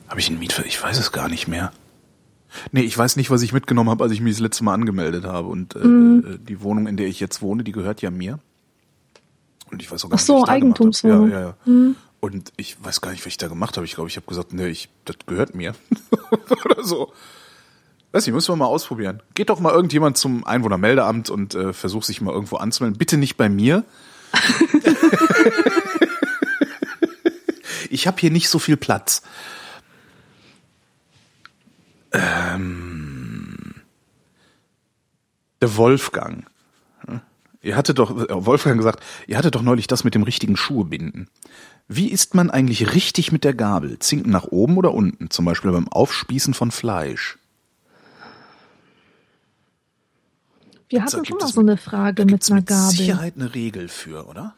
Habe 0.09 0.19
ich 0.19 0.29
einen 0.29 0.39
Mietver? 0.39 0.65
Ich 0.65 0.81
weiß 0.81 0.97
es 0.99 1.11
gar 1.11 1.29
nicht 1.29 1.47
mehr. 1.47 1.71
Nee, 2.71 2.81
ich 2.81 2.97
weiß 2.97 3.15
nicht, 3.15 3.29
was 3.29 3.43
ich 3.43 3.53
mitgenommen 3.53 3.91
habe, 3.91 4.03
als 4.03 4.11
ich 4.13 4.21
mich 4.21 4.33
das 4.33 4.39
letzte 4.41 4.63
Mal 4.63 4.73
angemeldet 4.73 5.23
habe. 5.25 5.47
Und 5.49 5.75
äh, 5.75 5.79
Mhm. 5.79 6.23
äh, 6.27 6.37
die 6.39 6.61
Wohnung, 6.61 6.87
in 6.87 6.97
der 6.97 7.07
ich 7.07 7.19
jetzt 7.19 7.41
wohne, 7.43 7.63
die 7.63 7.71
gehört 7.71 8.01
ja 8.01 8.09
mir. 8.09 8.39
Und 9.71 9.83
ich 9.83 9.91
weiß 9.91 10.03
auch 10.05 10.09
gar 10.09 10.17
Ach 10.19 10.23
so, 10.23 10.39
nicht, 10.39 10.47
was 10.47 10.49
ich 10.49 10.55
da 10.55 10.59
gemacht 10.59 10.79
hab. 10.79 10.81
Eigentumswohnung. 10.81 11.31
Ja, 11.31 11.39
ja, 11.41 11.55
ja. 11.67 11.93
Und 12.21 12.51
ich 12.57 12.83
weiß 12.83 13.01
gar 13.01 13.11
nicht, 13.11 13.21
was 13.21 13.27
ich 13.27 13.37
da 13.37 13.47
gemacht 13.47 13.77
habe. 13.77 13.85
Ich 13.85 13.93
glaube, 13.93 14.09
ich 14.09 14.15
habe 14.17 14.25
gesagt, 14.25 14.51
nee, 14.51 14.65
ich, 14.67 14.89
das 15.05 15.17
gehört 15.27 15.53
mir. 15.53 15.75
Oder 16.65 16.83
so. 16.83 17.13
Weiß 18.11 18.25
nicht, 18.25 18.33
müssen 18.33 18.51
wir 18.51 18.55
mal 18.55 18.65
ausprobieren. 18.65 19.21
Geht 19.35 19.51
doch 19.51 19.59
mal 19.59 19.71
irgendjemand 19.71 20.17
zum 20.17 20.43
Einwohnermeldeamt 20.43 21.29
und 21.29 21.53
äh, 21.53 21.71
versucht 21.71 22.07
sich 22.07 22.19
mal 22.19 22.33
irgendwo 22.33 22.55
anzumelden. 22.57 22.97
Bitte 22.97 23.17
nicht 23.17 23.37
bei 23.37 23.47
mir. 23.47 23.83
ich 27.89 28.07
habe 28.07 28.17
hier 28.19 28.31
nicht 28.31 28.49
so 28.49 28.59
viel 28.59 28.77
Platz. 28.77 29.21
Ähm, 32.11 33.75
der 35.61 35.75
Wolfgang. 35.77 36.45
Ihr 37.61 37.75
hattet 37.75 37.99
doch, 37.99 38.11
äh, 38.11 38.45
Wolfgang 38.45 38.77
gesagt, 38.77 39.03
ihr 39.27 39.37
hattet 39.37 39.55
doch 39.55 39.61
neulich 39.61 39.87
das 39.87 40.03
mit 40.03 40.15
dem 40.15 40.23
richtigen 40.23 40.55
Schuhe 40.55 40.85
binden. 40.85 41.27
Wie 41.87 42.07
isst 42.07 42.35
man 42.35 42.49
eigentlich 42.49 42.93
richtig 42.93 43.31
mit 43.31 43.43
der 43.43 43.53
Gabel? 43.53 43.99
Zinken 43.99 44.31
nach 44.31 44.45
oben 44.45 44.77
oder 44.77 44.93
unten? 44.93 45.29
Zum 45.29 45.45
Beispiel 45.45 45.71
beim 45.71 45.89
Aufspießen 45.89 46.53
von 46.53 46.71
Fleisch. 46.71 47.37
Wir 50.87 51.03
hatten 51.03 51.25
schon 51.25 51.37
mal 51.37 51.47
so 51.47 51.59
eine 51.59 51.77
Frage 51.77 52.23
mit 52.23 52.29
Gibt's 52.29 52.49
einer 52.49 52.61
mit 52.61 52.67
Gabel. 52.67 52.95
Sicherheit 52.95 53.33
eine 53.35 53.53
Regel 53.53 53.89
für, 53.89 54.27
oder? 54.27 54.55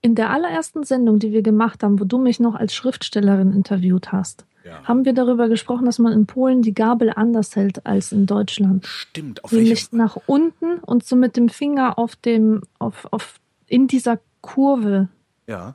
In 0.00 0.14
der 0.14 0.30
allerersten 0.30 0.84
Sendung, 0.84 1.18
die 1.18 1.32
wir 1.32 1.42
gemacht 1.42 1.82
haben, 1.82 2.00
wo 2.00 2.04
du 2.04 2.18
mich 2.18 2.40
noch 2.40 2.54
als 2.54 2.74
Schriftstellerin 2.74 3.52
interviewt 3.52 4.12
hast, 4.12 4.46
Ja. 4.64 4.82
haben 4.84 5.04
wir 5.04 5.12
darüber 5.14 5.48
gesprochen, 5.48 5.86
dass 5.86 5.98
man 5.98 6.12
in 6.12 6.26
Polen 6.26 6.60
die 6.62 6.74
Gabel 6.74 7.10
anders 7.14 7.56
hält 7.56 7.86
als 7.86 8.12
in 8.12 8.26
Deutschland. 8.26 8.86
Stimmt. 8.86 9.42
Auf 9.44 9.52
Nämlich 9.52 9.70
welche, 9.90 9.96
nach 9.96 10.16
unten 10.26 10.78
und 10.80 11.04
so 11.04 11.16
mit 11.16 11.36
dem 11.36 11.48
Finger 11.48 11.98
auf 11.98 12.14
dem, 12.16 12.62
auf, 12.78 13.08
auf, 13.10 13.40
in 13.66 13.86
dieser 13.86 14.18
Kurve. 14.42 15.08
ja. 15.46 15.74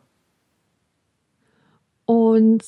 Und 2.06 2.64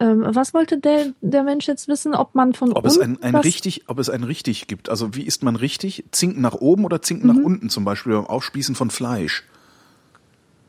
ähm, 0.00 0.22
was 0.26 0.52
wollte 0.52 0.78
der, 0.78 1.12
der 1.20 1.44
Mensch 1.44 1.66
jetzt 1.66 1.88
wissen, 1.88 2.14
ob 2.14 2.34
man 2.34 2.52
von 2.52 2.72
Ob 2.72 2.84
es 2.84 2.96
unten 2.98 3.16
ein, 3.18 3.22
ein 3.22 3.32
das, 3.34 3.44
richtig, 3.44 3.88
ob 3.88 3.98
es 3.98 4.10
ein 4.10 4.24
richtig 4.24 4.66
gibt. 4.66 4.88
Also 4.90 5.14
wie 5.14 5.22
isst 5.22 5.42
man 5.42 5.56
richtig? 5.56 6.04
Zinken 6.10 6.42
nach 6.42 6.54
oben 6.54 6.84
oder 6.84 7.00
Zinken 7.02 7.28
Mhm. 7.30 7.36
nach 7.36 7.42
unten? 7.44 7.68
Zum 7.70 7.84
Beispiel 7.84 8.12
beim 8.14 8.26
Aufspießen 8.26 8.74
von 8.74 8.90
Fleisch. 8.90 9.44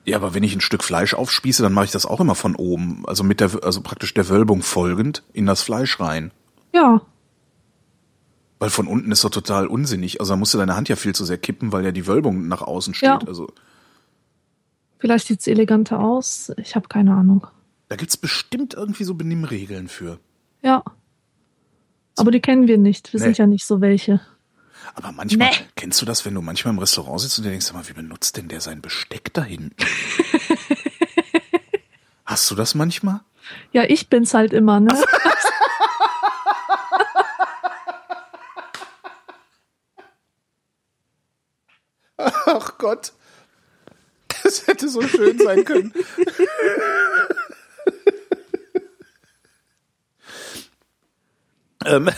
Ja, 0.05 0.17
aber 0.17 0.33
wenn 0.33 0.43
ich 0.43 0.53
ein 0.53 0.61
Stück 0.61 0.83
Fleisch 0.83 1.13
aufspieße, 1.13 1.63
dann 1.63 1.71
mache 1.73 1.85
ich 1.85 1.91
das 1.91 2.05
auch 2.05 2.19
immer 2.19 2.35
von 2.35 2.55
oben. 2.55 3.03
Also 3.07 3.23
mit 3.23 3.39
der, 3.39 3.51
also 3.63 3.81
praktisch 3.81 4.13
der 4.13 4.27
Wölbung 4.29 4.61
folgend 4.61 5.23
in 5.31 5.45
das 5.45 5.61
Fleisch 5.61 5.99
rein. 5.99 6.31
Ja, 6.73 7.01
Weil 8.59 8.69
von 8.69 8.87
unten 8.87 9.11
ist 9.11 9.23
doch 9.23 9.29
total 9.29 9.67
unsinnig. 9.67 10.19
Also 10.19 10.33
da 10.33 10.37
musst 10.37 10.53
du 10.53 10.57
deine 10.57 10.75
Hand 10.75 10.89
ja 10.89 10.95
viel 10.95 11.13
zu 11.15 11.23
sehr 11.25 11.37
kippen, 11.37 11.71
weil 11.71 11.83
ja 11.85 11.91
die 11.91 12.07
Wölbung 12.07 12.47
nach 12.47 12.61
außen 12.61 12.93
steht. 12.93 13.07
Ja. 13.07 13.19
Also 13.27 13.47
vielleicht 14.99 15.27
sieht's 15.27 15.47
eleganter 15.47 15.99
aus. 15.99 16.51
Ich 16.57 16.75
habe 16.75 16.87
keine 16.87 17.13
Ahnung. 17.13 17.47
da 17.89 17.95
gibt's 17.95 18.17
bestimmt 18.17 18.73
irgendwie 18.73 19.03
so 19.03 19.13
Benimmregeln 19.13 19.87
für. 19.87 20.19
Ja. 20.63 20.83
Aber 22.17 22.31
die 22.31 22.39
kennen 22.41 22.67
wir 22.67 22.77
nicht. 22.77 23.11
Wir 23.13 23.19
Nee. 23.19 23.25
sind 23.27 23.37
ja 23.37 23.47
nicht 23.47 23.65
so 23.65 23.81
welche. 23.81 24.19
Aber 24.95 25.11
manchmal, 25.11 25.49
Nee. 25.49 25.55
kennst 25.75 26.01
du 26.01 26.05
das, 26.05 26.25
wenn 26.25 26.33
du 26.33 26.41
manchmal 26.41 26.73
im 26.73 26.79
Restaurant 26.79 27.19
sitzt 27.21 27.37
und 27.37 27.43
dir 27.45 27.51
denkst, 27.51 27.71
mal, 27.73 27.87
wie 27.87 27.93
benutzt 27.93 28.37
denn 28.37 28.47
der 28.47 28.61
sein 28.61 28.81
Besteck 28.81 29.33
da 29.33 29.43
hinten? 29.43 29.75
Hast 32.25 32.49
du 32.51 32.55
das 32.55 32.75
manchmal? 32.75 33.21
Ja, 33.71 33.83
ich 33.83 34.09
bin's 34.09 34.33
halt 34.33 34.53
immer, 34.53 34.79
ne? 34.79 34.93
Ach 42.17 42.77
Gott. 42.77 43.13
Das 44.43 44.67
hätte 44.67 44.89
so 44.89 45.01
schön 45.01 45.39
sein 45.39 45.63
können. 45.65 45.93
ähm, 51.85 52.09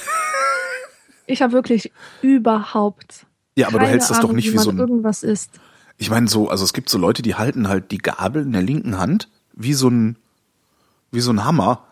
Ich 1.28 1.42
habe 1.42 1.54
wirklich 1.54 1.92
überhaupt. 2.22 3.26
ja, 3.56 3.68
aber 3.68 3.80
du 3.80 3.88
hältst 3.88 4.10
das 4.10 4.18
doch 4.18 4.26
Ahnung, 4.26 4.38
nicht 4.38 4.52
wie 4.54 4.58
so 4.58 4.70
ein. 4.70 4.78
irgendwas 4.78 5.24
ist. 5.24 5.60
Ich 5.98 6.10
meine 6.10 6.28
so, 6.28 6.50
also 6.50 6.64
es 6.64 6.74
gibt 6.74 6.90
so 6.90 6.98
Leute, 6.98 7.22
die 7.22 7.36
halten 7.36 7.68
halt 7.68 7.92
die 7.92 8.00
Gabel 8.00 8.44
in 8.44 8.52
der 8.52 8.62
linken 8.62 9.00
Hand 9.00 9.30
wie 9.54 9.74
so 9.74 9.90
ein 9.90 10.18
wie 11.12 11.22
so 11.22 11.32
ein 11.32 11.46
Hammer, 11.46 11.85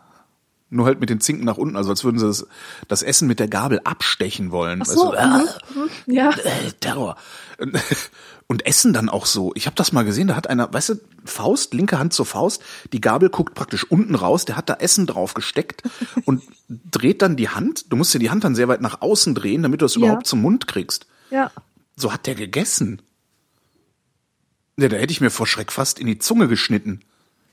nur 0.74 0.86
halt 0.86 1.00
mit 1.00 1.10
den 1.10 1.22
Zinken 1.22 1.46
nach 1.46 1.58
unten, 1.58 1.76
also 1.76 1.90
als 1.90 2.04
würden 2.04 2.20
sie 2.20 2.28
das, 2.28 2.46
das 2.88 3.04
Essen 3.04 3.28
mit 3.28 3.40
der 3.40 3.48
Gabel 3.48 3.80
abstechen 3.84 4.52
wollen. 4.52 4.82
Ach 4.82 4.86
so, 4.88 5.12
weißt 5.12 5.60
du? 5.76 5.80
mhm, 5.80 5.90
ja. 6.16 6.30
äh, 6.32 6.72
Terror. 6.80 7.16
Und 8.48 8.66
essen 8.66 8.92
dann 8.94 9.10
auch 9.10 9.26
so. 9.26 9.52
Ich 9.56 9.66
habe 9.68 9.76
das 9.76 9.92
mal 9.94 10.04
gesehen, 10.04 10.28
da 10.28 10.36
hat 10.36 10.48
einer, 10.50 10.72
weißt 10.74 10.90
du, 10.90 10.96
Faust, 11.26 11.74
linke 11.74 11.98
Hand 11.98 12.14
zur 12.14 12.26
Faust, 12.26 12.62
die 12.92 13.00
Gabel 13.02 13.30
guckt 13.30 13.54
praktisch 13.56 13.90
unten 13.90 14.16
raus, 14.16 14.46
der 14.46 14.58
hat 14.58 14.70
da 14.70 14.74
Essen 14.76 15.06
drauf 15.08 15.34
gesteckt 15.34 15.84
und 16.26 16.44
dreht 16.70 17.22
dann 17.22 17.36
die 17.38 17.50
Hand, 17.50 17.92
du 17.92 17.96
musst 17.96 18.14
ja 18.14 18.20
die 18.20 18.30
Hand 18.30 18.44
dann 18.44 18.56
sehr 18.56 18.68
weit 18.68 18.82
nach 18.82 19.02
außen 19.02 19.34
drehen, 19.36 19.64
damit 19.64 19.82
du 19.82 19.86
das 19.86 19.96
Ja. 19.96 20.00
überhaupt 20.02 20.28
zum 20.28 20.42
Mund 20.42 20.68
kriegst. 20.68 21.08
Ja. 21.30 21.52
So 21.96 22.12
hat 22.12 22.28
der 22.28 22.36
gegessen. 22.36 23.02
Ja, 24.78 24.90
da 24.90 24.98
hätte 24.98 25.12
ich 25.12 25.22
mir 25.22 25.30
vor 25.30 25.46
Schreck 25.48 25.72
fast 25.72 26.00
in 26.00 26.08
die 26.08 26.18
Zunge 26.20 26.48
geschnitten. 26.48 27.02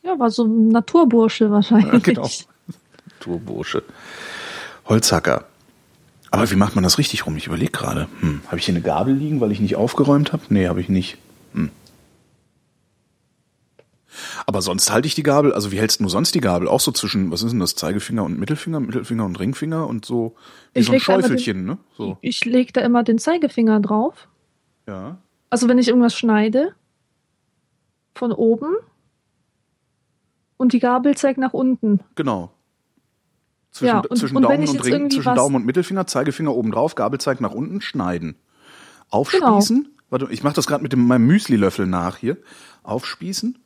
Ja, 0.03 0.19
war 0.19 0.31
so 0.31 0.45
ein 0.45 0.69
Naturbursche 0.69 1.51
wahrscheinlich. 1.51 2.03
Genau. 2.03 2.29
Turbursche. 3.21 3.83
Holzhacker. 4.87 5.45
Aber 6.33 6.51
wie 6.51 6.57
macht 6.57 6.75
man 6.75 6.85
das 6.85 6.99
richtig 6.99 7.27
rum? 7.27 7.37
Ich 7.37 7.47
überlege 7.47 7.73
gerade. 7.73 8.09
Hm, 8.21 8.41
habe 8.47 8.59
ich 8.59 8.65
hier 8.67 8.75
eine 8.75 8.83
Gabel 8.83 9.15
liegen, 9.15 9.41
weil 9.41 9.53
ich 9.53 9.61
nicht 9.61 9.77
aufgeräumt 9.77 10.33
habe? 10.33 10.43
Nee, 10.49 10.69
habe 10.69 10.81
ich 10.81 10.89
nicht. 10.89 11.19
Hm. 11.55 11.71
Aber 14.47 14.63
sonst 14.63 14.91
halte 14.91 15.07
ich 15.07 15.15
die 15.15 15.23
Gabel, 15.23 15.53
also 15.53 15.71
wie 15.73 15.79
hältst 15.79 16.01
du 16.01 16.09
sonst 16.09 16.35
die 16.35 16.41
Gabel? 16.41 16.69
Auch 16.69 16.81
so 16.81 16.93
zwischen, 16.93 17.31
was 17.31 17.43
ist 17.43 17.53
denn 17.53 17.61
das, 17.61 17.75
Zeigefinger 17.75 18.25
und 18.25 18.39
Mittelfinger, 18.39 18.81
Mittelfinger 18.81 19.25
und 19.25 19.39
Ringfinger 19.39 19.87
und 19.87 20.05
so 20.05 20.35
wie 20.75 20.81
Ich 20.81 20.87
so 20.87 20.93
ein 20.93 21.01
Schäufelchen, 21.01 21.65
ne? 21.65 21.79
So, 21.97 22.19
Ich 22.21 22.45
leg 22.45 22.73
da 22.75 22.81
immer 22.81 23.03
den 23.05 23.19
Zeigefinger 23.19 23.81
drauf. 23.81 24.29
ja. 24.87 25.19
Also 25.53 25.67
wenn 25.69 25.79
ich 25.79 25.89
irgendwas 25.89 26.15
schneide, 26.15 26.77
von 28.15 28.31
oben 28.31 28.77
und 30.59 30.73
die 30.73 30.79
Gabel 30.79 31.17
zeigt 31.17 31.39
nach 31.39 31.53
unten. 31.55 31.99
Genau. 32.15 32.53
Zwischen, 33.71 33.87
Ja, 33.87 34.01
und- 34.01 34.17
zwischen 34.19 34.37
und 34.37 34.43
Daumen 34.43 34.69
und 34.69 34.85
Ring, 34.85 35.11
zwischen 35.11 35.35
Daumen 35.35 35.57
und 35.57 35.67
Mittelfinger, 35.67 36.07
Zeigefinger 36.07 36.55
oben 36.55 36.73
drauf, 36.73 36.95
Gabel 36.97 37.21
zeigt 37.21 37.41
nach 37.41 37.53
unten, 37.53 37.81
schneiden. 37.81 38.35
Aufspießen. 39.11 39.77
Genau. 39.85 39.95
Warte, 40.11 40.29
ich 40.31 40.43
mache 40.43 40.55
das 40.55 40.67
gerade 40.67 40.83
mit 40.83 40.93
dem, 40.93 41.07
meinem 41.07 41.27
Müsli-Löffel 41.27 41.87
nach 41.87 42.17
hier. 42.17 42.37
Aufspießen. 42.83 43.59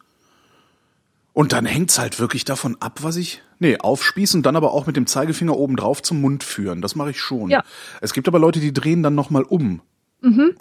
Und 1.32 1.52
dann 1.52 1.64
hängt's 1.66 1.98
halt 1.98 2.20
wirklich 2.20 2.44
davon 2.44 2.76
ab, 2.80 3.00
was 3.02 3.16
ich. 3.16 3.42
Nee, 3.58 3.78
aufspießen, 3.78 4.42
dann 4.42 4.56
aber 4.56 4.72
auch 4.72 4.86
mit 4.86 4.96
dem 4.96 5.06
Zeigefinger 5.06 5.56
oben 5.56 5.76
drauf 5.76 6.02
zum 6.02 6.20
Mund 6.20 6.44
führen. 6.44 6.82
Das 6.82 6.96
mache 6.96 7.10
ich 7.10 7.20
schon. 7.20 7.50
Ja. 7.50 7.64
Es 8.00 8.12
gibt 8.12 8.28
aber 8.28 8.38
Leute, 8.38 8.60
die 8.60 8.72
drehen 8.72 9.02
dann 9.02 9.14
nochmal 9.14 9.42
um. 9.42 9.80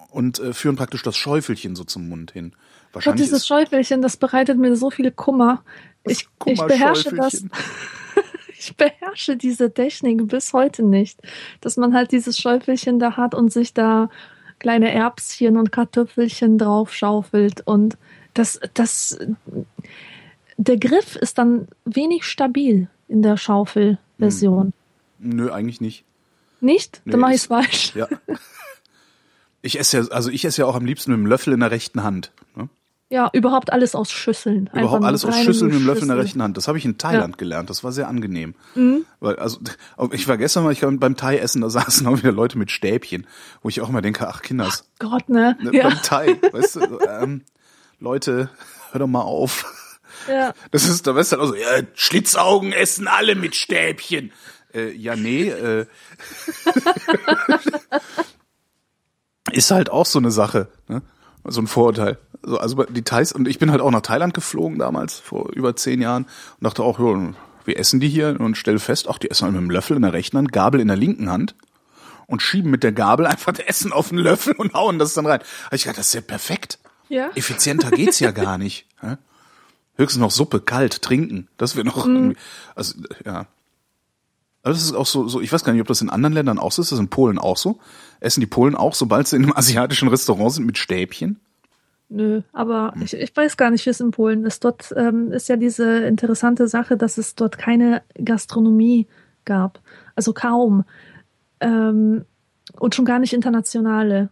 Und 0.09 0.39
äh, 0.39 0.51
führen 0.51 0.75
praktisch 0.75 1.03
das 1.03 1.15
Schäufelchen 1.15 1.77
so 1.77 1.85
zum 1.85 2.09
Mund 2.09 2.31
hin. 2.31 2.51
Gott, 2.51 2.95
Wahrscheinlich 2.95 3.23
dieses 3.23 3.39
ist 3.43 3.47
Schäufelchen, 3.47 4.01
das 4.01 4.17
bereitet 4.17 4.57
mir 4.57 4.75
so 4.75 4.89
viel 4.91 5.09
Kummer. 5.11 5.63
Ich, 6.03 6.27
ich 6.45 6.61
beherrsche 6.61 7.15
das. 7.15 7.45
Ich 8.63 8.77
beherrsche 8.77 9.35
diese 9.35 9.73
Technik 9.73 10.27
bis 10.27 10.53
heute 10.53 10.83
nicht. 10.83 11.19
Dass 11.61 11.77
man 11.77 11.93
halt 11.93 12.11
dieses 12.11 12.37
Schäufelchen 12.37 12.99
da 12.99 13.17
hat 13.17 13.35
und 13.35 13.51
sich 13.51 13.73
da 13.73 14.09
kleine 14.59 14.91
Erbschen 14.91 15.57
und 15.57 15.71
Kartoffelchen 15.71 16.57
drauf 16.57 16.93
schaufelt 16.93 17.61
und 17.67 17.97
das, 18.33 18.59
das, 18.73 19.19
der 20.57 20.77
Griff 20.77 21.15
ist 21.17 21.37
dann 21.37 21.67
wenig 21.85 22.23
stabil 22.23 22.87
in 23.07 23.21
der 23.21 23.37
Schaufelversion. 23.37 24.73
Nö, 25.19 25.51
eigentlich 25.51 25.81
nicht. 25.81 26.05
Nicht? 26.61 27.01
Nee, 27.03 27.11
Dann 27.11 27.19
mache 27.19 27.33
ich 27.35 27.41
falsch. 27.41 27.93
Ja. 27.95 28.07
Ich 29.65 29.79
esse 29.79 29.97
ja, 29.97 30.03
also 30.09 30.29
ich 30.29 30.43
esse 30.43 30.63
ja 30.63 30.67
auch 30.67 30.75
am 30.75 30.83
liebsten 30.83 31.11
mit 31.11 31.19
dem 31.19 31.25
Löffel 31.25 31.53
in 31.53 31.61
der 31.61 31.71
rechten 31.71 32.03
Hand. 32.03 32.33
Ne? 32.53 32.67
Ja, 33.13 33.29
überhaupt 33.31 33.71
alles 33.71 33.93
aus 33.93 34.11
Schüsseln. 34.11 34.69
Einfach 34.69 34.79
Überhaupt 34.79 35.03
alles 35.03 35.23
aus 35.23 35.37
Schüsseln 35.37 35.69
mit 35.69 35.79
dem 35.79 35.85
Löffel 35.85 36.01
in 36.01 36.07
der 36.07 36.17
rechten 36.17 36.41
Hand. 36.41 36.57
Das 36.57 36.67
habe 36.67 36.79
ich 36.79 36.85
in 36.85 36.97
Thailand 36.97 37.37
gelernt. 37.37 37.69
Das 37.69 37.83
war 37.83 37.91
sehr 37.91 38.07
angenehm. 38.07 38.55
Mhm. 38.73 39.05
Weil, 39.19 39.35
also, 39.35 39.59
ich 40.13 40.27
war 40.27 40.37
gestern 40.37 40.63
mal, 40.63 40.73
ich 40.73 40.79
glaube, 40.79 40.97
beim 40.97 41.15
Thai-Essen, 41.15 41.61
da 41.61 41.69
saßen 41.69 42.07
auch 42.07 42.17
wieder 42.17 42.31
Leute 42.31 42.57
mit 42.57 42.71
Stäbchen, 42.71 43.27
wo 43.61 43.69
ich 43.69 43.81
auch 43.81 43.89
immer 43.89 44.01
denke, 44.01 44.27
ach 44.27 44.41
Kinders, 44.41 44.89
Gott, 44.97 45.29
ne? 45.29 45.55
ne, 45.61 45.77
Ja. 45.77 45.89
beim 45.89 46.01
Thai, 46.01 46.39
weißt 46.51 46.77
du, 46.77 46.99
ähm, 47.07 47.43
Leute, 47.99 48.49
hör 48.91 48.99
doch 48.99 49.05
mal 49.05 49.21
auf. 49.21 49.63
ja. 50.27 50.51
Das 50.71 50.89
ist, 50.89 51.05
da 51.05 51.13
weißt 51.13 51.33
du 51.33 51.35
dann 51.35 51.45
auch 51.45 51.49
so, 51.49 51.55
ja, 51.55 51.83
Schlitzaugen 51.93 52.71
essen 52.73 53.07
alle 53.07 53.35
mit 53.35 53.55
Stäbchen. 53.55 54.31
Äh, 54.73 54.91
ja, 54.93 55.15
nee, 55.15 55.49
äh, 55.49 55.85
ist 59.51 59.69
halt 59.69 59.91
auch 59.91 60.07
so 60.07 60.17
eine 60.17 60.31
Sache, 60.31 60.69
ne? 60.87 61.03
So 61.45 61.61
ein 61.61 61.67
Vorurteil. 61.67 62.17
Also, 62.43 62.57
also 62.57 62.83
die 62.83 63.03
Thais, 63.03 63.31
und 63.31 63.47
ich 63.47 63.59
bin 63.59 63.71
halt 63.71 63.81
auch 63.81 63.91
nach 63.91 64.01
Thailand 64.01 64.33
geflogen 64.33 64.79
damals, 64.79 65.19
vor 65.19 65.51
über 65.53 65.75
zehn 65.75 66.01
Jahren, 66.01 66.23
und 66.23 66.63
dachte 66.63 66.83
auch, 66.83 66.99
ja, 66.99 67.33
wie 67.65 67.75
essen 67.75 67.99
die 67.99 68.09
hier? 68.09 68.39
Und 68.39 68.57
stelle 68.57 68.79
fest, 68.79 69.07
ach, 69.09 69.17
die 69.17 69.31
essen 69.31 69.45
halt 69.45 69.53
mit 69.53 69.61
dem 69.61 69.71
Löffel 69.71 69.95
in 69.95 70.01
der 70.01 70.13
rechten 70.13 70.37
Hand, 70.37 70.51
Gabel 70.51 70.81
in 70.81 70.87
der 70.87 70.97
linken 70.97 71.29
Hand 71.29 71.55
und 72.27 72.41
schieben 72.41 72.71
mit 72.71 72.83
der 72.83 72.91
Gabel 72.91 73.25
einfach 73.25 73.53
das 73.53 73.65
Essen 73.65 73.93
auf 73.93 74.09
den 74.09 74.17
Löffel 74.17 74.53
und 74.55 74.73
hauen 74.73 74.99
das 74.99 75.13
dann 75.13 75.25
rein. 75.25 75.39
Hab 75.65 75.73
ich 75.73 75.83
gedacht, 75.83 75.99
das 75.99 76.07
ist 76.07 76.13
ja 76.13 76.21
perfekt. 76.21 76.79
Ja. 77.09 77.29
Effizienter 77.35 77.91
geht's 77.91 78.19
ja 78.19 78.31
gar 78.31 78.57
nicht. 78.57 78.87
Höchstens 79.95 80.21
noch 80.21 80.31
Suppe, 80.31 80.59
kalt, 80.59 81.01
trinken. 81.01 81.47
Das 81.57 81.75
wäre 81.75 81.85
noch 81.85 82.05
irgendwie, 82.05 82.37
also, 82.75 82.95
ja. 83.25 83.45
Also 84.63 84.77
das 84.77 84.85
ist 84.85 84.93
auch 84.93 85.05
so, 85.05 85.27
so, 85.27 85.41
ich 85.41 85.51
weiß 85.51 85.63
gar 85.63 85.73
nicht, 85.73 85.81
ob 85.81 85.87
das 85.87 86.01
in 86.01 86.09
anderen 86.09 86.33
Ländern 86.33 86.57
auch 86.57 86.71
so 86.71 86.81
ist, 86.81 86.91
das 86.91 86.97
ist 86.97 87.03
in 87.03 87.09
Polen 87.09 87.37
auch 87.37 87.57
so. 87.57 87.79
Essen 88.21 88.39
die 88.39 88.47
Polen 88.47 88.75
auch, 88.75 88.95
sobald 88.95 89.27
sie 89.27 89.35
in 89.35 89.43
einem 89.43 89.53
asiatischen 89.55 90.07
Restaurant 90.07 90.53
sind, 90.53 90.65
mit 90.65 90.77
Stäbchen? 90.77 91.39
Nö, 92.09 92.41
aber 92.53 92.93
ich, 93.03 93.13
ich 93.13 93.35
weiß 93.35 93.57
gar 93.57 93.71
nicht, 93.71 93.85
wie 93.85 93.89
es 93.89 93.99
in 93.99 94.11
Polen 94.11 94.45
ist. 94.45 94.63
Dort 94.63 94.93
ähm, 94.95 95.31
ist 95.31 95.49
ja 95.49 95.57
diese 95.57 96.05
interessante 96.05 96.67
Sache, 96.67 96.95
dass 96.95 97.17
es 97.17 97.35
dort 97.35 97.57
keine 97.57 98.03
Gastronomie 98.23 99.07
gab. 99.45 99.81
Also 100.15 100.31
kaum. 100.31 100.85
Ähm, 101.59 102.25
und 102.79 102.95
schon 102.95 103.05
gar 103.05 103.19
nicht 103.19 103.33
internationale. 103.33 104.29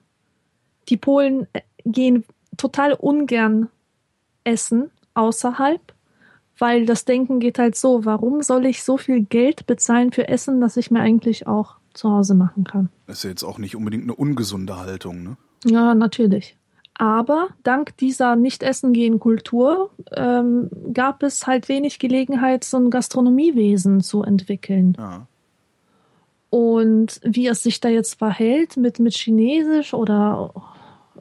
Die 0.89 0.97
Polen 0.97 1.47
äh, 1.53 1.61
gehen 1.83 2.23
total 2.55 2.93
ungern 2.93 3.69
essen 4.43 4.91
außerhalb, 5.13 5.81
weil 6.61 6.85
das 6.85 7.05
Denken 7.05 7.39
geht 7.39 7.57
halt 7.57 7.75
so, 7.75 8.05
warum 8.05 8.43
soll 8.43 8.67
ich 8.67 8.83
so 8.83 8.97
viel 8.97 9.23
Geld 9.23 9.65
bezahlen 9.65 10.11
für 10.11 10.27
Essen, 10.27 10.61
das 10.61 10.77
ich 10.77 10.91
mir 10.91 10.99
eigentlich 10.99 11.47
auch 11.47 11.75
zu 11.93 12.11
Hause 12.11 12.35
machen 12.35 12.65
kann? 12.65 12.89
Das 13.07 13.17
ist 13.17 13.23
ja 13.23 13.29
jetzt 13.31 13.43
auch 13.43 13.57
nicht 13.57 13.75
unbedingt 13.75 14.03
eine 14.03 14.13
ungesunde 14.13 14.79
Haltung, 14.79 15.23
ne? 15.23 15.37
Ja, 15.65 15.95
natürlich. 15.95 16.55
Aber 16.93 17.49
dank 17.63 17.97
dieser 17.97 18.35
Nicht-Essen-Gehen-Kultur 18.35 19.89
ähm, 20.11 20.69
gab 20.93 21.23
es 21.23 21.47
halt 21.47 21.67
wenig 21.67 21.97
Gelegenheit, 21.97 22.63
so 22.63 22.77
ein 22.77 22.91
Gastronomiewesen 22.91 24.01
zu 24.01 24.21
entwickeln. 24.21 24.95
Ja. 24.99 25.25
Und 26.51 27.19
wie 27.23 27.47
es 27.47 27.63
sich 27.63 27.79
da 27.79 27.89
jetzt 27.89 28.19
verhält 28.19 28.77
mit, 28.77 28.99
mit 28.99 29.15
Chinesisch 29.15 29.95
oder, 29.95 30.53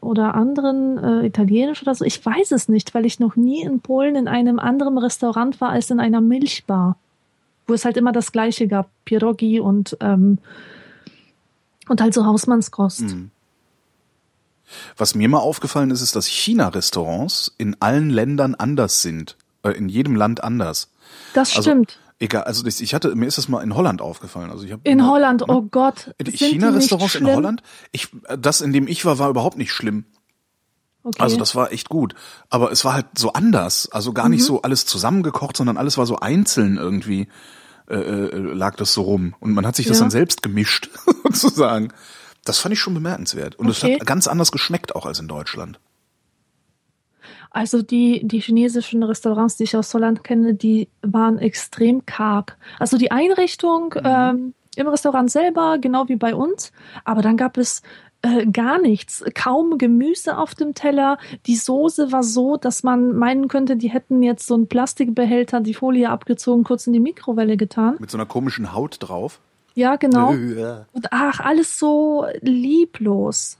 oder 0.00 0.34
anderen, 0.34 0.98
äh, 0.98 1.26
Italienisch 1.26 1.82
oder 1.82 1.94
so, 1.94 2.04
ich 2.04 2.24
weiß 2.24 2.52
es 2.52 2.68
nicht, 2.68 2.94
weil 2.94 3.06
ich 3.06 3.20
noch 3.20 3.36
nie 3.36 3.62
in 3.62 3.80
Polen 3.80 4.16
in 4.16 4.28
einem 4.28 4.58
anderen 4.58 4.98
Restaurant 4.98 5.60
war 5.60 5.70
als 5.70 5.90
in 5.90 6.00
einer 6.00 6.20
Milchbar, 6.20 6.96
wo 7.66 7.74
es 7.74 7.84
halt 7.84 7.96
immer 7.96 8.12
das 8.12 8.32
Gleiche 8.32 8.68
gab, 8.68 8.90
Pierogi 9.04 9.60
und, 9.60 9.96
ähm, 10.00 10.38
und 11.88 12.00
halt 12.00 12.14
so 12.14 12.24
Hausmannskost. 12.24 13.02
Mhm. 13.02 13.30
Was 14.96 15.14
mir 15.14 15.28
mal 15.28 15.38
aufgefallen 15.38 15.90
ist, 15.90 16.00
ist, 16.00 16.14
dass 16.14 16.26
China-Restaurants 16.26 17.54
in 17.58 17.76
allen 17.80 18.10
Ländern 18.10 18.54
anders 18.54 19.02
sind. 19.02 19.36
Äh, 19.62 19.72
in 19.72 19.88
jedem 19.88 20.16
Land 20.16 20.42
anders. 20.42 20.90
Das 21.34 21.56
Also, 21.56 21.70
stimmt. 21.70 21.98
Egal, 22.22 22.44
also 22.44 22.64
ich 22.66 22.94
hatte, 22.94 23.14
mir 23.16 23.26
ist 23.26 23.38
das 23.38 23.48
mal 23.48 23.62
in 23.62 23.74
Holland 23.74 24.00
aufgefallen. 24.02 24.50
Also 24.50 24.64
ich 24.64 24.72
hab 24.72 24.86
In 24.86 24.98
immer- 24.98 25.08
Holland, 25.10 25.48
oh 25.48 25.62
Gott. 25.62 26.14
Die 26.20 26.30
China-Restaurants 26.30 27.14
in? 27.14 27.26
Holland, 27.26 27.62
ich, 27.92 28.08
das, 28.38 28.60
in 28.60 28.72
dem 28.74 28.86
ich 28.86 29.04
war, 29.06 29.18
war 29.18 29.30
überhaupt 29.30 29.56
nicht 29.56 29.72
schlimm. 29.72 30.04
Okay. 31.02 31.16
Also 31.22 31.38
das 31.38 31.54
war 31.56 31.72
echt 31.72 31.88
gut. 31.88 32.14
Aber 32.50 32.70
es 32.70 32.84
war 32.84 32.92
halt 32.92 33.06
so 33.16 33.32
anders. 33.32 33.88
Also 33.90 34.12
gar 34.12 34.26
Mhm. 34.26 34.32
nicht 34.32 34.44
so 34.44 34.60
alles 34.60 34.84
zusammengekocht, 34.84 35.56
sondern 35.56 35.78
alles 35.78 35.96
war 35.96 36.04
so 36.04 36.16
einzeln 36.16 36.76
irgendwie 36.76 37.28
äh, 37.88 37.94
äh, 37.96 38.36
lag 38.36 38.76
das 38.76 38.92
so 38.94 39.02
rum. 39.02 39.34
Und 39.40 39.52
man 39.52 39.66
hat 39.66 39.74
sich 39.74 39.86
das 39.86 39.96
Ja. 39.96 40.04
dann 40.04 40.10
selbst 40.12 40.42
gemischt, 40.42 40.90
sozusagen. 41.32 41.92
Das 42.44 42.58
fand 42.58 42.72
ich 42.74 42.78
schon 42.80 42.94
bemerkenswert. 42.94 43.56
Und 43.56 43.68
es 43.68 43.82
Okay. 43.82 43.94
hat 43.98 44.06
ganz 44.06 44.28
anders 44.28 44.52
geschmeckt 44.52 44.94
auch 44.94 45.06
als 45.06 45.18
in 45.18 45.26
Deutschland. 45.26 45.80
Also 47.50 47.82
die, 47.82 48.26
die 48.26 48.40
chinesischen 48.40 49.02
Restaurants, 49.02 49.56
die 49.56 49.64
ich 49.64 49.76
aus 49.76 49.92
Holland 49.92 50.22
kenne, 50.22 50.54
die 50.54 50.88
waren 51.02 51.38
extrem 51.38 52.06
karg. 52.06 52.56
Also 52.78 52.96
die 52.96 53.10
Einrichtung 53.10 53.94
ähm, 54.04 54.54
im 54.76 54.88
Restaurant 54.88 55.30
selber, 55.30 55.78
genau 55.78 56.08
wie 56.08 56.16
bei 56.16 56.34
uns, 56.34 56.72
aber 57.04 57.22
dann 57.22 57.36
gab 57.36 57.58
es 57.58 57.82
äh, 58.22 58.46
gar 58.46 58.80
nichts, 58.80 59.24
kaum 59.34 59.78
Gemüse 59.78 60.36
auf 60.36 60.54
dem 60.54 60.74
Teller. 60.74 61.18
Die 61.46 61.56
Soße 61.56 62.12
war 62.12 62.22
so, 62.22 62.56
dass 62.56 62.82
man 62.82 63.16
meinen 63.16 63.48
könnte, 63.48 63.76
die 63.76 63.88
hätten 63.88 64.22
jetzt 64.22 64.46
so 64.46 64.54
einen 64.54 64.68
Plastikbehälter, 64.68 65.60
die 65.60 65.74
Folie 65.74 66.10
abgezogen, 66.10 66.62
kurz 66.64 66.86
in 66.86 66.92
die 66.92 67.00
Mikrowelle 67.00 67.56
getan. 67.56 67.96
Mit 67.98 68.10
so 68.10 68.18
einer 68.18 68.26
komischen 68.26 68.74
Haut 68.74 68.96
drauf. 69.00 69.40
Ja, 69.74 69.96
genau. 69.96 70.30
Und 70.92 71.12
ach, 71.12 71.40
alles 71.40 71.78
so 71.78 72.26
lieblos. 72.42 73.56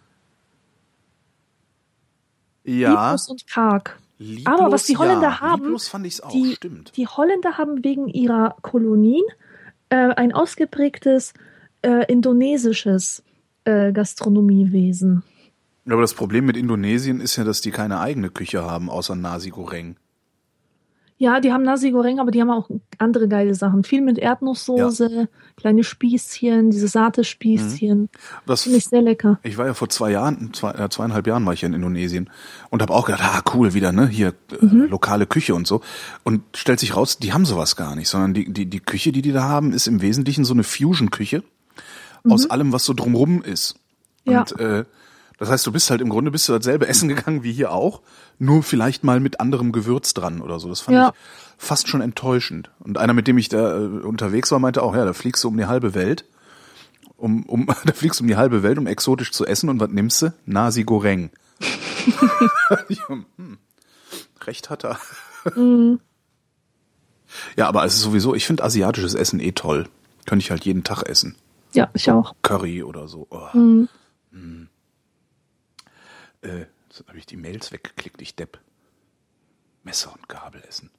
Ja. 2.79 2.91
Lieblos 2.91 3.29
und 3.29 3.47
karg. 3.47 3.99
Lieblos, 4.19 4.47
Aber 4.47 4.73
was 4.73 4.85
die 4.85 4.97
Holländer 4.97 5.29
ja. 5.29 5.41
haben, 5.41 5.75
auch, 5.75 6.33
die, 6.33 6.57
die 6.95 7.07
Holländer 7.07 7.57
haben 7.57 7.83
wegen 7.83 8.09
ihrer 8.09 8.57
Kolonien 8.61 9.25
äh, 9.89 9.97
ein 9.97 10.33
ausgeprägtes 10.33 11.33
äh, 11.83 12.05
indonesisches 12.13 13.23
äh, 13.65 13.93
Gastronomiewesen. 13.93 15.23
Aber 15.87 16.03
das 16.03 16.15
Problem 16.15 16.45
mit 16.45 16.57
Indonesien 16.57 17.21
ist 17.21 17.37
ja, 17.37 17.45
dass 17.45 17.63
die 17.63 17.71
keine 17.71 17.99
eigene 17.99 18.31
Küche 18.31 18.63
haben, 18.63 18.91
außer 18.91 19.17
Nasi 19.17 19.51
Goreng. 19.51 19.97
Ja, 21.23 21.39
die 21.39 21.53
haben 21.53 21.65
Nasi 21.65 21.91
Goreng, 21.91 22.19
aber 22.19 22.31
die 22.31 22.41
haben 22.41 22.49
auch 22.49 22.71
andere 22.97 23.29
geile 23.29 23.55
Sachen. 23.55 23.85
Viel 23.85 24.01
mit 24.01 24.17
Erdnusssoße, 24.17 25.29
kleine 25.59 25.85
Spießchen, 25.85 26.71
diese 26.71 26.89
Sate-Spießchen. 26.89 28.09
Das 28.47 28.63
Finde 28.63 28.79
ich 28.79 28.87
sehr 28.87 29.03
lecker. 29.03 29.39
Ich 29.43 29.59
war 29.59 29.67
ja 29.67 29.75
vor 29.75 29.91
zwei 29.91 30.13
Jahren, 30.13 30.55
zwei, 30.55 30.71
äh, 30.71 30.89
zweieinhalb 30.89 31.27
Jahren 31.27 31.45
war 31.45 31.53
ich 31.53 31.61
ja 31.61 31.69
in 31.69 31.75
Indonesien 31.75 32.31
und 32.71 32.81
habe 32.81 32.95
auch 32.95 33.05
gedacht, 33.05 33.23
ah 33.23 33.43
cool, 33.53 33.75
wieder, 33.75 33.93
ne, 33.93 34.09
hier 34.09 34.29
äh, 34.29 34.65
Mhm. 34.65 34.87
lokale 34.89 35.27
Küche 35.27 35.55
und 35.55 35.67
so. 35.67 35.83
Und 36.25 36.41
stellt 36.57 36.81
sich 36.81 36.97
raus, 36.97 37.19
die 37.19 37.35
haben 37.35 37.45
sowas 37.45 37.77
gar 37.77 37.97
nicht, 37.97 38.09
sondern 38.09 38.33
die, 38.33 38.51
die, 38.51 38.65
die 38.65 38.81
Küche, 38.81 39.13
die 39.13 39.21
die 39.21 39.33
da 39.33 39.43
haben, 39.43 39.75
ist 39.75 39.89
im 39.89 40.01
Wesentlichen 40.01 40.47
so 40.47 40.55
eine 40.55 40.65
Fusion-Küche 40.65 41.43
aus 42.27 42.49
allem, 42.49 42.73
was 42.73 42.87
so 42.87 42.95
drumrum 42.95 43.43
ist. 43.43 43.77
Mhm. 44.25 44.33
Ja. 44.33 44.41
Und 44.41 44.59
äh, 44.59 44.85
das 45.41 45.51
heißt, 45.51 45.67
du 45.67 45.73
bist 45.73 45.91
halt 45.91 46.01
im 46.01 46.09
Grunde 46.09 46.31
bist 46.31 46.49
du 46.49 46.53
dasselbe 46.53 46.87
Essen 46.87 47.09
gegangen 47.09 47.43
wie 47.43 47.53
hier 47.53 47.73
auch, 47.73 48.01
nur 48.39 48.63
vielleicht 48.63 49.03
mal 49.03 49.19
mit 49.19 49.41
anderem 49.41 49.73
Gewürz 49.73 50.15
dran 50.15 50.41
oder 50.41 50.61
so. 50.61 50.69
Das 50.69 50.81
fand 50.81 50.97
Ja. 50.97 51.09
ich 51.09 51.15
fast 51.65 51.89
schon 51.89 52.01
enttäuschend. 52.01 52.71
Und 52.79 52.97
einer, 52.99 53.13
mit 53.15 53.27
dem 53.27 53.37
ich 53.39 53.49
da 53.49 53.77
äh, 53.77 53.85
unterwegs 53.87 54.53
war, 54.53 54.59
meinte 54.61 54.83
auch, 54.83 54.95
ja, 54.95 55.05
da 55.05 55.13
fliegst 55.13 55.43
du 55.43 55.49
um 55.49 55.57
die 55.57 55.67
halbe 55.67 55.95
Welt 55.95 56.25
um, 57.17 57.43
um, 57.45 57.67
da 57.85 57.93
fliegst 57.93 58.21
du 58.21 58.25
um 58.25 58.29
die 58.29 58.37
halbe 58.37 58.63
Welt, 58.63 58.79
um 58.79 58.87
exotisch 58.87 59.33
zu 59.33 59.45
essen 59.45 59.69
und 59.69 59.79
was 59.81 59.91
nimmst 59.91 60.23
du? 60.23 60.33
Nasi 60.47 60.85
Goreng. 60.85 61.31
Hm, 63.09 63.27
recht 64.47 64.71
hat 64.71 64.85
er. 64.85 64.99
Ja, 67.57 67.69
aber 67.69 67.85
es 67.85 67.95
ist 67.95 68.01
sowieso, 68.03 68.35
ich 68.35 68.47
finde 68.47 68.65
asiatisches 68.65 69.15
Essen 69.15 69.39
eh 69.41 69.53
toll. 69.53 69.89
Könnte 70.27 70.43
ich 70.45 70.51
halt 70.51 70.65
jeden 70.65 70.85
Tag 70.85 71.03
essen. 71.03 71.37
Ja, 71.73 71.89
ich 71.95 72.11
auch. 72.11 72.35
Curry 72.43 72.83
oder 72.83 73.07
so. 73.09 73.27
Oh. 73.31 73.53
Hm. 73.53 73.89
Äh, 76.43 76.67
jetzt 76.89 77.05
habe 77.07 77.19
ich 77.19 77.27
die 77.27 77.37
Mails 77.37 77.73
weggeklickt, 77.73 78.21
ich 78.23 78.37
Depp. 78.37 78.59
Messer 79.83 80.13
und 80.15 80.29
Gabel 80.29 80.63
essen. 80.69 80.91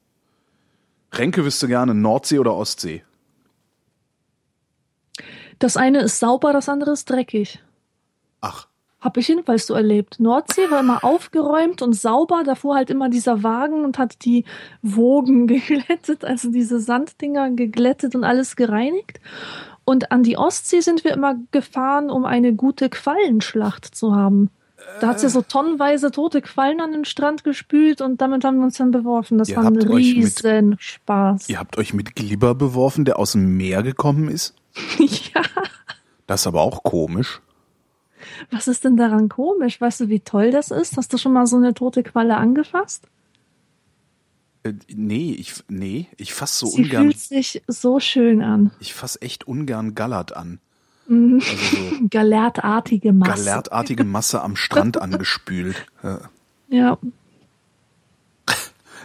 Renke 1.14 1.44
wüsste 1.44 1.68
gerne 1.68 1.94
Nordsee 1.94 2.40
oder 2.40 2.56
Ostsee. 2.56 3.04
Das 5.60 5.78
eine 5.78 6.00
ist 6.00 6.20
sauber, 6.20 6.54
das 6.54 6.70
andere 6.70 6.92
ist 6.92 7.10
dreckig. 7.10 7.62
Ach, 8.40 8.68
Hab 9.00 9.18
ich 9.18 9.28
jedenfalls 9.28 9.68
so 9.68 9.76
erlebt. 9.76 10.20
Nordsee 10.20 10.72
war 10.72 10.80
immer 10.80 11.04
aufgeräumt 11.04 11.82
und 11.82 11.94
sauber. 11.94 12.44
Da 12.44 12.56
fuhr 12.56 12.76
halt 12.76 12.90
immer 12.90 13.10
dieser 13.10 13.44
Wagen 13.44 13.84
und 13.84 13.98
hat 13.98 14.26
die 14.26 14.46
Wogen 14.82 15.48
geglättet, 15.48 16.26
also 16.26 16.52
diese 16.52 16.80
Sanddinger 16.80 17.52
geglättet 17.52 18.16
und 18.16 18.24
alles 18.24 18.56
gereinigt. 18.56 19.20
Und 19.86 20.12
an 20.12 20.24
die 20.24 20.38
Ostsee 20.38 20.82
sind 20.82 21.04
wir 21.04 21.14
immer 21.14 21.36
gefahren, 21.52 22.10
um 22.10 22.26
eine 22.26 22.54
gute 22.54 22.90
Quallenschlacht 22.90 23.94
zu 23.94 24.16
haben. 24.16 24.50
Da 25.00 25.08
hat's 25.08 25.24
ja 25.24 25.30
so 25.30 25.42
tonnenweise 25.42 26.12
tote 26.12 26.42
Quallen 26.42 26.80
an 26.82 26.92
den 26.92 27.06
Strand 27.06 27.44
gespült 27.44 28.02
und 28.02 28.22
damit 28.22 28.44
haben 28.44 28.58
wir 28.58 28.66
uns 28.66 28.78
dann 28.78 28.92
beworfen. 28.92 29.38
Das 29.38 29.50
Ihr 29.50 29.56
war 29.58 29.66
ein 29.66 29.78
euch 29.78 29.86
mit- 29.86 29.94
riesen 30.44 30.76
Spaß. 30.80 31.50
ihr 31.50 31.58
habt 31.60 31.78
euch 31.78 31.94
mit 31.94 32.16
Glibber 32.16 32.54
beworfen, 32.56 33.06
der 33.06 33.18
aus 33.18 33.32
dem 33.34 33.58
Meer 33.58 33.84
gekommen 33.84 34.28
ist? 34.30 34.54
ja. 35.00 35.42
Das 36.28 36.42
ist 36.42 36.48
aber 36.48 36.62
auch 36.62 36.84
komisch. 36.84 37.42
Was 38.52 38.68
ist 38.68 38.84
denn 38.86 38.96
daran 38.98 39.28
komisch? 39.30 39.82
Weißt 39.82 40.02
du, 40.02 40.10
wie 40.10 40.20
toll 40.20 40.52
das 40.52 40.72
ist? 40.72 40.98
Hast 40.98 41.12
du 41.14 41.18
schon 41.18 41.34
mal 41.34 41.48
so 41.48 41.58
eine 41.58 41.74
tote 41.74 42.04
Qualle 42.04 42.38
angefasst? 42.38 43.08
Äh, 44.64 44.74
nee, 44.94 45.34
ich, 45.38 45.56
nee, 45.70 46.08
ich 46.18 46.34
fass 46.34 46.60
so 46.60 46.68
Sie 46.68 46.84
ungern, 46.84 47.04
fühlt 47.06 47.20
sich 47.20 47.64
so 47.68 48.00
schön 48.00 48.42
an. 48.44 48.72
ich 48.80 48.94
fass 48.94 49.18
echt 49.22 49.48
ungern 49.48 49.96
Gallert 49.96 50.36
an. 50.36 50.60
Also 51.12 51.56
so 51.58 52.08
Galertartige 52.10 53.12
Masse. 53.14 53.44
galertartige 53.44 54.04
Masse 54.06 54.42
am 54.42 54.56
Strand 54.56 54.98
angespült. 55.02 55.76
Ja. 56.04 56.20
Ja. 56.70 56.98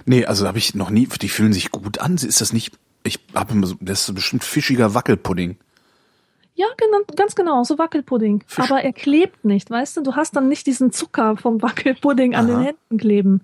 Nee, 0.05 0.25
also 0.25 0.47
habe 0.47 0.59
ich 0.59 0.75
noch 0.77 0.91
nie, 0.91 1.07
die 1.21 1.29
fühlen 1.29 1.53
sich 1.53 1.71
gut 1.73 1.99
an. 1.99 2.15
Ist 2.15 2.41
das 2.41 2.53
nicht, 2.53 2.79
ich 3.03 3.19
habe 3.35 3.61
das 3.81 4.09
ist 4.09 4.15
bestimmt 4.15 4.45
fischiger 4.45 4.95
Wackelpudding. 4.95 5.57
Ja, 6.55 6.67
genau, 6.79 6.99
ganz 7.17 7.35
genau, 7.35 7.65
so 7.65 7.77
Wackelpudding. 7.79 8.45
Fisch- 8.47 8.71
Aber 8.71 8.83
er 8.83 8.93
klebt 8.93 9.45
nicht, 9.45 9.69
weißt 9.69 9.97
du? 9.97 10.03
Du 10.03 10.15
hast 10.15 10.37
dann 10.37 10.49
nicht 10.49 10.67
diesen 10.67 10.93
Zucker 10.93 11.37
vom 11.37 11.61
Wackelpudding 11.61 12.35
an 12.37 12.49
Aha. 12.49 12.57
den 12.59 12.65
Händen 12.65 12.99
kleben. 12.99 13.41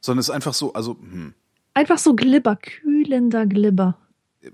Sondern 0.00 0.20
es 0.20 0.28
ist 0.28 0.34
einfach 0.34 0.54
so, 0.54 0.72
also, 0.72 0.96
hm. 1.00 1.34
Einfach 1.74 1.98
so 1.98 2.14
Glibber, 2.14 2.56
kühlender 2.56 3.46
Glibber. 3.46 3.96
Äh. 4.42 4.48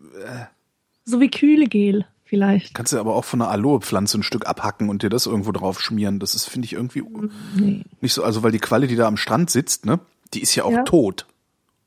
So 1.05 1.21
wie 1.21 1.31
Kühlegel. 1.31 2.07
Vielleicht. 2.27 2.75
Kannst 2.75 2.93
du 2.93 2.99
aber 2.99 3.15
auch 3.15 3.25
von 3.25 3.41
einer 3.41 3.51
Aloe-Pflanze 3.51 4.19
ein 4.19 4.23
Stück 4.23 4.47
abhacken 4.47 4.89
und 4.91 5.03
dir 5.03 5.09
das 5.09 5.25
irgendwo 5.27 5.53
drauf 5.53 5.81
schmieren. 5.81 6.19
Das 6.19 6.35
ist, 6.35 6.45
finde 6.45 6.67
ich, 6.67 6.75
irgendwie 6.75 7.03
Nee. 7.55 7.85
nicht 8.01 8.13
so, 8.13 8.23
also 8.23 8.43
weil 8.43 8.53
die 8.53 8.59
Qualle, 8.59 8.87
die 8.87 8.97
da 8.97 9.07
am 9.07 9.17
Strand 9.17 9.51
sitzt, 9.51 9.87
ne, 9.87 9.99
die 10.35 10.43
ist 10.43 10.55
ja 10.55 10.65
auch 10.65 10.73
Ja. 10.73 10.83
tot. 10.83 11.27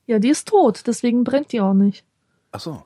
Ja, 0.08 0.18
die 0.18 0.30
ist 0.30 0.48
tot, 0.48 0.84
deswegen 0.88 1.24
brennt 1.24 1.52
die 1.52 1.62
auch 1.62 1.74
nicht. 1.74 2.04
Ach 2.52 2.60
so. 2.60 2.84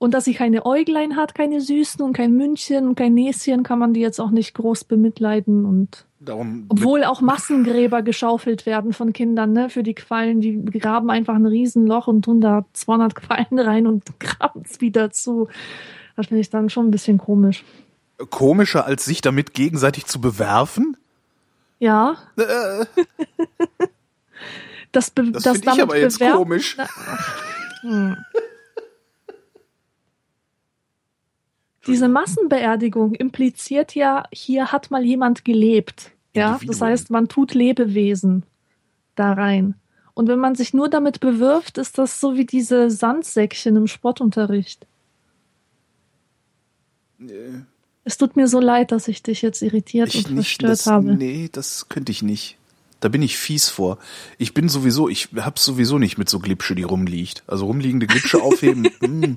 Und 0.00 0.14
dass 0.14 0.24
sie 0.24 0.34
keine 0.34 0.64
Äuglein 0.64 1.16
hat, 1.16 1.34
keine 1.34 1.60
süßen 1.60 2.00
und 2.02 2.12
kein 2.12 2.32
Mündchen 2.32 2.86
und 2.86 2.94
kein 2.94 3.14
Näschen, 3.14 3.64
kann 3.64 3.80
man 3.80 3.94
die 3.94 4.00
jetzt 4.00 4.20
auch 4.20 4.30
nicht 4.30 4.54
groß 4.54 4.84
bemitleiden 4.84 5.64
und 5.64 6.04
Darum. 6.20 6.66
obwohl 6.68 7.02
auch 7.02 7.20
Massengräber 7.20 8.02
geschaufelt 8.02 8.64
werden 8.64 8.92
von 8.92 9.12
Kindern, 9.12 9.52
ne, 9.52 9.70
für 9.70 9.82
die 9.82 9.94
Quallen, 9.94 10.40
die 10.40 10.62
graben 10.64 11.10
einfach 11.10 11.34
ein 11.34 11.46
Riesenloch 11.46 12.06
und 12.06 12.22
tun 12.24 12.40
da 12.40 12.64
200 12.74 13.14
Quallen 13.16 13.58
rein 13.58 13.86
und 13.88 14.04
graben 14.20 14.62
es 14.64 14.80
wieder 14.80 15.10
zu. 15.10 15.48
Das 16.16 16.26
finde 16.28 16.42
ich 16.42 16.50
dann 16.50 16.70
schon 16.70 16.86
ein 16.86 16.90
bisschen 16.92 17.18
komisch. 17.18 17.64
komischer, 18.30 18.84
als 18.86 19.04
sich 19.04 19.20
damit 19.20 19.52
gegenseitig 19.52 20.06
zu 20.06 20.20
bewerfen? 20.20 20.96
Ja. 21.80 22.16
Äh, 22.36 22.84
Das, 24.92 25.10
be 25.10 25.30
das 25.30 25.42
das 25.42 25.58
finde 25.58 25.72
ich 25.74 25.82
aber 25.82 25.98
jetzt 25.98 26.18
bewerben- 26.18 26.38
komisch. 26.38 26.76
Hm. 27.82 28.16
Diese 31.88 32.08
Massenbeerdigung 32.08 33.14
impliziert 33.14 33.94
ja, 33.94 34.24
hier 34.32 34.72
hat 34.72 34.90
mal 34.90 35.04
jemand 35.04 35.44
gelebt. 35.44 36.12
Ja, 36.34 36.60
das 36.64 36.80
heißt, 36.80 37.10
man 37.10 37.28
tut 37.28 37.54
Lebewesen 37.54 38.44
da 39.16 39.32
rein. 39.32 39.74
Und 40.14 40.28
wenn 40.28 40.38
man 40.38 40.54
sich 40.54 40.74
nur 40.74 40.88
damit 40.88 41.20
bewirft, 41.20 41.78
ist 41.78 41.98
das 41.98 42.20
so 42.20 42.36
wie 42.36 42.44
diese 42.44 42.90
Sandsäckchen 42.90 43.76
im 43.76 43.86
Sportunterricht. 43.86 44.86
Es 48.04 48.16
tut 48.16 48.36
mir 48.36 48.48
so 48.48 48.60
leid, 48.60 48.92
dass 48.92 49.08
ich 49.08 49.22
dich 49.22 49.42
jetzt 49.42 49.62
irritiert 49.62 50.14
Ich 50.14 50.26
und 50.26 50.34
nicht, 50.34 50.46
verstört 50.46 50.72
das, 50.72 50.86
habe. 50.86 51.14
nee, 51.14 51.48
das 51.50 51.88
könnte 51.88 52.12
ich 52.12 52.22
nicht. 52.22 52.56
Da 53.00 53.08
bin 53.08 53.22
ich 53.22 53.38
fies 53.38 53.68
vor. 53.68 53.98
Ich 54.38 54.54
bin 54.54 54.68
sowieso, 54.68 55.08
ich 55.08 55.28
hab's 55.36 55.64
sowieso 55.64 55.98
nicht 55.98 56.18
mit 56.18 56.28
so 56.28 56.40
Glipsche, 56.40 56.74
die 56.74 56.82
rumliegt. 56.82 57.44
Also 57.46 57.66
rumliegende 57.66 58.06
Glipsche 58.06 58.42
aufheben, 58.42 58.88
hm, 59.00 59.36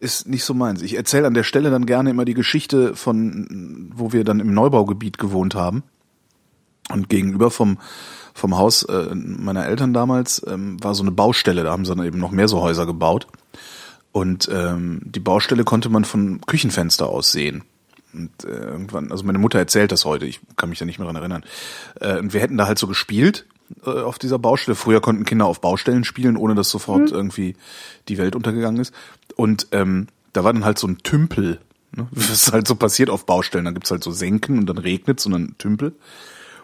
ist 0.00 0.26
nicht 0.26 0.44
so 0.44 0.54
meins. 0.54 0.82
Ich 0.82 0.96
erzähle 0.96 1.26
an 1.26 1.34
der 1.34 1.44
Stelle 1.44 1.70
dann 1.70 1.86
gerne 1.86 2.10
immer 2.10 2.24
die 2.24 2.34
Geschichte 2.34 2.96
von, 2.96 3.90
wo 3.94 4.12
wir 4.12 4.24
dann 4.24 4.40
im 4.40 4.52
Neubaugebiet 4.52 5.18
gewohnt 5.18 5.54
haben. 5.54 5.84
Und 6.88 7.08
gegenüber 7.08 7.50
vom, 7.50 7.78
vom 8.34 8.58
Haus 8.58 8.82
äh, 8.82 9.14
meiner 9.14 9.66
Eltern 9.66 9.92
damals 9.92 10.44
ähm, 10.48 10.82
war 10.82 10.94
so 10.94 11.04
eine 11.04 11.12
Baustelle, 11.12 11.62
da 11.62 11.70
haben 11.70 11.84
sie 11.84 11.94
dann 11.94 12.04
eben 12.04 12.18
noch 12.18 12.32
mehr 12.32 12.48
so 12.48 12.62
Häuser 12.62 12.84
gebaut. 12.84 13.28
Und 14.10 14.48
ähm, 14.52 15.02
die 15.04 15.20
Baustelle 15.20 15.62
konnte 15.62 15.88
man 15.88 16.04
von 16.04 16.40
Küchenfenster 16.40 17.08
aus 17.08 17.30
sehen. 17.30 17.62
Und 18.12 18.44
äh, 18.44 18.48
irgendwann, 18.48 19.12
also 19.12 19.22
meine 19.22 19.38
Mutter 19.38 19.60
erzählt 19.60 19.92
das 19.92 20.04
heute, 20.04 20.26
ich 20.26 20.40
kann 20.56 20.68
mich 20.68 20.80
da 20.80 20.84
nicht 20.84 20.98
mehr 20.98 21.06
dran 21.06 21.16
erinnern. 21.16 21.44
Äh, 22.00 22.18
und 22.18 22.32
wir 22.32 22.40
hätten 22.40 22.56
da 22.56 22.66
halt 22.66 22.78
so 22.78 22.88
gespielt 22.88 23.46
auf 23.84 24.18
dieser 24.18 24.38
Baustelle. 24.38 24.74
Früher 24.74 25.00
konnten 25.00 25.24
Kinder 25.24 25.46
auf 25.46 25.60
Baustellen 25.60 26.04
spielen, 26.04 26.36
ohne 26.36 26.54
dass 26.54 26.70
sofort 26.70 27.10
irgendwie 27.10 27.56
die 28.08 28.18
Welt 28.18 28.36
untergegangen 28.36 28.80
ist. 28.80 28.94
Und 29.36 29.68
ähm, 29.72 30.08
da 30.32 30.44
war 30.44 30.52
dann 30.52 30.64
halt 30.64 30.78
so 30.78 30.86
ein 30.86 30.98
Tümpel, 30.98 31.60
ne? 31.96 32.08
was 32.12 32.52
halt 32.52 32.66
so 32.68 32.74
passiert 32.74 33.10
auf 33.10 33.26
Baustellen. 33.26 33.64
Dann 33.64 33.74
gibt's 33.74 33.90
halt 33.90 34.04
so 34.04 34.10
Senken 34.10 34.58
und 34.58 34.66
dann 34.66 34.78
regnet's 34.78 35.26
und 35.26 35.32
dann 35.32 35.54
Tümpel. 35.58 35.92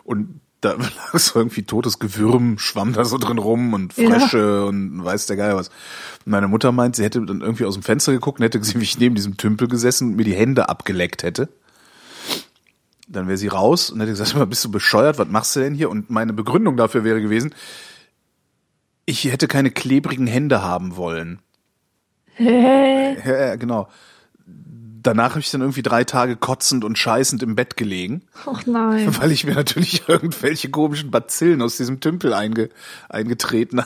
Und 0.05 0.41
da 0.61 0.73
lag 1.13 1.19
so 1.19 1.39
irgendwie 1.39 1.63
totes 1.63 1.99
Gewürm, 1.99 2.59
schwamm 2.59 2.93
da 2.93 3.05
so 3.05 3.19
drin 3.19 3.39
rum 3.39 3.73
und 3.73 3.97
Ja. 3.97 4.11
Frösche 4.11 4.67
und 4.67 5.05
weiß 5.05 5.27
der 5.27 5.37
Geil 5.37 5.55
was. 5.55 5.69
Und 5.69 6.33
meine 6.33 6.49
Mutter 6.49 6.73
meint, 6.73 6.97
sie 6.97 7.05
hätte 7.05 7.25
dann 7.25 7.41
irgendwie 7.41 7.65
aus 7.65 7.75
dem 7.75 7.83
Fenster 7.83 8.13
geguckt 8.13 8.41
und 8.41 8.45
hätte 8.45 8.59
gesehen, 8.59 8.81
wie 8.81 8.85
ich 8.85 8.99
neben 8.99 9.15
diesem 9.15 9.37
Tümpel 9.37 9.69
gesessen 9.69 10.11
und 10.11 10.17
mir 10.17 10.25
die 10.25 10.35
Hände 10.35 10.69
abgeleckt 10.69 11.23
hätte. 11.23 11.49
Dann 13.09 13.29
wäre 13.29 13.37
sie 13.37 13.49
raus 13.49 13.91
und 13.91 14.01
hätte 14.01 14.11
gesagt, 14.11 14.31
"Sag 14.31 14.39
mal, 14.39 14.47
bist 14.47 14.65
du 14.65 14.71
bescheuert, 14.71 15.19
was 15.19 15.29
machst 15.29 15.57
du 15.57 15.61
denn 15.61 15.75
hier? 15.75 15.91
Und 15.91 16.11
meine 16.11 16.33
Begründung 16.33 16.77
dafür 16.77 17.05
wäre 17.05 17.21
gewesen, 17.21 17.55
ich 19.07 19.25
hätte 19.25 19.47
keine 19.49 19.71
klebrigen 19.71 20.27
Hände 20.27 20.63
haben 20.63 20.97
wollen. 20.97 21.39
Hä? 22.35 23.17
Ja, 23.25 23.47
ja, 23.47 23.57
genau. 23.57 23.89
Danach 24.45 25.31
habe 25.31 25.41
ich 25.41 25.51
dann 25.53 25.61
irgendwie 25.61 25.83
drei 25.83 26.03
Tage 26.03 26.35
kotzend 26.35 26.85
und 26.85 26.99
scheißend 26.99 27.43
im 27.45 27.55
Bett 27.55 27.77
gelegen. 27.77 28.23
Och 28.45 28.67
nein. 28.67 29.17
Weil 29.21 29.31
ich 29.31 29.47
mir 29.47 29.55
natürlich 29.55 30.03
irgendwelche 30.09 30.69
komischen 30.69 31.13
Bazillen 31.13 31.63
aus 31.63 31.77
diesem 31.77 32.01
Tümpel 32.01 32.35
einge, 32.35 32.69
eingetreten 33.09 33.85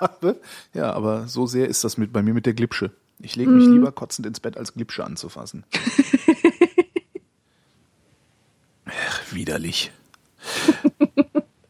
habe. 0.00 0.40
Ja, 0.72 0.94
aber 0.94 1.28
so 1.28 1.46
sehr 1.46 1.68
ist 1.68 1.84
das 1.84 1.98
mit, 1.98 2.12
bei 2.12 2.22
mir 2.22 2.32
mit 2.32 2.46
der 2.46 2.54
Glipsche. 2.54 2.92
Ich 3.20 3.36
lege 3.36 3.50
mich 3.50 3.66
lieber 3.66 3.92
kotzend 3.92 4.26
ins 4.26 4.40
Bett, 4.40 4.56
als 4.56 4.74
Glipsche 4.74 5.04
anzufassen. 5.04 5.64
Ach, 8.86 9.32
widerlich. 9.32 9.90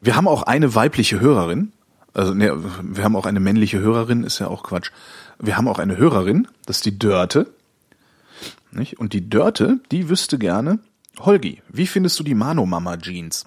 Wir 0.00 0.16
haben 0.16 0.28
auch 0.28 0.42
eine 0.42 0.74
weibliche 0.74 1.20
Hörerin. 1.20 1.72
Also, 2.12 2.34
ne, 2.34 2.62
wir 2.82 3.04
haben 3.04 3.16
auch 3.16 3.26
eine 3.26 3.40
männliche 3.40 3.80
Hörerin, 3.80 4.24
ist 4.24 4.38
ja 4.38 4.48
auch 4.48 4.62
Quatsch. 4.62 4.90
Wir 5.38 5.56
haben 5.56 5.68
auch 5.68 5.78
eine 5.78 5.96
Hörerin, 5.96 6.46
das 6.66 6.76
ist 6.76 6.86
die 6.86 6.98
Dörte. 6.98 7.48
Nicht? 8.70 8.98
Und 8.98 9.12
die 9.12 9.28
Dörte, 9.28 9.80
die 9.90 10.08
wüsste 10.08 10.38
gerne, 10.38 10.78
Holgi, 11.18 11.62
wie 11.68 11.86
findest 11.86 12.18
du 12.18 12.24
die 12.24 12.34
Mano-Mama 12.34 12.96
Jeans? 12.96 13.46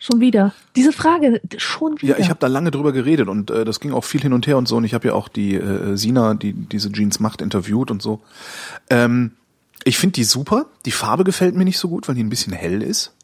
Schon 0.00 0.20
wieder. 0.20 0.54
Diese 0.76 0.92
Frage, 0.92 1.40
schon 1.56 2.00
wieder. 2.00 2.16
Ja, 2.16 2.22
ich 2.22 2.30
habe 2.30 2.38
da 2.38 2.46
lange 2.46 2.70
drüber 2.70 2.92
geredet 2.92 3.28
und 3.28 3.50
äh, 3.50 3.64
das 3.64 3.80
ging 3.80 3.92
auch 3.92 4.04
viel 4.04 4.20
hin 4.20 4.32
und 4.32 4.46
her 4.46 4.56
und 4.56 4.68
so. 4.68 4.76
Und 4.76 4.84
ich 4.84 4.94
habe 4.94 5.08
ja 5.08 5.14
auch 5.14 5.26
die 5.26 5.54
äh, 5.54 5.96
Sina, 5.96 6.34
die 6.34 6.52
diese 6.52 6.92
Jeans 6.92 7.18
macht, 7.18 7.42
interviewt 7.42 7.90
und 7.90 8.00
so. 8.00 8.22
Ähm, 8.90 9.32
ich 9.84 9.98
finde 9.98 10.14
die 10.14 10.24
super. 10.24 10.66
Die 10.84 10.90
Farbe 10.90 11.24
gefällt 11.24 11.54
mir 11.54 11.64
nicht 11.64 11.78
so 11.78 11.88
gut, 11.88 12.08
weil 12.08 12.14
die 12.14 12.24
ein 12.24 12.30
bisschen 12.30 12.52
hell 12.52 12.82
ist. 12.82 13.14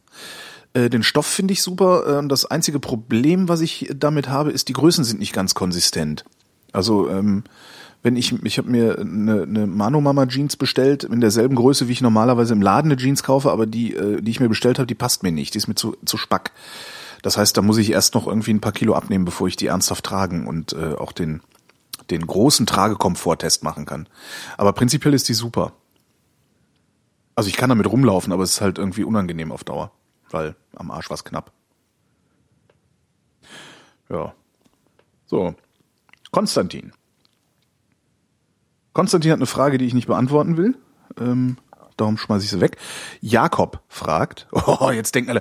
Äh, 0.72 0.90
den 0.90 1.02
Stoff 1.02 1.26
finde 1.26 1.52
ich 1.52 1.62
super. 1.62 2.20
Äh, 2.20 2.28
das 2.28 2.44
einzige 2.44 2.80
Problem, 2.80 3.48
was 3.48 3.60
ich 3.60 3.90
damit 3.94 4.28
habe, 4.28 4.50
ist, 4.50 4.68
die 4.68 4.72
Größen 4.72 5.04
sind 5.04 5.20
nicht 5.20 5.32
ganz 5.32 5.54
konsistent. 5.54 6.24
Also 6.72 7.08
ähm, 7.08 7.44
wenn 8.02 8.16
ich, 8.16 8.32
ich 8.44 8.58
habe 8.58 8.70
mir 8.70 8.98
eine, 8.98 9.42
eine 9.42 9.66
Mano 9.66 10.00
Mama 10.00 10.26
Jeans 10.26 10.56
bestellt 10.56 11.04
in 11.04 11.20
derselben 11.20 11.54
Größe, 11.54 11.88
wie 11.88 11.92
ich 11.92 12.02
normalerweise 12.02 12.52
im 12.52 12.60
Laden 12.60 12.90
eine 12.90 13.00
Jeans 13.00 13.22
kaufe, 13.22 13.50
aber 13.50 13.66
die, 13.66 13.94
äh, 13.94 14.20
die 14.20 14.30
ich 14.30 14.40
mir 14.40 14.48
bestellt 14.48 14.78
habe, 14.78 14.86
die 14.86 14.94
passt 14.94 15.22
mir 15.22 15.32
nicht. 15.32 15.54
Die 15.54 15.58
ist 15.58 15.68
mir 15.68 15.74
zu, 15.74 15.96
zu 16.04 16.16
spack. 16.16 16.52
Das 17.22 17.38
heißt, 17.38 17.56
da 17.56 17.62
muss 17.62 17.78
ich 17.78 17.90
erst 17.90 18.14
noch 18.14 18.26
irgendwie 18.26 18.52
ein 18.52 18.60
paar 18.60 18.72
Kilo 18.72 18.94
abnehmen, 18.94 19.24
bevor 19.24 19.48
ich 19.48 19.56
die 19.56 19.68
ernsthaft 19.68 20.04
tragen 20.04 20.46
und 20.46 20.74
äh, 20.74 20.92
auch 20.94 21.12
den, 21.12 21.40
den 22.10 22.26
großen 22.26 22.66
Tragekomforttest 22.66 23.62
machen 23.62 23.86
kann. 23.86 24.06
Aber 24.58 24.74
prinzipiell 24.74 25.14
ist 25.14 25.28
die 25.30 25.34
super. 25.34 25.72
Also 27.34 27.48
ich 27.48 27.56
kann 27.56 27.68
damit 27.68 27.90
rumlaufen, 27.90 28.32
aber 28.32 28.42
es 28.42 28.52
ist 28.52 28.60
halt 28.60 28.78
irgendwie 28.78 29.04
unangenehm 29.04 29.50
auf 29.52 29.64
Dauer, 29.64 29.90
weil 30.30 30.54
am 30.76 30.90
Arsch 30.90 31.10
war's 31.10 31.24
knapp. 31.24 31.52
Ja. 34.08 34.34
So. 35.26 35.54
Konstantin. 36.30 36.92
Konstantin 38.92 39.32
hat 39.32 39.38
eine 39.38 39.46
Frage, 39.46 39.78
die 39.78 39.86
ich 39.86 39.94
nicht 39.94 40.06
beantworten 40.06 40.56
will. 40.56 40.76
Ähm, 41.18 41.56
darum 41.96 42.16
schmeiße 42.16 42.44
ich 42.44 42.50
sie 42.50 42.60
weg. 42.60 42.76
Jakob 43.20 43.82
fragt, 43.88 44.46
oh, 44.52 44.90
jetzt 44.90 45.14
denken 45.14 45.30
alle, 45.30 45.40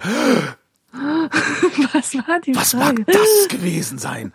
Was 1.93 2.13
war 2.15 2.39
die 2.39 2.55
was 2.55 2.71
Frage? 2.71 3.01
mag 3.01 3.07
das 3.07 3.47
gewesen 3.49 3.97
sein? 3.97 4.31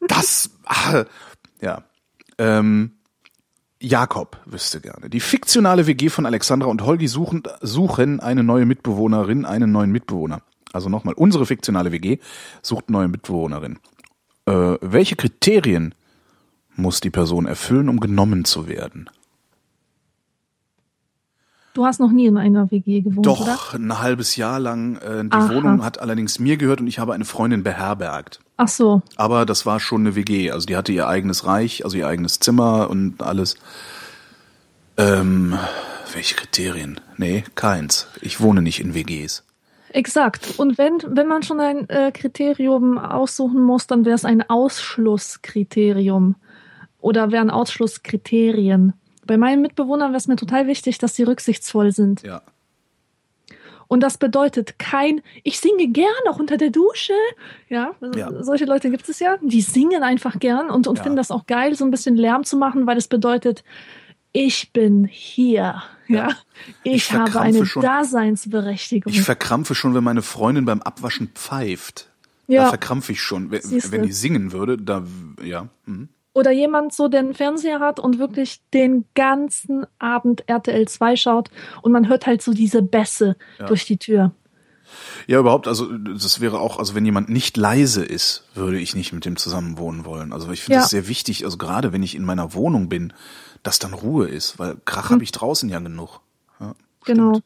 Das, 0.00 0.50
ah, 0.66 1.04
ja. 1.60 1.84
Ähm, 2.38 2.98
Jakob 3.82 4.40
wüsste 4.46 4.80
gerne. 4.80 5.10
Die 5.10 5.20
fiktionale 5.20 5.86
WG 5.86 6.08
von 6.08 6.24
Alexandra 6.24 6.68
und 6.68 6.82
Holgi 6.82 7.08
suchen, 7.08 7.42
suchen 7.60 8.20
eine 8.20 8.44
neue 8.44 8.64
Mitbewohnerin, 8.64 9.44
einen 9.44 9.72
neuen 9.72 9.90
Mitbewohner. 9.90 10.42
Also 10.72 10.88
nochmal, 10.88 11.14
unsere 11.14 11.46
fiktionale 11.46 11.92
WG 11.92 12.18
sucht 12.62 12.90
neue 12.90 13.08
Mitbewohnerin. 13.08 13.78
Äh, 14.46 14.76
welche 14.80 15.16
Kriterien 15.16 15.94
muss 16.76 17.00
die 17.00 17.10
Person 17.10 17.46
erfüllen, 17.46 17.88
um 17.88 18.00
genommen 18.00 18.44
zu 18.44 18.68
werden? 18.68 19.10
Du 21.74 21.86
hast 21.86 22.00
noch 22.00 22.12
nie 22.12 22.26
in 22.26 22.36
einer 22.36 22.70
WG 22.70 23.00
gewohnt, 23.00 23.24
Doch, 23.24 23.40
oder? 23.40 23.58
ein 23.74 23.98
halbes 23.98 24.36
Jahr 24.36 24.60
lang. 24.60 24.96
Äh, 24.96 25.24
die 25.24 25.32
Aha. 25.32 25.54
Wohnung 25.54 25.84
hat 25.84 26.00
allerdings 26.00 26.38
mir 26.38 26.56
gehört 26.56 26.80
und 26.80 26.86
ich 26.86 26.98
habe 26.98 27.14
eine 27.14 27.24
Freundin 27.24 27.62
beherbergt. 27.62 28.40
Ach 28.56 28.68
so. 28.68 29.02
Aber 29.16 29.46
das 29.46 29.66
war 29.66 29.80
schon 29.80 30.02
eine 30.02 30.14
WG. 30.14 30.50
Also 30.50 30.66
die 30.66 30.76
hatte 30.76 30.92
ihr 30.92 31.08
eigenes 31.08 31.46
Reich, 31.46 31.84
also 31.84 31.96
ihr 31.96 32.06
eigenes 32.06 32.38
Zimmer 32.38 32.90
und 32.90 33.22
alles. 33.22 33.56
Ähm, 34.96 35.58
welche 36.12 36.34
Kriterien? 36.34 37.00
Nee, 37.16 37.44
keins. 37.54 38.08
Ich 38.20 38.40
wohne 38.40 38.62
nicht 38.62 38.80
in 38.80 38.94
WGs. 38.94 39.44
Exakt. 39.90 40.54
Und 40.58 40.78
wenn, 40.78 40.98
wenn 41.06 41.26
man 41.26 41.42
schon 41.42 41.60
ein 41.60 41.88
äh, 41.88 42.12
Kriterium 42.12 42.98
aussuchen 42.98 43.62
muss, 43.62 43.86
dann 43.86 44.04
wäre 44.04 44.14
es 44.14 44.24
ein 44.24 44.48
Ausschlusskriterium. 44.48 46.36
Oder 46.98 47.32
wären 47.32 47.50
Ausschlusskriterien. 47.50 48.94
Bei 49.26 49.36
meinen 49.36 49.62
Mitbewohnern 49.62 50.10
wäre 50.10 50.18
es 50.18 50.28
mir 50.28 50.36
total 50.36 50.66
wichtig, 50.66 50.98
dass 50.98 51.16
sie 51.16 51.24
rücksichtsvoll 51.24 51.92
sind. 51.92 52.22
Ja. 52.22 52.42
Und 53.92 54.00
das 54.00 54.16
bedeutet 54.16 54.78
kein, 54.78 55.20
ich 55.42 55.60
singe 55.60 55.86
gern 55.88 56.06
auch 56.30 56.38
unter 56.38 56.56
der 56.56 56.70
Dusche. 56.70 57.12
Ja, 57.68 57.90
Ja. 58.16 58.42
solche 58.42 58.64
Leute 58.64 58.90
gibt 58.90 59.06
es 59.06 59.18
ja. 59.18 59.36
Die 59.42 59.60
singen 59.60 60.02
einfach 60.02 60.38
gern 60.38 60.70
und, 60.70 60.86
und 60.86 60.96
Ja. 60.96 61.02
finden 61.02 61.16
das 61.18 61.30
auch 61.30 61.46
geil, 61.46 61.74
so 61.74 61.84
ein 61.84 61.90
bisschen 61.90 62.16
Lärm 62.16 62.42
zu 62.44 62.56
machen, 62.56 62.86
weil 62.86 62.96
es 62.96 63.06
bedeutet, 63.06 63.64
ich 64.32 64.72
bin 64.72 65.04
hier. 65.04 65.82
Ja, 66.08 66.30
ich, 66.84 66.94
Ich 66.94 67.12
habe 67.12 67.38
eine 67.38 67.66
schon. 67.66 67.82
Daseinsberechtigung. 67.82 69.12
Ich 69.12 69.20
verkrampfe 69.20 69.74
schon, 69.74 69.94
wenn 69.94 70.04
meine 70.04 70.22
Freundin 70.22 70.64
beim 70.64 70.80
Abwaschen 70.80 71.28
pfeift. 71.34 72.08
Da 72.48 72.54
Ja. 72.54 72.68
verkrampfe 72.70 73.12
ich 73.12 73.20
schon. 73.20 73.50
Wenn, 73.50 73.60
Siehste. 73.60 73.92
wenn 73.92 74.04
die 74.04 74.12
singen 74.12 74.52
würde, 74.52 74.78
da, 74.78 75.04
ja. 75.44 75.68
mhm. 75.84 76.08
Oder 76.34 76.50
jemand 76.50 76.94
so 76.94 77.08
den 77.08 77.34
Fernseher 77.34 77.80
hat 77.80 78.00
und 78.00 78.18
wirklich 78.18 78.60
den 78.72 79.04
ganzen 79.14 79.86
Abend 79.98 80.44
RTL 80.48 80.88
2 80.88 81.16
schaut 81.16 81.50
und 81.82 81.92
man 81.92 82.08
hört 82.08 82.26
halt 82.26 82.40
so 82.42 82.52
diese 82.54 82.80
Bässe 82.82 83.36
durch 83.66 83.84
die 83.84 83.98
Tür. 83.98 84.32
Ja, 85.26 85.38
überhaupt, 85.40 85.68
also 85.68 85.90
das 85.96 86.40
wäre 86.40 86.60
auch, 86.60 86.78
also 86.78 86.94
wenn 86.94 87.04
jemand 87.04 87.28
nicht 87.28 87.56
leise 87.56 88.04
ist, 88.04 88.44
würde 88.54 88.78
ich 88.78 88.94
nicht 88.94 89.12
mit 89.12 89.24
dem 89.24 89.36
zusammen 89.36 89.78
wohnen 89.78 90.04
wollen. 90.04 90.32
Also 90.32 90.50
ich 90.50 90.62
finde 90.62 90.76
Ja. 90.76 90.80
das 90.82 90.90
sehr 90.90 91.06
wichtig, 91.08 91.44
also 91.44 91.56
gerade 91.58 91.92
wenn 91.92 92.02
ich 92.02 92.14
in 92.14 92.24
meiner 92.24 92.54
Wohnung 92.54 92.88
bin, 92.88 93.12
dass 93.62 93.78
dann 93.78 93.92
Ruhe 93.94 94.26
ist, 94.28 94.58
weil 94.58 94.76
Krach 94.84 95.08
Hm. 95.10 95.14
habe 95.16 95.24
ich 95.24 95.32
draußen 95.32 95.68
ja 95.68 95.78
genug. 95.80 96.20
Ja, 96.60 96.74
Genau. 97.04 97.40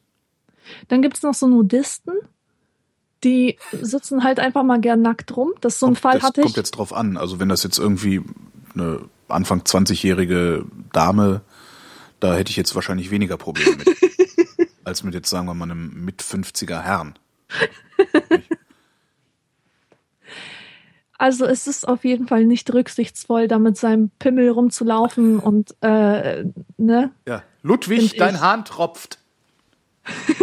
Dann 0.89 1.03
gibt's 1.03 1.23
noch 1.23 1.35
so 1.35 1.47
Nudisten, 1.47 2.15
die 3.25 3.59
sitzen 3.81 4.25
halt 4.25 4.41
einfach 4.41 4.63
mal 4.65 4.81
gern 4.81 5.03
nackt 5.03 5.37
rum. 5.37 5.53
Das 5.61 5.79
so 5.79 5.87
ein 5.87 5.91
Kommt- 5.91 5.99
Fall 6.01 6.15
das 6.15 6.23
hatte 6.25 6.41
kommt 6.43 6.51
ich. 6.53 6.57
jetzt 6.57 6.73
drauf 6.73 6.93
an. 6.93 7.17
Also 7.17 7.39
wenn 7.41 7.49
das 7.49 7.63
jetzt 7.63 7.79
irgendwie 7.79 8.23
eine 8.77 9.01
Anfang 9.29 9.63
20-jährige 9.63 10.65
Dame, 10.93 11.41
da 12.21 12.35
hätte 12.35 12.51
ich 12.51 12.57
jetzt 12.57 12.75
wahrscheinlich 12.75 13.11
weniger 13.11 13.37
Probleme 13.37 13.77
mit. 13.77 13.89
als 14.85 15.03
mit 15.03 15.15
jetzt, 15.15 15.29
sagen 15.29 15.47
wir 15.47 15.55
mal, 15.55 15.65
einem 15.65 16.05
mit 16.05 16.23
50er 16.23 16.81
Herrn. 16.81 17.19
Also 21.19 21.47
es 21.47 21.67
ist 21.67 21.89
auf 21.89 22.05
jeden 22.05 22.29
Fall 22.29 22.45
nicht 22.45 22.73
rücksichtsvoll, 22.73 23.49
da 23.49 23.59
mit 23.59 23.79
seinem 23.79 24.11
Pimmel 24.19 24.51
rumzulaufen 24.51 25.39
und 25.39 25.75
äh, 25.81 26.45
ne? 26.77 27.11
Ja. 27.27 27.43
Ludwig, 27.63 28.17
dein 28.17 28.35
ich. 28.35 28.41
Hahn 28.41 28.67
tropft. 28.67 29.19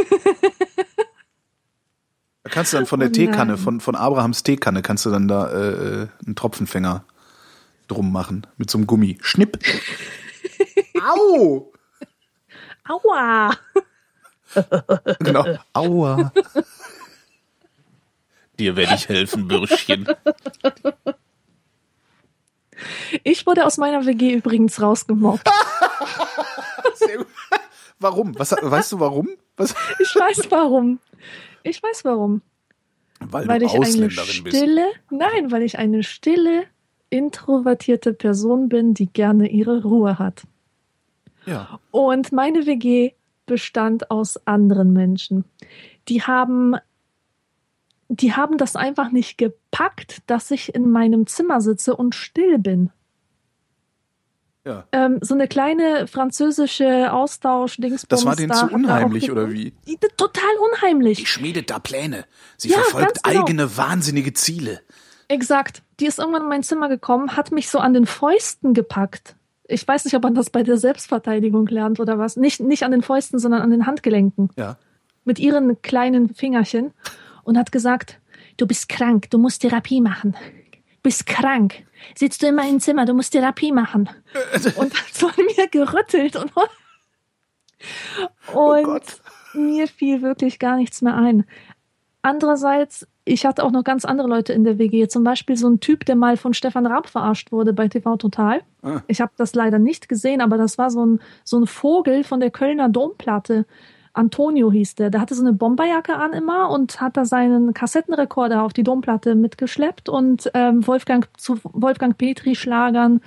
da 2.43 2.49
kannst 2.49 2.73
du 2.73 2.77
dann 2.77 2.87
von 2.87 2.99
der 2.99 3.09
Oh 3.09 3.13
Teekanne, 3.13 3.57
von, 3.57 3.79
von 3.81 3.95
Abrahams 3.95 4.41
Teekanne, 4.43 4.81
kannst 4.81 5.05
du 5.05 5.11
dann 5.11 5.27
da 5.27 5.51
äh, 5.51 6.07
einen 6.25 6.35
Tropfenfänger 6.35 7.05
drum 7.93 8.11
machen. 8.11 8.47
Mit 8.57 8.69
so 8.69 8.77
einem 8.77 8.87
Gummi. 8.87 9.17
Schnipp. 9.21 9.59
Au! 11.01 11.71
Aua! 12.87 13.55
Genau. 15.19 15.57
Aua. 15.73 16.31
Dir 18.59 18.75
werde 18.75 18.95
ich 18.95 19.09
helfen, 19.09 19.47
Bürschchen. 19.47 20.07
Ich 23.23 23.45
wurde 23.45 23.65
aus 23.65 23.77
meiner 23.77 24.05
WG 24.05 24.33
übrigens 24.33 24.81
rausgemobbt. 24.81 25.47
Warum? 27.99 28.37
Was, 28.37 28.51
weißt 28.51 28.91
du 28.91 28.99
warum? 28.99 29.29
Was? 29.55 29.73
Ich 29.99 30.13
weiß 30.13 30.51
warum. 30.51 30.99
Ich 31.63 31.81
weiß 31.81 32.03
warum. 32.03 32.41
Weil, 33.19 33.47
weil 33.47 33.59
du 33.59 33.65
ich 33.65 33.73
eine 33.73 33.85
Ausländerin 33.85 34.43
bist. 34.43 34.57
stille, 34.57 34.91
nein, 35.09 35.51
weil 35.51 35.61
ich 35.61 35.77
eine 35.79 36.03
stille, 36.03 36.65
introvertierte 37.13 38.13
Person 38.13 38.67
bin, 38.69 38.93
die 38.93 39.05
gerne 39.07 39.47
ihre 39.49 39.83
Ruhe 39.83 40.17
hat. 40.19 40.43
Ja. 41.45 41.79
Und 41.91 42.31
meine 42.31 42.65
WG 42.65 43.11
bestand 43.45 44.09
aus 44.09 44.47
anderen 44.47 44.93
Menschen. 44.93 45.45
Die 46.07 46.23
haben, 46.23 46.75
die 48.09 48.33
haben 48.33 48.57
das 48.57 48.75
einfach 48.75 49.11
nicht 49.11 49.37
gepackt, 49.37 50.21
dass 50.27 50.49
ich 50.51 50.73
in 50.73 50.89
meinem 50.89 51.27
Zimmer 51.27 51.61
sitze 51.61 51.95
und 51.95 52.15
still 52.15 52.57
bin. 52.57 52.89
ja. 54.65 54.85
Ähm, 54.93 55.19
so 55.21 55.33
eine 55.33 55.47
kleine 55.47 56.07
französische 56.07 57.11
austausch 57.11 57.75
dingsbums 57.77 58.07
Das 58.07 58.25
war 58.25 58.35
denen 58.35 58.53
zu 58.53 58.67
unheimlich, 58.67 59.29
oder 59.29 59.51
wie? 59.51 59.73
Total 60.17 60.55
unheimlich. 60.71 61.17
Die 61.19 61.25
schmiedet 61.25 61.69
da 61.69 61.79
Pläne. 61.79 62.25
Sie 62.57 62.69
Ja, 62.69 62.77
verfolgt 62.77 63.23
genau. 63.23 63.41
eigene 63.41 63.77
wahnsinnige 63.77 64.33
Ziele. 64.33 64.81
Exakt. 65.33 65.81
Die 65.99 66.05
ist 66.05 66.19
irgendwann 66.19 66.43
in 66.43 66.49
mein 66.49 66.63
Zimmer 66.63 66.89
gekommen, 66.89 67.35
hat 67.35 67.51
mich 67.51 67.67
so 67.69 67.79
an 67.79 67.93
den 67.93 68.05
Fäusten 68.05 68.75
gepackt. 68.75 69.35
Ich 69.65 69.87
weiß 69.87 70.05
nicht, 70.05 70.13
ob 70.15 70.21
man 70.21 70.35
das 70.35 70.51
bei 70.51 70.61
der 70.61 70.77
Selbstverteidigung 70.77 71.65
lernt 71.67 71.99
oder 71.99 72.19
was. 72.19 72.37
Nicht, 72.37 72.59
nicht 72.59 72.83
an 72.83 72.91
den 72.91 73.01
Fäusten, 73.01 73.39
sondern 73.39 73.61
an 73.61 73.71
den 73.71 73.87
Handgelenken. 73.87 74.49
Ja. 74.55 74.77
Mit 75.25 75.39
ihren 75.39 75.81
kleinen 75.81 76.29
Fingerchen. 76.35 76.91
Und 77.43 77.57
hat 77.57 77.71
gesagt, 77.71 78.19
du 78.57 78.67
bist 78.67 78.89
krank, 78.89 79.31
du 79.31 79.39
musst 79.39 79.63
Therapie 79.63 80.01
machen. 80.01 80.35
Bist 81.01 81.25
krank. 81.25 81.83
Sitzt 82.15 82.43
du 82.43 82.47
immer 82.47 82.69
im 82.69 82.79
Zimmer, 82.79 83.05
du 83.05 83.15
musst 83.15 83.31
Therapie 83.31 83.71
machen. 83.71 84.09
Und 84.75 84.93
hat 84.93 85.13
so 85.13 85.27
an 85.27 85.33
mir 85.57 85.67
gerüttelt 85.67 86.35
und, 86.35 86.51
und 88.53 88.53
Oh 88.53 88.99
mir 89.53 89.87
fiel 89.87 90.21
wirklich 90.21 90.59
gar 90.59 90.77
nichts 90.77 91.01
mehr 91.01 91.15
ein. 91.15 91.45
Andererseits, 92.21 93.07
ich 93.25 93.45
hatte 93.45 93.63
auch 93.63 93.71
noch 93.71 93.83
ganz 93.83 94.05
andere 94.05 94.27
Leute 94.27 94.53
in 94.53 94.63
der 94.63 94.77
WG. 94.77 95.07
Zum 95.07 95.23
Beispiel 95.23 95.55
so 95.55 95.69
ein 95.69 95.79
Typ, 95.79 96.05
der 96.05 96.15
mal 96.15 96.35
von 96.35 96.53
Stefan 96.53 96.85
Raab 96.85 97.07
verarscht 97.07 97.51
wurde 97.51 97.73
bei 97.73 97.87
TV 97.87 98.17
Total. 98.17 98.61
Ah. 98.81 99.01
Ich 99.07 99.21
habe 99.21 99.31
das 99.37 99.55
leider 99.55 99.79
nicht 99.79 100.09
gesehen, 100.09 100.41
aber 100.41 100.57
das 100.57 100.77
war 100.77 100.89
so 100.89 101.05
ein, 101.05 101.19
so 101.43 101.57
ein 101.57 101.67
Vogel 101.67 102.23
von 102.23 102.39
der 102.39 102.51
Kölner 102.51 102.89
Domplatte. 102.89 103.65
Antonio 104.13 104.71
hieß 104.71 104.95
der. 104.95 105.09
Der 105.09 105.21
hatte 105.21 105.35
so 105.35 105.41
eine 105.41 105.53
Bomberjacke 105.53 106.15
an 106.15 106.33
immer 106.33 106.69
und 106.69 107.01
hat 107.01 107.17
da 107.17 107.25
seinen 107.25 107.73
Kassettenrekorder 107.73 108.61
auf 108.61 108.73
die 108.73 108.83
Domplatte 108.83 109.35
mitgeschleppt 109.35 110.09
und 110.09 110.51
ähm, 110.53 110.85
Wolfgang 110.85 111.27
zu 111.37 111.59
Wolfgang 111.63 112.17
Petri 112.17 112.55
Schlagern 112.55 113.21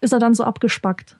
ist 0.00 0.12
er 0.12 0.18
dann 0.18 0.34
so 0.34 0.44
abgespackt. 0.44 1.16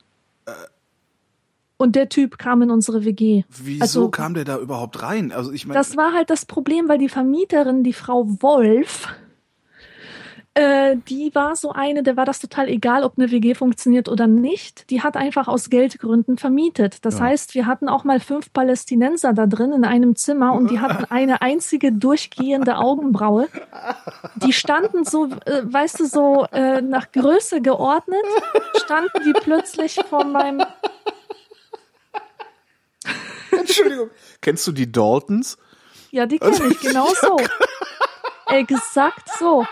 Und 1.78 1.94
der 1.94 2.08
Typ 2.08 2.38
kam 2.38 2.62
in 2.62 2.70
unsere 2.70 3.04
WG. 3.04 3.44
Wieso 3.48 3.82
Also- 3.82 4.08
kam 4.10 4.32
der 4.34 4.44
da 4.44 4.58
überhaupt 4.58 5.02
rein? 5.02 5.30
Also 5.32 5.52
ich 5.52 5.66
meine, 5.66 5.78
Das 5.78 5.96
war 5.96 6.12
halt 6.14 6.30
das 6.30 6.46
Problem, 6.46 6.88
weil 6.88 6.98
die 6.98 7.08
Vermieterin, 7.10 7.82
die 7.84 7.92
Frau 7.92 8.24
Wolf, 8.40 9.08
äh, 10.54 10.96
die 11.06 11.34
war 11.34 11.54
so 11.54 11.72
eine, 11.72 12.02
der 12.02 12.16
war 12.16 12.24
das 12.24 12.40
total 12.40 12.70
egal, 12.70 13.04
ob 13.04 13.18
eine 13.18 13.30
WG 13.30 13.54
funktioniert 13.54 14.08
oder 14.08 14.26
nicht. 14.26 14.88
Die 14.88 15.02
hat 15.02 15.14
einfach 15.18 15.48
aus 15.48 15.68
Geldgründen 15.68 16.38
vermietet. 16.38 17.04
Das 17.04 17.18
Ja. 17.18 17.26
heißt, 17.26 17.54
wir 17.54 17.66
hatten 17.66 17.90
auch 17.90 18.04
mal 18.04 18.20
fünf 18.20 18.50
Palästinenser 18.54 19.34
da 19.34 19.46
drin 19.46 19.72
in 19.74 19.84
einem 19.84 20.16
Zimmer 20.16 20.54
und 20.54 20.70
die 20.70 20.80
hatten 20.80 21.04
eine 21.10 21.42
einzige 21.42 21.92
durchgehende 21.92 22.78
Augenbraue. 22.78 23.48
Die 24.36 24.54
standen 24.54 25.04
so, 25.04 25.26
äh, 25.44 25.60
weißt 25.64 26.00
du, 26.00 26.06
so 26.06 26.46
äh, 26.52 26.80
nach 26.80 27.12
Größe 27.12 27.60
geordnet, 27.60 28.24
standen 28.82 29.24
die 29.26 29.34
plötzlich 29.34 30.00
vor 30.08 30.24
meinem 30.24 30.62
Entschuldigung. 33.60 34.10
Kennst 34.40 34.66
du 34.66 34.72
die 34.72 34.90
Daltons? 34.90 35.58
Ja, 36.10 36.26
die 36.26 36.38
kenne 36.38 36.68
ich, 36.70 36.80
genau 36.80 37.08
so. 37.20 37.36
Exakt 38.46 39.28
so. 39.38 39.66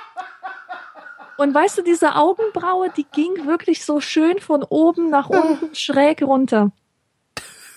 Und 1.36 1.54
weißt 1.54 1.78
du, 1.78 1.82
diese 1.82 2.14
Augenbraue, 2.14 2.90
die 2.96 3.06
ging 3.12 3.46
wirklich 3.46 3.84
so 3.84 4.00
schön 4.00 4.38
von 4.38 4.62
oben 4.62 5.10
nach 5.10 5.28
unten 5.28 5.74
schräg 5.74 6.22
runter. 6.22 6.70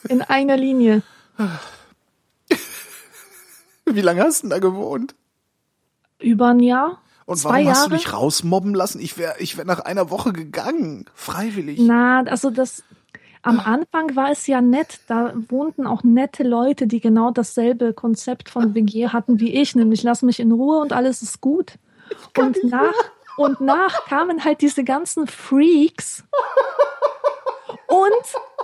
In 0.08 0.22
einer 0.22 0.58
Linie. 0.58 1.02
Wie 3.86 4.02
lange 4.02 4.22
hast 4.22 4.40
du 4.40 4.48
denn 4.48 4.50
da 4.52 4.60
gewohnt? 4.60 5.16
Über 6.20 6.48
ein 6.50 6.60
Jahr? 6.60 7.02
Und 7.26 7.44
warum 7.44 7.58
hast 7.58 7.66
Jahre? 7.66 7.90
du 7.90 7.96
dich 7.96 8.14
rausmobben 8.14 8.74
lassen? 8.74 9.02
Ich 9.02 9.18
wäre 9.18 9.36
ich 9.40 9.58
wär 9.58 9.66
nach 9.66 9.80
einer 9.80 10.10
Woche 10.10 10.32
gegangen. 10.32 11.06
Freiwillig. 11.14 11.80
Na, 11.80 12.24
also 12.24 12.50
das, 12.50 12.84
am 13.48 13.60
Anfang 13.62 14.16
war 14.16 14.30
es 14.30 14.46
ja 14.48 14.62
nett. 14.62 15.00
Da 15.08 15.34
wohnten 15.48 15.88
auch 15.88 16.04
nette 16.04 16.44
Leute, 16.44 16.86
die 16.86 17.00
genau 17.00 17.32
dasselbe 17.32 17.94
Konzept 17.94 18.50
von 18.50 18.76
WG 18.76 19.08
hatten 19.08 19.40
wie 19.40 19.54
ich, 19.54 19.74
nämlich 19.74 20.04
lass 20.04 20.22
mich 20.22 20.40
in 20.40 20.52
Ruhe 20.52 20.80
und 20.80 20.94
alles 20.94 21.22
ist 21.22 21.42
gut. 21.42 21.74
Und 22.38 22.64
nach, 22.64 22.94
und 23.36 23.60
nach 23.60 24.06
kamen 24.06 24.46
halt 24.46 24.62
diese 24.62 24.86
ganzen 24.86 25.28
Freaks. 25.28 26.24
Und 27.88 28.10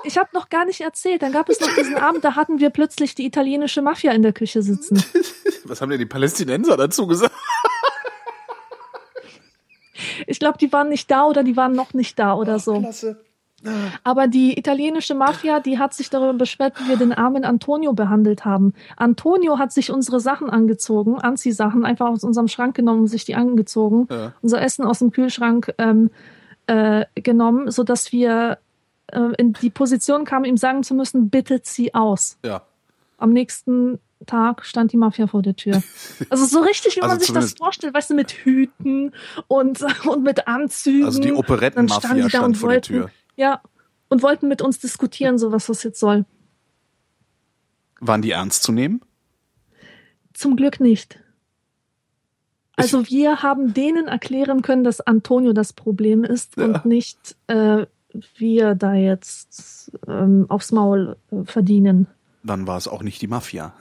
ich 0.06 0.18
habe 0.18 0.30
noch 0.32 0.48
gar 0.48 0.64
nicht 0.64 0.80
erzählt, 0.80 1.22
dann 1.22 1.34
gab 1.34 1.50
es 1.50 1.60
noch 1.60 1.76
diesen 1.76 1.98
Abend, 1.98 2.24
da 2.24 2.36
hatten 2.36 2.60
wir 2.60 2.70
plötzlich 2.70 3.16
die 3.16 3.26
italienische 3.26 3.82
Mafia 3.82 4.14
in 4.14 4.22
der 4.22 4.32
Küche 4.32 4.62
sitzen. 4.62 5.04
Was 5.66 5.82
haben 5.82 5.90
denn 5.90 6.00
die 6.00 6.06
Palästinenser 6.06 6.78
dazu 6.78 7.06
gesagt? 7.06 7.36
Ich 10.26 10.40
glaube, 10.40 10.58
die 10.58 10.72
waren 10.72 10.88
nicht 10.88 11.12
da 11.12 11.26
oder 11.26 11.44
die 11.44 11.58
waren 11.58 11.74
noch 11.74 11.94
nicht 11.94 12.18
da 12.18 12.34
oder 12.36 12.60
so. 12.60 12.80
Klasse. 12.80 13.22
Aber 14.04 14.28
die 14.28 14.58
italienische 14.58 15.16
Mafia, 15.16 15.60
die 15.60 15.80
hat 15.80 15.94
sich 15.94 16.10
darüber 16.10 16.34
beschwert, 16.34 16.74
wie 16.80 16.90
wir 16.90 16.98
den 16.98 17.14
armen 17.14 17.46
Antonio 17.46 17.94
behandelt 17.94 18.46
haben. 18.46 18.74
Antonio 18.98 19.60
hat 19.60 19.72
sich 19.72 19.92
unsere 19.92 20.20
Sachen 20.20 20.50
angezogen, 20.50 21.20
Anziehsachen, 21.20 21.86
einfach 21.86 22.08
aus 22.08 22.24
unserem 22.24 22.48
Schrank 22.48 22.76
genommen 22.76 23.02
und 23.02 23.08
sich 23.08 23.26
die 23.26 23.36
angezogen. 23.36 24.08
Ja. 24.10 24.34
Unser 24.42 24.62
Essen 24.62 24.86
aus 24.86 25.00
dem 25.00 25.12
Kühlschrank 25.12 25.74
ähm, 25.78 26.10
äh, 26.68 27.06
genommen, 27.16 27.72
so 27.72 27.84
dass 27.84 28.12
wir 28.12 28.58
äh, 29.08 29.34
in 29.38 29.54
die 29.54 29.70
Position 29.70 30.26
kamen, 30.26 30.46
ihm 30.46 30.58
sagen 30.58 30.84
zu 30.84 30.94
müssen, 30.94 31.30
bitte 31.30 31.62
zieh 31.62 31.94
aus. 31.94 32.38
Ja. 32.44 32.64
Am 33.18 33.32
nächsten 33.32 34.00
Tag 34.26 34.66
stand 34.66 34.92
die 34.92 34.98
Mafia 34.98 35.28
vor 35.28 35.42
der 35.42 35.56
Tür. 35.56 35.82
Also 36.30 36.46
so 36.46 36.62
richtig, 36.62 36.96
wie 36.96 37.02
Also 37.02 37.14
man 37.14 37.20
sich 37.20 37.32
das 37.32 37.54
vorstellt, 37.54 37.94
weißt 37.94 38.12
du, 38.12 38.14
mit 38.16 38.32
Hüten 38.32 39.14
und, 39.48 39.86
und 40.08 40.24
mit 40.24 40.48
Anzügen. 40.48 41.06
Also 41.06 41.20
die 41.20 41.34
Operettenmafia 41.34 42.30
stand 42.30 42.58
vor 42.58 42.72
der 42.72 42.82
Tür. 42.82 43.10
Ja, 43.36 43.62
und 44.10 44.22
wollten 44.22 44.48
mit 44.48 44.62
uns 44.62 44.80
diskutieren, 44.80 45.38
so 45.38 45.52
was 45.52 45.68
das 45.68 45.84
jetzt 45.84 46.00
soll. 46.00 46.26
Waren 48.00 48.22
die 48.22 48.32
ernst 48.32 48.64
zu 48.64 48.72
nehmen? 48.72 49.02
Zum 50.34 50.56
Glück 50.56 50.80
nicht. 50.80 51.20
Also 52.76 53.08
wir 53.08 53.44
haben 53.44 53.74
denen 53.74 54.08
erklären 54.08 54.62
können, 54.62 54.84
dass 54.84 55.00
Antonio 55.00 55.54
das 55.54 55.74
Problem 55.74 56.24
ist 56.24 56.58
Ja. 56.58 56.66
und 56.66 56.86
nicht 56.86 57.36
äh, 57.48 57.86
wir 58.38 58.76
da 58.76 58.94
jetzt 58.94 59.92
ähm, 60.08 60.46
aufs 60.50 60.72
Maul 60.72 61.18
äh, 61.32 61.44
verdienen. 61.46 62.08
Dann 62.44 62.68
war 62.68 62.78
es 62.78 62.88
auch 62.88 63.04
nicht 63.04 63.22
die 63.22 63.28
Mafia. 63.28 63.74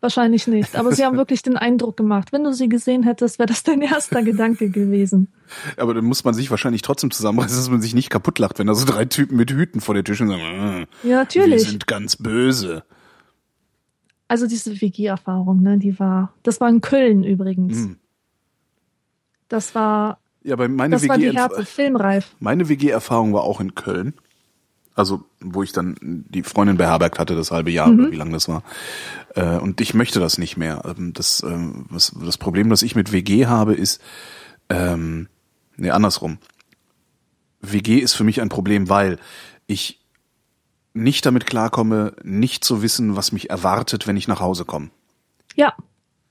Wahrscheinlich 0.00 0.46
nicht. 0.46 0.76
Aber 0.76 0.92
sie 0.94 1.04
haben 1.04 1.16
wirklich 1.18 1.42
den 1.42 1.56
Eindruck 1.56 1.96
gemacht. 1.96 2.32
Wenn 2.32 2.42
du 2.44 2.52
sie 2.54 2.68
gesehen 2.70 3.02
hättest, 3.02 3.38
wäre 3.38 3.46
das 3.48 3.62
dein 3.62 3.82
erster 3.82 4.22
Gedanke 4.22 4.70
gewesen. 4.70 5.28
Aber 5.76 5.92
dann 5.94 6.04
muss 6.06 6.24
man 6.24 6.32
sich 6.34 6.50
wahrscheinlich 6.50 6.82
trotzdem 6.82 7.10
zusammenreißen, 7.10 7.56
dass 7.58 7.68
man 7.70 7.82
sich 7.82 7.94
nicht 7.94 8.08
kaputt 8.10 8.38
lacht, 8.38 8.58
wenn 8.58 8.66
da 8.66 8.74
so 8.74 8.86
drei 8.86 9.04
Typen 9.04 9.36
mit 9.36 9.50
Hüten 9.50 9.80
vor 9.80 9.94
der 9.94 10.02
Tür 10.04 10.14
stehen 10.14 10.30
und 10.30 10.38
sagen, 10.38 10.42
"Äh, 10.44 10.80
Ja, 10.80 10.86
wir 11.02 11.16
natürlich. 11.16 11.68
sind 11.68 11.86
ganz 11.86 12.16
böse. 12.16 12.82
Also 14.28 14.46
diese 14.46 14.80
WG-Erfahrung, 14.80 15.60
ne, 15.60 15.76
die 15.78 15.98
war, 15.98 16.32
das 16.44 16.60
war 16.60 16.68
in 16.68 16.80
Köln 16.80 17.24
übrigens. 17.24 17.76
Hm. 17.78 17.96
Das 19.48 19.74
war, 19.74 20.20
Ja, 20.44 20.54
aber 20.54 20.68
meine 20.68 20.94
das 20.94 21.08
war 21.08 21.18
die 21.18 21.24
WG, 21.26 21.36
Härte, 21.36 21.64
filmreif. 21.66 22.36
meine 22.38 22.68
WG-Erfahrung 22.68 23.32
war 23.32 23.42
auch 23.42 23.60
in 23.60 23.74
Köln. 23.74 24.14
Also, 24.94 25.24
wo 25.40 25.62
ich 25.62 25.72
dann 25.72 25.96
die 26.00 26.42
Freundin 26.42 26.76
beherbergt 26.76 27.18
hatte, 27.18 27.36
das 27.36 27.50
halbe 27.50 27.70
Jahr 27.70 27.88
Mhm. 27.88 28.00
oder 28.00 28.10
wie 28.12 28.16
lange 28.16 28.32
das 28.32 28.48
war. 28.48 28.62
Äh, 29.34 29.58
Und 29.58 29.80
ich 29.80 29.94
möchte 29.94 30.20
das 30.20 30.36
nicht 30.38 30.56
mehr. 30.56 30.82
Ähm, 30.84 31.12
Das, 31.14 31.42
ähm, 31.42 31.86
was, 31.88 32.12
das 32.24 32.36
Problem, 32.38 32.68
das 32.70 32.82
ich 32.82 32.96
mit 32.96 33.12
WG 33.12 33.46
habe, 33.46 33.74
ist, 33.74 34.00
ähm, 34.68 35.28
nee, 35.76 35.90
andersrum. 35.90 36.38
WG 37.62 37.98
ist 37.98 38.14
für 38.14 38.24
mich 38.24 38.40
ein 38.40 38.48
Problem, 38.48 38.88
weil 38.88 39.18
ich 39.66 40.00
nicht 40.92 41.24
damit 41.24 41.46
klarkomme, 41.46 42.14
nicht 42.24 42.64
zu 42.64 42.82
wissen, 42.82 43.16
was 43.16 43.32
mich 43.32 43.48
erwartet, 43.50 44.06
wenn 44.06 44.16
ich 44.16 44.28
nach 44.28 44.40
Hause 44.40 44.64
komme. 44.64 44.90
Ja, 45.54 45.74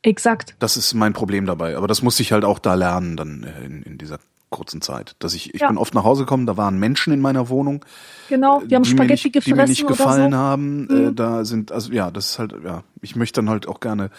exakt. 0.01 0.55
Das 0.59 0.75
ist 0.75 0.93
mein 0.93 1.13
Problem 1.13 1.45
dabei. 1.45 1.77
Aber 1.77 1.87
das 1.87 2.01
musste 2.01 2.23
ich 2.23 2.31
halt 2.33 2.43
auch 2.43 2.59
da 2.59 2.73
lernen 2.73 3.15
dann 3.15 3.43
äh, 3.43 3.63
in, 3.65 3.83
in 3.83 3.97
dieser 3.97 4.19
kurzen 4.49 4.81
Zeit. 4.81 5.15
Dass 5.19 5.33
ich, 5.33 5.53
ich 5.53 5.61
Ja. 5.61 5.67
bin 5.67 5.77
oft 5.77 5.93
nach 5.93 6.03
Hause 6.03 6.23
gekommen, 6.23 6.45
da 6.45 6.57
waren 6.57 6.79
Menschen 6.79 7.13
in 7.13 7.21
meiner 7.21 7.49
Wohnung, 7.49 7.85
Genau, 8.29 8.61
wir 8.65 8.75
haben 8.75 8.83
die 8.83 8.89
mir 8.91 8.97
Spaghetti 8.97 9.11
nicht, 9.13 9.23
die 9.25 9.31
gefressen 9.31 9.57
mir 9.57 9.67
nicht 9.67 9.87
gefallen 9.87 10.31
so. 10.31 10.37
haben. 10.37 10.81
Mhm. 10.85 11.07
Äh, 11.09 11.13
da 11.13 11.45
sind, 11.45 11.71
also 11.71 11.91
ja, 11.91 12.11
das 12.11 12.31
ist 12.31 12.39
halt, 12.39 12.55
ja, 12.63 12.83
ich 13.01 13.15
möchte 13.15 13.39
dann 13.41 13.49
halt 13.49 13.67
auch 13.67 13.79
gerne 13.79 14.09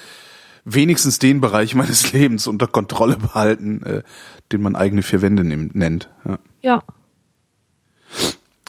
wenigstens 0.65 1.19
den 1.19 1.41
Bereich 1.41 1.75
meines 1.77 2.13
Lebens 2.13 2.47
unter 2.47 2.67
Kontrolle 2.67 3.17
behalten, 3.17 3.83
äh, 3.85 4.03
den 4.53 4.63
man 4.63 4.77
eigene 4.77 5.03
vier 5.03 5.23
Wände 5.23 5.45
nimmt, 5.45 5.75
nennt. 5.75 6.09
Ja. 6.25 6.39
Ja, 6.63 6.83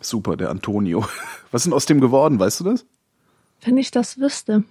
Super, 0.01 0.35
der 0.37 0.49
Antonio. 0.49 1.05
Was 1.51 1.61
ist 1.61 1.65
denn 1.65 1.73
aus 1.73 1.85
dem 1.85 2.01
geworden, 2.01 2.39
weißt 2.39 2.61
du 2.61 2.63
das? 2.65 2.85
wenn 3.63 3.77
ich 3.77 3.91
das 3.91 4.17
wüsste. 4.19 4.63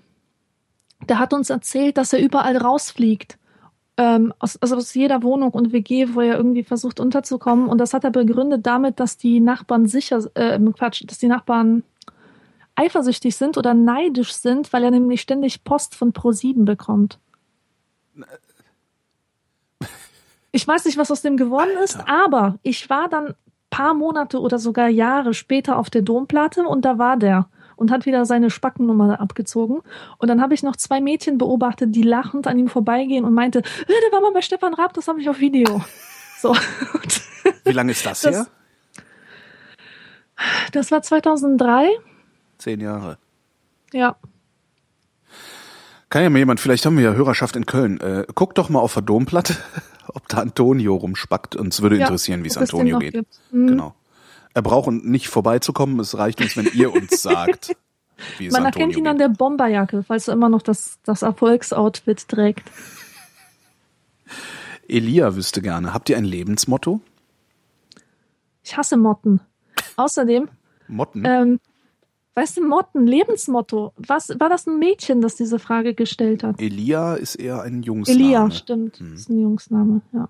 Der 1.09 1.21
hat 1.21 1.33
uns 1.33 1.49
erzählt, 1.49 1.97
dass 1.97 2.13
er 2.13 2.19
überall 2.21 2.57
rausfliegt. 2.57 3.39
Ähm, 4.01 4.33
aus, 4.39 4.57
also 4.63 4.77
aus 4.77 4.95
jeder 4.95 5.23
Wohnung 5.23 5.51
und 5.51 5.73
WG, 5.73 6.15
wo 6.15 6.23
er 6.23 6.39
irgendwie 6.39 6.65
versucht 6.65 7.01
unterzukommen. 7.01 7.69
Und 7.69 7.77
das 7.77 7.93
hat 7.93 8.03
er 8.03 8.11
begründet 8.11 8.65
damit, 8.65 8.99
dass 8.99 9.19
die 9.19 9.41
Nachbarn 9.41 9.87
sicher, 9.87 10.25
äh, 10.33 10.59
Quatsch, 10.73 11.05
dass 11.07 11.19
die 11.19 11.29
Nachbarn 11.29 11.83
eifersüchtig 12.77 13.37
sind 13.37 13.59
oder 13.59 13.75
neidisch 13.75 14.33
sind, 14.33 14.73
weil 14.73 14.85
er 14.85 14.91
nämlich 14.91 15.21
ständig 15.21 15.65
Post 15.65 15.95
von 15.95 16.15
Pro7 16.15 16.65
bekommt. 16.65 17.19
Ich 20.53 20.67
weiß 20.67 20.85
nicht, 20.87 20.99
was 20.99 21.13
aus 21.13 21.23
dem 21.23 21.37
geworden 21.37 21.71
ist, 21.85 21.97
aber 22.09 22.59
ich 22.65 22.91
war 22.91 23.09
dann 23.09 23.37
paar 23.71 23.95
Monate 23.95 24.41
oder 24.41 24.59
sogar 24.59 24.89
Jahre 24.89 25.33
später 25.33 25.79
auf 25.79 25.91
der 25.91 26.03
Domplatte 26.03 26.65
und 26.65 26.85
da 26.85 26.99
war 26.99 27.17
der 27.17 27.49
und 27.81 27.91
hat 27.91 28.05
wieder 28.05 28.27
seine 28.27 28.51
Spackennummer 28.51 29.19
abgezogen. 29.21 29.81
Und 30.19 30.29
dann 30.29 30.43
habe 30.43 30.53
ich 30.53 30.63
noch 30.63 30.77
zwei 30.77 31.01
Mädchen 31.01 31.39
beobachtet, 31.39 31.95
die 31.95 32.03
lachend 32.03 32.47
an 32.47 32.59
ihm 32.59 32.69
vorbeigehen 32.69 33.25
und 33.25 33.33
meinte, 33.33 33.61
äh, 33.61 33.63
der 33.87 34.13
war 34.13 34.21
mal 34.21 34.33
bei 34.33 34.43
Stefan 34.43 34.75
Raab, 34.75 34.93
das 34.93 35.09
habe 35.09 35.21
ich 35.21 35.29
auf 35.31 35.41
Video. 35.41 35.83
So. 36.39 36.55
Wie 37.65 37.73
lange 37.73 37.93
ist 37.93 38.05
das, 38.05 38.21
Das- 38.21 38.37
her? 38.37 38.47
das 40.73 40.91
war 40.91 41.03
2003. 41.03 41.89
Zehn 42.59 42.81
Jahre. 42.81 43.19
Ja. 43.93 44.17
Kann 46.11 46.23
ja 46.23 46.31
mal 46.31 46.39
jemand, 46.39 46.61
vielleicht 46.61 46.85
haben 46.87 46.97
wir 46.97 47.05
ja 47.05 47.13
Hörerschaft 47.13 47.57
in 47.57 47.67
Köln. 47.67 47.99
Äh, 48.01 48.27
guck 48.35 48.55
doch 48.55 48.69
mal 48.69 48.81
auf 48.81 48.93
der 48.95 49.03
Domplatte, 49.03 49.57
ob 50.09 50.29
da 50.29 50.39
Antonio 50.39 50.97
rumspackt. 50.97 51.57
Uns 51.57 51.81
würde 51.83 51.97
ja. 51.97 52.03
interessieren, 52.03 52.45
wie 52.45 52.49
es 52.49 52.59
Antonio 52.59 52.99
geht. 52.99 53.15
Mhm. 53.53 53.67
Genau. 53.69 53.95
Er 54.55 54.63
braucht 54.63 54.91
nicht 54.91 55.29
vorbeizukommen. 55.29 56.01
Es 56.01 56.17
reicht 56.19 56.41
uns, 56.41 56.57
wenn 56.57 56.69
ihr 56.75 56.93
uns 56.93 57.23
sagt, 57.23 57.77
wie 58.39 58.47
es 58.47 58.53
Man 58.53 58.67
Antonio 58.67 58.87
erkennt 58.87 58.99
ihn 58.99 59.07
an 59.07 59.19
geht. 59.19 59.27
der 59.27 59.35
Bomberjacke, 59.35 60.03
falls 60.03 60.29
er 60.29 60.35
immer 60.35 60.49
noch 60.49 60.63
das, 60.63 60.99
das 61.05 61.23
Erfolgsoutfit 61.23 62.29
trägt. 62.29 62.71
Elia 64.89 65.37
wüsste 65.37 65.63
gerne. 65.63 65.95
Habt 65.95 66.09
ihr 66.11 66.17
ein 66.17 66.25
Lebensmotto? 66.25 67.01
Ich 68.65 68.77
hasse 68.77 68.97
Motten. 68.97 69.41
Außerdem, 69.97 70.49
Motten? 70.89 71.23
ähm, 71.25 71.61
weißt 72.35 72.57
du, 72.57 72.67
Motten, 72.67 73.07
Lebensmotto. 73.07 73.93
Was 73.97 74.31
war 74.41 74.49
das 74.49 74.67
ein 74.67 74.79
Mädchen, 74.79 75.21
das 75.21 75.37
diese 75.37 75.59
Frage 75.59 75.95
gestellt 75.95 76.43
hat? 76.43 76.61
Elia 76.61 77.15
ist 77.15 77.37
eher 77.37 77.63
ein 77.63 77.83
Jungsname. 77.83 78.19
Elia, 78.21 78.51
stimmt. 78.51 78.99
Hm. 78.99 79.13
Das 79.13 79.21
ist 79.21 79.31
ein 79.31 79.41
Jungsname, 79.41 80.01
ja. 80.13 80.29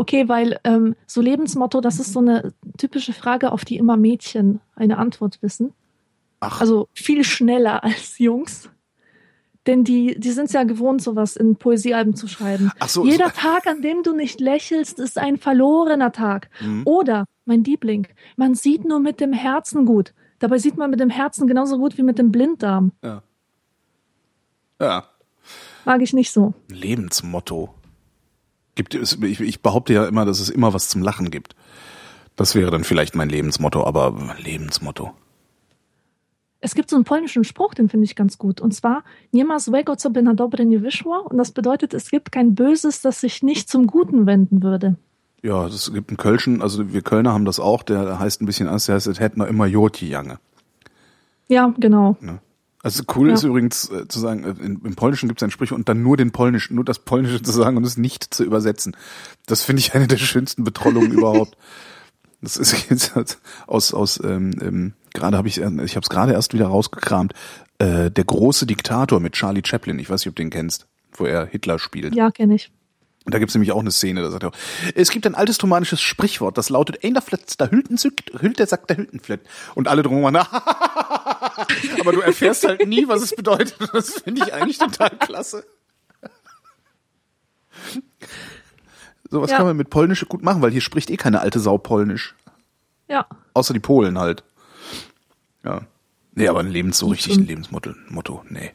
Okay, 0.00 0.28
weil 0.30 0.58
ähm, 0.64 0.96
so 1.06 1.20
Lebensmotto, 1.20 1.82
das 1.82 2.00
ist 2.00 2.14
so 2.14 2.20
eine 2.20 2.54
typische 2.78 3.12
Frage, 3.12 3.52
auf 3.52 3.66
die 3.66 3.76
immer 3.76 3.98
Mädchen 3.98 4.60
eine 4.74 4.96
Antwort 4.96 5.42
wissen. 5.42 5.74
Ach, 6.40 6.62
Also 6.62 6.88
viel 6.94 7.22
schneller 7.22 7.84
als 7.84 8.18
Jungs. 8.18 8.70
Denn 9.66 9.84
die, 9.84 10.18
die 10.18 10.30
sind 10.30 10.50
ja 10.54 10.62
gewohnt, 10.64 11.02
sowas 11.02 11.36
in 11.36 11.56
Poesiealben 11.56 12.14
zu 12.16 12.28
schreiben. 12.28 12.70
Ach 12.78 12.88
so, 12.88 13.04
Jeder 13.04 13.26
so- 13.26 13.32
Tag, 13.42 13.66
an 13.66 13.82
dem 13.82 14.02
du 14.02 14.16
nicht 14.16 14.40
lächelst, 14.40 14.98
ist 14.98 15.18
ein 15.18 15.36
verlorener 15.36 16.12
Tag. 16.12 16.48
Mhm. 16.62 16.82
Oder, 16.86 17.26
mein 17.44 17.62
Liebling, 17.62 18.08
man 18.36 18.54
sieht 18.54 18.86
nur 18.86 19.00
mit 19.00 19.20
dem 19.20 19.34
Herzen 19.34 19.84
gut. 19.84 20.14
Dabei 20.38 20.56
sieht 20.56 20.78
man 20.78 20.88
mit 20.88 21.00
dem 21.00 21.10
Herzen 21.10 21.46
genauso 21.46 21.76
gut 21.76 21.98
wie 21.98 22.02
mit 22.04 22.18
dem 22.18 22.32
Blinddarm. 22.32 22.92
ja. 23.04 23.22
Ja. 24.80 25.04
Mag 25.84 26.00
ich 26.00 26.14
nicht 26.14 26.32
so. 26.32 26.54
Lebensmotto. 26.70 27.74
Gibt 28.74 28.94
es, 28.94 29.18
ich, 29.22 29.40
ich 29.40 29.62
behaupte 29.62 29.92
ja 29.92 30.06
immer, 30.06 30.24
dass 30.24 30.40
es 30.40 30.48
immer 30.48 30.72
was 30.72 30.88
zum 30.88 31.02
Lachen 31.02 31.30
gibt. 31.30 31.54
Das 32.36 32.54
wäre 32.54 32.70
dann 32.70 32.84
vielleicht 32.84 33.14
mein 33.14 33.28
Lebensmotto, 33.28 33.84
aber 33.84 34.36
Lebensmotto. 34.38 35.12
Es 36.60 36.74
gibt 36.74 36.90
so 36.90 36.96
einen 36.96 37.04
polnischen 37.04 37.44
Spruch, 37.44 37.74
den 37.74 37.88
finde 37.88 38.04
ich 38.04 38.14
ganz 38.14 38.36
gut. 38.36 38.60
Und 38.60 38.72
zwar, 38.72 39.02
nie 39.32 39.44
ma 39.44 39.58
złego, 39.58 39.96
co 39.96 40.10
by 40.10 40.22
na 40.22 40.34
dobre 40.34 40.64
nie 40.64 40.82
wyszło. 40.82 41.26
Und 41.30 41.38
das 41.38 41.52
bedeutet, 41.52 41.94
es 41.94 42.10
gibt 42.10 42.32
kein 42.32 42.54
Böses, 42.54 43.00
das 43.00 43.20
sich 43.20 43.42
nicht 43.42 43.70
zum 43.70 43.86
Guten 43.86 44.26
wenden 44.26 44.62
würde. 44.62 44.96
Ja, 45.42 45.66
es 45.66 45.90
gibt 45.92 46.10
einen 46.10 46.18
Kölschen, 46.18 46.60
also 46.60 46.92
wir 46.92 47.00
Kölner 47.00 47.32
haben 47.32 47.46
das 47.46 47.60
auch, 47.60 47.82
der 47.82 48.18
heißt 48.18 48.42
ein 48.42 48.46
bisschen 48.46 48.68
anders, 48.68 48.86
der 48.86 48.96
heißt, 48.96 49.06
es 49.06 49.20
hätten 49.20 49.40
wir 49.40 49.48
immer 49.48 49.64
Joti 49.64 50.06
Jange. 50.06 50.38
Ja, 51.48 51.74
genau. 51.78 52.16
Also 52.82 53.02
cool 53.14 53.28
Ja. 53.28 53.34
ist 53.34 53.42
übrigens 53.42 53.90
äh, 53.90 54.08
zu 54.08 54.20
sagen, 54.20 54.44
äh, 54.44 54.50
in, 54.64 54.80
im 54.84 54.94
Polnischen 54.96 55.28
gibt 55.28 55.40
es 55.40 55.44
ein 55.44 55.50
Sprichwort 55.50 55.78
und 55.78 55.88
dann 55.88 56.02
nur 56.02 56.16
den 56.16 56.30
Polnischen, 56.32 56.76
nur 56.76 56.84
das 56.84 56.98
Polnische 56.98 57.42
zu 57.42 57.52
sagen 57.52 57.76
und 57.76 57.84
es 57.84 57.96
nicht 57.96 58.32
zu 58.32 58.42
übersetzen. 58.44 58.96
Das 59.46 59.62
finde 59.62 59.80
ich 59.80 59.94
eine 59.94 60.06
der 60.06 60.16
schönsten 60.16 60.64
Betrollungen 60.64 61.12
überhaupt. 61.12 61.56
Das 62.42 62.56
ist 62.56 62.88
jetzt 62.88 63.14
halt 63.14 63.36
aus 63.66 63.92
aus 63.92 64.18
ähm, 64.24 64.52
ähm, 64.62 64.92
gerade 65.12 65.36
habe 65.36 65.46
ich 65.46 65.60
äh, 65.60 65.66
ich 65.84 65.94
habe 65.94 66.04
es 66.04 66.08
gerade 66.08 66.32
erst 66.32 66.54
wieder 66.54 66.68
rausgekramt. 66.68 67.34
Äh, 67.76 68.10
der 68.10 68.24
große 68.24 68.64
Diktator 68.64 69.20
mit 69.20 69.34
Charlie 69.34 69.60
Chaplin. 69.62 69.98
Ich 69.98 70.08
weiß 70.08 70.22
nicht, 70.22 70.28
ob 70.30 70.36
du 70.36 70.42
den 70.42 70.48
kennst, 70.48 70.86
wo 71.12 71.26
er 71.26 71.44
Hitler 71.44 71.78
spielt. 71.78 72.14
Ja, 72.14 72.30
kenne 72.30 72.54
ich. 72.54 72.70
Und 73.30 73.34
da 73.34 73.38
gibt's 73.38 73.54
nämlich 73.54 73.70
auch 73.70 73.78
eine 73.78 73.92
Szene, 73.92 74.22
da 74.22 74.30
sagt 74.32 74.42
er, 74.42 74.50
es 74.96 75.08
gibt 75.12 75.24
ein 75.24 75.36
altes 75.36 75.62
romanisches 75.62 76.00
Sprichwort, 76.00 76.58
das 76.58 76.68
lautet, 76.68 77.04
einer 77.04 77.22
flitzt 77.22 77.60
der 77.60 77.70
Hülten 77.70 77.96
zückt, 77.96 78.32
hüllt 78.42 78.58
der 78.58 78.66
sagt 78.66 78.90
der 78.90 78.96
Hültenflett. 78.96 79.40
Und 79.76 79.86
alle 79.86 80.02
drum 80.02 80.20
waren, 80.24 80.34
aber 82.00 82.12
du 82.12 82.18
erfährst 82.22 82.66
halt 82.66 82.88
nie, 82.88 83.06
was 83.06 83.22
es 83.22 83.36
bedeutet. 83.36 83.76
Das 83.92 84.14
finde 84.14 84.42
ich 84.44 84.52
eigentlich 84.52 84.78
total 84.78 85.10
klasse. 85.10 85.64
Sowas 89.30 89.52
Ja. 89.52 89.58
kann 89.58 89.66
man 89.66 89.76
mit 89.76 89.90
Polnisch 89.90 90.26
gut 90.28 90.42
machen, 90.42 90.60
weil 90.60 90.72
hier 90.72 90.80
spricht 90.80 91.08
eh 91.08 91.16
keine 91.16 91.38
alte 91.40 91.60
Sau 91.60 91.78
Polnisch. 91.78 92.34
Ja. 93.06 93.26
Außer 93.54 93.72
die 93.72 93.78
Polen 93.78 94.18
halt. 94.18 94.42
Ja. 95.64 95.82
Nee, 96.34 96.48
aber 96.48 96.58
ein 96.58 96.68
Lebens, 96.68 96.98
so 96.98 97.06
richtig 97.06 97.36
ein. 97.36 97.46
Lebensmotto, 97.46 97.92
Motto, 98.08 98.44
nee. 98.48 98.72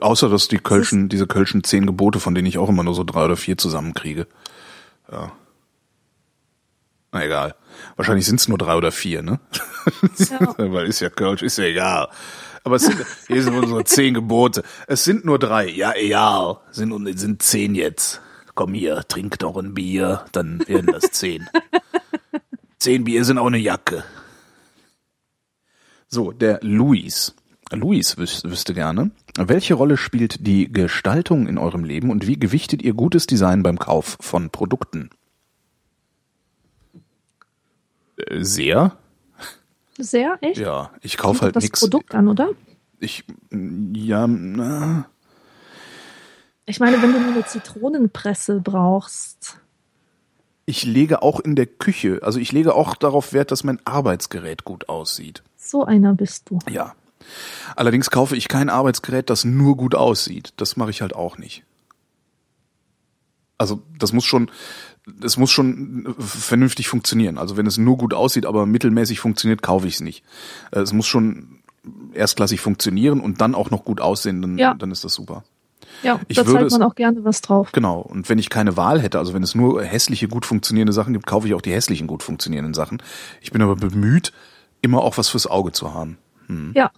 Außer, 0.00 0.28
dass 0.28 0.48
die 0.48 0.58
Kölschen, 0.58 1.08
diese 1.08 1.26
Kölschen 1.26 1.64
zehn 1.64 1.86
Gebote, 1.86 2.18
von 2.18 2.34
denen 2.34 2.46
ich 2.46 2.58
auch 2.58 2.68
immer 2.68 2.82
nur 2.82 2.94
so 2.94 3.04
drei 3.04 3.24
oder 3.24 3.36
vier 3.36 3.58
zusammenkriege. 3.58 4.26
Ja. 5.10 5.32
Na 7.12 7.24
egal. 7.24 7.54
Wahrscheinlich 7.96 8.24
sind's 8.24 8.48
nur 8.48 8.56
drei 8.56 8.74
oder 8.74 8.90
vier, 8.90 9.22
ne? 9.22 9.38
Ja. 10.16 10.54
Weil 10.56 10.86
ist 10.86 11.00
ja 11.00 11.10
Kölsch, 11.10 11.42
ist 11.42 11.58
ja 11.58 11.64
egal. 11.64 12.08
Aber 12.64 12.76
es 12.76 12.82
sind, 12.82 13.04
hier 13.26 13.42
sind 13.42 13.54
unsere 13.54 13.84
zehn 13.84 14.14
Gebote. 14.14 14.62
Es 14.86 15.04
sind 15.04 15.24
nur 15.24 15.38
drei. 15.38 15.68
Ja, 15.68 15.92
egal. 15.94 16.58
Sind, 16.70 17.18
sind 17.18 17.42
zehn 17.42 17.74
jetzt. 17.74 18.22
Komm 18.54 18.74
hier, 18.74 19.02
trink 19.08 19.38
doch 19.38 19.56
ein 19.56 19.74
Bier, 19.74 20.24
dann 20.32 20.66
werden 20.68 20.86
das 20.86 21.10
zehn. 21.10 21.48
zehn 22.78 23.04
Bier 23.04 23.24
sind 23.24 23.38
auch 23.38 23.46
eine 23.46 23.58
Jacke. 23.58 24.04
So, 26.08 26.32
der 26.32 26.60
Luis. 26.62 27.34
Luis 27.72 28.18
wüs 28.18 28.44
wüsste 28.44 28.74
gerne, 28.74 29.10
welche 29.36 29.74
Rolle 29.74 29.96
spielt 29.96 30.46
die 30.46 30.70
Gestaltung 30.72 31.46
in 31.46 31.58
eurem 31.58 31.84
Leben 31.84 32.10
und 32.10 32.26
wie 32.26 32.38
gewichtet 32.38 32.82
ihr 32.82 32.94
gutes 32.94 33.26
Design 33.26 33.62
beim 33.62 33.78
Kauf 33.78 34.16
von 34.20 34.50
Produkten? 34.50 35.10
Äh, 38.16 38.42
Sehr. 38.44 38.96
Sehr, 39.98 40.38
echt? 40.40 40.58
Ja, 40.58 40.90
ich 41.02 41.18
kaufe 41.18 41.42
halt 41.42 41.56
das 41.56 41.64
nichts. 41.64 41.80
Produkt 41.80 42.14
an, 42.14 42.28
oder? 42.28 42.50
Ich, 42.98 43.24
ja, 43.50 44.26
na, 44.26 45.06
Ich 46.66 46.80
meine, 46.80 47.02
wenn 47.02 47.12
du 47.12 47.20
nur 47.20 47.32
eine 47.32 47.44
Zitronenpresse 47.44 48.60
brauchst. 48.60 49.58
ich 50.64 50.84
lege 50.84 51.22
auch 51.22 51.40
in 51.40 51.56
der 51.56 51.66
Küche, 51.66 52.20
also 52.22 52.38
ich 52.38 52.52
lege 52.52 52.74
auch 52.74 52.94
darauf 52.94 53.32
Wert, 53.32 53.50
dass 53.50 53.64
mein 53.64 53.80
Arbeitsgerät 53.84 54.64
gut 54.64 54.88
aussieht. 54.88 55.42
So 55.56 55.84
einer 55.84 56.14
bist 56.14 56.48
du. 56.50 56.58
Ja. 56.70 56.94
Allerdings 57.76 58.10
kaufe 58.10 58.36
ich 58.36 58.48
kein 58.48 58.68
Arbeitsgerät, 58.70 59.30
das 59.30 59.44
nur 59.44 59.76
gut 59.76 59.94
aussieht. 59.94 60.52
Das 60.56 60.76
mache 60.76 60.90
ich 60.90 61.02
halt 61.02 61.14
auch 61.14 61.38
nicht. 61.38 61.64
Also 63.58 63.82
das 63.98 64.12
muss 64.12 64.24
schon, 64.24 64.50
das 65.06 65.36
muss 65.36 65.50
schon 65.50 66.14
vernünftig 66.18 66.88
funktionieren. 66.88 67.38
Also 67.38 67.56
wenn 67.56 67.66
es 67.66 67.78
nur 67.78 67.96
gut 67.96 68.14
aussieht, 68.14 68.46
aber 68.46 68.66
mittelmäßig 68.66 69.20
funktioniert, 69.20 69.62
kaufe 69.62 69.86
ich 69.86 69.94
es 69.94 70.00
nicht. 70.00 70.24
Äh, 70.72 70.80
Es 70.80 70.92
muss 70.92 71.06
schon 71.06 71.60
erstklassig 72.14 72.60
funktionieren 72.60 73.20
und 73.20 73.40
dann 73.40 73.54
auch 73.54 73.70
noch 73.70 73.84
gut 73.84 74.00
aussehen, 74.00 74.40
dann, 74.42 74.58
Ja. 74.58 74.74
dann 74.74 74.90
ist 74.90 75.04
das 75.04 75.14
super. 75.14 75.44
Ja, 76.02 76.20
Ich 76.28 76.36
da 76.36 76.46
würde 76.46 76.64
es- 76.66 76.72
man 76.72 76.82
auch 76.82 76.94
gerne 76.94 77.24
was 77.24 77.40
drauf. 77.40 77.70
Genau. 77.72 78.00
Und 78.00 78.28
wenn 78.28 78.38
ich 78.38 78.50
keine 78.50 78.76
Wahl 78.76 79.00
hätte, 79.00 79.18
also 79.18 79.34
wenn 79.34 79.42
es 79.42 79.54
nur 79.54 79.82
hässliche, 79.84 80.26
gut 80.28 80.46
funktionierende 80.46 80.92
Sachen 80.92 81.12
gibt, 81.12 81.26
kaufe 81.26 81.46
ich 81.46 81.54
auch 81.54 81.60
die 81.60 81.72
hässlichen, 81.72 82.06
gut 82.06 82.22
funktionierenden 82.22 82.74
Sachen. 82.74 83.02
Ich 83.40 83.52
bin 83.52 83.62
aber 83.62 83.76
bemüht, 83.76 84.32
immer 84.80 85.02
auch 85.02 85.18
was 85.18 85.28
fürs 85.28 85.46
Auge 85.46 85.70
zu 85.72 85.92
haben. 85.94 86.18
Ja, 86.74 86.90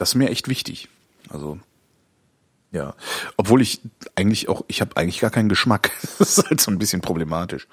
Das 0.00 0.08
ist 0.10 0.14
mir 0.14 0.30
echt 0.30 0.48
wichtig. 0.48 0.88
Also 1.28 1.58
ja, 2.72 2.94
obwohl 3.36 3.60
ich 3.60 3.80
eigentlich 4.16 4.48
auch, 4.48 4.64
ich 4.68 4.80
habe 4.80 4.96
eigentlich 4.96 5.20
gar 5.20 5.30
keinen 5.30 5.48
Geschmack. 5.50 5.90
Das 6.18 6.38
ist 6.38 6.48
halt 6.48 6.60
so 6.60 6.70
ein 6.70 6.78
bisschen 6.78 7.02
problematisch. 7.02 7.68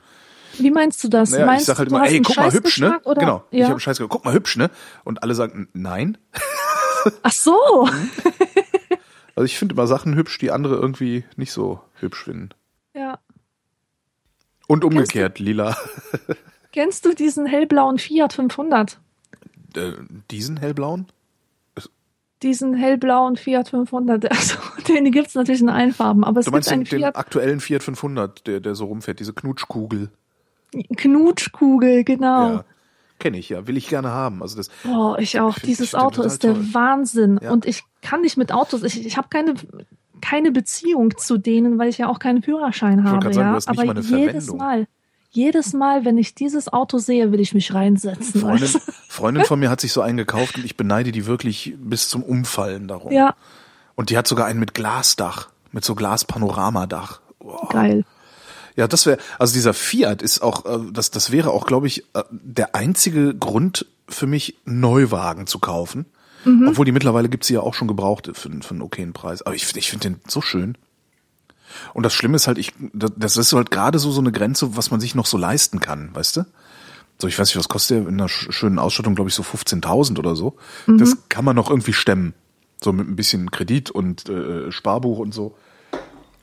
wie 0.57 0.71
meinst 0.71 1.01
du 1.03 1.07
das? 1.07 1.31
Naja, 1.31 1.45
meinst 1.45 1.61
ich 1.61 1.67
sag 1.67 1.77
halt 1.79 1.89
du, 1.89 1.95
immer, 1.95 2.05
ey, 2.05 2.21
guck 2.21 2.35
mal, 2.35 2.51
hübsch, 2.51 2.79
ne? 2.79 2.99
Oder? 3.05 3.19
Genau. 3.21 3.43
Ich 3.51 3.59
Ja. 3.59 3.65
habe 3.65 3.73
einen 3.75 3.79
Scheiß 3.79 3.99
guck 4.09 4.25
mal, 4.25 4.33
hübsch, 4.33 4.57
ne? 4.57 4.69
Und 5.05 5.23
alle 5.23 5.35
sagen, 5.35 5.69
nein. 5.73 6.17
Ach 7.23 7.31
so. 7.31 7.87
Also 9.35 9.45
ich 9.45 9.57
finde 9.57 9.73
immer 9.75 9.87
Sachen 9.87 10.15
hübsch, 10.15 10.37
die 10.39 10.51
andere 10.51 10.75
irgendwie 10.75 11.23
nicht 11.37 11.53
so 11.53 11.79
hübsch 11.99 12.23
finden. 12.25 12.49
Ja. 12.93 13.19
Und 14.67 14.83
umgekehrt, 14.83 15.39
lila. 15.39 15.77
Kennst 16.73 17.05
du 17.05 17.13
diesen 17.13 17.45
hellblauen 17.45 17.99
Fiat 17.99 18.33
500? 18.33 18.99
Äh, 19.75 19.91
diesen 20.31 20.57
hellblauen? 20.57 21.07
Diesen 22.43 22.76
hellblauen 22.76 23.35
Fiat 23.35 23.69
500. 23.69 24.26
Also, 24.31 24.57
den 24.88 25.11
gibt's 25.11 25.35
natürlich 25.35 25.61
in 25.61 25.69
allen 25.69 25.91
Farben, 25.93 26.23
aber 26.23 26.39
es 26.39 26.45
Du 26.45 26.51
gibt 26.51 26.55
meinst 26.55 26.69
den, 26.69 26.73
einen 26.76 26.84
den 26.85 26.99
Fiat 26.99 27.15
aktuellen 27.15 27.59
Fiat 27.59 27.84
500, 27.84 28.45
der, 28.47 28.59
der 28.59 28.76
so 28.76 28.85
rumfährt, 28.85 29.19
diese 29.19 29.34
Knutschkugel. 29.34 30.09
Knutschkugel, 30.97 32.03
genau. 32.03 32.49
Ja. 32.49 32.65
Kenne 33.19 33.38
ich, 33.39 33.49
ja. 33.49 33.65
Will 33.68 33.77
ich 33.77 33.88
gerne 33.89 34.09
haben. 34.09 34.41
Also 34.43 34.57
das, 34.57 34.69
Oh, 34.88 35.15
ich 35.18 35.39
auch. 35.39 35.57
Ich 35.57 35.64
Dieses 35.64 35.88
ich 35.88 35.91
find 35.91 36.01
den 36.01 36.05
Auto 36.07 36.22
ist 36.23 36.43
der 36.43 36.53
toll. 36.53 36.68
Wahnsinn. 36.73 37.39
Ja. 37.41 37.51
Und 37.51 37.65
ich 37.65 37.84
kann 38.01 38.22
nicht 38.22 38.38
mit 38.38 38.51
Autos, 38.51 38.84
ich, 38.84 39.05
ich 39.05 39.18
habe 39.18 39.27
keine, 39.30 39.55
keine 40.22 40.51
Beziehung 40.51 41.18
zu 41.18 41.38
denen, 41.39 41.80
weil 41.80 41.89
ich 41.89 41.97
ja 41.97 42.09
auch 42.09 42.19
keinen 42.19 42.43
Führerschein 42.43 43.03
wollte 43.03 43.26
habe. 43.26 43.34
sagen, 43.34 43.45
ja? 43.47 43.51
du 43.51 43.55
hast 43.55 43.69
nicht 43.69 43.80
Aber 43.80 43.93
jedes 43.99 44.07
Verwendung. 44.09 44.57
Mal, 44.57 44.88
jedes 45.29 45.73
Mal, 45.73 46.05
wenn 46.05 46.17
ich 46.17 46.35
dieses 46.35 46.71
Auto 46.71 46.97
sehe, 46.97 47.31
will 47.31 47.39
ich 47.39 47.53
mich 47.53 47.73
reinsetzen. 47.73 48.41
Freundin? 48.41 48.69
Freundin 49.07 49.45
von 49.45 49.59
mir 49.61 49.69
hat 49.69 49.81
sich 49.81 49.93
so 49.93 50.01
einen 50.01 50.17
gekauft 50.17 50.57
und 50.57 50.65
ich 50.65 50.77
beneide 50.77 51.11
die 51.11 51.25
wirklich 51.25 51.75
bis 51.77 52.09
zum 52.09 52.23
Umfallen 52.23 52.87
darum. 52.87 53.11
Ja, 53.11 53.35
Und 53.95 54.09
die 54.09 54.17
hat 54.17 54.27
sogar 54.27 54.45
einen 54.45 54.59
mit 54.59 54.73
Glasdach, 54.73 55.49
mit 55.71 55.83
so 55.83 55.95
Glaspanoramadach. 55.95 57.21
Wow. 57.39 57.69
geil. 57.69 58.03
Ja, 58.75 58.87
das 58.87 59.05
wäre, 59.05 59.17
also 59.39 59.53
dieser 59.53 59.73
Fiat 59.73 60.21
ist 60.21 60.41
auch, 60.41 60.65
äh, 60.65 60.91
das, 60.91 61.11
das 61.11 61.31
wäre 61.31 61.51
auch, 61.51 61.65
glaube 61.65 61.87
ich, 61.87 62.03
äh, 62.13 62.23
der 62.29 62.75
einzige 62.75 63.33
Grund 63.33 63.87
für 64.07 64.27
mich, 64.27 64.55
Neuwagen 64.65 65.47
zu 65.47 65.59
kaufen. 65.59 66.05
Mhm. 66.45 66.67
Obwohl 66.69 66.85
die 66.85 66.91
mittlerweile 66.91 67.27
gibt's 67.27 67.47
sie 67.47 67.55
ja 67.55 67.61
auch 67.61 67.73
schon 67.73 67.87
gebraucht 67.87 68.29
für, 68.33 68.49
für 68.61 68.71
einen 68.71 68.81
okayen 68.81 69.13
Preis. 69.13 69.41
Aber 69.41 69.55
ich, 69.55 69.75
ich 69.75 69.89
finde 69.89 70.09
den 70.09 70.19
so 70.27 70.41
schön. 70.41 70.77
Und 71.94 72.03
das 72.03 72.14
Schlimme 72.14 72.35
ist 72.35 72.48
halt, 72.48 72.57
ich, 72.57 72.73
das 72.94 73.38
ist 73.38 73.53
halt 73.53 73.72
gerade 73.72 73.99
so 73.99 74.11
so 74.11 74.22
eine 74.22 74.31
Grenze, 74.31 74.76
was 74.77 74.91
man 74.91 74.99
sich 74.99 75.15
noch 75.15 75.26
so 75.26 75.38
leisten 75.38 75.80
kann, 75.80 76.10
weißt 76.14 76.38
du? 76.38 76.45
So, 77.19 77.27
ich 77.27 77.38
weiß 77.39 77.48
nicht, 77.49 77.57
was 77.57 77.68
kostet 77.69 77.98
der 77.98 78.07
in 78.07 78.15
einer 78.19 78.27
sch- 78.30 78.52
schönen 78.52 78.77
Ausstattung, 78.77 79.15
glaube 79.15 79.30
ich, 79.30 79.35
so 79.35 79.41
15.000 79.44 80.19
oder 80.19 80.35
so. 80.35 80.56
Das 80.85 81.18
kann 81.30 81.44
man 81.45 81.56
noch 81.56 81.69
irgendwie 81.69 81.94
stemmen. 81.94 82.34
So 82.84 82.94
mit 82.94 83.07
ein 83.07 83.15
bisschen 83.15 83.49
Kredit 83.49 83.89
und 83.89 84.30
äh, 84.30 84.72
Sparbuch 84.72 85.18
und 85.18 85.34
so. 85.34 85.56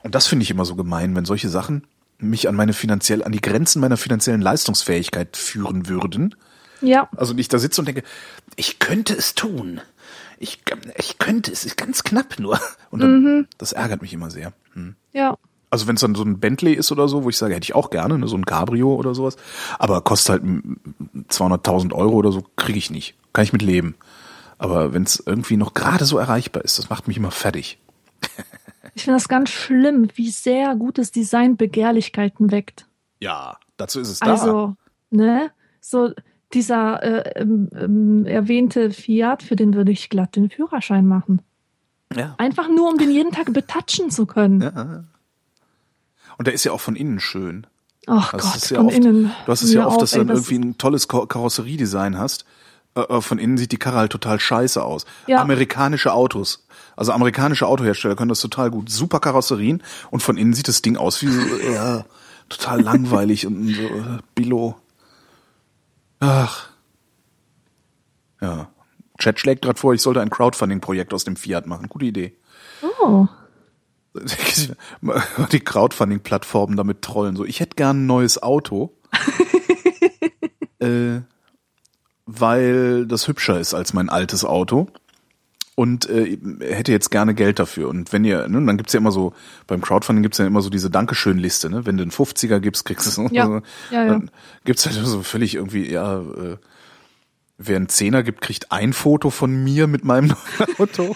Und 0.03 0.15
das 0.15 0.27
finde 0.27 0.43
ich 0.43 0.51
immer 0.51 0.65
so 0.65 0.75
gemein, 0.75 1.15
wenn 1.15 1.23
solche 1.25 1.47
Sachen 1.49 1.85
mich 2.19 2.47
an 2.49 2.55
meine 2.55 2.73
finanziell, 2.73 3.23
an 3.23 3.31
die 3.31 3.39
Grenzen 3.41 3.79
meiner 3.79 3.95
finanziellen 3.97 4.41
Leistungsfähigkeit 4.41 5.37
führen 5.37 5.87
würden. 5.87 6.35
Ja, 6.81 7.07
Also 7.15 7.31
und 7.31 7.39
ich 7.39 7.47
da 7.47 7.57
sitze 7.57 7.79
und 7.81 7.85
denke, 7.87 8.03
ich 8.57 8.79
könnte 8.79 9.15
es 9.15 9.33
tun. 9.33 9.79
Ich, 10.37 10.61
ich 10.97 11.17
könnte 11.17 11.51
es, 11.51 11.65
ist 11.65 11.77
ganz 11.77 12.03
knapp 12.03 12.39
nur. 12.39 12.59
Und 12.91 13.01
dann, 13.01 13.47
das 13.57 13.73
ärgert 13.73 14.01
mich 14.01 14.13
immer 14.13 14.29
sehr. 14.29 14.53
Hm. 14.73 14.95
ja. 15.13 15.37
Also 15.71 15.87
wenn 15.87 15.95
es 15.95 16.01
dann 16.01 16.15
so 16.15 16.23
ein 16.23 16.39
Bentley 16.39 16.73
ist 16.73 16.91
oder 16.91 17.07
so, 17.09 17.23
wo 17.23 17.29
ich 17.29 17.37
sage, 17.37 17.53
hätte 17.53 17.65
ich 17.65 17.75
auch 17.75 17.89
gerne, 17.89 18.17
ne, 18.17 18.27
so 18.27 18.37
ein 18.37 18.45
Cabrio 18.45 18.93
oder 18.95 19.13
sowas, 19.13 19.35
aber 19.77 19.99
kostet 20.01 20.29
halt 20.29 20.43
mm, 20.43 20.77
200.000 21.29 21.91
Euro 21.91 22.13
oder 22.13 22.31
so, 22.31 22.45
kriege 22.55 22.77
ich 22.77 22.91
nicht. 22.91 23.15
Kann 23.33 23.43
ich 23.43 23.51
mit 23.51 23.61
leben. 23.61 23.95
Aber 24.57 24.93
wenn 24.93 25.03
es 25.03 25.21
irgendwie 25.25 25.57
noch 25.57 25.73
gerade 25.73 26.05
so 26.05 26.17
erreichbar 26.17 26.63
ist, 26.63 26.79
das 26.79 26.89
macht 26.89 27.07
mich 27.09 27.17
immer 27.17 27.31
fertig. 27.31 27.77
Ich 28.93 29.03
finde 29.03 29.17
das 29.17 29.27
ganz 29.27 29.49
schlimm, 29.49 30.07
wie 30.15 30.29
sehr 30.29 30.75
gutes 30.75 31.11
Design 31.11 31.57
Begehrlichkeiten 31.57 32.51
weckt. 32.51 32.87
Ja, 33.19 33.57
dazu 33.75 33.99
ist 33.99 34.07
es 34.07 34.19
da. 34.19 34.31
Also, 34.31 34.75
ne, 35.09 35.51
so 35.81 36.13
dieser 36.55 37.03
äh, 37.03 37.39
ähm, 37.41 37.69
ähm, 37.75 38.25
erwähnte 38.25 38.89
Fiat, 38.91 39.43
für 39.43 39.55
den 39.55 39.73
würde 39.75 39.91
ich 39.91 40.09
glatt 40.09 40.35
den 40.35 40.49
Führerschein 40.49 41.05
machen. 41.05 41.41
ja. 42.15 42.33
Einfach 42.39 42.67
nur, 42.69 42.89
um 42.89 42.97
den 42.97 43.11
jeden 43.11 43.31
Tag 43.31 43.53
betatschen 43.53 44.09
zu 44.09 44.25
können. 44.25 44.61
ja. 44.61 45.03
Und 46.37 46.47
der 46.47 46.53
ist 46.53 46.63
ja 46.65 46.71
auch 46.71 46.81
von 46.81 46.95
innen 46.95 47.19
schön. 47.19 47.65
Ach 48.07 48.31
Das 48.31 48.41
Gott, 48.43 48.55
ist 48.57 48.69
ja 48.71 48.77
von 48.77 48.87
oft, 48.87 48.95
innen. 48.97 49.31
Du 49.45 49.51
hast 49.51 49.61
es 49.61 49.73
ja 49.73 49.81
Hör 49.81 49.87
oft, 49.87 49.95
auf, 49.95 50.01
dass 50.01 50.11
du 50.11 50.17
dann 50.19 50.27
das- 50.27 50.37
irgendwie 50.49 50.69
ein 50.69 50.77
tolles 50.77 51.07
Kar 51.07 51.27
Karosseriedesign 51.27 52.17
hast. 52.17 52.45
Äh, 52.95 53.01
äh, 53.01 53.21
Von 53.21 53.39
innen 53.39 53.57
sieht 53.57 53.71
die 53.71 53.77
Karre 53.77 53.97
halt 53.97 54.11
total 54.11 54.39
scheiße 54.39 54.83
aus. 54.83 55.05
Ja. 55.27 55.41
Amerikanische 55.41 56.13
Autos. 56.13 56.65
Also 56.95 57.11
amerikanische 57.13 57.67
Autohersteller 57.67 58.15
können 58.15 58.29
das 58.29 58.39
total 58.41 58.69
gut. 58.71 58.89
Super 58.89 59.19
Karosserien 59.19 59.81
und 60.11 60.21
von 60.23 60.37
innen 60.37 60.53
sieht 60.53 60.67
das 60.67 60.81
Ding 60.81 60.97
aus 60.97 61.21
wie 61.21 61.27
so, 61.27 61.41
ja, 61.73 62.05
total 62.49 62.81
langweilig 62.81 63.47
und 63.47 63.67
so 63.73 63.81
äh, 63.81 64.19
Billo. 64.35 64.75
Ach. 66.19 66.69
Ja. 68.41 68.69
Chat 69.17 69.39
schlägt 69.39 69.63
gerade 69.63 69.79
vor, 69.79 69.93
ich 69.93 70.01
sollte 70.01 70.21
ein 70.21 70.29
Crowdfunding-Projekt 70.29 71.13
aus 71.13 71.23
dem 71.23 71.35
Fiat 71.35 71.67
machen. 71.67 71.87
Gute 71.87 72.05
Idee. 72.05 72.37
Oh, 73.01 73.27
die 75.51 75.59
Crowdfunding-Plattformen 75.59 76.77
damit 76.77 77.01
trollen. 77.01 77.35
So, 77.35 77.45
ich 77.45 77.59
hätte 77.59 77.75
gern 77.75 78.03
ein 78.03 78.05
neues 78.05 78.41
Auto, 78.41 78.97
äh, 80.79 81.21
weil 82.25 83.05
das 83.07 83.27
hübscher 83.27 83.59
ist 83.59 83.73
als 83.73 83.93
mein 83.93 84.09
altes 84.09 84.45
Auto 84.45 84.87
und 85.75 86.09
äh, 86.09 86.37
hätte 86.61 86.93
jetzt 86.93 87.11
gerne 87.11 87.35
Geld 87.35 87.59
dafür. 87.59 87.89
Und 87.89 88.13
wenn 88.13 88.23
ihr, 88.23 88.47
ne, 88.47 88.65
dann 88.65 88.77
gibt's 88.77 88.93
ja 88.93 88.99
immer 88.99 89.11
so, 89.11 89.33
beim 89.67 89.81
Crowdfunding 89.81 90.23
gibt's 90.23 90.37
ja 90.37 90.47
immer 90.47 90.61
so 90.61 90.69
diese 90.69 90.89
Dankeschön-Liste, 90.89 91.69
ne? 91.69 91.85
Wenn 91.85 91.97
du 91.97 92.03
einen 92.03 92.11
50er 92.11 92.59
gibst, 92.59 92.85
kriegst 92.85 93.05
du 93.05 93.11
so. 93.11 93.27
Ja. 93.31 93.45
so 93.45 93.61
Ja, 93.91 94.03
ja. 94.03 94.07
Dann 94.07 94.31
gibt's 94.63 94.85
halt 94.85 94.95
so 94.95 95.21
völlig 95.21 95.55
irgendwie, 95.55 95.91
ja, 95.91 96.19
äh, 96.19 96.57
wer 97.57 97.75
einen 97.75 97.89
Zehner 97.89 98.23
gibt, 98.23 98.39
kriegt 98.39 98.71
ein 98.71 98.93
Foto 98.93 99.29
von 99.29 99.63
mir 99.63 99.87
mit 99.87 100.05
meinem 100.05 100.27
neuen 100.27 100.75
Auto. 100.79 101.15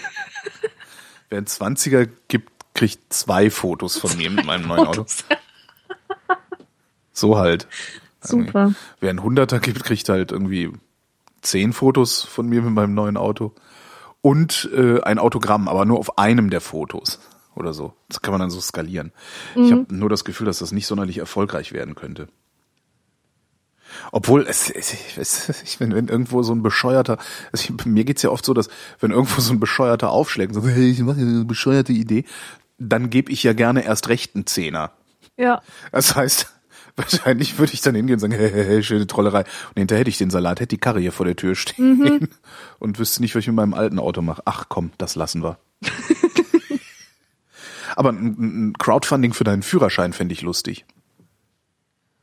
wer 1.30 1.38
einen 1.38 1.48
20er 1.48 2.10
gibt, 2.28 2.52
kriegt 2.74 3.14
zwei 3.14 3.50
Fotos 3.50 3.98
von 3.98 4.16
mir 4.18 4.30
mit 4.30 4.46
meinem 4.46 4.68
neuen 4.68 4.86
Auto. 4.86 5.06
So 7.14 7.38
halt. 7.38 7.68
super. 8.22 8.74
Wer 9.00 9.10
einen 9.10 9.24
Hunderter 9.24 9.60
gibt, 9.60 9.84
kriegt 9.84 10.08
halt 10.10 10.32
irgendwie 10.32 10.70
zehn 11.42 11.72
Fotos 11.72 12.24
von 12.24 12.48
mir 12.48 12.62
mit 12.62 12.74
meinem 12.74 12.94
neuen 12.94 13.16
Auto 13.16 13.54
und 14.22 14.70
äh, 14.74 15.02
ein 15.02 15.20
Autogramm, 15.20 15.68
aber 15.68 15.86
nur 15.86 16.00
auf 16.00 16.18
einem 16.18 16.50
der 16.50 16.62
Fotos 16.62 17.20
oder 17.56 17.74
so. 17.74 17.94
Das 18.08 18.22
kann 18.22 18.32
man 18.32 18.42
dann 18.42 18.50
so 18.50 18.60
skalieren. 18.60 19.12
Ich 19.56 19.72
habe 19.72 19.86
nur 19.90 20.10
das 20.10 20.24
Gefühl, 20.24 20.46
dass 20.46 20.60
das 20.60 20.72
nicht 20.72 20.88
sonderlich 20.88 21.18
erfolgreich 21.18 21.74
werden 21.74 21.96
könnte. 21.96 22.28
Obwohl, 24.12 24.46
es, 24.48 24.70
es, 24.70 25.18
es, 25.18 25.80
wenn, 25.80 25.94
wenn 25.94 26.08
irgendwo 26.08 26.44
so 26.44 26.54
ein 26.54 26.62
bescheuerter, 26.62 27.18
also 27.52 27.74
mir 27.86 28.06
geht's 28.06 28.22
ja 28.22 28.30
oft 28.30 28.46
so, 28.46 28.54
dass 28.54 28.70
wenn 29.00 29.12
irgendwo 29.12 29.42
so 29.42 29.54
ein 29.54 29.60
bescheuerter 29.60 30.10
aufschlägt, 30.10 30.54
so, 30.54 30.66
hey, 30.68 30.90
ich 30.90 31.00
mache 31.00 31.20
eine 31.20 31.46
bescheuerte 31.46 31.94
Idee, 31.94 32.26
dann 32.78 33.10
gebe 33.10 33.32
ich 33.32 33.44
ja 33.44 33.54
gerne 33.54 33.84
erst 33.84 34.10
recht 34.10 34.36
einen 34.36 34.46
Zehner. 34.46 34.92
Ja. 35.38 35.62
Das 35.92 36.16
heißt, 36.16 36.54
wahrscheinlich 37.00 37.58
würde 37.58 37.74
ich 37.74 37.82
dann 37.82 37.96
hingehen 37.96 38.16
und 38.16 38.20
sagen, 38.20 38.34
hey, 38.34 38.52
hey, 38.52 38.66
hey, 38.66 38.84
schöne 38.84 39.08
Trollerei. 39.08 39.40
Und 39.40 39.78
hinterher 39.78 40.02
hätte 40.02 40.10
ich 40.10 40.18
den 40.18 40.30
Salat, 40.30 40.60
hätte 40.60 40.76
die 40.76 40.78
Karre 40.78 41.00
hier 41.00 41.12
vor 41.12 41.26
der 41.26 41.36
Tür 41.36 41.56
stehen 41.56 41.98
Mhm. 41.98 42.28
und 42.80 43.00
wüsste 43.00 43.22
nicht, 43.22 43.34
was 43.36 43.42
ich 43.42 43.48
mit 43.48 43.56
meinem 43.56 43.74
alten 43.74 44.00
Auto 44.00 44.22
mache. 44.22 44.42
Ach 44.46 44.66
komm, 44.70 44.92
das 44.98 45.16
lassen 45.16 45.44
wir. 45.44 45.58
Aber 47.96 48.10
ein, 48.12 48.74
Crowdfunding 48.78 49.34
für 49.34 49.44
deinen 49.44 49.64
Führerschein 49.64 50.14
fände 50.14 50.34
ich 50.34 50.42
lustig. 50.42 50.86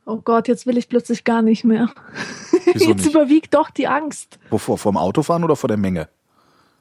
Oh 0.05 0.17
Gott, 0.17 0.47
jetzt 0.47 0.65
will 0.65 0.77
ich 0.77 0.87
plötzlich 0.87 1.25
gar 1.25 1.41
nicht 1.41 1.65
mehr. 1.65 1.89
Wieso 2.73 2.89
jetzt 2.89 3.05
nicht? 3.05 3.13
überwiegt 3.13 3.53
doch 3.53 3.69
die 3.69 3.87
Angst. 3.87 4.39
Wovor? 4.49 4.77
Vorm 4.77 4.95
Autofahren 4.95 5.43
oder 5.43 5.57
vor 5.57 5.67
der 5.67 5.77
Menge? 5.77 6.07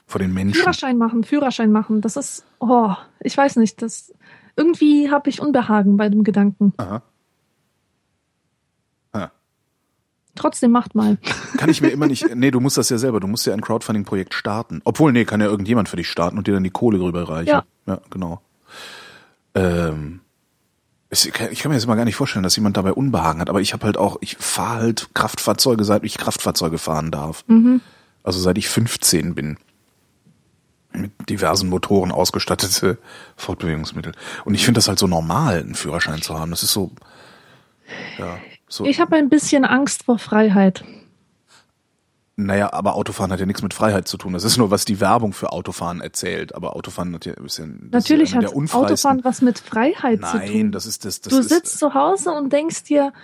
Vor 0.07 0.21
den 0.21 0.33
Menschen? 0.33 0.55
Führerschein 0.55 0.97
machen, 0.97 1.25
Führerschein 1.25 1.73
machen. 1.73 2.01
Das 2.01 2.17
ist, 2.17 2.45
oh, 2.61 2.95
ich 3.21 3.37
weiß 3.37 3.57
nicht, 3.57 3.83
das 3.83 4.15
irgendwie 4.55 5.11
habe 5.11 5.29
ich 5.29 5.41
Unbehagen 5.41 5.97
bei 5.97 6.09
dem 6.09 6.23
Gedanken. 6.23 6.73
Aha. 6.77 7.03
Ha. 9.13 9.33
Trotzdem 10.37 10.71
macht 10.71 10.95
mal. 10.95 11.19
Kann 11.57 11.71
ich 11.71 11.81
mir 11.81 11.89
immer 11.89 12.07
nicht. 12.07 12.25
Nee, 12.37 12.51
du 12.51 12.61
musst 12.61 12.77
das 12.77 12.91
ja 12.91 12.99
selber. 12.99 13.19
Du 13.19 13.27
musst 13.27 13.47
ja 13.47 13.55
ein 13.55 13.61
Crowdfunding-Projekt 13.61 14.35
starten. 14.35 14.83
Obwohl, 14.85 15.13
nee, 15.13 15.25
kann 15.25 15.41
ja 15.41 15.47
irgendjemand 15.47 15.89
für 15.89 15.97
dich 15.97 16.09
starten 16.09 16.37
und 16.39 16.47
dir 16.47 16.55
dann 16.55 16.65
die 16.65 16.71
Kohle 16.71 16.99
drüber 16.99 17.29
reichen. 17.29 17.49
Ja. 17.49 17.65
ja 17.87 18.01
genau. 18.11 18.43
Ähm, 19.55 20.21
ich 21.11 21.33
kann 21.33 21.71
mir 21.71 21.75
jetzt 21.75 21.87
mal 21.87 21.95
gar 21.95 22.05
nicht 22.05 22.17
vorstellen, 22.17 22.43
dass 22.43 22.57
jemand 22.57 22.77
dabei 22.77 22.93
Unbehagen 22.93 23.41
hat. 23.41 23.49
Aber 23.49 23.61
ich 23.61 23.73
habe 23.73 23.87
halt 23.87 23.97
auch, 23.97 24.19
ich 24.21 24.37
fahre 24.37 24.81
halt 24.81 25.09
Kraftfahrzeuge, 25.15 25.85
seit 25.85 26.05
ich 26.05 26.19
Kraftfahrzeuge 26.19 26.79
fahren 26.79 27.11
darf. 27.11 27.45
Also 28.23 28.41
seit 28.41 28.59
ich 28.59 28.69
15 28.69 29.35
bin. 29.35 29.57
Mit 30.93 31.13
diversen 31.29 31.69
Motoren 31.69 32.11
ausgestattete 32.11 32.99
Fortbewegungsmittel. 33.37 34.13
Und 34.45 34.55
ich 34.55 34.65
finde 34.65 34.79
das 34.79 34.89
halt 34.89 34.99
so 34.99 35.07
normal, 35.07 35.61
einen 35.61 35.75
Führerschein 35.75 36.23
zu 36.23 36.39
haben. 36.39 36.51
Das 36.51 36.63
ist 36.63 36.73
so. 36.73 36.91
Ja. 38.19 38.39
So, 38.69 38.85
Ich 38.85 39.01
habe 39.01 39.17
ein 39.17 39.29
bisschen 39.29 39.65
Angst 39.65 40.05
vor 40.05 40.19
Freiheit. 40.19 40.85
Naja, 42.39 42.71
aber 42.75 42.97
Autofahren 42.97 43.33
hat 43.33 43.41
ja 43.41 43.47
nichts 43.47 43.63
mit 43.63 43.73
Freiheit 43.73 44.07
zu 44.07 44.19
tun. 44.19 44.35
Das 44.35 44.45
ist 44.45 44.59
nur, 44.59 44.71
was 44.71 44.85
die 44.85 45.01
Werbung 45.01 45.33
für 45.33 45.53
Autofahren 45.53 46.03
erzählt. 46.03 46.55
Aber 46.55 46.77
Autofahren 46.77 47.15
hat 47.15 47.25
ja, 47.25 47.33
ja 47.33 47.43
das 47.43 47.59
Natürlich 47.91 48.33
ja 48.33 48.43
hat 48.43 48.55
Autofahren 48.55 49.25
was 49.25 49.41
mit 49.41 49.59
Freiheit 49.59 50.19
zu 50.19 50.37
Nein, 50.37 50.53
tun. 50.53 50.73
das 50.73 50.85
ist 50.85 51.07
das. 51.07 51.23
das 51.23 51.33
du 51.33 51.39
ist, 51.39 51.49
sitzt 51.49 51.79
zu 51.79 51.95
Hause 51.95 52.33
und 52.33 52.53
denkst 52.53 52.83
dir, 52.85 53.15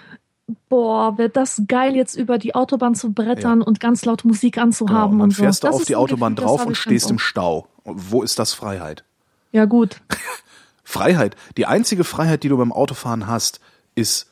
boah, 0.71 1.19
wird 1.19 1.37
das 1.37 1.63
geil, 1.69 1.95
jetzt 1.95 2.15
über 2.15 2.39
die 2.39 2.55
Autobahn 2.55 2.95
zu 2.95 3.13
brettern 3.13 3.61
und 3.61 3.81
ganz 3.81 4.07
laut 4.07 4.25
Musik 4.25 4.55
genau, 4.55 4.67
anzuhaben 4.67 5.13
und 5.15 5.19
dann 5.19 5.21
und 5.25 5.31
so. 5.33 5.43
fährst 5.43 5.63
du 5.63 5.67
Das 5.67 5.77
auf 5.77 5.85
die 5.85 5.95
ein 5.95 6.01
Autobahn 6.01 6.35
Gefühl, 6.35 6.49
drauf 6.49 6.65
und 6.65 6.77
stehst 6.77 7.11
im. 7.11 7.19
Stau. 7.19 7.67
Wo 7.85 8.23
ist 8.23 8.39
das 8.39 8.55
Freiheit? 8.55 9.05
Ja, 9.51 9.67
gut. 9.67 10.01
Freiheit. 10.85 11.37
Die 11.59 11.67
einzige 11.67 12.05
Freiheit, 12.05 12.43
die 12.45 12.49
du 12.49 12.57
beim 12.57 12.73
Autofahren 12.73 13.27
hast, 13.27 13.61
ist 13.95 14.32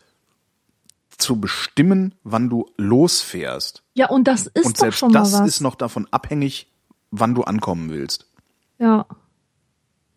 zu 1.21 1.41
bestimmen, 1.41 2.15
wann 2.25 2.49
du 2.51 2.67
losfährst. 2.77 3.83
Ja, 3.95 4.09
und 4.09 4.27
das 4.29 4.47
ist 4.47 4.65
und 4.67 4.77
doch 4.77 4.81
selbst 4.81 4.99
schon 4.99 5.13
mal 5.13 5.21
das 5.21 5.33
was. 5.35 5.49
ist 5.49 5.61
noch 5.61 5.75
davon 5.75 6.09
abhängig, 6.11 6.71
wann 7.11 7.35
du 7.35 7.43
ankommen 7.43 7.91
willst. 7.91 8.27
ja. 8.79 9.07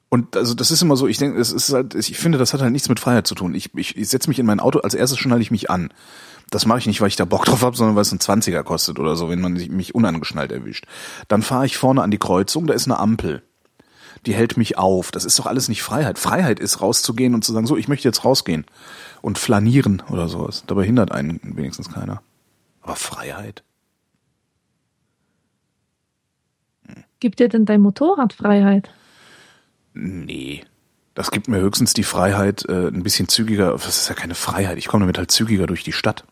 Und 0.09 0.38
also 0.38 0.53
das 0.53 0.69
ist 0.69 0.84
immer 0.84 0.95
so, 0.95 1.07
ich 1.07 1.17
denke, 1.17 1.39
es 1.41 1.51
ist 1.51 1.73
halt, 1.73 1.95
ich 1.95 2.15
finde, 2.19 2.38
das 2.38 2.53
hat 2.53 2.61
halt 2.61 2.71
nichts 2.71 2.88
mit 2.88 2.99
Freiheit 2.99 3.25
zu 3.25 3.34
tun. 3.34 3.55
Ich, 3.55 3.73
ich, 3.73 3.97
ich 3.97 4.07
setze 4.09 4.30
mich 4.30 4.38
in 4.38 4.45
mein 4.45 4.59
Auto, 4.59 4.77
als 4.77 4.93
erstes 4.93 5.17
schnalle 5.17 5.41
ich 5.41 5.49
mich 5.49 5.71
an. 5.71 5.91
Das 6.51 6.67
mache 6.67 6.77
ich 6.77 6.85
nicht, 6.85 7.01
weil 7.01 7.07
ich 7.07 7.15
da 7.15 7.25
Bock 7.25 7.45
drauf 7.45 7.63
habe, 7.63 7.75
sondern 7.75 7.95
weil 7.95 8.03
es 8.03 8.11
ein 8.11 8.19
20er 8.19 8.61
kostet 8.61 8.99
oder 8.99 9.15
so, 9.15 9.30
wenn 9.31 9.41
man 9.41 9.57
sich- 9.57 9.69
mich 9.71 9.95
unangeschnallt 9.95 10.51
erwischt. 10.51 10.85
Dann 11.30 11.41
fahre 11.41 11.65
ich 11.65 11.77
vorne 11.77 12.03
an 12.03 12.11
die 12.11 12.19
Kreuzung, 12.19 12.67
da 12.67 12.75
ist 12.75 12.85
eine 12.85 12.99
Ampel. 12.99 13.41
Die 14.27 14.35
hält 14.35 14.55
mich 14.55 14.77
auf. 14.77 15.09
Das 15.09 15.25
ist 15.25 15.39
doch 15.39 15.47
alles 15.47 15.67
nicht 15.67 15.81
Freiheit. 15.81 16.19
Freiheit 16.19 16.59
ist 16.59 16.80
rauszugehen 16.80 17.34
und 17.34 17.43
zu 17.43 17.51
sagen, 17.51 17.65
so, 17.65 17.75
ich 17.75 17.88
möchte 17.88 18.07
jetzt 18.07 18.23
rausgehen. 18.23 18.65
Und 19.23 19.39
flanieren 19.39 20.03
oder 20.11 20.27
sowas. 20.27 20.65
Dabei 20.67 20.83
hindert 20.85 21.11
einen 21.11 21.39
wenigstens 21.55 21.89
keiner. 21.89 22.21
Aber 22.81 22.97
Freiheit? 22.97 23.63
Gibt 27.21 27.39
dir 27.39 27.47
denn 27.47 27.63
dein 27.63 27.79
Motorrad 27.79 28.33
Freiheit? 28.33 28.91
Nee. 29.93 30.65
Das 31.13 31.31
gibt 31.31 31.47
mir 31.47 31.61
höchstens 31.61 31.93
die 31.93 32.03
Freiheit, 32.03 32.65
äh, 32.67 32.89
ein 32.89 33.03
bisschen 33.03 33.29
zügiger, 33.29 33.71
das 33.71 33.87
ist 33.87 34.09
ja 34.09 34.15
keine 34.15 34.35
Freiheit, 34.35 34.77
ich 34.77 34.87
komme 34.87 35.03
damit 35.03 35.17
halt 35.17 35.31
zügiger 35.31 35.67
durch 35.67 35.85
die 35.85 35.93
Stadt. 35.93 36.25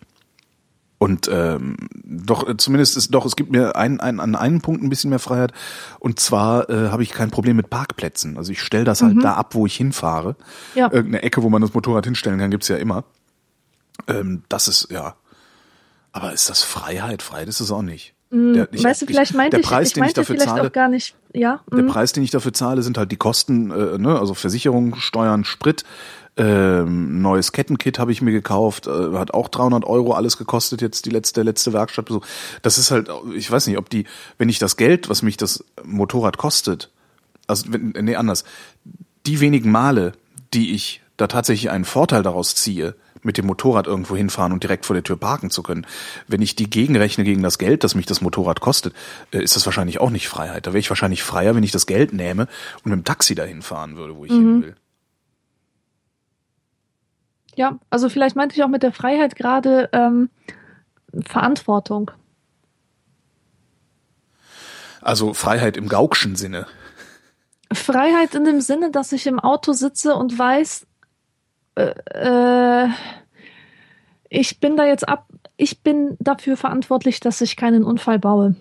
Und 1.02 1.28
ähm, 1.34 1.78
doch, 2.04 2.48
äh, 2.48 2.58
zumindest 2.58 2.96
ist 2.96 3.10
doch, 3.12 3.26
es 3.26 3.36
gibt 3.36 3.52
mir 3.52 3.76
ein, 3.76 4.00
ein, 4.00 4.20
an 4.20 4.36
einem 4.36 4.62
Punkt 4.62 4.84
ein 4.84 4.90
bisschen 4.90 5.10
mehr 5.10 5.18
Freiheit. 5.18 5.52
Und 5.98 6.20
zwar 6.20 6.70
äh, 6.70 6.90
habe 6.90 7.02
ich 7.02 7.10
kein 7.10 7.32
Problem 7.32 7.56
mit 7.56 7.72
Parkplätzen. 7.72 8.38
Also 8.38 8.52
ich 8.52 8.62
stelle 8.62 8.84
das 8.84 9.02
halt 9.02 9.24
da 9.24 9.34
ab, 9.34 9.56
wo 9.56 9.66
ich 9.66 9.76
hinfahre. 9.76 10.36
Ja. 10.76 10.92
Irgendeine 10.92 11.24
Ecke, 11.24 11.42
wo 11.42 11.50
man 11.50 11.60
das 11.64 11.74
Motorrad 11.74 12.06
hinstellen 12.06 12.38
kann, 12.38 12.52
gibt's 12.52 12.68
ja 12.68 12.76
immer. 12.78 13.04
Ähm, 14.08 14.44
das 14.48 14.68
ist, 14.68 14.92
ja. 14.92 15.16
Aber 16.12 16.34
ist 16.34 16.52
das 16.52 16.62
Freiheit? 16.62 17.24
Freiheit 17.24 17.48
ist 17.48 17.62
es 17.62 17.72
auch 17.72 17.82
nicht. 17.82 18.14
Der- 18.32 18.68
ich- 18.72 18.82
Mm, 18.82 18.86
weißt 18.86 19.02
du, 19.02 19.06
ich- 19.06 19.12
vielleicht 19.12 19.34
meinte 19.34 19.58
der 19.58 19.60
ich, 19.62 19.66
Preis, 19.66 19.88
ich 19.88 19.94
den 19.96 20.04
ich 20.04 20.14
dafür 20.14 20.36
vielleicht 20.36 20.50
zahle, 20.50 20.68
auch 20.68 20.72
gar 20.72 20.88
nicht, 20.88 21.16
ja. 21.34 21.62
der 21.70 21.84
mm. 21.84 21.88
Preis, 21.88 22.14
den 22.14 22.24
ich 22.24 22.30
dafür 22.30 22.54
zahle, 22.54 22.82
sind 22.84 22.98
halt 23.00 23.12
die 23.12 23.18
Kosten, 23.18 23.72
äh, 23.72 23.98
ne, 23.98 24.20
also 24.20 24.36
Versicherung, 24.36 24.96
Steuern, 24.98 25.44
Sprit. 25.46 25.84
Ähm, 26.38 27.22
neues 27.22 27.52
Kettenkit 27.52 28.00
habe 28.00 28.14
ich 28.14 28.22
mir 28.22 28.32
gekauft, 28.32 28.88
äh, 28.88 29.18
hat 29.18 29.34
auch 29.34 29.50
300 29.50 29.84
Euro 29.84 30.14
alles 30.14 30.38
gekostet 30.38 30.82
jetzt 30.82 31.06
die 31.06 31.10
letzte 31.10 31.36
der 31.36 31.44
letzte 31.44 31.74
Werkstattbesuch. 31.74 32.26
Das 32.62 32.78
ist 32.78 32.90
halt, 32.90 33.10
ich 33.36 33.52
weiß 33.52 33.68
nicht, 33.68 33.78
ob 33.78 33.90
die, 33.90 34.06
wenn 34.38 34.48
ich 34.48 34.58
das 34.58 34.78
Geld, 34.78 35.10
was 35.10 35.24
mich 35.24 35.36
das 35.36 35.66
Motorrad 35.84 36.38
kostet, 36.38 36.90
also 37.48 37.66
wenn, 37.74 37.92
nee 38.00 38.16
anders, 38.16 38.46
die 39.26 39.42
wenigen 39.42 39.72
Male, 39.72 40.14
die 40.54 40.74
ich 40.74 41.02
da 41.18 41.28
tatsächlich 41.28 41.70
einen 41.70 41.86
Vorteil 41.86 42.24
daraus 42.24 42.56
ziehe, 42.56 42.96
mit 43.24 43.38
dem 43.38 43.46
Motorrad 43.46 43.88
irgendwo 43.88 44.16
hinfahren 44.16 44.52
und 44.52 44.64
direkt 44.64 44.86
vor 44.86 44.94
der 44.96 45.04
Tür 45.04 45.18
parken 45.18 45.50
zu 45.50 45.62
können. 45.64 45.86
Wenn 46.28 46.42
ich 46.42 46.56
die 46.56 46.70
gegenrechne 46.70 47.24
gegen 47.24 47.44
das 47.44 47.58
Geld, 47.58 47.84
das 47.84 47.94
mich 47.94 48.06
das 48.06 48.22
Motorrad 48.22 48.62
kostet, 48.62 48.94
äh, 49.32 49.44
ist 49.44 49.56
das 49.56 49.66
wahrscheinlich 49.66 50.00
auch 50.00 50.10
nicht 50.10 50.28
Freiheit. 50.28 50.66
Da 50.66 50.72
wäre 50.72 50.80
ich 50.80 50.90
wahrscheinlich 50.90 51.24
freier, 51.24 51.56
wenn 51.56 51.64
ich 51.64 51.72
das 51.72 51.86
Geld 51.86 52.14
nähme 52.14 52.48
und 52.84 52.86
mit 52.86 52.94
dem 52.94 53.04
Taxi 53.04 53.36
dahin 53.36 53.62
fahren 53.62 53.98
würde, 53.98 54.16
wo 54.16 54.26
ich 54.26 54.32
hin 54.32 54.64
will. 54.64 54.76
Ja, 57.56 57.80
also 57.90 58.10
vielleicht 58.10 58.36
meinte 58.36 58.56
ich 58.56 58.64
auch 58.64 58.70
mit 58.70 58.84
der 58.84 58.94
Freiheit 58.94 59.36
gerade 59.36 59.90
ähm, 59.94 60.30
Verantwortung. 61.26 62.12
Also 65.02 65.34
Freiheit 65.34 65.78
im 65.78 65.90
gaukschen 65.90 66.36
Sinne. 66.36 66.68
Freiheit 67.74 68.36
in 68.36 68.44
dem 68.44 68.62
Sinne, 68.62 68.92
dass 68.92 69.12
ich 69.12 69.28
im 69.28 69.40
Auto 69.40 69.74
sitze 69.74 70.16
und 70.16 70.38
weiß, 70.38 70.86
äh, 71.76 71.94
äh, 72.86 72.90
ich 74.30 74.60
bin 74.60 74.78
da 74.78 74.86
jetzt 74.86 75.08
ab, 75.08 75.28
ich 75.58 75.82
bin 75.82 76.18
dafür 76.20 76.58
verantwortlich, 76.58 77.20
dass 77.20 77.42
ich 77.42 77.56
keinen 77.56 77.84
Unfall 77.84 78.20
baue. 78.20 78.56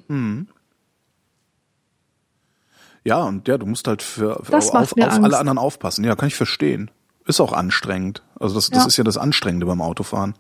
Ja, 3.05 3.25
und 3.25 3.49
ja, 3.49 3.59
du 3.59 3.67
musst 3.67 3.87
halt 3.87 4.03
für, 4.03 4.43
für 4.45 4.57
auf, 4.57 4.75
auf 4.75 4.99
alle 4.99 5.39
anderen 5.39 5.59
aufpassen. 5.59 6.05
Ja, 6.05 6.17
kann 6.17 6.29
ich 6.29 6.35
verstehen. 6.35 6.91
Ist 7.31 7.41
auch 7.41 7.53
anstrengend. 7.53 8.23
Also 8.41 8.57
das, 8.57 8.71
das 8.71 8.83
Ja. 8.83 8.87
ist 8.89 8.97
ja 8.97 9.05
das 9.05 9.17
Anstrengende 9.17 9.65
beim 9.67 9.81
Autofahren. 9.81 10.35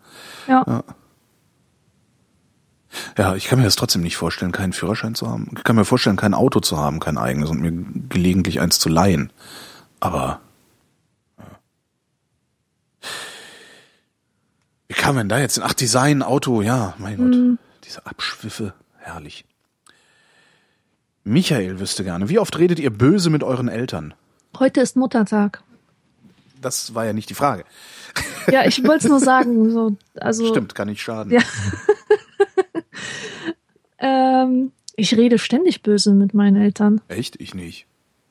Ja, 0.48 0.82
Ja, 3.16 3.36
ich 3.36 3.44
kann 3.46 3.60
mir 3.60 3.64
das 3.64 3.76
trotzdem 3.76 4.02
nicht 4.02 4.16
vorstellen, 4.16 4.50
keinen 4.50 4.72
Führerschein 4.72 5.14
zu 5.14 5.28
haben. 5.30 5.52
Ich 5.56 5.62
kann 5.62 5.76
mir 5.76 5.84
vorstellen, 5.84 6.16
kein 6.16 6.34
Auto 6.34 6.58
zu 6.58 6.76
haben, 6.76 6.98
kein 6.98 7.16
eigenes 7.18 7.48
und 7.48 7.60
mir 7.60 7.70
gelegentlich 8.08 8.60
eins 8.60 8.80
zu 8.80 8.88
leihen. 8.88 9.32
Aber 10.00 10.40
ja. 11.38 11.44
wie 14.88 14.94
kam 14.94 15.16
denn 15.16 15.28
da 15.28 15.38
jetzt? 15.38 15.60
Ach, 15.62 15.72
Design, 15.74 16.22
Auto, 16.24 16.62
ja, 16.62 16.94
mein 16.98 17.16
Gott. 17.16 17.58
Diese 17.84 18.04
Abschwiffe, 18.06 18.74
herrlich. 18.98 19.44
Michael 21.22 21.78
wüsste 21.78 22.02
gerne, 22.02 22.28
wie 22.28 22.40
oft 22.40 22.58
redet 22.58 22.80
ihr 22.80 22.90
böse 22.90 23.30
mit 23.30 23.44
euren 23.44 23.68
Eltern? 23.68 24.14
heute 24.58 24.80
ist 24.80 24.96
Muttertag. 24.96 25.62
Das 26.60 26.94
war 26.94 27.06
ja 27.06 27.12
nicht 27.12 27.30
die 27.30 27.34
Frage. 27.34 27.64
Ja, 28.50 28.66
ich 28.66 28.82
wollte 28.84 29.04
es 29.04 29.10
nur 29.10 29.20
sagen. 29.20 29.70
So, 29.70 29.96
also, 30.16 30.46
Stimmt, 30.46 30.74
kann 30.74 30.88
nicht 30.88 31.02
schaden. 31.02 31.32
Ja. 31.32 31.40
Ähm, 34.00 34.72
ich 34.96 35.14
rede 35.14 35.38
ständig 35.38 35.82
böse 35.82 36.12
mit 36.14 36.34
meinen 36.34 36.56
Eltern. 36.56 37.00
Echt? 37.08 37.40
Ich 37.40 37.54
nicht. 37.54 37.86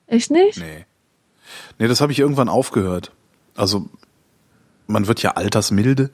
Echt 0.08 0.32
nicht? 0.32 0.58
Nee. 0.58 0.86
Nee, 1.78 1.88
das 1.88 2.02
habe 2.02 2.12
ich 2.12 2.20
irgendwann 2.20 2.50
aufgehört. 2.50 3.12
Also, 3.56 3.88
man 4.88 5.08
wird 5.08 5.22
ja 5.22 5.32
altersmilde. 5.32 6.10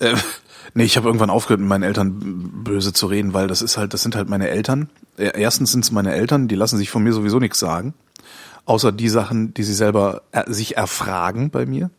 Äh, 0.00 0.16
nee, 0.74 0.84
ich 0.84 0.96
habe 0.96 1.06
irgendwann 1.06 1.30
aufgehört, 1.30 1.60
mit 1.60 1.68
meinen 1.68 1.82
Eltern 1.82 2.62
böse 2.64 2.92
zu 2.92 3.06
reden, 3.06 3.34
weil 3.34 3.48
das 3.48 3.62
ist 3.62 3.76
halt, 3.76 3.92
das 3.92 4.02
sind 4.02 4.16
halt 4.16 4.28
meine 4.28 4.48
Eltern. 4.48 4.88
Äh, 5.18 5.38
Erstens 5.38 5.72
sind 5.72 5.84
es 5.84 5.92
meine 5.92 6.14
Eltern, 6.14 6.48
die 6.48 6.54
lassen 6.56 6.78
sich 6.78 6.90
von 6.90 7.02
mir 7.02 7.12
sowieso 7.12 7.38
nichts 7.38 7.58
sagen. 7.58 7.92
Außer 8.66 8.92
die 8.92 9.08
Sachen, 9.08 9.52
die 9.54 9.62
sie 9.62 9.74
selber 9.74 10.22
äh, 10.32 10.50
sich 10.50 10.76
erfragen 10.76 11.50
bei 11.50 11.66
mir. 11.66 11.90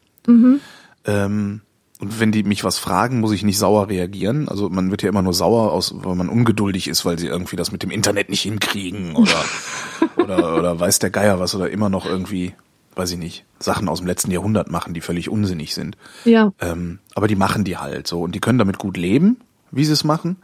Ähm, 1.05 1.61
Und 1.99 2.19
wenn 2.19 2.31
die 2.31 2.43
mich 2.43 2.63
was 2.63 2.77
fragen, 2.79 3.19
muss 3.19 3.31
ich 3.31 3.43
nicht 3.43 3.57
sauer 3.57 3.87
reagieren. 3.87 4.49
Also 4.49 4.69
man 4.69 4.91
wird 4.91 5.01
ja 5.03 5.09
immer 5.09 5.21
nur 5.21 5.33
sauer, 5.33 5.71
aus, 5.71 5.93
weil 5.95 6.15
man 6.15 6.27
ungeduldig 6.27 6.87
ist, 6.87 7.05
weil 7.05 7.17
sie 7.19 7.27
irgendwie 7.27 7.55
das 7.55 7.71
mit 7.71 7.83
dem 7.83 7.91
Internet 7.91 8.29
nicht 8.29 8.41
hinkriegen 8.41 9.15
oder, 9.15 9.45
oder, 10.17 10.57
oder 10.57 10.79
weiß 10.79 10.99
der 10.99 11.09
Geier 11.11 11.39
was 11.39 11.55
oder 11.55 11.69
immer 11.69 11.89
noch 11.89 12.05
irgendwie, 12.05 12.53
weiß 12.95 13.11
ich 13.11 13.17
nicht, 13.17 13.45
Sachen 13.59 13.87
aus 13.87 13.99
dem 13.99 14.07
letzten 14.07 14.31
Jahrhundert 14.31 14.69
machen, 14.71 14.93
die 14.93 15.01
völlig 15.01 15.29
unsinnig 15.29 15.73
sind. 15.73 15.95
Ja. 16.25 16.51
Ähm, 16.59 16.99
aber 17.13 17.27
die 17.27 17.35
machen 17.35 17.63
die 17.63 17.77
halt 17.77 18.07
so 18.07 18.21
und 18.23 18.33
die 18.33 18.41
können 18.41 18.59
damit 18.59 18.77
gut 18.79 18.97
leben, 18.97 19.37
wie 19.71 19.85
sie 19.85 19.93
es 19.93 20.03
machen. 20.03 20.37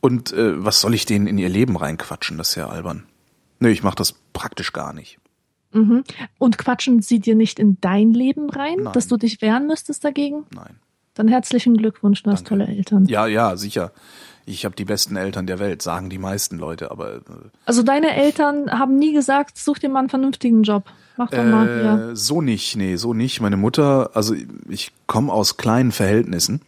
Und 0.00 0.32
äh, 0.32 0.62
was 0.62 0.80
soll 0.80 0.94
ich 0.94 1.06
denen 1.06 1.26
in 1.26 1.38
ihr 1.38 1.48
Leben 1.48 1.76
reinquatschen? 1.76 2.36
Das 2.38 2.50
ist 2.50 2.54
ja 2.56 2.68
albern. 2.68 3.04
Nö, 3.58 3.70
ich 3.70 3.82
mache 3.82 3.96
das 3.96 4.14
praktisch 4.34 4.72
gar 4.72 4.92
nicht. 4.92 5.18
Mhm. 5.74 6.04
Und 6.38 6.56
quatschen 6.56 7.02
sie 7.02 7.20
dir 7.20 7.34
nicht 7.34 7.58
in 7.58 7.78
dein 7.80 8.12
Leben 8.12 8.48
rein, 8.48 8.76
Nein. 8.82 8.92
dass 8.92 9.08
du 9.08 9.16
dich 9.16 9.42
wehren 9.42 9.66
müsstest 9.66 10.04
dagegen? 10.04 10.44
Nein. 10.54 10.76
Dann 11.14 11.28
herzlichen 11.28 11.76
Glückwunsch, 11.76 12.22
du 12.22 12.30
hast 12.30 12.48
Danke. 12.50 12.64
tolle 12.64 12.76
Eltern. 12.76 13.06
Ja, 13.06 13.26
ja, 13.26 13.56
sicher. 13.56 13.92
Ich 14.46 14.64
habe 14.64 14.74
die 14.74 14.84
besten 14.84 15.16
Eltern 15.16 15.46
der 15.46 15.58
Welt, 15.58 15.80
sagen 15.80 16.10
die 16.10 16.18
meisten 16.18 16.58
Leute, 16.58 16.90
aber 16.90 17.20
Also 17.64 17.82
deine 17.82 18.14
Eltern 18.14 18.70
haben 18.70 18.98
nie 18.98 19.12
gesagt, 19.12 19.56
such 19.56 19.78
dir 19.78 19.88
mal 19.88 20.00
einen 20.00 20.10
vernünftigen 20.10 20.62
Job. 20.62 20.84
Mach 21.16 21.30
doch 21.30 21.44
mal. 21.44 22.10
Äh, 22.10 22.16
so 22.16 22.42
nicht, 22.42 22.76
nee, 22.76 22.96
so 22.96 23.14
nicht. 23.14 23.40
Meine 23.40 23.56
Mutter, 23.56 24.10
also 24.14 24.34
ich 24.68 24.92
komme 25.06 25.32
aus 25.32 25.56
kleinen 25.56 25.92
Verhältnissen. 25.92 26.60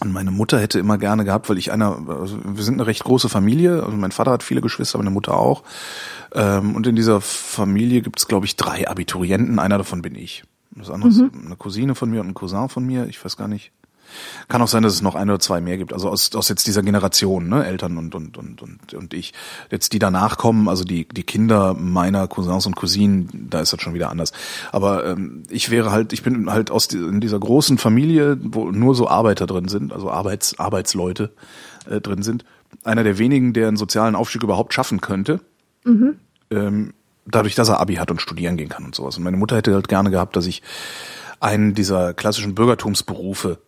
Und 0.00 0.12
meine 0.12 0.30
Mutter 0.30 0.58
hätte 0.58 0.78
immer 0.78 0.98
gerne 0.98 1.24
gehabt, 1.24 1.48
weil 1.48 1.58
ich 1.58 1.70
einer, 1.70 1.96
also 2.08 2.38
wir 2.44 2.64
sind 2.64 2.74
eine 2.74 2.86
recht 2.86 3.04
große 3.04 3.28
Familie, 3.28 3.84
also 3.84 3.96
mein 3.96 4.10
Vater 4.10 4.32
hat 4.32 4.42
viele 4.42 4.60
Geschwister, 4.60 4.98
meine 4.98 5.10
Mutter 5.10 5.36
auch. 5.36 5.62
Ähm, 6.34 6.74
und 6.74 6.86
in 6.86 6.96
dieser 6.96 7.20
Familie 7.20 8.02
gibt 8.02 8.18
es, 8.18 8.28
glaube 8.28 8.46
ich, 8.46 8.56
drei 8.56 8.88
Abiturienten, 8.88 9.58
einer 9.58 9.78
davon 9.78 10.02
bin 10.02 10.14
ich. 10.14 10.44
Das 10.74 10.90
andere 10.90 11.10
ist 11.10 11.20
eine 11.20 11.56
Cousine 11.56 11.94
von 11.94 12.10
mir 12.10 12.20
und 12.20 12.28
ein 12.28 12.34
Cousin 12.34 12.68
von 12.68 12.84
mir, 12.84 13.06
ich 13.06 13.22
weiß 13.22 13.36
gar 13.36 13.48
nicht. 13.48 13.72
Kann 14.48 14.60
auch 14.60 14.68
sein, 14.68 14.82
dass 14.82 14.92
es 14.92 15.02
noch 15.02 15.14
ein 15.14 15.28
oder 15.30 15.38
zwei 15.38 15.60
mehr 15.60 15.78
gibt. 15.78 15.92
Also 15.92 16.08
aus, 16.10 16.34
aus 16.34 16.48
jetzt 16.48 16.66
dieser 16.66 16.82
Generation, 16.82 17.48
ne, 17.48 17.64
Eltern 17.64 17.96
und 17.96 18.14
und 18.14 18.36
und 18.36 18.62
und 18.62 18.94
und 18.94 19.14
ich. 19.14 19.32
Jetzt 19.70 19.92
die 19.92 19.98
danach 19.98 20.36
kommen, 20.36 20.68
also 20.68 20.84
die 20.84 21.08
die 21.08 21.22
Kinder 21.22 21.74
meiner 21.74 22.28
Cousins 22.28 22.66
und 22.66 22.76
Cousinen, 22.76 23.48
da 23.50 23.60
ist 23.60 23.72
das 23.72 23.80
schon 23.80 23.94
wieder 23.94 24.10
anders. 24.10 24.32
Aber 24.70 25.06
ähm, 25.06 25.44
ich 25.48 25.70
wäre 25.70 25.92
halt, 25.92 26.12
ich 26.12 26.22
bin 26.22 26.50
halt 26.50 26.70
aus 26.70 26.88
die, 26.88 26.98
in 26.98 27.20
dieser 27.20 27.38
großen 27.38 27.78
Familie, 27.78 28.38
wo 28.42 28.70
nur 28.70 28.94
so 28.94 29.08
Arbeiter 29.08 29.46
drin 29.46 29.68
sind, 29.68 29.92
also 29.92 30.10
Arbeits 30.10 30.58
Arbeitsleute 30.58 31.32
äh, 31.88 32.00
drin 32.00 32.22
sind. 32.22 32.44
Einer 32.84 33.04
der 33.04 33.18
wenigen, 33.18 33.52
der 33.52 33.68
einen 33.68 33.76
sozialen 33.76 34.14
Aufstieg 34.14 34.42
überhaupt 34.42 34.74
schaffen 34.74 35.00
könnte. 35.00 35.40
Ähm, 35.84 36.94
dadurch, 37.26 37.54
dass 37.54 37.68
er 37.68 37.80
Abi 37.80 37.96
hat 37.96 38.10
und 38.10 38.20
studieren 38.20 38.56
gehen 38.56 38.68
kann 38.68 38.84
und 38.84 38.94
sowas. 38.94 39.16
Und 39.16 39.22
meine 39.24 39.36
Mutter 39.36 39.56
hätte 39.56 39.74
halt 39.74 39.88
gerne 39.88 40.10
gehabt, 40.10 40.36
dass 40.36 40.46
ich 40.46 40.62
einen 41.40 41.74
dieser 41.74 42.14
klassischen 42.14 42.54
Bürgertumsberufe 42.54 43.58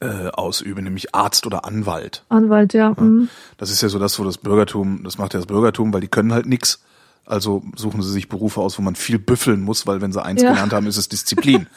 äh, 0.00 0.28
ausübe, 0.28 0.82
nämlich 0.82 1.14
Arzt 1.14 1.46
oder 1.46 1.64
Anwalt. 1.64 2.24
Anwalt, 2.28 2.72
ja. 2.74 2.94
Mhm. 2.98 3.28
Das 3.56 3.70
ist 3.70 3.82
ja 3.82 3.88
so 3.88 3.98
das, 3.98 4.18
wo 4.18 4.24
das 4.24 4.38
Bürgertum, 4.38 5.02
das 5.04 5.18
macht 5.18 5.34
ja 5.34 5.40
das 5.40 5.46
Bürgertum, 5.46 5.92
weil 5.92 6.00
die 6.00 6.08
können 6.08 6.32
halt 6.32 6.46
nix. 6.46 6.82
Also 7.26 7.62
suchen 7.76 8.02
sie 8.02 8.10
sich 8.10 8.28
Berufe 8.28 8.60
aus, 8.60 8.78
wo 8.78 8.82
man 8.82 8.96
viel 8.96 9.18
büffeln 9.18 9.60
muss, 9.60 9.86
weil 9.86 10.00
wenn 10.00 10.12
sie 10.12 10.22
eins 10.24 10.42
Ja. 10.42 10.50
gelernt 10.50 10.72
haben, 10.72 10.86
ist 10.86 10.96
es 10.96 11.08
Disziplin. 11.08 11.66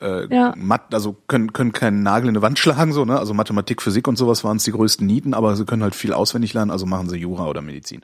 ja, 0.00 0.06
äh, 0.06 0.34
Ja. 0.34 0.54
Mat 0.56 0.94
also 0.94 1.16
können, 1.28 1.52
können 1.52 1.72
keinen 1.72 2.02
Nagel 2.02 2.28
in 2.28 2.36
eine 2.36 2.42
Wand 2.42 2.58
schlagen, 2.58 2.92
so, 2.92 3.04
ne? 3.04 3.18
Also 3.18 3.34
Mathematik, 3.34 3.82
Physik 3.82 4.08
und 4.08 4.16
sowas 4.16 4.44
waren 4.44 4.56
es 4.58 4.64
die 4.64 4.72
größten 4.72 5.06
Nieten, 5.06 5.34
aber 5.34 5.56
sie 5.56 5.64
können 5.64 5.82
halt 5.82 5.94
viel 5.94 6.12
auswendig 6.12 6.54
lernen, 6.54 6.70
also 6.70 6.86
machen 6.86 7.08
sie 7.08 7.16
Jura 7.18 7.46
oder 7.46 7.62
Medizin. 7.62 8.02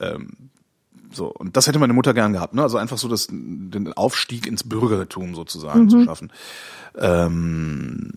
Ähm, 0.00 0.28
so, 1.12 1.26
und 1.26 1.56
das 1.56 1.66
hätte 1.66 1.78
meine 1.78 1.94
Mutter 1.94 2.12
gern 2.14 2.32
gehabt, 2.32 2.54
ne? 2.54 2.62
Also 2.62 2.76
einfach 2.78 2.98
so 2.98 3.08
das, 3.08 3.28
den 3.30 3.92
Aufstieg 3.94 4.46
ins 4.46 4.64
Bürgertum 4.64 5.34
sozusagen 5.34 5.88
zu 5.88 6.04
schaffen. 6.04 6.32
Ähm, 6.96 8.12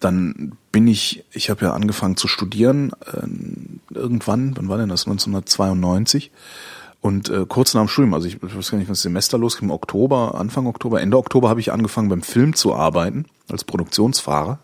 dann 0.00 0.52
bin 0.72 0.86
ich, 0.88 1.24
ich 1.32 1.50
habe 1.50 1.64
ja 1.66 1.72
angefangen 1.72 2.16
zu 2.16 2.26
studieren, 2.26 2.92
ähm, 3.12 3.80
irgendwann, 3.92 4.56
wann 4.56 4.68
war 4.68 4.78
denn 4.78 4.88
das? 4.88 5.06
1992. 5.06 6.30
Und 7.00 7.30
äh, 7.30 7.46
kurz 7.48 7.72
nach 7.74 7.82
dem 7.82 7.88
Studium, 7.88 8.14
also 8.14 8.28
ich, 8.28 8.42
ich 8.42 8.56
weiß 8.56 8.70
gar 8.70 8.78
nicht, 8.78 8.90
was 8.90 9.02
Semester 9.02 9.38
losging, 9.38 9.68
im 9.68 9.74
Oktober, 9.74 10.34
Anfang 10.34 10.66
Oktober, 10.66 11.00
Ende 11.00 11.16
Oktober 11.16 11.48
habe 11.48 11.60
ich 11.60 11.72
angefangen 11.72 12.10
beim 12.10 12.22
Film 12.22 12.54
zu 12.54 12.74
arbeiten, 12.74 13.24
als 13.50 13.64
Produktionsfahrer 13.64 14.58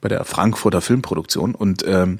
bei 0.00 0.08
der 0.08 0.24
Frankfurter 0.24 0.80
Filmproduktion 0.80 1.54
und 1.54 1.84
ähm, 1.86 2.18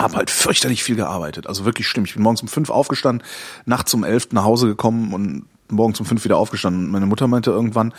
habe 0.00 0.16
halt 0.16 0.30
fürchterlich 0.30 0.84
viel 0.84 0.94
gearbeitet. 0.94 1.48
Also 1.48 1.64
wirklich 1.64 1.88
schlimm. 1.88 2.04
Ich 2.04 2.14
bin 2.14 2.22
morgens 2.22 2.42
um 2.42 2.48
fünf 2.48 2.70
aufgestanden, 2.70 3.26
nachts 3.64 3.92
um 3.94 4.04
elf 4.04 4.28
nach 4.30 4.44
Hause 4.44 4.68
gekommen 4.68 5.12
und 5.12 5.46
morgens 5.68 5.98
um 5.98 6.06
fünf 6.06 6.24
wieder 6.24 6.36
aufgestanden. 6.36 6.84
Und 6.84 6.92
meine 6.92 7.06
Mutter 7.06 7.26
meinte 7.26 7.50
irgendwann, 7.50 7.92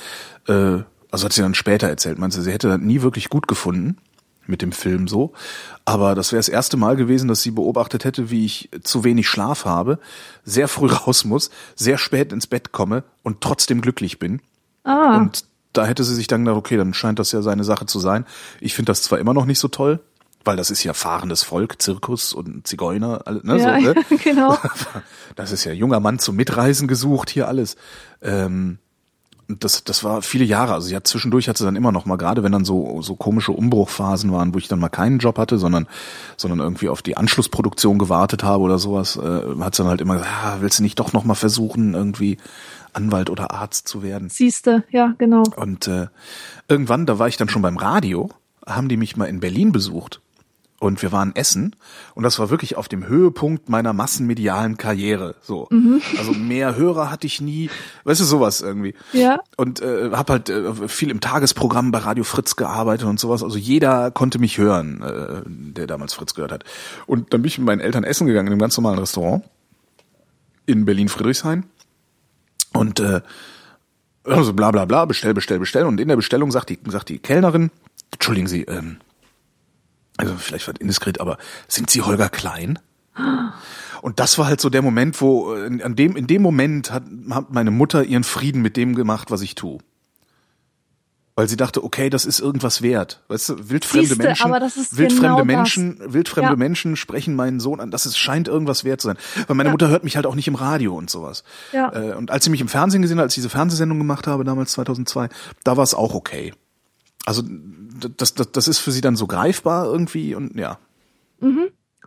äh, 0.47 0.79
also 1.11 1.25
hat 1.25 1.33
sie 1.33 1.41
dann 1.41 1.55
später 1.55 1.89
erzählt, 1.89 2.19
meinte 2.19 2.37
sie, 2.37 2.43
sie 2.43 2.51
hätte 2.51 2.69
das 2.69 2.79
nie 2.79 3.01
wirklich 3.01 3.29
gut 3.29 3.47
gefunden 3.47 3.97
mit 4.47 4.61
dem 4.61 4.71
Film 4.71 5.07
so. 5.07 5.33
Aber 5.85 6.15
das 6.15 6.31
wäre 6.31 6.39
das 6.39 6.49
erste 6.49 6.77
Mal 6.77 6.95
gewesen, 6.95 7.27
dass 7.27 7.41
sie 7.41 7.51
beobachtet 7.51 8.03
hätte, 8.05 8.29
wie 8.29 8.45
ich 8.45 8.69
zu 8.83 9.03
wenig 9.03 9.27
Schlaf 9.27 9.65
habe, 9.65 9.99
sehr 10.43 10.67
früh 10.67 10.87
raus 10.91 11.25
muss, 11.25 11.49
sehr 11.75 11.97
spät 11.97 12.31
ins 12.33 12.47
Bett 12.47 12.71
komme 12.71 13.03
und 13.23 13.41
trotzdem 13.41 13.81
glücklich 13.81 14.19
bin. 14.19 14.41
Ah, 14.83 15.17
Und 15.17 15.45
da 15.73 15.85
hätte 15.85 16.03
sie 16.03 16.15
sich 16.15 16.27
dann 16.27 16.45
gedacht, 16.45 16.57
okay, 16.57 16.77
dann 16.77 16.93
scheint 16.93 17.19
das 17.19 17.31
ja 17.31 17.41
seine 17.41 17.63
Sache 17.63 17.85
zu 17.85 17.99
sein. 17.99 18.25
Ich 18.61 18.73
finde 18.73 18.91
das 18.91 19.01
zwar 19.03 19.19
immer 19.19 19.33
noch 19.33 19.45
nicht 19.45 19.59
so 19.59 19.67
toll, 19.67 19.99
weil 20.43 20.55
das 20.55 20.71
ist 20.71 20.83
ja 20.83 20.93
fahrendes 20.93 21.43
Volk, 21.43 21.81
Zirkus 21.81 22.33
und 22.33 22.65
Zigeuner, 22.65 23.21
ne, 23.43 23.57
ja, 23.59 23.79
so, 23.79 23.85
ne? 23.85 23.95
genau. 24.23 24.57
Das 25.35 25.51
ist 25.51 25.65
ja 25.65 25.71
junger 25.71 25.99
Mann 25.99 26.17
zum 26.17 26.35
Mitreisen 26.35 26.87
gesucht, 26.87 27.29
hier 27.29 27.47
alles. 27.47 27.75
Ähm, 28.23 28.79
das, 29.47 29.83
das 29.83 30.03
war 30.03 30.21
viele 30.21 30.43
Jahre. 30.43 30.73
Also 30.73 30.87
sie 30.87 30.95
hat 30.95 31.07
zwischendurch 31.07 31.47
hat 31.47 31.57
sie 31.57 31.63
dann 31.63 31.75
immer 31.75 31.91
noch 31.91 32.05
mal, 32.05 32.17
gerade 32.17 32.43
wenn 32.43 32.51
dann 32.51 32.65
so, 32.65 33.01
so 33.01 33.15
komische 33.15 33.53
Umbruchphasen 33.53 34.31
waren, 34.31 34.53
wo 34.53 34.57
ich 34.57 34.67
dann 34.67 34.79
mal 34.79 34.89
keinen 34.89 35.19
Job 35.19 35.37
hatte, 35.37 35.57
sondern, 35.57 35.87
sondern 36.35 36.59
irgendwie 36.59 36.89
auf 36.89 37.01
die 37.01 37.17
Anschlussproduktion 37.17 37.97
gewartet 37.97 38.43
habe 38.43 38.63
oder 38.63 38.77
sowas, 38.77 39.15
äh, 39.15 39.41
hat 39.61 39.75
sie 39.75 39.83
dann 39.83 39.89
halt 39.89 40.01
immer 40.01 40.15
gesagt, 40.15 40.33
ah, 40.43 40.57
willst 40.59 40.79
du 40.79 40.83
nicht 40.83 40.99
doch 40.99 41.13
noch 41.13 41.23
mal 41.23 41.35
versuchen, 41.35 41.93
irgendwie 41.93 42.37
Anwalt 42.93 43.29
oder 43.29 43.51
Arzt 43.51 43.87
zu 43.87 44.03
werden? 44.03 44.29
Siehste, 44.29 44.83
ja, 44.91 45.13
genau. 45.17 45.43
Und 45.55 45.87
äh, 45.87 46.07
irgendwann, 46.67 47.05
da 47.05 47.19
war 47.19 47.27
ich 47.27 47.37
dann 47.37 47.49
schon 47.49 47.61
beim 47.61 47.77
Radio, 47.77 48.29
haben 48.65 48.89
die 48.89 48.97
mich 48.97 49.15
mal 49.15 49.25
in 49.25 49.39
Berlin 49.39 49.71
besucht. 49.71 50.21
Und 50.79 51.01
wir 51.01 51.11
waren 51.11 51.35
essen 51.35 51.75
und 52.13 52.21
das 52.21 52.37
war 52.37 52.51
wirklich 52.51 52.77
auf 52.77 52.87
dem 52.87 53.07
Höhepunkt 53.07 53.67
meiner 53.67 53.93
massenmedialen 53.93 54.77
Karriere. 54.77 55.33
So, 55.41 55.67
also 56.19 56.33
mehr 56.33 56.75
Hörer 56.75 57.09
hatte 57.09 57.25
ich 57.25 57.41
nie, 57.41 57.71
weißt 58.03 58.21
du 58.21 58.25
sowas 58.25 58.61
irgendwie. 58.61 58.93
Ja. 59.11 59.39
Und 59.55 59.81
äh, 59.81 60.11
habe 60.11 60.33
halt 60.33 60.49
äh, 60.49 60.87
viel 60.87 61.09
im 61.09 61.19
Tagesprogramm 61.19 61.91
bei 61.91 61.97
Radio 61.97 62.23
Fritz 62.23 62.55
gearbeitet 62.55 63.07
und 63.07 63.19
sowas. 63.19 63.41
Also 63.41 63.57
jeder 63.57 64.11
konnte 64.11 64.37
mich 64.37 64.59
hören, 64.59 65.01
äh, 65.01 65.41
der 65.47 65.87
damals 65.87 66.13
Fritz 66.13 66.35
gehört 66.35 66.51
hat. 66.51 66.63
Und 67.07 67.33
dann 67.33 67.41
bin 67.41 67.47
ich 67.47 67.57
mit 67.57 67.65
meinen 67.65 67.81
Eltern 67.81 68.03
essen 68.03 68.27
gegangen 68.27 68.47
in 68.47 68.53
einem 68.53 68.61
ganz 68.61 68.77
normalen 68.77 68.99
Restaurant 68.99 69.43
in 70.67 70.85
Berlin 70.85 71.09
Friedrichshain 71.09 71.63
und 72.73 72.99
äh, 72.99 73.21
also 74.25 74.53
bla 74.53 74.71
bla 74.71 74.85
bla, 74.85 75.05
bestell, 75.05 75.33
bestell, 75.33 75.57
bestell. 75.57 75.85
Und 75.85 75.99
in 75.99 76.07
der 76.07 76.17
Bestellung 76.17 76.51
sagt 76.51 76.69
die, 76.69 76.77
sagt 76.87 77.09
die 77.09 77.17
Kellnerin, 77.17 77.71
entschuldigen 78.11 78.47
Sie, 78.47 78.63
ähm, 78.63 78.97
also 80.17 80.35
vielleicht 80.35 80.67
wird 80.67 80.79
indiskret, 80.79 81.21
aber 81.21 81.37
sind 81.67 81.89
Sie 81.89 82.01
Holger 82.01 82.29
Klein? 82.29 82.79
Und 84.01 84.19
das 84.19 84.37
war 84.37 84.47
halt 84.47 84.61
so 84.61 84.69
der 84.69 84.81
Moment, 84.81 85.19
wo, 85.21 85.55
äh, 85.55 85.65
in, 85.65 85.81
an 85.81 85.95
dem, 85.95 86.15
in 86.15 86.27
dem 86.27 86.41
Moment 86.41 86.91
hat, 86.91 87.03
hat 87.31 87.51
meine 87.51 87.71
Mutter 87.71 88.03
ihren 88.03 88.23
Frieden 88.23 88.61
mit 88.61 88.77
dem 88.77 88.95
gemacht, 88.95 89.31
was 89.31 89.41
ich 89.41 89.55
tue. 89.55 89.79
Weil 91.35 91.47
sie 91.47 91.55
dachte, 91.55 91.83
okay, 91.83 92.09
das 92.09 92.25
ist 92.25 92.39
irgendwas 92.39 92.81
wert. 92.81 93.21
Weißt 93.27 93.49
du, 93.49 93.69
wildfremde 93.69 94.07
Siehste, 94.07 94.23
Menschen, 94.23 94.51
das 94.51 94.97
wildfremde 94.97 95.21
genau 95.21 95.45
Menschen, 95.45 95.99
wildfremde 96.01 96.51
Ja. 96.51 96.55
Menschen 96.55 96.95
sprechen 96.95 97.35
meinen 97.35 97.59
Sohn 97.59 97.79
an. 97.79 97.91
Das 97.91 98.07
ist, 98.07 98.17
scheint 98.17 98.47
irgendwas 98.47 98.83
wert 98.83 99.01
zu 99.01 99.07
sein. 99.09 99.17
Weil 99.45 99.55
meine 99.55 99.69
Mutter 99.69 99.87
hört 99.87 100.03
mich 100.03 100.15
halt 100.15 100.25
auch 100.25 100.33
nicht 100.33 100.47
im 100.47 100.55
Radio 100.55 100.95
und 100.95 101.11
sowas. 101.11 101.43
Ja. 101.73 101.93
Äh, 101.93 102.15
und 102.15 102.31
als 102.31 102.43
sie 102.43 102.49
mich 102.49 102.61
im 102.61 102.67
Fernsehen 102.67 103.03
gesehen 103.03 103.19
hat, 103.19 103.23
als 103.23 103.33
ich 103.33 103.43
diese 103.43 103.49
Fernsehsendung 103.49 103.99
gemacht 103.99 104.25
habe, 104.25 104.45
damals 104.45 104.71
2002, 104.71 105.29
da 105.63 105.77
war 105.77 105.83
es 105.83 105.93
auch 105.93 106.15
okay. 106.15 106.53
Also 107.27 107.43
das, 107.45 108.35
das, 108.35 108.53
das 108.53 108.67
ist 108.69 108.79
für 108.79 108.91
sie 108.91 109.01
dann 109.01 109.17
so 109.17 109.27
greifbar 109.27 109.85
irgendwie 109.85 110.33
und 110.33 110.55
ja. 110.55 110.79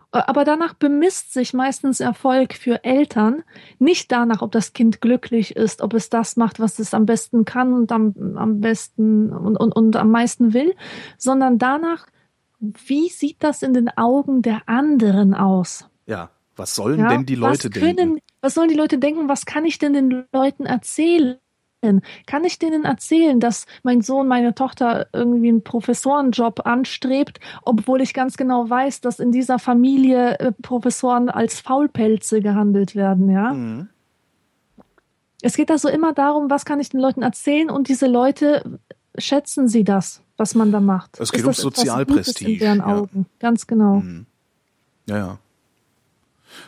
Aber 0.09 0.43
danach 0.45 0.73
bemisst 0.73 1.31
sich 1.31 1.53
meistens 1.53 1.99
Erfolg 1.99 2.55
für 2.55 2.83
Eltern 2.83 3.43
nicht 3.77 4.11
danach, 4.11 4.41
ob 4.41 4.51
das 4.51 4.73
Kind 4.73 4.99
glücklich 4.99 5.55
ist, 5.55 5.83
ob 5.83 5.93
es 5.93 6.09
das 6.09 6.37
macht, 6.37 6.59
was 6.59 6.79
es 6.79 6.95
am 6.95 7.05
besten 7.05 7.45
kann 7.45 7.71
und 7.73 7.91
am, 7.91 8.15
am 8.35 8.61
besten 8.61 9.31
und, 9.31 9.57
und, 9.57 9.73
und 9.73 9.95
am 9.95 10.09
meisten 10.09 10.55
will, 10.55 10.73
sondern 11.19 11.59
danach, 11.59 12.07
wie 12.59 13.09
sieht 13.09 13.43
das 13.43 13.61
in 13.61 13.75
den 13.75 13.95
Augen 13.95 14.41
der 14.41 14.63
anderen 14.65 15.35
aus? 15.35 15.85
Ja. 16.07 16.31
Was 16.55 16.75
sollen 16.75 16.99
Ja, 16.99 17.09
denn 17.09 17.27
die 17.27 17.35
Leute 17.35 17.69
was 17.69 17.79
können, 17.79 17.95
denken? 17.95 18.19
Was 18.41 18.55
sollen 18.55 18.69
die 18.69 18.75
Leute 18.75 18.97
denken? 18.97 19.29
Was 19.29 19.45
kann 19.45 19.65
ich 19.65 19.77
denn 19.77 19.93
den 19.93 20.25
Leuten 20.33 20.65
erzählen? 20.65 21.37
Kann 22.27 22.43
ich 22.43 22.59
denen 22.59 22.83
erzählen, 22.83 23.39
dass 23.39 23.65
mein 23.83 24.01
Sohn, 24.01 24.27
meine 24.27 24.53
Tochter 24.53 25.07
irgendwie 25.13 25.49
einen 25.49 25.63
Professorenjob 25.63 26.65
anstrebt, 26.65 27.39
obwohl 27.63 28.01
ich 28.01 28.13
ganz 28.13 28.37
genau 28.37 28.69
weiß, 28.69 29.01
dass 29.01 29.19
in 29.19 29.31
dieser 29.31 29.57
Familie 29.57 30.39
äh, 30.39 30.51
Professoren 30.51 31.29
als 31.29 31.59
Faulpelze 31.59 32.41
gehandelt 32.41 32.95
werden, 32.95 33.29
ja? 33.29 33.53
Mhm. 33.53 33.89
Es 35.41 35.55
geht 35.55 35.71
also 35.71 35.89
immer 35.89 36.13
darum, 36.13 36.51
was 36.51 36.65
kann 36.65 36.79
ich 36.79 36.89
den 36.89 36.99
Leuten 36.99 37.23
erzählen 37.23 37.71
und 37.71 37.87
diese 37.87 38.05
Leute 38.05 38.79
schätzen 39.17 39.67
sie 39.67 39.83
das, 39.83 40.21
was 40.37 40.53
man 40.53 40.71
da 40.71 40.79
macht? 40.79 41.19
Es 41.19 41.31
geht 41.31 41.41
etwas 41.41 41.57
Sozialprestige, 41.57 42.51
In 42.51 42.59
deren 42.59 42.77
ja. 42.79 42.85
Mhm. 42.85 42.91
Augen, 42.91 43.25
ganz 43.39 43.65
genau. 43.65 44.03
Ja, 45.07 45.17
ja. 45.17 45.39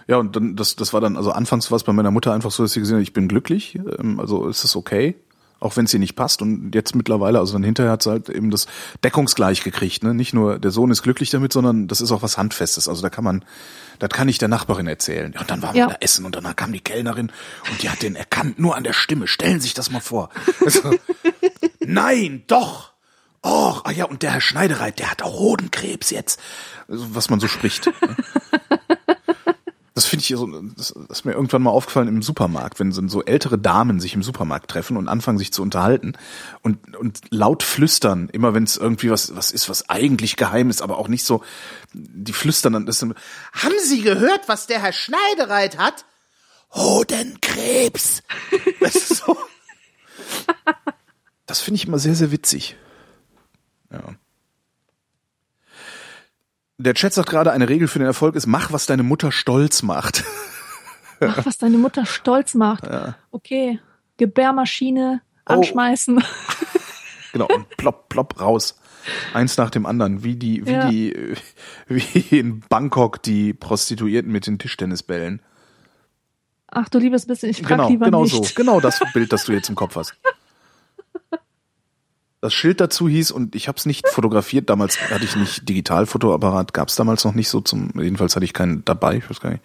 Ja, 0.07 0.17
und 0.17 0.35
dann, 0.35 0.55
das, 0.55 0.75
das 0.75 0.93
war 0.93 1.01
dann, 1.01 1.17
also 1.17 1.31
anfangs 1.31 1.71
war 1.71 1.75
es 1.77 1.83
bei 1.83 1.93
meiner 1.93 2.11
Mutter 2.11 2.33
einfach 2.33 2.51
so, 2.51 2.63
dass 2.63 2.73
sie 2.73 2.79
gesehen 2.79 2.97
hat, 2.97 3.03
ich 3.03 3.13
bin 3.13 3.27
glücklich, 3.27 3.79
ähm, 3.99 4.19
also 4.19 4.47
ist 4.47 4.63
es 4.63 4.75
okay, 4.75 5.15
auch 5.59 5.77
wenn 5.77 5.85
es 5.85 5.93
ihr 5.93 5.99
nicht 6.01 6.15
passt. 6.15 6.41
Und 6.41 6.75
jetzt 6.75 6.93
mittlerweile, 6.93 7.39
also 7.39 7.53
dann 7.53 7.63
hinterher 7.63 7.93
hat 7.93 8.03
sie 8.03 8.09
halt 8.09 8.27
eben 8.27 8.51
das 8.51 8.67
deckungsgleich 9.03 9.63
gekriegt, 9.63 10.03
ne? 10.03 10.13
Nicht 10.13 10.33
nur 10.33 10.59
der 10.59 10.71
Sohn 10.71 10.91
ist 10.91 11.03
glücklich 11.03 11.29
damit, 11.29 11.53
sondern 11.53 11.87
das 11.87 12.01
ist 12.01 12.11
auch 12.11 12.21
was 12.21 12.37
Handfestes. 12.37 12.89
Also 12.89 13.01
da 13.01 13.09
kann 13.09 13.23
man, 13.23 13.45
das 13.99 14.09
kann 14.09 14.27
ich 14.27 14.37
der 14.39 14.49
Nachbarin 14.49 14.87
erzählen. 14.87 15.31
Ja, 15.33 15.39
und 15.39 15.49
dann 15.49 15.61
waren 15.61 15.73
Ja. 15.75 15.85
wir 15.87 15.93
da 15.93 15.97
essen 16.01 16.25
und 16.25 16.35
dann 16.35 16.53
kam 16.57 16.73
die 16.73 16.81
Kellnerin 16.81 17.31
und 17.71 17.81
die 17.81 17.89
hat 17.89 18.01
den 18.01 18.17
erkannt, 18.17 18.59
nur 18.59 18.75
an 18.75 18.83
der 18.83 18.91
Stimme. 18.91 19.25
Stellen 19.27 19.61
Sie 19.61 19.67
sich 19.67 19.73
das 19.73 19.89
mal 19.89 20.01
vor. 20.01 20.29
Also, 20.65 20.91
Nein, 21.79 22.43
doch. 22.47 22.91
Och, 23.45 23.83
ah 23.85 23.91
ja, 23.91 24.05
und 24.05 24.21
der 24.21 24.31
Herr 24.31 24.41
Schneidereit, 24.41 24.99
der 24.99 25.11
hat 25.11 25.21
auch 25.21 25.37
Hodenkrebs 25.39 26.09
jetzt. 26.11 26.39
Also, 26.89 27.13
was 27.15 27.29
man 27.29 27.39
so 27.39 27.47
spricht. 27.47 27.85
ne? 27.87 27.93
Das 29.95 30.05
finde 30.05 30.23
ich 30.23 30.29
so, 30.29 30.47
das, 30.75 30.89
ist 30.89 31.23
mir 31.23 31.33
irgendwann 31.33 31.61
mal 31.61 31.69
aufgefallen 31.69 32.07
im 32.07 32.23
Supermarkt, 32.23 32.79
wenn 32.79 32.91
so, 32.91 33.23
ältere 33.23 33.59
Damen 33.59 33.99
sich 33.99 34.15
im 34.15 34.23
Supermarkt 34.23 34.71
treffen 34.71 34.97
und 34.97 35.07
anfangen 35.07 35.37
sich 35.37 35.53
zu 35.53 35.61
unterhalten 35.61 36.13
und, 36.61 36.95
und 36.95 37.19
laut 37.29 37.61
flüstern, 37.61 38.27
immer 38.29 38.55
wenn 38.55 38.63
es 38.63 38.75
irgendwie 38.75 39.11
was, 39.11 39.35
was 39.35 39.51
ist, 39.51 39.69
was 39.69 39.89
eigentlich 39.89 40.35
geheim 40.35 40.71
ist, 40.71 40.81
aber 40.81 40.97
auch 40.97 41.07
nicht 41.07 41.23
so, 41.23 41.43
die 41.93 42.33
flüstern 42.33 42.73
dann, 42.73 42.87
ist 42.87 43.03
dann, 43.03 43.13
haben 43.53 43.75
Sie 43.83 44.01
gehört, 44.01 44.47
was 44.47 44.65
der 44.65 44.81
Herr 44.81 44.93
Schneidereit 44.93 45.77
hat? 45.77 46.05
Hodenkrebs. 46.71 48.23
Das 48.79 48.95
ist 48.95 49.15
so. 49.17 49.37
Das 51.45 51.61
finde 51.61 51.77
ich 51.77 51.87
immer 51.87 51.99
sehr, 51.99 52.15
sehr 52.15 52.31
witzig. 52.31 52.75
Ja. 53.91 54.15
Der 56.77 56.93
Chat 56.95 57.13
sagt 57.13 57.29
gerade, 57.29 57.51
eine 57.51 57.69
Regel 57.69 57.87
für 57.87 57.99
den 57.99 58.07
Erfolg 58.07 58.35
ist, 58.35 58.47
mach, 58.47 58.71
was 58.71 58.85
deine 58.85 59.03
Mutter 59.03 59.31
stolz 59.31 59.83
macht. 59.83 60.23
Ach, 61.19 61.45
was 61.45 61.57
deine 61.57 61.77
Mutter 61.77 62.05
stolz 62.05 62.53
macht. 62.55 62.83
Okay, 63.31 63.79
Gebärmaschine 64.17 65.21
Oh. 65.47 65.53
anschmeißen. 65.53 66.23
Genau, 67.33 67.47
und 67.47 67.67
plopp, 67.77 68.07
plopp 68.09 68.39
raus. 68.39 68.79
Eins 69.33 69.57
nach 69.57 69.69
dem 69.69 69.85
anderen, 69.85 70.23
wie 70.23 70.35
die, 70.35 70.65
wie 70.65 70.71
Ja. 70.71 70.87
die, 70.89 71.33
wie 71.87 72.37
in 72.39 72.61
Bangkok 72.61 73.21
die 73.21 73.53
Prostituierten 73.53 74.31
mit 74.31 74.47
den 74.47 74.57
Tischtennisbällen. 74.59 75.41
Ach 76.67 76.87
du 76.89 76.99
liebes 76.99 77.25
bisschen, 77.25 77.49
ich 77.49 77.57
frag 77.61 77.69
Genau, 77.69 77.89
lieber 77.89 78.05
genau 78.05 78.23
nicht. 78.23 78.33
so. 78.35 78.45
Genau 78.55 78.79
das 78.79 78.99
Bild, 79.13 79.33
das 79.33 79.43
du 79.45 79.51
jetzt 79.51 79.67
im 79.69 79.75
Kopf 79.75 79.95
hast. 79.97 80.15
Das 82.43 82.53
Schild 82.53 82.81
dazu 82.81 83.07
hieß, 83.07 83.31
und 83.31 83.55
ich 83.55 83.69
habe 83.69 83.77
es 83.77 83.85
nicht 83.85 84.05
fotografiert, 84.09 84.69
damals 84.69 84.99
hatte 85.09 85.23
ich 85.23 85.37
nicht 85.37 85.69
Digitalfotoapparat, 85.69 86.73
gab 86.73 86.89
es 86.89 86.95
damals 86.95 87.23
noch 87.23 87.35
nicht 87.35 87.47
so 87.47 87.61
zum, 87.61 87.91
jedenfalls 87.95 88.35
hatte 88.35 88.43
ich 88.43 88.51
keinen 88.51 88.83
dabei, 88.83 89.15
ich 89.15 89.29
weiß 89.29 89.39
gar 89.39 89.51
nicht. 89.51 89.63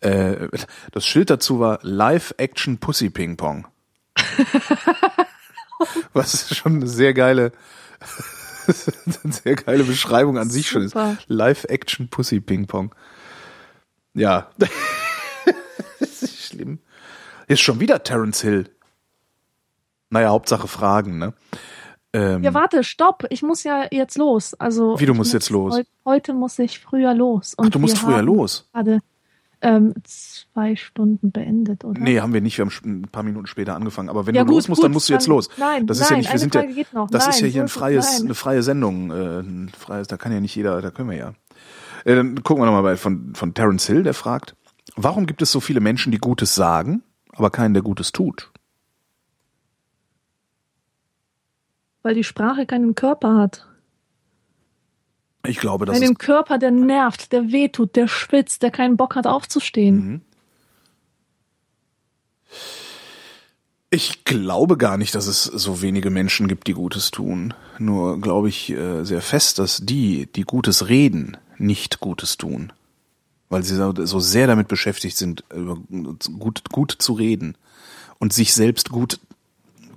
Äh, 0.00 0.48
das 0.92 1.04
Schild 1.04 1.28
dazu 1.28 1.60
war 1.60 1.78
Live-Action 1.82 2.78
Pussy 2.78 3.10
Ping 3.10 3.36
Pong. 3.36 3.68
Was 6.14 6.56
schon 6.56 6.76
eine 6.76 6.86
sehr 6.86 7.12
geile, 7.12 7.52
eine 9.24 9.32
sehr 9.34 9.54
geile 9.54 9.84
Beschreibung 9.84 10.38
an 10.38 10.48
sich 10.48 10.70
schon 10.70 10.80
ist. 10.80 10.92
Super. 10.92 11.18
Live-Action 11.26 12.08
Pussy 12.08 12.40
Ping 12.40 12.66
Pong. 12.66 12.94
Ja. 14.14 14.48
das 14.56 14.70
ist 16.22 16.46
schlimm. 16.46 16.78
Ist 17.46 17.60
schon 17.60 17.78
wieder 17.78 18.02
Terence 18.02 18.40
Hill. 18.40 18.70
Naja, 20.10 20.30
Hauptsache 20.30 20.68
Fragen, 20.68 21.18
ne? 21.18 21.34
Ähm, 22.12 22.42
Ja, 22.42 22.54
warte, 22.54 22.82
stopp. 22.84 23.24
Ich 23.30 23.42
muss 23.42 23.64
ja 23.64 23.86
jetzt 23.90 24.16
los. 24.16 24.54
Also 24.54 24.98
Wie, 24.98 25.06
du 25.06 25.12
musst 25.14 25.28
muss 25.28 25.32
jetzt 25.34 25.50
los? 25.50 25.74
Heut, 25.74 25.86
heute 26.04 26.32
muss 26.34 26.58
ich 26.58 26.78
früher 26.80 27.14
los. 27.14 27.54
Und 27.54 27.66
ach, 27.66 27.70
du 27.70 27.78
musst 27.78 27.98
früher 27.98 28.22
los. 28.22 28.68
Gerade 28.72 29.00
ähm, 29.60 29.92
zwei 30.04 30.76
Stunden 30.76 31.32
beendet, 31.32 31.84
oder? 31.84 32.00
Nee, 32.00 32.20
haben 32.20 32.32
wir 32.32 32.40
nicht. 32.40 32.56
Wir 32.56 32.64
haben 32.64 32.72
ein 32.84 33.02
paar 33.10 33.22
Minuten 33.24 33.46
später 33.46 33.74
angefangen. 33.74 34.08
Aber 34.08 34.26
wenn 34.26 34.34
Ja, 34.34 34.42
du 34.42 34.46
gut, 34.46 34.54
los 34.56 34.68
musst, 34.68 34.78
gut, 34.80 34.84
dann 34.86 34.92
musst 34.92 35.08
du 35.08 35.12
jetzt 35.12 35.26
los. 35.26 35.50
nein, 35.56 35.86
das 35.86 35.98
ist 36.00 36.08
ja 36.08 36.12
nein, 36.12 36.20
nicht, 36.20 36.32
wir 36.32 36.38
sind 36.38 36.54
Frage 36.54 36.72
ja, 36.72 36.84
noch. 36.92 37.10
das 37.10 37.26
ist 37.26 37.36
Nein, 37.36 37.44
ja 37.44 37.52
hier 37.52 37.62
ein 37.62 37.66
ist 37.66 37.72
freies, 37.72 38.20
eine 38.22 38.34
freie 38.34 38.62
Sendung. 38.62 39.10
Äh, 39.10 39.40
ein 39.40 39.70
freies, 39.76 40.06
da 40.06 40.16
kann 40.16 40.32
ja 40.32 40.40
nicht 40.40 40.54
jeder, 40.54 40.80
da 40.80 40.90
können 40.90 41.10
wir 41.10 41.16
ja. 41.18 41.34
Äh, 42.04 42.14
dann 42.14 42.42
gucken 42.42 42.62
wir 42.62 42.66
nochmal 42.66 42.84
bei 42.84 42.96
von, 42.96 43.34
von 43.34 43.52
Terence 43.52 43.86
Hill, 43.86 44.04
der 44.04 44.14
fragt, 44.14 44.54
warum 44.96 45.26
gibt 45.26 45.42
es 45.42 45.52
so 45.52 45.60
viele 45.60 45.80
Menschen, 45.80 46.12
die 46.12 46.18
Gutes 46.18 46.54
sagen, 46.54 47.02
aber 47.32 47.50
keinen, 47.50 47.74
der 47.74 47.82
Gutes 47.82 48.12
tut? 48.12 48.50
Weil 52.08 52.14
die 52.14 52.24
Sprache 52.24 52.64
keinen 52.64 52.94
Körper 52.94 53.36
hat. 53.36 53.66
Ich 55.46 55.58
glaube, 55.58 55.84
das 55.84 55.96
Einen 55.96 56.12
ist, 56.12 56.18
Körper, 56.18 56.56
der 56.56 56.70
nervt, 56.70 57.32
der 57.32 57.52
wehtut, 57.52 57.96
der 57.96 58.08
schwitzt, 58.08 58.62
der 58.62 58.70
keinen 58.70 58.96
Bock 58.96 59.14
hat 59.14 59.26
aufzustehen. 59.26 59.96
Mhm. 60.06 60.20
ich 63.90 64.24
glaube 64.24 64.78
gar 64.78 64.96
nicht, 64.96 65.14
dass 65.14 65.26
es 65.26 65.44
so 65.44 65.82
wenige 65.82 66.08
Menschen 66.08 66.48
gibt, 66.48 66.66
die 66.66 66.72
Gutes 66.72 67.10
tun. 67.10 67.52
Nur 67.78 68.18
glaube 68.22 68.48
ich 68.48 68.70
äh, 68.70 69.04
sehr 69.04 69.20
fest, 69.20 69.58
dass 69.58 69.82
die, 69.84 70.32
die 70.32 70.44
Gutes 70.44 70.88
reden, 70.88 71.36
nicht 71.58 72.00
Gutes 72.00 72.38
tun. 72.38 72.72
Weil 73.50 73.64
sie 73.64 73.74
so 73.74 74.20
sehr 74.20 74.46
damit 74.46 74.68
beschäftigt 74.68 75.18
sind, 75.18 75.44
gut, 76.38 76.70
gut 76.72 76.96
zu 76.98 77.12
reden 77.12 77.54
und 78.18 78.32
sich 78.32 78.54
selbst 78.54 78.88
gut, 78.88 79.20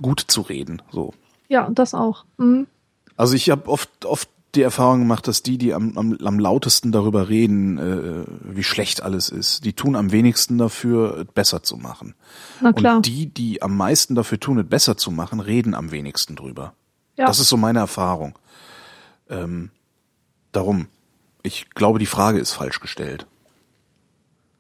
gut 0.02 0.20
zu 0.20 0.42
reden, 0.42 0.82
so. 0.92 1.14
Ja, 1.52 1.70
das 1.70 1.94
auch. 1.94 2.24
Mhm. 2.38 2.66
Also 3.18 3.36
ich 3.36 3.50
habe 3.50 3.68
oft, 3.68 4.06
oft 4.06 4.30
die 4.56 4.62
Erfahrung 4.62 5.00
gemacht, 5.00 5.28
dass 5.28 5.44
die, 5.44 5.58
die 5.58 5.74
am, 5.74 5.98
am, 5.98 6.18
am 6.24 6.40
lautesten 6.40 6.94
darüber 6.94 7.28
reden, 7.28 7.78
äh, 7.78 8.24
wie 8.56 8.64
schlecht 8.64 9.04
alles 9.04 9.28
ist, 9.28 9.66
die 9.66 9.74
tun 9.74 9.98
am 9.98 10.14
wenigsten 10.14 10.58
dafür, 10.58 11.18
es 11.18 11.34
besser 11.34 11.62
zu 11.62 11.76
machen. 11.76 12.16
Na 12.62 12.72
klar. 12.72 12.96
Und 12.96 13.06
die, 13.06 13.26
die 13.26 13.62
am 13.62 13.76
meisten 13.76 14.16
dafür 14.16 14.40
tun, 14.40 14.60
es 14.60 14.68
besser 14.68 14.96
zu 14.96 15.12
machen, 15.12 15.42
reden 15.42 15.76
am 15.76 15.92
wenigsten 15.92 16.38
drüber. 16.38 16.74
ja. 17.18 17.26
Das 17.26 17.40
ist 17.40 17.50
so 17.50 17.58
meine 17.58 17.80
Erfahrung. 17.80 18.40
Ähm, 19.30 19.72
darum, 20.54 20.88
ich 21.44 21.70
glaube, 21.72 22.00
die 22.00 22.06
Frage 22.06 22.40
ist 22.40 22.54
falsch 22.54 22.80
gestellt. 22.80 23.28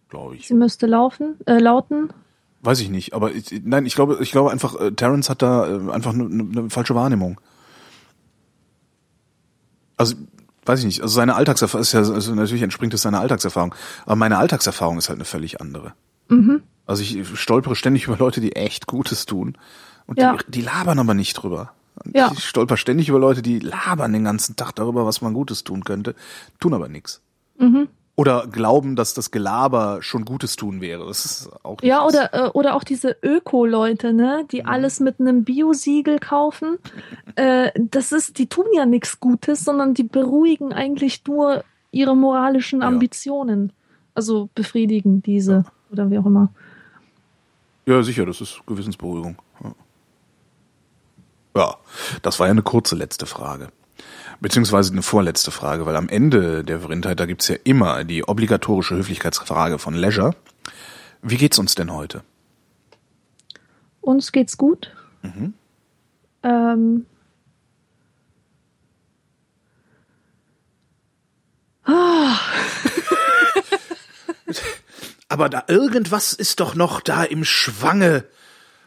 Glaube 0.10 0.36
ich. 0.36 0.46
Sie 0.46 0.56
müsste 0.56 0.88
laufen, 0.88 1.38
äh, 1.46 1.58
lauten. 1.58 2.12
Weiß 2.64 2.80
ich 2.80 2.90
nicht, 2.90 3.14
aber 3.14 3.32
ich, 3.34 3.62
nein, 3.64 3.86
ich 3.88 3.96
glaube, 3.96 4.20
ich 4.22 4.32
glaube 4.32 4.52
einfach, 4.52 4.76
äh, 4.80 4.92
Terence 4.92 5.30
hat 5.30 5.42
da 5.42 5.68
äh, 5.68 5.92
einfach 5.92 6.14
eine 6.14 6.26
ne, 6.26 6.44
ne 6.44 6.70
falsche 6.70 6.94
Wahrnehmung. 6.94 7.42
Also, 9.98 10.16
weiß 10.66 10.80
ich 10.80 10.86
nicht, 10.86 11.02
also 11.02 11.14
seine 11.14 11.36
Alltagserfahrung 11.36 11.82
ist 11.82 11.92
ja, 11.94 12.00
also 12.00 12.36
natürlich 12.36 12.64
entspringt 12.64 12.94
es 12.94 13.02
seiner 13.02 13.20
Alltagserfahrung, 13.20 13.74
aber 14.06 14.16
meine 14.16 14.38
Alltagserfahrung 14.38 14.98
ist 14.98 15.10
halt 15.10 15.18
eine 15.18 15.26
völlig 15.26 15.60
andere. 15.62 15.94
Mhm. 16.30 16.62
Also 16.86 17.04
ich 17.04 17.28
stolpere 17.40 17.76
ständig 17.76 18.08
über 18.08 18.18
Leute, 18.18 18.42
die 18.42 18.56
echt 18.56 18.88
Gutes 18.88 19.26
tun 19.26 19.58
und 20.08 20.20
Ja. 20.20 20.38
die, 20.38 20.52
die 20.52 20.62
labern 20.62 21.00
aber 21.00 21.14
nicht 21.14 21.34
drüber. 21.34 21.72
Ja. 22.14 22.32
Ich 22.34 22.44
stolper 22.46 22.78
ständig 22.78 23.10
über 23.10 23.20
Leute, 23.20 23.42
die 23.42 23.60
labern 23.60 24.14
den 24.14 24.24
ganzen 24.24 24.56
Tag 24.56 24.74
darüber, 24.74 25.06
was 25.06 25.22
man 25.22 25.34
Gutes 25.34 25.64
tun 25.64 25.84
könnte, 25.84 26.16
tun 26.60 26.74
aber 26.74 26.90
nichts. 26.90 27.22
Mhm. 27.60 27.88
Oder 28.18 28.46
glauben, 28.48 28.96
dass 28.96 29.14
das 29.14 29.32
Gelaber 29.32 30.00
schon 30.02 30.26
Gutes 30.26 30.56
tun 30.56 30.82
wäre. 30.82 31.08
Das 31.08 31.26
ist 31.26 31.50
auch 31.64 31.82
Ja, 31.82 32.04
was. 32.06 32.14
oder, 32.14 32.34
äh, 32.34 32.50
oder 32.50 32.76
auch 32.76 32.84
diese 32.84 33.16
Öko-Leute, 33.24 34.14
ne, 34.14 34.42
Mhm. 34.44 34.48
die 34.50 34.66
alles 34.66 35.00
mit 35.00 35.20
einem 35.20 35.44
Biosiegel 35.44 36.20
kaufen. 36.20 36.78
Äh, 37.36 37.72
das 37.76 38.12
ist, 38.12 38.38
die 38.38 38.48
tun 38.48 38.66
ja 38.76 38.86
nichts 38.86 39.20
Gutes, 39.20 39.64
sondern 39.64 39.94
die 39.94 40.04
beruhigen 40.04 40.74
eigentlich 40.74 41.24
nur 41.26 41.64
ihre 41.92 42.16
moralischen 42.16 42.82
Ja. 42.82 42.88
Ambitionen. 42.88 43.72
Also 44.14 44.50
befriedigen 44.56 45.22
diese 45.24 45.64
oder 45.92 46.10
wie 46.12 46.18
auch 46.20 46.26
immer. 46.26 46.50
Ja, 47.86 48.04
sicher, 48.04 48.26
das 48.26 48.42
ist 48.42 48.62
Gewissensberuhigung. 48.68 49.38
Ja. 49.64 49.74
ja, 51.56 51.76
das 52.22 52.40
war 52.40 52.48
ja 52.48 52.52
eine 52.52 52.62
kurze 52.62 52.96
letzte 52.96 53.26
Frage. 53.26 53.70
Beziehungsweise 54.42 54.92
eine 54.92 55.04
vorletzte 55.04 55.52
Frage, 55.52 55.86
weil 55.86 55.96
am 55.96 56.10
Ende 56.10 56.64
der 56.64 56.82
Vrindheit, 56.82 57.20
da 57.20 57.28
gibt's 57.28 57.48
ja 57.48 57.56
immer 57.64 58.04
die 58.04 58.28
obligatorische 58.28 58.96
Höflichkeitsfrage 58.96 59.78
von 59.78 59.94
Leisure. 59.94 60.36
Wie 61.22 61.38
geht's 61.38 61.60
uns 61.60 61.76
denn 61.76 61.94
heute? 61.94 62.24
Uns 64.02 64.32
geht's 64.32 64.58
gut. 64.58 64.92
Mhm. 65.22 65.54
Ähm, 66.42 67.06
ah, 71.86 72.40
Aber 75.30 75.50
da 75.50 75.64
irgendwas 75.68 76.34
ist 76.34 76.60
doch 76.60 76.74
noch 76.74 77.00
da 77.00 77.24
im 77.24 77.46
Schwange, 77.46 78.26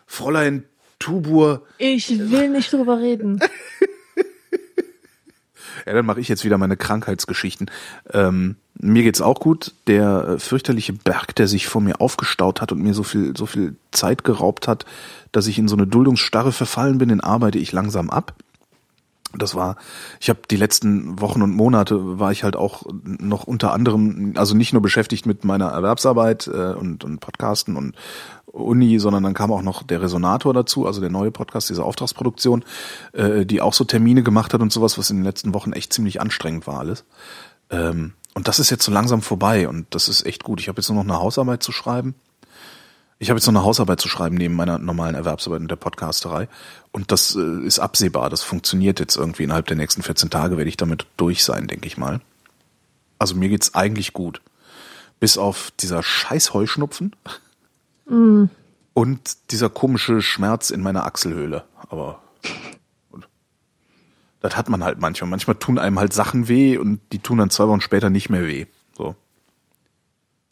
Fräulein 0.05 0.65
Tubur. 0.99 1.67
ich 1.79 2.19
will 2.19 2.49
nicht 2.51 2.73
drüber 2.73 2.99
reden. 2.99 3.41
Ja, 5.87 5.93
dann 5.93 6.07
mache 6.07 6.21
ich 6.21 6.29
jetzt 6.29 6.45
wieder 6.45 6.59
meine 6.59 6.77
Krankheitsgeschichten. 6.77 7.71
Ähm, 8.13 8.57
mir 8.79 9.03
geht's 9.03 9.21
auch 9.21 9.39
gut. 9.39 9.75
Der 9.87 10.29
äh, 10.29 10.39
fürchterliche 10.39 10.93
Berg, 10.93 11.35
der 11.37 11.47
sich 11.47 11.67
vor 11.67 11.83
mir 11.83 12.01
aufgestaut 12.01 12.61
hat 12.61 12.73
und 12.73 12.83
mir 12.83 12.95
so 12.95 13.03
viel, 13.03 13.37
so 13.37 13.47
viel 13.47 13.77
Zeit 13.91 14.25
geraubt 14.25 14.67
hat, 14.67 14.87
dass 15.33 15.47
ich 15.47 15.59
in 15.59 15.69
so 15.69 15.77
eine 15.77 15.87
Duldungsstarre 15.87 16.53
verfallen 16.53 16.99
bin, 16.99 17.11
den 17.11 17.21
arbeite 17.21 17.59
ich 17.59 17.73
langsam 17.73 18.09
ab. 18.09 18.35
Das 19.37 19.55
war, 19.55 19.77
ich 20.21 20.29
habe 20.29 20.41
die 20.49 20.57
letzten 20.57 21.21
Wochen 21.21 21.43
und 21.43 21.51
Monate 21.51 22.21
war 22.21 22.31
ich 22.31 22.45
halt 22.45 22.55
auch 22.55 22.85
noch 23.03 23.45
unter 23.45 23.73
anderem, 23.73 24.35
also 24.37 24.57
nicht 24.57 24.73
nur 24.73 24.81
beschäftigt 24.81 25.27
mit 25.27 25.45
meiner 25.45 25.71
Erwerbsarbeit 25.71 26.47
äh, 26.47 26.73
und, 26.75 27.03
und 27.03 27.19
Podcasten 27.19 27.77
und 27.77 27.97
Uni, 28.55 28.99
sondern 28.99 29.23
dann 29.23 29.35
kam 29.35 29.53
auch 29.53 29.63
noch 29.63 29.83
der 29.83 30.01
Resonator 30.01 30.55
dazu, 30.55 30.87
also 30.87 31.01
der 31.01 31.11
neue 31.11 31.31
Podcast, 31.31 31.69
diese 31.71 31.85
Auftragsproduktion, 31.85 32.65
äh, 33.13 33.45
die 33.45 33.61
auch 33.61 33.75
so 33.75 33.85
Termine 33.85 34.23
gemacht 34.23 34.55
hat 34.55 34.61
und 34.61 34.73
sowas, 34.73 34.97
was 34.99 35.11
in 35.11 35.19
den 35.19 35.25
letzten 35.25 35.55
Wochen 35.55 35.73
echt 35.73 35.93
ziemlich 35.93 36.21
anstrengend 36.21 36.67
war 36.67 36.79
alles. 36.79 37.05
Ähm, 37.71 38.13
und 38.35 38.49
das 38.49 38.59
ist 38.59 38.71
jetzt 38.71 38.85
so 38.85 38.93
langsam 38.93 39.23
vorbei 39.23 39.69
und 39.69 39.87
das 39.91 40.09
ist 40.09 40.27
echt 40.27 40.45
gut. 40.45 40.61
Ich 40.61 40.69
habe 40.69 40.81
jetzt 40.81 40.89
nur 40.89 41.03
noch 41.03 41.11
eine 41.11 41.23
Hausarbeit 41.23 41.63
zu 41.63 41.73
schreiben 41.73 42.15
ich 43.19 43.31
habe 43.31 43.39
jetzt 43.39 43.47
noch 43.47 43.55
eine 43.55 43.65
Hausarbeit 43.65 44.01
zu 44.01 44.09
schreiben 44.09 44.37
neben 44.37 44.55
meiner 44.55 44.79
normalen 44.79 45.15
Erwerbsarbeit 45.15 45.61
in 45.61 45.69
der 45.69 45.77
Podcasterei. 45.77 46.49
Und 46.93 47.13
das 47.13 47.35
äh, 47.37 47.65
ist 47.65 47.79
absehbar. 47.79 48.29
Das 48.29 48.43
funktioniert 48.43 49.01
jetzt 49.01 49.17
irgendwie 49.17 49.45
innerhalb 49.45 49.67
der 49.67 49.77
nächsten 49.77 50.03
14 50.03 50.31
Tage 50.31 50.57
werde 50.57 50.69
ich 50.69 50.77
damit 50.77 51.07
durch 51.17 51.45
sein, 51.45 51.67
denke 51.67 51.87
ich 51.87 51.97
mal. 51.97 52.21
Also 53.19 53.35
mir 53.37 53.49
geht's 53.49 53.75
eigentlich 53.75 54.13
gut. 54.13 54.43
Bis 55.21 55.39
auf 55.39 55.71
dieser 55.81 56.03
scheiß 56.03 56.53
Heuschnupfen 56.55 57.15
mm. 58.07 58.45
und 58.95 59.51
dieser 59.51 59.71
komische 59.71 60.23
Schmerz 60.23 60.71
in 60.71 60.81
meiner 60.81 61.05
Achselhöhle. 61.05 61.65
Aber 61.89 62.21
das 64.41 64.57
hat 64.57 64.69
man 64.69 64.85
halt 64.85 65.01
manchmal. 65.01 65.31
Manchmal 65.31 65.57
tun 65.57 65.79
einem 65.79 65.99
halt 65.99 66.13
Sachen 66.13 66.49
weh 66.49 66.77
und 66.77 67.01
die 67.13 67.19
tun 67.19 67.39
dann 67.39 67.49
zwei 67.49 67.67
Wochen 67.67 67.81
später 67.81 68.11
nicht 68.11 68.29
mehr 68.29 68.47
weh. 68.47 68.67
So. 68.95 69.15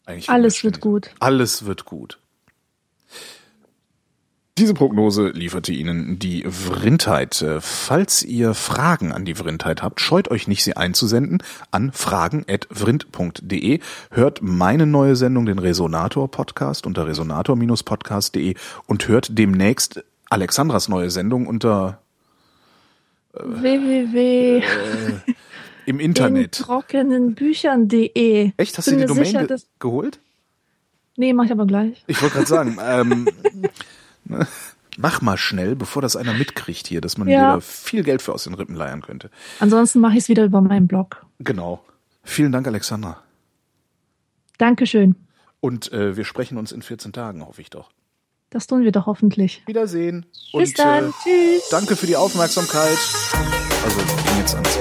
Eigentlich 0.05 0.29
Alles 0.29 0.63
wird 0.63 0.81
gut. 0.81 1.11
Alles 1.19 1.65
wird 1.65 1.85
gut. 1.85 2.17
Diese 4.59 4.75
Prognose 4.75 5.29
lieferte 5.29 5.73
Ihnen 5.73 6.19
die 6.19 6.43
Vrindheit. 6.43 7.43
Falls 7.59 8.21
ihr 8.21 8.53
Fragen 8.53 9.11
an 9.11 9.25
die 9.25 9.33
Vrindheit 9.33 9.81
habt, 9.81 9.99
scheut 9.99 10.29
euch 10.29 10.47
nicht, 10.47 10.63
sie 10.63 10.77
einzusenden 10.77 11.41
an 11.71 11.91
fragen.vrind.de. 11.91 13.79
Hört 14.11 14.43
meine 14.43 14.85
neue 14.85 15.15
Sendung, 15.15 15.47
den 15.47 15.57
Resonator-Podcast, 15.57 16.85
unter 16.85 17.07
resonator-podcast.de 17.07 18.53
und 18.85 19.07
hört 19.07 19.39
demnächst 19.39 20.03
Alexandras 20.29 20.87
neue 20.87 21.09
Sendung 21.09 21.47
unter 21.47 21.99
äh, 23.33 23.39
www. 23.43 24.57
Äh, 24.59 24.61
im 25.87 25.99
Internet. 25.99 26.51
trockenenbüchern.de. 26.59 28.51
Echt? 28.57 28.77
Hast 28.77 28.85
du 28.85 28.97
die 28.97 29.05
Domain 29.05 29.25
sicher, 29.25 29.47
ge 29.47 29.57
geholt? 29.79 30.19
Nee, 31.15 31.33
mach 31.33 31.45
ich 31.45 31.51
aber 31.51 31.65
gleich. 31.65 32.03
Ich 32.05 32.21
wollte 32.21 32.35
gerade 32.35 32.47
sagen, 32.47 32.77
ähm, 32.79 33.27
Mach 34.97 35.21
mal 35.21 35.37
schnell, 35.37 35.75
bevor 35.75 36.01
das 36.01 36.15
einer 36.15 36.33
mitkriegt 36.33 36.87
hier, 36.87 37.01
dass 37.01 37.17
man 37.17 37.27
ja. 37.27 37.39
wieder 37.39 37.61
viel 37.61 38.03
Geld 38.03 38.21
für 38.21 38.33
aus 38.33 38.43
den 38.43 38.53
Rippen 38.53 38.75
leiern 38.75 39.01
könnte. 39.01 39.29
Ansonsten 39.59 39.99
mache 39.99 40.13
ich 40.13 40.19
es 40.19 40.29
wieder 40.29 40.45
über 40.45 40.61
meinen 40.61 40.87
Blog. 40.87 41.25
Genau. 41.39 41.83
Vielen 42.23 42.51
Dank, 42.51 42.67
Alexandra. 42.67 43.21
Dankeschön. 44.57 45.15
Und 45.59 45.91
äh, 45.91 46.15
wir 46.15 46.25
sprechen 46.25 46.57
uns 46.57 46.71
in 46.71 46.81
14 46.81 47.11
Tagen, 47.11 47.45
hoffe 47.45 47.61
ich 47.61 47.69
doch. 47.69 47.89
Das 48.49 48.67
tun 48.67 48.83
wir 48.83 48.91
doch 48.91 49.07
hoffentlich. 49.07 49.63
Wiedersehen. 49.65 50.27
Bis 50.53 50.69
Und, 50.69 50.79
dann. 50.79 51.05
Äh, 51.05 51.11
Tschüss. 51.23 51.69
Danke 51.71 51.95
für 51.95 52.05
die 52.05 52.15
Aufmerksamkeit. 52.15 52.97
Also, 53.83 53.99
ging 53.99 54.37
jetzt 54.37 54.53
ans 54.53 54.77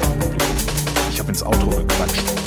Ich 1.10 1.18
habe 1.18 1.30
ins 1.30 1.42
Auto 1.42 1.70
gequatscht. 1.70 2.41